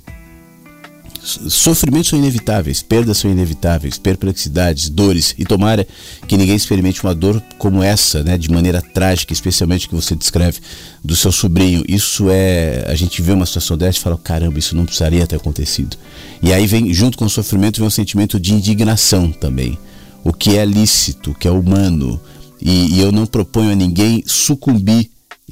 sofrimentos 1.27 2.11
são 2.11 2.19
inevitáveis, 2.19 2.83
perdas 2.83 3.19
são 3.19 3.31
inevitáveis, 3.31 3.99
perplexidades, 3.99 4.89
dores, 4.89 5.35
e 5.37 5.45
tomara 5.45 5.87
que 6.29 6.37
ninguém 6.37 6.55
experimente 6.55 7.03
uma 7.03 7.15
dor 7.15 7.43
como 7.59 7.83
essa, 7.83 8.23
né, 8.23 8.39
de 8.39 8.51
maneira 8.51 8.81
trágica, 8.81 9.33
especialmente 9.33 9.89
que 9.89 9.95
você 9.95 10.15
descreve 10.15 10.61
do 11.03 11.17
seu 11.17 11.33
sobrinho. 11.33 11.85
Isso 11.89 12.31
é, 12.31 12.85
a 12.89 12.95
gente 12.95 13.21
vê 13.21 13.33
uma 13.33 13.45
situação 13.45 13.77
dessa 13.77 13.99
e 13.99 14.03
fala, 14.03 14.17
caramba, 14.17 14.59
isso 14.59 14.77
não 14.77 14.85
precisaria 14.85 15.27
ter 15.27 15.37
acontecido. 15.37 15.97
E 16.43 16.53
aí 16.53 16.67
vem, 16.67 16.95
junto 16.95 17.19
com 17.19 17.25
o 17.25 17.31
sofrimento, 17.31 17.79
vem 17.79 17.89
um 17.89 17.91
sentimento 17.91 18.39
de 18.39 18.55
indignação 18.55 19.33
também, 19.33 19.79
o 20.23 20.33
que 20.33 20.57
é 20.57 20.65
lícito, 20.65 21.33
o 21.33 21.35
que 21.35 21.49
é 21.49 21.51
humano, 21.51 22.21
e, 22.63 22.95
e 22.95 23.01
eu 23.01 23.11
não 23.11 23.27
proponho 23.27 23.73
a 23.73 23.75
ninguém 23.75 24.23
sucumbir 24.27 25.11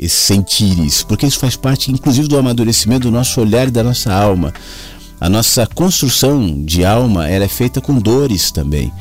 sentir 0.09 0.79
isso, 0.81 1.07
porque 1.07 1.25
isso 1.25 1.39
faz 1.39 1.55
parte, 1.55 1.93
inclusive, 1.93 2.27
do 2.27 2.37
amadurecimento 2.37 3.09
do 3.09 3.13
nosso 3.13 3.41
olhar 3.41 3.69
e 3.69 3.71
da 3.71 3.83
nossa 3.83 4.13
alma. 4.13 4.53
A 5.25 5.29
nossa 5.31 5.67
construção 5.67 6.63
de 6.67 6.85
alma 6.85 7.27
ela 7.27 7.47
é 7.47 7.49
feita 7.49 7.81
com 7.81 7.95
dores 7.99 8.51
também. 8.51 8.93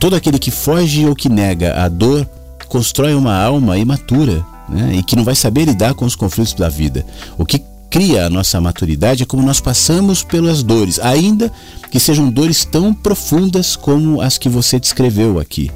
Todo 0.00 0.16
aquele 0.16 0.38
que 0.38 0.50
foge 0.50 1.04
ou 1.04 1.14
que 1.14 1.28
nega 1.28 1.84
a 1.84 1.86
dor 1.86 2.26
constrói 2.66 3.14
uma 3.14 3.36
alma 3.36 3.76
imatura 3.76 4.42
né? 4.70 4.94
e 4.94 5.02
que 5.02 5.14
não 5.14 5.22
vai 5.22 5.34
saber 5.34 5.66
lidar 5.66 5.92
com 5.92 6.06
os 6.06 6.16
conflitos 6.16 6.54
da 6.54 6.70
vida. 6.70 7.04
O 7.36 7.44
que 7.44 7.62
cria 7.90 8.24
a 8.24 8.30
nossa 8.30 8.58
maturidade 8.58 9.24
é 9.24 9.26
como 9.26 9.42
nós 9.42 9.60
passamos 9.60 10.22
pelas 10.22 10.62
dores, 10.62 10.98
ainda 10.98 11.52
que 11.90 12.00
sejam 12.00 12.30
dores 12.30 12.64
tão 12.64 12.94
profundas 12.94 13.76
como 13.76 14.22
as 14.22 14.38
que 14.38 14.48
você 14.48 14.80
descreveu 14.80 15.38
aqui. 15.38 15.70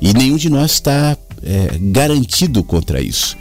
E 0.00 0.12
nenhum 0.12 0.38
de 0.38 0.50
nós 0.50 0.72
está 0.72 1.16
é, 1.40 1.78
garantido 1.80 2.64
contra 2.64 3.00
isso. 3.00 3.36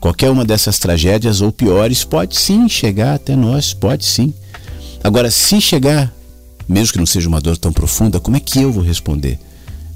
Qualquer 0.00 0.30
uma 0.30 0.46
dessas 0.46 0.78
tragédias 0.78 1.42
ou 1.42 1.52
piores 1.52 2.04
pode 2.04 2.38
sim 2.38 2.66
chegar 2.70 3.16
até 3.16 3.36
nós, 3.36 3.74
pode 3.74 4.06
sim. 4.06 4.32
Agora, 5.02 5.30
se 5.30 5.60
chegar, 5.60 6.12
mesmo 6.68 6.92
que 6.92 6.98
não 6.98 7.06
seja 7.06 7.28
uma 7.28 7.40
dor 7.40 7.56
tão 7.56 7.72
profunda, 7.72 8.20
como 8.20 8.36
é 8.36 8.40
que 8.40 8.60
eu 8.60 8.72
vou 8.72 8.82
responder? 8.82 9.38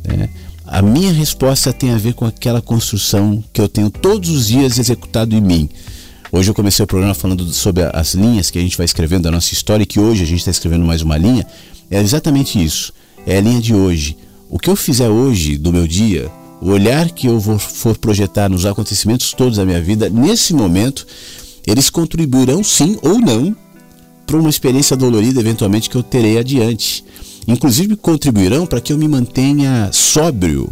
É, 0.04 0.28
a 0.66 0.80
minha 0.80 1.12
resposta 1.12 1.72
tem 1.72 1.90
a 1.90 1.98
ver 1.98 2.14
com 2.14 2.24
aquela 2.24 2.62
construção 2.62 3.42
que 3.52 3.60
eu 3.60 3.68
tenho 3.68 3.90
todos 3.90 4.30
os 4.30 4.46
dias 4.46 4.78
executado 4.78 5.34
em 5.34 5.40
mim. 5.40 5.68
Hoje 6.32 6.48
eu 6.48 6.54
comecei 6.54 6.84
o 6.84 6.86
programa 6.86 7.12
falando 7.12 7.52
sobre 7.52 7.82
as 7.92 8.14
linhas 8.14 8.50
que 8.50 8.58
a 8.58 8.62
gente 8.62 8.76
vai 8.76 8.84
escrevendo 8.84 9.24
da 9.24 9.32
nossa 9.32 9.52
história 9.52 9.82
e 9.82 9.86
que 9.86 9.98
hoje 9.98 10.22
a 10.22 10.26
gente 10.26 10.38
está 10.38 10.50
escrevendo 10.52 10.84
mais 10.84 11.02
uma 11.02 11.18
linha. 11.18 11.44
É 11.90 12.00
exatamente 12.00 12.62
isso. 12.62 12.92
É 13.26 13.38
a 13.38 13.40
linha 13.40 13.60
de 13.60 13.74
hoje. 13.74 14.16
O 14.48 14.56
que 14.56 14.70
eu 14.70 14.76
fizer 14.76 15.08
hoje 15.08 15.58
do 15.58 15.72
meu 15.72 15.88
dia, 15.88 16.30
o 16.60 16.70
olhar 16.70 17.10
que 17.10 17.26
eu 17.26 17.40
vou, 17.40 17.58
for 17.58 17.98
projetar 17.98 18.48
nos 18.48 18.64
acontecimentos 18.64 19.32
todos 19.32 19.56
da 19.56 19.66
minha 19.66 19.82
vida, 19.82 20.08
nesse 20.08 20.54
momento, 20.54 21.04
eles 21.66 21.90
contribuirão 21.90 22.62
sim 22.62 22.96
ou 23.02 23.18
não 23.18 23.56
para 24.30 24.38
uma 24.38 24.48
experiência 24.48 24.96
dolorida 24.96 25.40
eventualmente 25.40 25.90
que 25.90 25.96
eu 25.96 26.04
terei 26.04 26.38
adiante. 26.38 27.04
Inclusive 27.48 27.96
contribuirão 27.96 28.64
para 28.64 28.80
que 28.80 28.92
eu 28.92 28.98
me 28.98 29.08
mantenha 29.08 29.90
sóbrio. 29.92 30.70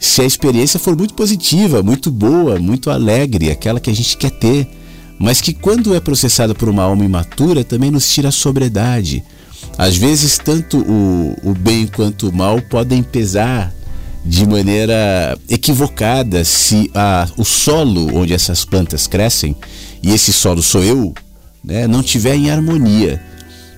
Se 0.00 0.22
a 0.22 0.24
experiência 0.24 0.80
for 0.80 0.96
muito 0.96 1.14
positiva, 1.14 1.84
muito 1.84 2.10
boa, 2.10 2.58
muito 2.58 2.90
alegre, 2.90 3.48
aquela 3.48 3.78
que 3.78 3.88
a 3.88 3.94
gente 3.94 4.16
quer 4.16 4.32
ter, 4.32 4.68
mas 5.20 5.40
que 5.40 5.54
quando 5.54 5.94
é 5.94 6.00
processada 6.00 6.52
por 6.52 6.68
uma 6.68 6.82
alma 6.82 7.04
imatura 7.04 7.62
também 7.62 7.92
nos 7.92 8.12
tira 8.12 8.30
a 8.30 8.32
sobriedade. 8.32 9.22
Às 9.78 9.96
vezes, 9.96 10.36
tanto 10.36 10.78
o, 10.78 11.36
o 11.44 11.54
bem 11.54 11.86
quanto 11.86 12.28
o 12.28 12.34
mal 12.34 12.60
podem 12.60 13.04
pesar 13.04 13.72
de 14.24 14.44
maneira 14.48 15.38
equivocada 15.48 16.44
se 16.44 16.90
a, 16.92 17.28
o 17.36 17.44
solo 17.44 18.16
onde 18.16 18.34
essas 18.34 18.64
plantas 18.64 19.06
crescem, 19.06 19.54
e 20.02 20.12
esse 20.12 20.32
solo 20.32 20.60
sou 20.60 20.82
eu, 20.82 21.14
né, 21.66 21.88
não 21.88 22.02
tiver 22.02 22.36
em 22.36 22.48
harmonia. 22.48 23.20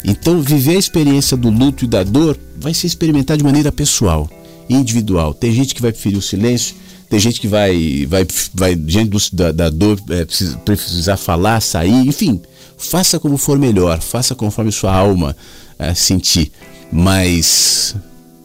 Então, 0.04 0.40
viver 0.42 0.76
a 0.76 0.78
experiência 0.78 1.36
do 1.36 1.48
luto 1.48 1.84
e 1.84 1.88
da 1.88 2.04
dor 2.04 2.38
vai 2.60 2.74
se 2.74 2.86
experimentar 2.86 3.36
de 3.36 3.42
maneira 3.42 3.72
pessoal, 3.72 4.30
individual. 4.68 5.32
Tem 5.32 5.52
gente 5.52 5.74
que 5.74 5.82
vai 5.82 5.90
preferir 5.90 6.18
o 6.18 6.22
silêncio, 6.22 6.74
tem 7.08 7.18
gente 7.18 7.40
que 7.40 7.48
vai, 7.48 8.06
vai, 8.06 8.26
vai 8.54 8.74
diante 8.74 9.10
do, 9.10 9.18
da, 9.32 9.50
da, 9.50 9.70
dor, 9.70 9.98
é, 10.10 10.24
precisa, 10.24 10.56
precisar 10.58 11.16
falar, 11.16 11.60
sair, 11.60 12.06
enfim. 12.06 12.40
Faça 12.76 13.18
como 13.18 13.36
for 13.36 13.58
melhor, 13.58 14.00
faça 14.00 14.34
conforme 14.34 14.70
sua 14.70 14.94
alma 14.94 15.34
é, 15.78 15.94
sentir. 15.94 16.52
Mas 16.92 17.96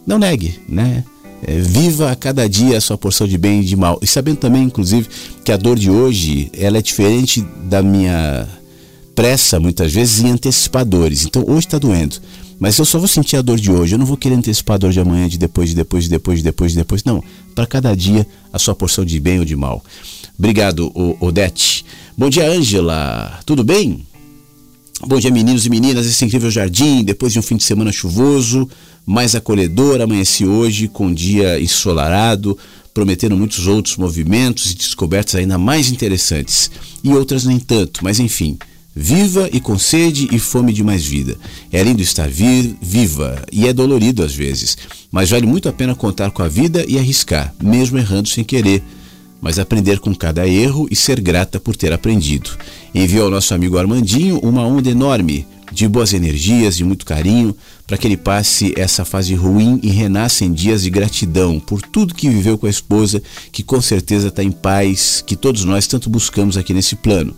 não 0.07 0.17
negue, 0.17 0.59
né? 0.67 1.03
É, 1.45 1.59
viva 1.59 2.09
a 2.09 2.15
cada 2.15 2.47
dia 2.47 2.77
a 2.77 2.81
sua 2.81 2.97
porção 2.97 3.27
de 3.27 3.37
bem 3.37 3.59
e 3.59 3.65
de 3.65 3.75
mal. 3.75 3.99
E 4.01 4.07
sabendo 4.07 4.37
também, 4.37 4.63
inclusive, 4.63 5.07
que 5.43 5.51
a 5.51 5.57
dor 5.57 5.77
de 5.77 5.89
hoje 5.89 6.49
ela 6.57 6.77
é 6.77 6.81
diferente 6.81 7.45
da 7.65 7.83
minha 7.83 8.47
pressa 9.15 9.60
muitas 9.60 9.94
vezes 9.94 10.23
em 10.23 10.31
antecipadores. 10.31 11.26
Então 11.26 11.44
hoje 11.48 11.68
está 11.68 11.77
doendo, 11.77 12.18
mas 12.60 12.77
eu 12.77 12.85
só 12.85 12.98
vou 12.98 13.07
sentir 13.07 13.38
a 13.38 13.41
dor 13.41 13.60
de 13.60 13.72
hoje. 13.72 13.95
Eu 13.95 13.99
não 13.99 14.06
vou 14.06 14.18
querer 14.18 14.35
antecipador 14.35 14.91
de 14.91 14.99
amanhã, 14.99 15.27
de 15.27 15.38
depois, 15.38 15.69
de 15.69 15.76
depois, 15.76 16.06
de 16.06 16.10
depois, 16.10 16.40
de 16.40 16.45
depois, 16.45 16.72
de 16.72 16.77
depois. 16.77 17.03
Não. 17.03 17.23
Para 17.53 17.65
cada 17.65 17.95
dia 17.95 18.26
a 18.52 18.60
sua 18.60 18.76
porção 18.76 19.06
de 19.06 19.19
bem 19.19 19.40
ou 19.40 19.45
de 19.45 19.56
mal. 19.56 19.84
Obrigado, 20.38 20.91
Odete. 21.19 21.85
Bom 22.18 22.30
dia, 22.30 22.49
Ângela. 22.49 23.40
Tudo 23.45 23.64
bem? 23.64 24.06
Bom 25.06 25.19
dia, 25.19 25.30
meninos 25.30 25.65
e 25.65 25.69
meninas. 25.69 26.06
Esse 26.06 26.23
incrível 26.23 26.49
jardim, 26.49 27.03
depois 27.03 27.34
de 27.34 27.40
um 27.40 27.41
fim 27.41 27.57
de 27.57 27.64
semana 27.64 27.91
chuvoso, 27.91 28.69
mais 29.06 29.35
acolhedor, 29.35 29.99
amanheci 29.99 30.45
hoje 30.45 30.88
com 30.88 31.07
um 31.07 31.14
dia 31.14 31.60
ensolarado, 31.60 32.57
prometendo 32.94 33.35
muitos 33.35 33.68
outros 33.68 33.98
movimentos 33.98 34.72
e 34.72 34.76
descobertas 34.76 35.35
ainda 35.35 35.57
mais 35.57 35.91
interessantes. 35.91 36.72
E 37.03 37.10
outras 37.10 37.44
nem 37.44 37.60
tanto, 37.60 38.03
mas 38.03 38.19
enfim. 38.19 38.57
Viva 38.95 39.49
e 39.51 39.59
com 39.59 39.77
sede 39.77 40.27
e 40.31 40.37
fome 40.37 40.71
de 40.71 40.83
mais 40.83 41.03
vida. 41.03 41.35
É 41.71 41.81
lindo 41.81 42.01
estar 42.01 42.29
viva 42.29 43.43
e 43.51 43.67
é 43.67 43.73
dolorido 43.73 44.23
às 44.23 44.35
vezes, 44.35 44.77
mas 45.11 45.31
vale 45.31 45.47
muito 45.47 45.67
a 45.67 45.73
pena 45.73 45.95
contar 45.95 46.29
com 46.29 46.43
a 46.43 46.47
vida 46.47 46.85
e 46.87 46.97
arriscar, 46.99 47.53
mesmo 47.61 47.97
errando 47.97 48.29
sem 48.29 48.43
querer, 48.43 48.83
mas 49.41 49.57
aprender 49.57 49.99
com 49.99 50.13
cada 50.13 50.47
erro 50.47 50.87
e 50.91 50.95
ser 50.95 51.19
grata 51.19 51.59
por 51.59 51.75
ter 51.75 51.91
aprendido. 51.91 52.51
Enviou 52.93 53.25
ao 53.25 53.31
nosso 53.31 53.53
amigo 53.53 53.79
Armandinho 53.79 54.39
uma 54.39 54.65
onda 54.65 54.89
enorme 54.89 55.47
de 55.71 55.87
boas 55.87 56.13
energias, 56.13 56.77
de 56.77 56.83
muito 56.83 57.05
carinho, 57.05 57.55
para 57.87 57.97
que 57.97 58.07
ele 58.07 58.15
passe 58.15 58.73
essa 58.77 59.03
fase 59.03 59.33
ruim 59.33 59.79
e 59.81 59.89
renasça 59.89 60.45
em 60.45 60.53
dias 60.53 60.83
de 60.83 60.89
gratidão 60.89 61.59
por 61.59 61.81
tudo 61.81 62.13
que 62.13 62.29
viveu 62.29 62.57
com 62.57 62.67
a 62.67 62.69
esposa, 62.69 63.21
que 63.51 63.63
com 63.63 63.81
certeza 63.81 64.27
está 64.27 64.43
em 64.43 64.51
paz, 64.51 65.23
que 65.25 65.35
todos 65.35 65.65
nós 65.65 65.87
tanto 65.87 66.09
buscamos 66.09 66.57
aqui 66.57 66.73
nesse 66.73 66.95
plano. 66.95 67.35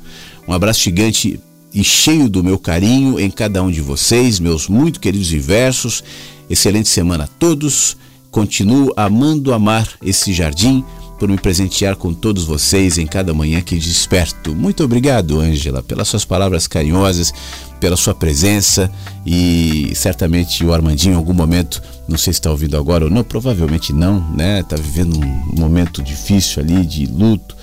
Um 0.48 0.54
abraço 0.54 0.82
gigante 0.82 1.40
e 1.74 1.84
cheio 1.84 2.30
do 2.30 2.44
meu 2.44 2.58
carinho 2.58 3.20
em 3.20 3.30
cada 3.30 3.62
um 3.62 3.72
de 3.72 3.82
vocês, 3.82 4.40
meus 4.40 4.68
muito 4.68 5.00
queridos 5.00 5.34
inversos. 5.34 6.04
Excelente 6.50 6.88
semana 6.88 7.26
a 7.26 7.28
todos. 7.28 7.98
Continuo 8.30 8.94
amando 8.96 9.54
amar 9.54 9.90
esse 10.04 10.34
jardim 10.34 10.84
por 11.18 11.30
me 11.30 11.38
presentear 11.38 11.96
com 11.96 12.14
todos 12.14 12.44
vocês 12.44 12.98
em 12.98 13.08
cada 13.08 13.34
manhã 13.34 13.62
que 13.62 13.78
desperto. 13.78 14.54
Muito 14.54 14.84
obrigado, 14.84 15.40
Ângela, 15.40 15.82
pelas 15.82 16.08
suas 16.08 16.26
palavras 16.26 16.68
carinhosas, 16.68 17.34
pela 17.80 17.96
sua 17.96 18.14
presença 18.14 18.92
e 19.26 19.92
certamente 19.96 20.64
o 20.66 20.74
Armandinho 20.74 21.14
em 21.14 21.18
algum 21.18 21.34
momento, 21.34 21.82
não 22.08 22.18
sei 22.18 22.34
se 22.34 22.40
está 22.40 22.52
ouvindo 22.52 22.78
agora 22.78 23.06
ou 23.06 23.10
não, 23.10 23.24
provavelmente 23.24 23.94
não, 23.94 24.20
né? 24.36 24.60
Está 24.60 24.76
vivendo 24.76 25.18
um 25.18 25.60
momento 25.60 26.04
difícil 26.04 26.62
ali 26.62 26.86
de 26.86 27.06
luto 27.06 27.56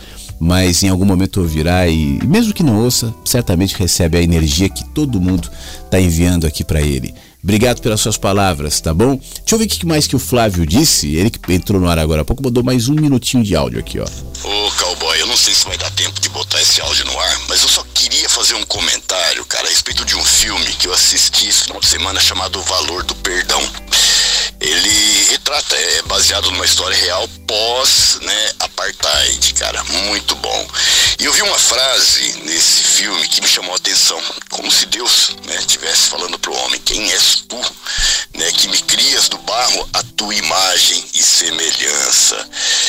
mas 0.44 0.82
em 0.82 0.88
algum 0.88 1.04
momento 1.04 1.40
ouvirá 1.40 1.86
e, 1.86 2.18
mesmo 2.26 2.52
que 2.52 2.64
não 2.64 2.82
ouça, 2.82 3.14
certamente 3.24 3.76
recebe 3.76 4.18
a 4.18 4.22
energia 4.22 4.68
que 4.68 4.84
todo 4.86 5.20
mundo 5.20 5.48
está 5.84 6.00
enviando 6.00 6.48
aqui 6.48 6.64
para 6.64 6.82
ele. 6.82 7.14
Obrigado 7.40 7.80
pelas 7.80 8.00
suas 8.00 8.16
palavras, 8.16 8.80
tá 8.80 8.92
bom? 8.92 9.16
Deixa 9.16 9.54
eu 9.54 9.58
ver 9.58 9.66
o 9.66 9.68
que 9.68 9.86
mais 9.86 10.08
que 10.08 10.16
o 10.16 10.18
Flávio 10.18 10.66
disse. 10.66 11.14
Ele 11.14 11.30
que 11.30 11.52
entrou 11.52 11.80
no 11.80 11.88
ar 11.88 11.96
agora 11.96 12.22
há 12.22 12.24
pouco, 12.24 12.42
mandou 12.42 12.64
mais 12.64 12.88
um 12.88 12.94
minutinho 12.94 13.44
de 13.44 13.54
áudio 13.54 13.78
aqui, 13.78 14.00
ó. 14.00 14.04
Ô, 14.04 14.70
cowboy, 14.72 15.20
eu 15.20 15.28
não 15.28 15.36
sei 15.36 15.54
se 15.54 15.64
vai 15.64 15.78
dar 15.78 15.90
tempo 15.92 16.20
de 16.20 16.28
botar 16.30 16.60
esse 16.60 16.80
áudio 16.80 17.04
no 17.04 17.16
ar, 17.20 17.40
mas 17.48 17.62
eu 17.62 17.68
só 17.68 17.84
queria 17.94 18.28
fazer 18.28 18.54
um 18.54 18.64
comentário, 18.64 19.44
cara, 19.44 19.68
a 19.68 19.70
respeito 19.70 20.04
de 20.04 20.16
um 20.16 20.24
filme 20.24 20.66
que 20.72 20.88
eu 20.88 20.92
assisti 20.92 21.46
esse 21.46 21.64
final 21.64 21.78
de 21.78 21.86
semana 21.86 22.18
chamado 22.18 22.58
O 22.58 22.62
Valor 22.62 23.04
do 23.04 23.14
Perdão. 23.14 23.62
Ele 24.62 25.24
retrata, 25.30 25.74
é 25.76 26.02
baseado 26.02 26.50
numa 26.52 26.64
história 26.64 26.96
real 26.96 27.28
pós, 27.46 28.18
né, 28.22 28.52
apartheid, 28.60 29.54
cara, 29.54 29.82
muito 29.84 30.36
bom. 30.36 30.68
E 31.18 31.24
eu 31.24 31.32
vi 31.32 31.42
uma 31.42 31.58
frase 31.58 32.40
nesse 32.44 32.84
filme 32.84 33.26
que 33.26 33.40
me 33.40 33.48
chamou 33.48 33.72
a 33.72 33.76
atenção, 33.76 34.20
como 34.50 34.70
se 34.70 34.86
Deus, 34.86 35.36
né, 35.46 35.56
estivesse 35.56 36.08
falando 36.08 36.38
pro 36.38 36.54
homem, 36.54 36.80
quem 36.80 37.10
és 37.10 37.42
tu, 37.48 37.60
né, 38.34 38.52
que 38.52 38.68
me 38.68 38.80
crias 38.82 39.28
do 39.28 39.38
barro 39.38 39.88
a 39.92 40.02
tua 40.16 40.34
imagem 40.34 41.04
e 41.12 41.22
semelhança. 41.22 42.48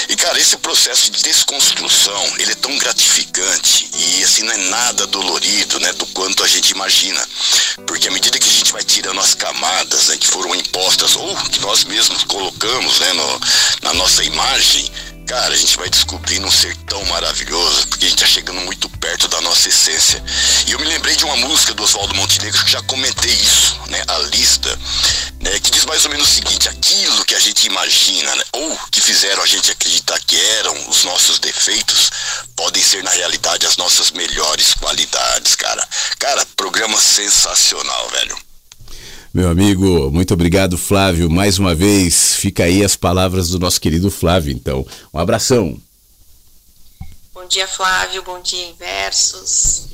E 0.09 0.15
cara, 0.15 0.39
esse 0.39 0.57
processo 0.57 1.09
de 1.09 1.23
desconstrução, 1.23 2.33
ele 2.37 2.51
é 2.51 2.55
tão 2.55 2.77
gratificante 2.77 3.89
e 3.95 4.23
assim 4.23 4.43
não 4.43 4.53
é 4.53 4.57
nada 4.57 5.07
dolorido, 5.07 5.79
né, 5.79 5.91
do 5.93 6.05
quanto 6.07 6.43
a 6.43 6.47
gente 6.47 6.69
imagina. 6.69 7.27
Porque 7.87 8.07
à 8.07 8.11
medida 8.11 8.37
que 8.37 8.47
a 8.47 8.51
gente 8.51 8.71
vai 8.71 8.83
tirando 8.83 9.19
as 9.19 9.33
camadas, 9.33 10.09
né, 10.09 10.17
que 10.17 10.27
foram 10.27 10.53
impostas 10.53 11.15
ou 11.15 11.35
que 11.49 11.62
nós 11.63 11.85
mesmos 11.85 12.23
colocamos, 12.23 12.99
né, 12.99 13.13
no, 13.13 13.41
na 13.81 13.93
nossa 13.93 14.23
imagem, 14.23 14.91
Cara, 15.25 15.53
a 15.53 15.57
gente 15.57 15.77
vai 15.77 15.89
descobrindo 15.89 16.45
um 16.45 16.51
ser 16.51 16.75
tão 16.85 17.03
maravilhoso, 17.05 17.87
porque 17.87 18.05
a 18.05 18.09
gente 18.09 18.19
tá 18.19 18.25
chegando 18.25 18.59
muito 18.61 18.89
perto 18.89 19.27
da 19.29 19.39
nossa 19.41 19.69
essência. 19.69 20.21
E 20.67 20.73
eu 20.73 20.79
me 20.79 20.85
lembrei 20.85 21.15
de 21.15 21.23
uma 21.23 21.37
música 21.37 21.73
do 21.73 21.81
Oswaldo 21.81 22.13
Montenegro 22.13 22.63
que 22.63 22.71
já 22.71 22.81
comentei 22.83 23.31
isso, 23.31 23.79
né? 23.87 24.03
A 24.05 24.17
lista, 24.35 24.77
né? 25.39 25.57
Que 25.61 25.71
diz 25.71 25.85
mais 25.85 26.03
ou 26.03 26.11
menos 26.11 26.27
o 26.27 26.31
seguinte: 26.31 26.67
aquilo 26.67 27.23
que 27.23 27.35
a 27.35 27.39
gente 27.39 27.65
imagina, 27.65 28.35
né? 28.35 28.43
ou 28.51 28.77
que 28.91 28.99
fizeram 28.99 29.41
a 29.41 29.47
gente 29.47 29.71
acreditar 29.71 30.19
que 30.27 30.39
eram 30.39 30.89
os 30.89 31.05
nossos 31.05 31.39
defeitos, 31.39 32.11
podem 32.55 32.83
ser 32.83 33.01
na 33.01 33.11
realidade 33.11 33.65
as 33.65 33.77
nossas 33.77 34.11
melhores 34.11 34.73
qualidades, 34.73 35.55
cara. 35.55 35.87
Cara, 36.19 36.45
programa 36.57 36.99
sensacional, 36.99 38.09
velho. 38.09 38.52
Meu 39.33 39.49
amigo, 39.49 40.11
muito 40.11 40.31
obrigado, 40.31 40.77
Flávio. 40.77 41.27
Mais 41.27 41.57
uma 41.57 41.73
vez, 41.73 42.35
fica 42.35 42.65
aí 42.65 42.83
as 42.83 42.95
palavras 42.95 43.49
do 43.49 43.57
nosso 43.57 43.81
querido 43.81 44.11
Flávio, 44.11 44.53
então. 44.53 44.85
Um 45.11 45.17
abração. 45.17 45.75
Bom 47.33 47.47
dia, 47.47 47.67
Flávio. 47.67 48.21
Bom 48.21 48.39
dia, 48.43 48.69
Inversos. 48.69 49.87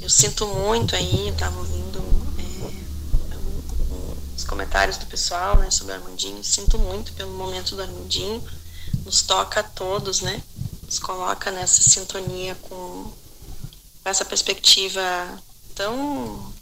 Eu 0.00 0.08
sinto 0.08 0.46
muito 0.46 0.94
aí, 0.94 1.26
eu 1.26 1.34
tava 1.34 1.58
ouvindo 1.58 1.98
é, 2.38 3.36
os 4.36 4.44
comentários 4.44 4.96
do 4.96 5.06
pessoal 5.06 5.58
né, 5.58 5.72
sobre 5.72 5.92
o 5.92 5.96
Armandinho. 5.96 6.44
Sinto 6.44 6.78
muito 6.78 7.12
pelo 7.14 7.32
momento 7.32 7.74
do 7.74 7.82
Armandinho. 7.82 8.44
Nos 9.04 9.22
toca 9.22 9.58
a 9.58 9.64
todos, 9.64 10.20
né? 10.20 10.40
Nos 10.84 11.00
coloca 11.00 11.50
nessa 11.50 11.82
sintonia 11.82 12.54
com 12.62 13.12
essa 14.04 14.24
perspectiva 14.24 15.02
tão 15.74 16.54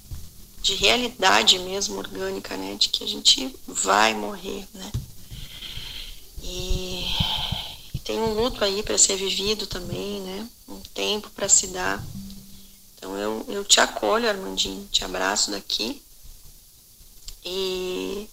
de 0.63 0.75
realidade 0.75 1.59
mesmo 1.59 1.99
orgânica, 1.99 2.57
né? 2.57 2.77
De 2.77 2.89
que 2.89 3.03
a 3.03 3.07
gente 3.07 3.55
vai 3.67 4.15
morrer, 4.15 4.65
né? 4.73 4.93
E, 6.41 7.05
e 7.93 7.99
tem 7.99 8.21
um 8.21 8.33
luto 8.33 8.65
aí 8.65 8.83
para 8.83 8.97
ser 8.97 9.17
vivido 9.17 9.67
também, 9.67 10.21
né? 10.21 10.49
Um 10.69 10.81
tempo 10.95 11.29
para 11.31 11.49
se 11.49 11.67
dar. 11.67 12.03
Então 12.97 13.19
eu, 13.19 13.45
eu 13.49 13.65
te 13.65 13.81
acolho, 13.81 14.29
Armandinho, 14.29 14.87
te 14.89 15.05
abraço 15.05 15.51
daqui. 15.51 16.01
E 17.45 18.29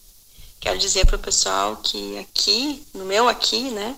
quero 0.60 0.77
dizer 0.77 1.07
para 1.07 1.15
o 1.15 1.19
pessoal 1.19 1.77
que 1.77 2.15
aqui, 2.19 2.85
no 2.93 3.06
meu 3.06 3.27
aqui, 3.27 3.72
né? 3.72 3.97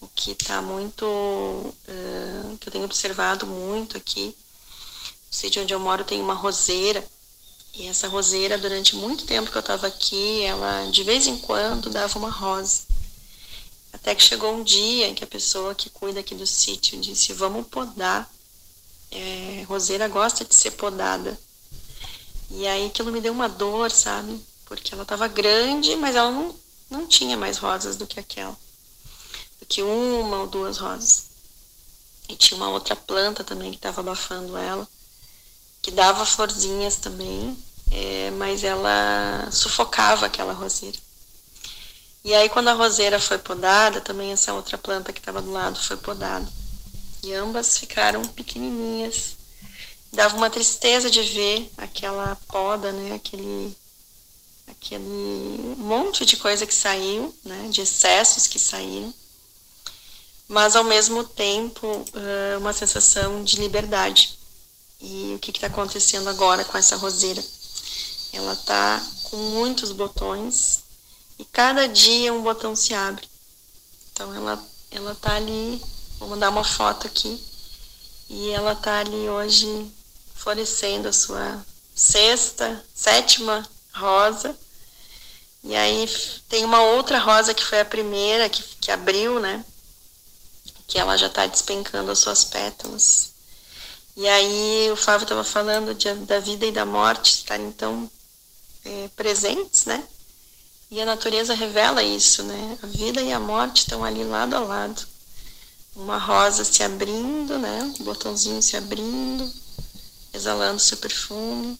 O 0.00 0.08
que 0.08 0.32
está 0.32 0.60
muito. 0.60 1.04
Uh, 1.04 2.56
que 2.58 2.68
eu 2.68 2.72
tenho 2.72 2.84
observado 2.84 3.46
muito 3.46 3.96
aqui. 3.96 4.34
No 5.28 5.38
sítio 5.38 5.62
onde 5.62 5.72
eu 5.72 5.78
moro 5.78 6.02
tem 6.02 6.20
uma 6.20 6.34
roseira 6.34 7.06
e 7.80 7.86
essa 7.86 8.08
roseira, 8.08 8.58
durante 8.58 8.94
muito 8.94 9.24
tempo 9.24 9.50
que 9.50 9.56
eu 9.56 9.60
estava 9.60 9.86
aqui, 9.86 10.42
ela 10.42 10.84
de 10.90 11.02
vez 11.02 11.26
em 11.26 11.38
quando 11.38 11.88
dava 11.88 12.18
uma 12.18 12.28
rosa. 12.28 12.82
Até 13.90 14.14
que 14.14 14.22
chegou 14.22 14.52
um 14.52 14.62
dia 14.62 15.08
em 15.08 15.14
que 15.14 15.24
a 15.24 15.26
pessoa 15.26 15.74
que 15.74 15.88
cuida 15.88 16.20
aqui 16.20 16.34
do 16.34 16.46
sítio 16.46 17.00
disse: 17.00 17.32
Vamos 17.32 17.66
podar. 17.68 18.30
É, 19.10 19.64
roseira 19.66 20.08
gosta 20.08 20.44
de 20.44 20.54
ser 20.54 20.72
podada. 20.72 21.40
E 22.50 22.66
aí 22.66 22.86
aquilo 22.86 23.10
me 23.10 23.20
deu 23.20 23.32
uma 23.32 23.48
dor, 23.48 23.90
sabe? 23.90 24.38
Porque 24.66 24.92
ela 24.92 25.04
estava 25.04 25.26
grande, 25.26 25.96
mas 25.96 26.14
ela 26.14 26.30
não, 26.30 26.54
não 26.90 27.06
tinha 27.06 27.36
mais 27.36 27.56
rosas 27.56 27.96
do 27.96 28.06
que 28.06 28.20
aquela. 28.20 28.56
Do 29.58 29.64
que 29.66 29.82
uma 29.82 30.40
ou 30.40 30.46
duas 30.46 30.76
rosas. 30.76 31.30
E 32.28 32.36
tinha 32.36 32.58
uma 32.58 32.68
outra 32.68 32.94
planta 32.94 33.42
também 33.42 33.70
que 33.70 33.76
estava 33.76 34.02
abafando 34.02 34.54
ela 34.54 34.86
que 35.82 35.90
dava 35.90 36.26
florzinhas 36.26 36.96
também, 36.96 37.56
é, 37.90 38.30
mas 38.32 38.64
ela 38.64 39.48
sufocava 39.50 40.26
aquela 40.26 40.52
roseira. 40.52 40.98
E 42.24 42.34
aí 42.34 42.48
quando 42.48 42.68
a 42.68 42.74
roseira 42.74 43.18
foi 43.18 43.38
podada, 43.38 44.00
também 44.00 44.32
essa 44.32 44.52
outra 44.52 44.76
planta 44.76 45.12
que 45.12 45.18
estava 45.20 45.40
do 45.40 45.50
lado 45.50 45.78
foi 45.78 45.96
podada. 45.96 46.46
E 47.22 47.32
ambas 47.34 47.78
ficaram 47.78 48.22
pequenininhas. 48.22 49.36
Dava 50.12 50.36
uma 50.36 50.50
tristeza 50.50 51.10
de 51.10 51.22
ver 51.22 51.70
aquela 51.78 52.36
poda, 52.48 52.92
né, 52.92 53.14
aquele 53.14 53.76
aquele 54.68 55.74
monte 55.76 56.24
de 56.24 56.36
coisa 56.36 56.66
que 56.66 56.74
saiu, 56.74 57.34
né, 57.44 57.68
de 57.70 57.82
excessos 57.82 58.46
que 58.46 58.58
saíram. 58.58 59.12
Mas 60.48 60.74
ao 60.74 60.84
mesmo 60.84 61.22
tempo, 61.22 62.04
uma 62.58 62.72
sensação 62.72 63.44
de 63.44 63.56
liberdade 63.56 64.38
e 65.00 65.34
o 65.36 65.38
que 65.38 65.50
está 65.50 65.66
acontecendo 65.66 66.28
agora 66.28 66.64
com 66.64 66.76
essa 66.76 66.96
roseira? 66.96 67.42
Ela 68.32 68.52
está 68.52 69.04
com 69.24 69.36
muitos 69.36 69.92
botões 69.92 70.84
e 71.38 71.44
cada 71.44 71.86
dia 71.86 72.32
um 72.32 72.42
botão 72.42 72.76
se 72.76 72.94
abre. 72.94 73.28
Então 74.12 74.34
ela 74.34 74.62
ela 74.90 75.14
tá 75.14 75.36
ali, 75.36 75.80
vou 76.18 76.28
mandar 76.28 76.50
uma 76.50 76.64
foto 76.64 77.06
aqui. 77.06 77.40
E 78.28 78.50
ela 78.50 78.74
tá 78.74 78.98
ali 78.98 79.28
hoje 79.28 79.90
florescendo 80.34 81.08
a 81.08 81.12
sua 81.12 81.64
sexta, 81.94 82.84
sétima 82.94 83.68
rosa. 83.94 84.56
E 85.62 85.76
aí 85.76 86.08
tem 86.48 86.64
uma 86.64 86.82
outra 86.82 87.18
rosa 87.18 87.54
que 87.54 87.64
foi 87.64 87.80
a 87.80 87.84
primeira 87.84 88.48
que, 88.48 88.62
que 88.80 88.90
abriu, 88.90 89.38
né? 89.38 89.64
Que 90.86 90.98
ela 90.98 91.16
já 91.16 91.26
está 91.26 91.46
despencando 91.46 92.10
as 92.10 92.18
suas 92.18 92.44
pétalas. 92.44 93.32
E 94.16 94.26
aí 94.26 94.90
o 94.90 94.96
Flávio 94.96 95.24
estava 95.24 95.44
falando 95.44 95.94
de, 95.94 96.12
da 96.14 96.40
vida 96.40 96.66
e 96.66 96.72
da 96.72 96.84
morte 96.84 97.30
estarem 97.30 97.70
tão 97.72 98.10
é, 98.84 99.08
presentes, 99.16 99.84
né? 99.84 100.02
E 100.90 101.00
a 101.00 101.04
natureza 101.04 101.54
revela 101.54 102.02
isso, 102.02 102.42
né? 102.42 102.78
A 102.82 102.86
vida 102.86 103.22
e 103.22 103.32
a 103.32 103.38
morte 103.38 103.78
estão 103.78 104.04
ali 104.04 104.24
lado 104.24 104.56
a 104.56 104.60
lado. 104.60 105.06
Uma 105.94 106.18
rosa 106.18 106.64
se 106.64 106.82
abrindo, 106.82 107.58
né? 107.58 107.82
Um 108.00 108.04
botãozinho 108.04 108.60
se 108.60 108.76
abrindo, 108.76 109.48
exalando 110.32 110.80
seu 110.80 110.98
perfume. 110.98 111.78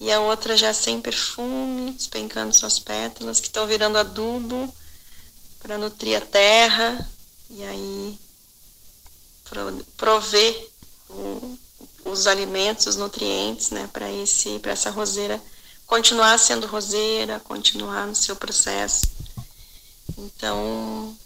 E 0.00 0.10
a 0.10 0.20
outra 0.20 0.56
já 0.56 0.72
sem 0.72 1.00
perfume, 1.00 1.92
despencando 1.92 2.54
suas 2.54 2.78
pétalas, 2.78 3.40
que 3.40 3.48
estão 3.48 3.66
virando 3.66 3.98
adubo 3.98 4.72
para 5.58 5.76
nutrir 5.76 6.16
a 6.16 6.22
terra. 6.22 7.10
E 7.50 7.62
aí 7.64 8.18
prover 9.96 10.68
o, 11.10 11.58
os 12.04 12.26
alimentos, 12.26 12.86
os 12.86 12.96
nutrientes, 12.96 13.70
né, 13.70 13.88
para 13.92 14.10
esse 14.10 14.58
para 14.60 14.72
essa 14.72 14.90
roseira 14.90 15.42
continuar 15.90 16.38
sendo 16.38 16.68
roseira, 16.68 17.40
continuar 17.40 18.06
no 18.06 18.14
seu 18.14 18.36
processo. 18.36 19.06
Então, 20.16 21.16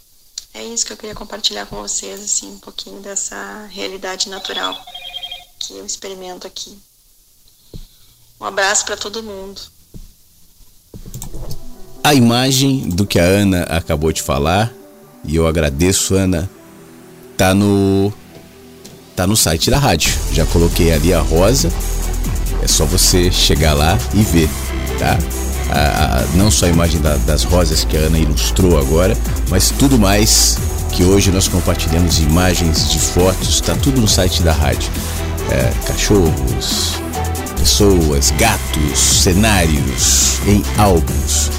é 0.55 0.65
isso 0.65 0.87
que 0.87 0.93
eu 0.95 0.97
queria 0.97 1.15
compartilhar 1.15 1.67
com 1.67 1.77
vocês, 1.77 2.19
assim, 2.19 2.51
um 2.53 2.59
pouquinho 2.59 3.01
dessa 3.01 3.67
realidade 3.71 4.31
natural 4.31 4.75
que 5.59 5.75
eu 5.75 5.85
experimento 5.85 6.47
aqui. 6.47 6.79
Um 8.41 8.47
abraço 8.47 8.87
para 8.87 8.97
todo 8.97 9.23
mundo. 9.23 9.61
A 12.03 12.15
imagem 12.15 12.89
do 12.89 13.07
que 13.07 13.19
a 13.19 13.25
Ana 13.25 13.65
acabou 13.65 14.13
de 14.13 14.23
falar, 14.23 14.73
e 15.25 15.37
eu 15.37 15.47
agradeço, 15.47 16.15
Ana, 16.15 16.51
tá 17.37 17.53
no 17.53 18.11
tá 19.15 19.27
no 19.27 19.37
site 19.37 19.71
da 19.71 19.79
rádio. 19.79 20.13
Já 20.33 20.47
coloquei 20.47 20.91
ali 20.93 21.13
a 21.13 21.21
rosa. 21.21 21.71
É 22.65 22.67
só 22.67 22.87
você 22.87 23.31
chegar 23.31 23.75
lá 23.75 23.99
e 24.15 24.23
ver, 24.23 24.49
tá? 24.99 25.19
A, 25.71 26.21
a, 26.21 26.23
não 26.35 26.51
só 26.51 26.65
a 26.65 26.71
imagem 26.71 26.99
da, 27.01 27.17
das 27.19 27.45
rosas 27.45 27.85
que 27.85 27.95
a 27.95 28.01
Ana 28.01 28.19
ilustrou 28.19 28.79
agora, 28.79 29.15
mas 29.51 29.71
tudo 29.71 29.99
mais 29.99 30.57
que 30.91 31.05
hoje 31.05 31.31
nós 31.31 31.47
compartilhamos 31.47 32.21
imagens 32.21 32.91
de 32.91 32.99
fotos, 32.99 33.61
tá 33.61 33.75
tudo 33.75 34.01
no 34.01 34.09
site 34.09 34.43
da 34.43 34.53
rádio. 34.53 34.91
É, 35.51 35.71
cachorros, 35.87 36.95
pessoas, 37.59 38.33
gatos, 38.39 38.99
cenários 38.99 40.39
em 40.47 40.63
álbuns. 40.79 41.51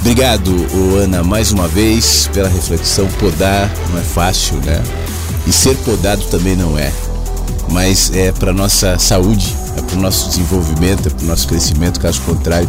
Obrigado, 0.00 0.50
Ana, 0.98 1.22
mais 1.22 1.52
uma 1.52 1.68
vez 1.68 2.28
pela 2.32 2.48
reflexão. 2.48 3.06
Podar 3.20 3.70
não 3.90 4.00
é 4.00 4.02
fácil, 4.02 4.56
né? 4.64 4.82
E 5.46 5.52
ser 5.52 5.76
podado 5.76 6.24
também 6.24 6.56
não 6.56 6.76
é. 6.76 6.92
Mas 7.68 8.10
é 8.14 8.32
para 8.32 8.52
nossa 8.52 8.98
saúde, 8.98 9.54
é 9.76 9.82
para 9.82 9.96
o 9.96 10.00
nosso 10.00 10.28
desenvolvimento, 10.28 11.08
é 11.08 11.10
para 11.10 11.24
o 11.24 11.26
nosso 11.28 11.46
crescimento. 11.46 12.00
Caso 12.00 12.20
contrário, 12.22 12.68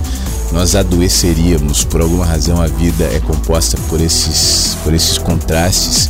nós 0.51 0.75
adoeceríamos. 0.75 1.83
Por 1.83 2.01
alguma 2.01 2.25
razão, 2.25 2.61
a 2.61 2.67
vida 2.67 3.03
é 3.05 3.19
composta 3.19 3.77
por 3.89 3.99
esses, 3.99 4.75
por 4.83 4.93
esses 4.93 5.17
contrastes, 5.17 6.09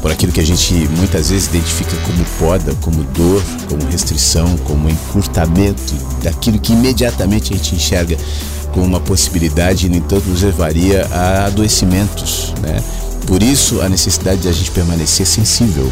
por 0.00 0.10
aquilo 0.10 0.32
que 0.32 0.40
a 0.40 0.46
gente 0.46 0.74
muitas 0.96 1.30
vezes 1.30 1.48
identifica 1.48 1.96
como 1.98 2.24
poda, 2.38 2.74
como 2.80 3.04
dor, 3.04 3.42
como 3.68 3.84
restrição, 3.90 4.56
como 4.58 4.88
encurtamento 4.88 5.94
daquilo 6.22 6.58
que 6.58 6.72
imediatamente 6.72 7.52
a 7.52 7.56
gente 7.56 7.74
enxerga 7.74 8.16
como 8.72 8.86
uma 8.86 9.00
possibilidade 9.00 9.86
e, 9.86 9.88
no 9.88 9.96
entanto, 9.96 10.28
nos 10.28 10.42
levaria 10.42 11.06
a 11.10 11.46
adoecimentos. 11.46 12.52
Né? 12.60 12.82
Por 13.26 13.42
isso, 13.42 13.80
a 13.80 13.88
necessidade 13.88 14.42
de 14.42 14.48
a 14.48 14.52
gente 14.52 14.70
permanecer 14.70 15.26
sensível 15.26 15.90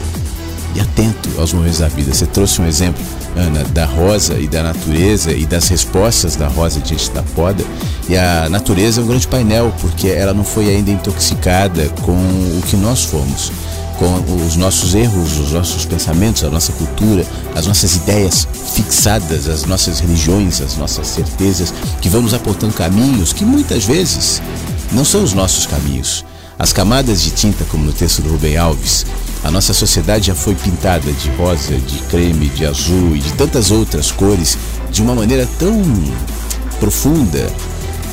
e 0.75 0.81
atento 0.81 1.29
aos 1.39 1.53
momentos 1.53 1.79
da 1.79 1.89
vida. 1.89 2.13
Você 2.13 2.27
trouxe 2.27 2.61
um 2.61 2.67
exemplo, 2.67 3.03
Ana, 3.37 3.65
da 3.65 3.85
rosa 3.85 4.39
e 4.39 4.49
da 4.49 4.63
natureza 4.63 5.33
e 5.33 5.47
das 5.47 5.69
respostas 5.69 6.37
da 6.37 6.49
rosa 6.49 6.81
diante 6.81 7.11
da 7.11 7.23
poda. 7.23 7.65
E 8.09 8.17
a 8.17 8.49
natureza 8.49 9.01
é 9.01 9.05
um 9.05 9.07
grande 9.07 9.27
painel, 9.29 9.73
porque 9.81 10.09
ela 10.09 10.35
não 10.35 10.45
foi 10.45 10.69
ainda 10.69 10.91
intoxicada 10.91 11.89
com 12.03 12.13
o 12.13 12.63
que 12.69 12.77
nós 12.77 13.05
fomos 13.05 13.53
com 13.99 14.45
os 14.45 14.57
nossos 14.57 14.95
erros, 14.95 15.39
os 15.39 15.53
nossos 15.53 15.85
pensamentos, 15.85 16.43
a 16.45 16.51
nossa 16.51 16.73
cultura, 16.73 17.25
as 17.55 17.67
nossas 17.67 17.95
ideias 17.97 18.47
fixadas, 18.75 19.49
as 19.49 19.65
nossas 19.65 20.01
religiões, 20.01 20.61
as 20.61 20.77
nossas 20.77 21.07
certezas, 21.07 21.73
que 22.01 22.09
vamos 22.09 22.35
apontando 22.35 22.75
caminhos 22.75 23.33
que 23.33 23.45
muitas 23.45 23.85
vezes 23.85 24.43
não 24.93 25.05
são 25.05 25.23
os 25.23 25.33
nossos 25.33 25.67
caminhos. 25.67 26.25
As 26.57 26.73
camadas 26.73 27.21
de 27.21 27.33
tinta, 27.33 27.65
como 27.65 27.85
no 27.85 27.93
texto 27.93 28.23
do 28.23 28.31
Rubem 28.31 28.57
Alves, 28.57 29.05
a 29.43 29.51
nossa 29.51 29.75
sociedade 29.75 30.29
já 30.29 30.35
foi 30.37 30.55
pintada 30.55 31.13
de 31.13 31.29
rosa, 31.31 31.75
de 31.75 31.99
creme, 32.05 32.49
de 32.49 32.65
azul 32.65 33.17
e 33.17 33.19
de 33.19 33.33
tantas 33.33 33.73
outras 33.73 34.13
cores 34.13 34.57
de 34.91 35.03
uma 35.03 35.17
maneira 35.17 35.49
tão 35.59 35.83
profunda 36.79 37.51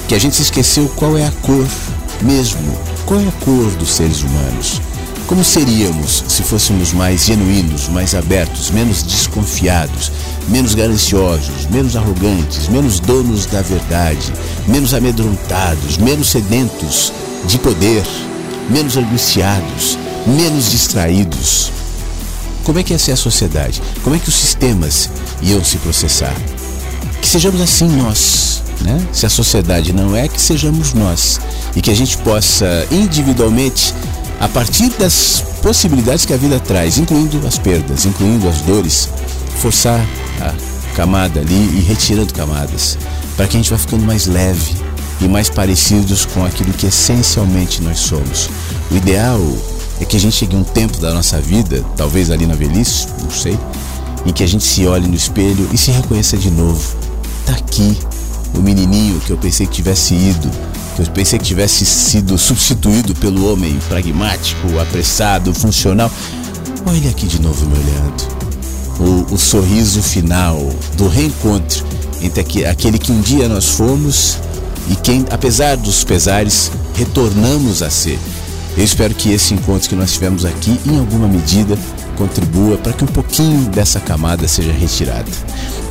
que 0.08 0.16
a 0.16 0.20
gente 0.20 0.36
se 0.36 0.42
esqueceu 0.42 0.90
qual 0.96 1.18
é 1.18 1.26
a 1.26 1.32
cor 1.44 1.68
mesmo, 2.24 2.78
qual 3.06 3.20
é 3.20 3.28
a 3.28 3.32
cor 3.46 3.70
dos 3.78 3.94
seres 3.94 4.24
humanos. 4.24 4.82
Como 5.28 5.44
seríamos 5.44 6.24
se 6.28 6.42
fôssemos 6.42 6.92
mais 6.94 7.26
genuínos, 7.26 7.88
mais 7.90 8.16
abertos, 8.16 8.72
menos 8.72 9.04
desconfiados, 9.04 10.12
menos 10.50 10.74
gananciosos, 10.74 11.68
menos 11.70 11.96
arrogantes, 11.96 12.68
menos 12.68 13.00
donos 13.00 13.46
da 13.46 13.62
verdade, 13.62 14.34
menos 14.68 14.94
amedrontados, 14.94 15.98
menos 15.98 16.30
sedentos 16.30 17.14
de 17.46 17.58
poder, 17.60 18.04
menos 18.72 18.96
angustiados, 18.98 19.98
menos 20.26 20.72
distraídos. 20.72 21.72
Como 22.64 22.80
é 22.80 22.84
que 22.84 22.94
ia 22.94 23.00
ser 23.00 23.12
a 23.12 23.18
sociedade? 23.18 23.82
Como 24.04 24.16
é 24.16 24.20
que 24.20 24.30
os 24.30 24.36
sistemas 24.36 25.10
iam 25.42 25.64
se 25.64 25.78
processar? 25.78 26.34
Que 27.22 27.28
sejamos 27.28 27.60
assim 27.60 27.88
nós, 27.88 28.64
né? 28.82 29.00
Se 29.12 29.26
a 29.26 29.30
sociedade 29.30 29.92
não 29.92 30.16
é, 30.16 30.28
que 30.28 30.40
sejamos 30.40 30.94
nós. 30.94 31.40
E 31.76 31.82
que 31.82 31.92
a 31.92 31.96
gente 31.96 32.18
possa 32.20 32.88
individualmente, 32.92 33.94
a 34.40 34.48
partir 34.48 34.90
das 34.92 35.44
possibilidades 35.62 36.26
que 36.26 36.34
a 36.34 36.38
vida 36.38 36.60
traz, 36.60 36.98
incluindo 36.98 37.46
as 37.46 37.58
perdas, 37.58 38.06
incluindo 38.06 38.48
as 38.48 38.62
dores, 38.62 39.10
forçar 39.58 40.00
a 40.40 40.54
camada 40.96 41.40
ali 41.40 41.78
e 41.78 41.82
retirando 41.82 42.34
camadas, 42.34 42.98
para 43.36 43.48
que 43.48 43.58
a 43.58 43.60
gente 43.60 43.72
vá 43.72 43.78
ficando 43.78 44.06
mais 44.06 44.28
leve 44.28 44.91
e 45.22 45.28
mais 45.28 45.50
parecidos 45.50 46.26
com 46.26 46.44
aquilo 46.44 46.74
que 46.74 46.88
essencialmente 46.88 47.82
nós 47.82 48.00
somos. 48.00 48.50
O 48.90 48.96
ideal 48.96 49.40
é 50.00 50.06
que 50.06 50.18
a 50.18 50.20
gente 50.20 50.36
chegue 50.36 50.56
um 50.56 50.64
tempo 50.64 51.00
da 51.00 51.14
nossa 51.14 51.40
vida, 51.40 51.84
talvez 51.96 52.32
ali 52.32 52.48
na 52.48 52.56
velhice, 52.56 53.08
não 53.22 53.30
sei, 53.30 53.58
em 54.26 54.34
que 54.34 54.44
a 54.44 54.48
gente 54.48 54.64
se 54.64 54.86
olhe 54.88 55.08
no 55.08 55.16
espelho 55.16 55.70
e 55.72 55.78
se 55.78 55.92
reconheça 55.92 56.36
de 56.38 56.50
novo. 56.50 56.96
Tá 57.46 57.54
aqui 57.54 57.98
o 58.56 58.62
menininho 58.62 59.20
que 59.20 59.32
eu 59.32 59.38
pensei 59.38 59.68
que 59.68 59.74
tivesse 59.74 60.14
ido, 60.16 60.50
que 60.96 61.04
eu 61.04 61.06
pensei 61.08 61.38
que 61.38 61.46
tivesse 61.46 61.86
sido 61.86 62.38
substituído 62.38 63.14
pelo 63.16 63.52
homem 63.52 63.78
pragmático, 63.88 64.80
apressado, 64.80 65.54
funcional. 65.54 66.12
Olha 66.86 66.98
ele 66.98 67.10
aqui 67.10 67.28
de 67.28 67.40
novo 67.40 67.66
me 67.68 67.74
olhando. 67.74 68.42
O, 69.00 69.36
o 69.36 69.38
sorriso 69.38 70.02
final 70.02 70.70
do 70.96 71.08
reencontro 71.08 71.86
entre 72.22 72.66
aquele 72.66 73.00
que 73.00 73.12
um 73.12 73.22
dia 73.22 73.48
nós 73.48 73.70
fomos 73.70 74.38
e 74.90 74.96
quem, 74.96 75.26
apesar 75.30 75.78
dos 75.78 76.04
pesares, 76.04 76.72
retornamos 76.94 77.82
a 77.82 77.90
ser. 77.90 78.20
Eu 78.78 78.84
espero 78.84 79.14
que 79.14 79.32
esse 79.32 79.54
encontro 79.54 79.90
que 79.90 79.96
nós 79.96 80.14
tivemos 80.14 80.46
aqui, 80.46 80.80
em 80.86 80.98
alguma 80.98 81.28
medida, 81.28 81.78
contribua 82.16 82.78
para 82.78 82.94
que 82.94 83.04
um 83.04 83.08
pouquinho 83.08 83.70
dessa 83.70 84.00
camada 84.00 84.48
seja 84.48 84.72
retirada. 84.72 85.30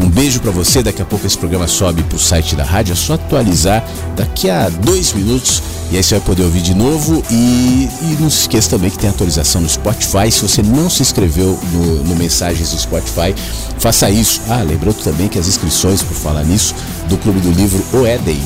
Um 0.00 0.08
beijo 0.08 0.40
para 0.40 0.50
você. 0.50 0.82
Daqui 0.82 1.02
a 1.02 1.04
pouco 1.04 1.26
esse 1.26 1.36
programa 1.36 1.66
sobe 1.66 2.02
para 2.04 2.16
o 2.16 2.18
site 2.18 2.56
da 2.56 2.64
rádio. 2.64 2.92
É 2.92 2.96
só 2.96 3.14
atualizar 3.14 3.84
daqui 4.16 4.48
a 4.48 4.68
dois 4.68 5.12
minutos 5.12 5.62
e 5.90 5.96
aí 5.96 6.02
você 6.02 6.14
vai 6.14 6.24
poder 6.24 6.44
ouvir 6.44 6.62
de 6.62 6.74
novo. 6.74 7.22
E, 7.30 7.88
e 8.02 8.16
não 8.20 8.30
se 8.30 8.42
esqueça 8.42 8.70
também 8.70 8.90
que 8.90 8.98
tem 8.98 9.10
atualização 9.10 9.60
no 9.60 9.68
Spotify. 9.68 10.30
Se 10.30 10.42
você 10.42 10.62
não 10.62 10.88
se 10.88 11.02
inscreveu 11.02 11.58
no, 11.72 12.04
no 12.04 12.16
Mensagens 12.16 12.70
do 12.70 12.78
Spotify, 12.78 13.34
faça 13.78 14.08
isso. 14.08 14.40
Ah, 14.48 14.62
lembrando 14.62 15.02
também 15.02 15.28
que 15.28 15.38
as 15.38 15.48
inscrições, 15.48 16.02
por 16.02 16.14
falar 16.14 16.44
nisso, 16.44 16.74
do 17.08 17.18
Clube 17.18 17.40
do 17.40 17.50
Livro 17.50 17.84
O 17.92 18.06
Éden 18.06 18.40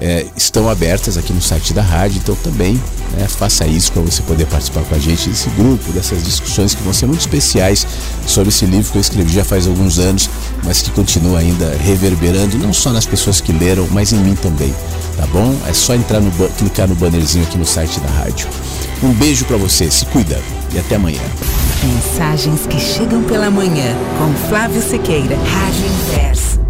é, 0.00 0.26
estão 0.36 0.68
abertas 0.68 1.16
aqui 1.16 1.32
no 1.32 1.40
site 1.40 1.72
da 1.72 1.82
rádio, 1.82 2.18
então 2.18 2.34
também 2.36 2.80
né, 3.16 3.26
faça 3.28 3.66
isso 3.66 3.92
para 3.92 4.02
você 4.02 4.22
poder 4.22 4.46
participar 4.46 4.82
com 4.82 4.94
a 4.94 4.98
gente 4.98 5.28
desse 5.28 5.48
grupo, 5.50 5.92
dessas 5.92 6.22
discussões 6.22 6.74
que 6.74 6.82
vão 6.82 6.92
ser 6.92 7.06
muito 7.06 7.20
especiais 7.20 7.86
sobre 8.26 8.50
esse 8.50 8.66
livro 8.66 8.92
que 8.92 8.98
eu 8.98 9.00
escrevi 9.00 9.32
já 9.32 9.44
faz 9.44 9.66
alguns 9.66 9.98
anos, 9.98 10.28
mas 10.64 10.82
que 10.82 10.90
continua 10.90 11.38
ainda 11.38 11.76
reverberando, 11.82 12.58
não 12.58 12.72
só 12.72 12.92
nas 12.92 13.06
pessoas 13.06 13.40
que 13.40 13.52
leram, 13.52 13.86
mas 13.90 14.12
em 14.12 14.18
mim 14.18 14.34
também, 14.34 14.74
tá 15.16 15.26
bom? 15.28 15.54
É 15.66 15.72
só 15.72 15.94
entrar 15.94 16.20
no 16.20 16.30
clicar 16.50 16.88
no 16.88 16.94
bannerzinho 16.94 17.44
aqui 17.44 17.56
no 17.56 17.66
site 17.66 17.98
da 18.00 18.08
rádio. 18.08 18.48
Um 19.02 19.12
beijo 19.12 19.44
para 19.44 19.56
você, 19.56 19.90
se 19.90 20.06
cuida 20.06 20.40
e 20.74 20.78
até 20.78 20.96
amanhã. 20.96 21.20
Mensagens 21.82 22.66
que 22.66 22.78
chegam 22.80 23.22
pela 23.24 23.50
manhã 23.50 23.94
com 24.18 24.48
Flávio 24.48 24.82
Sequeira, 24.82 25.36
Rádio 25.36 25.86
Inverso. 25.86 26.65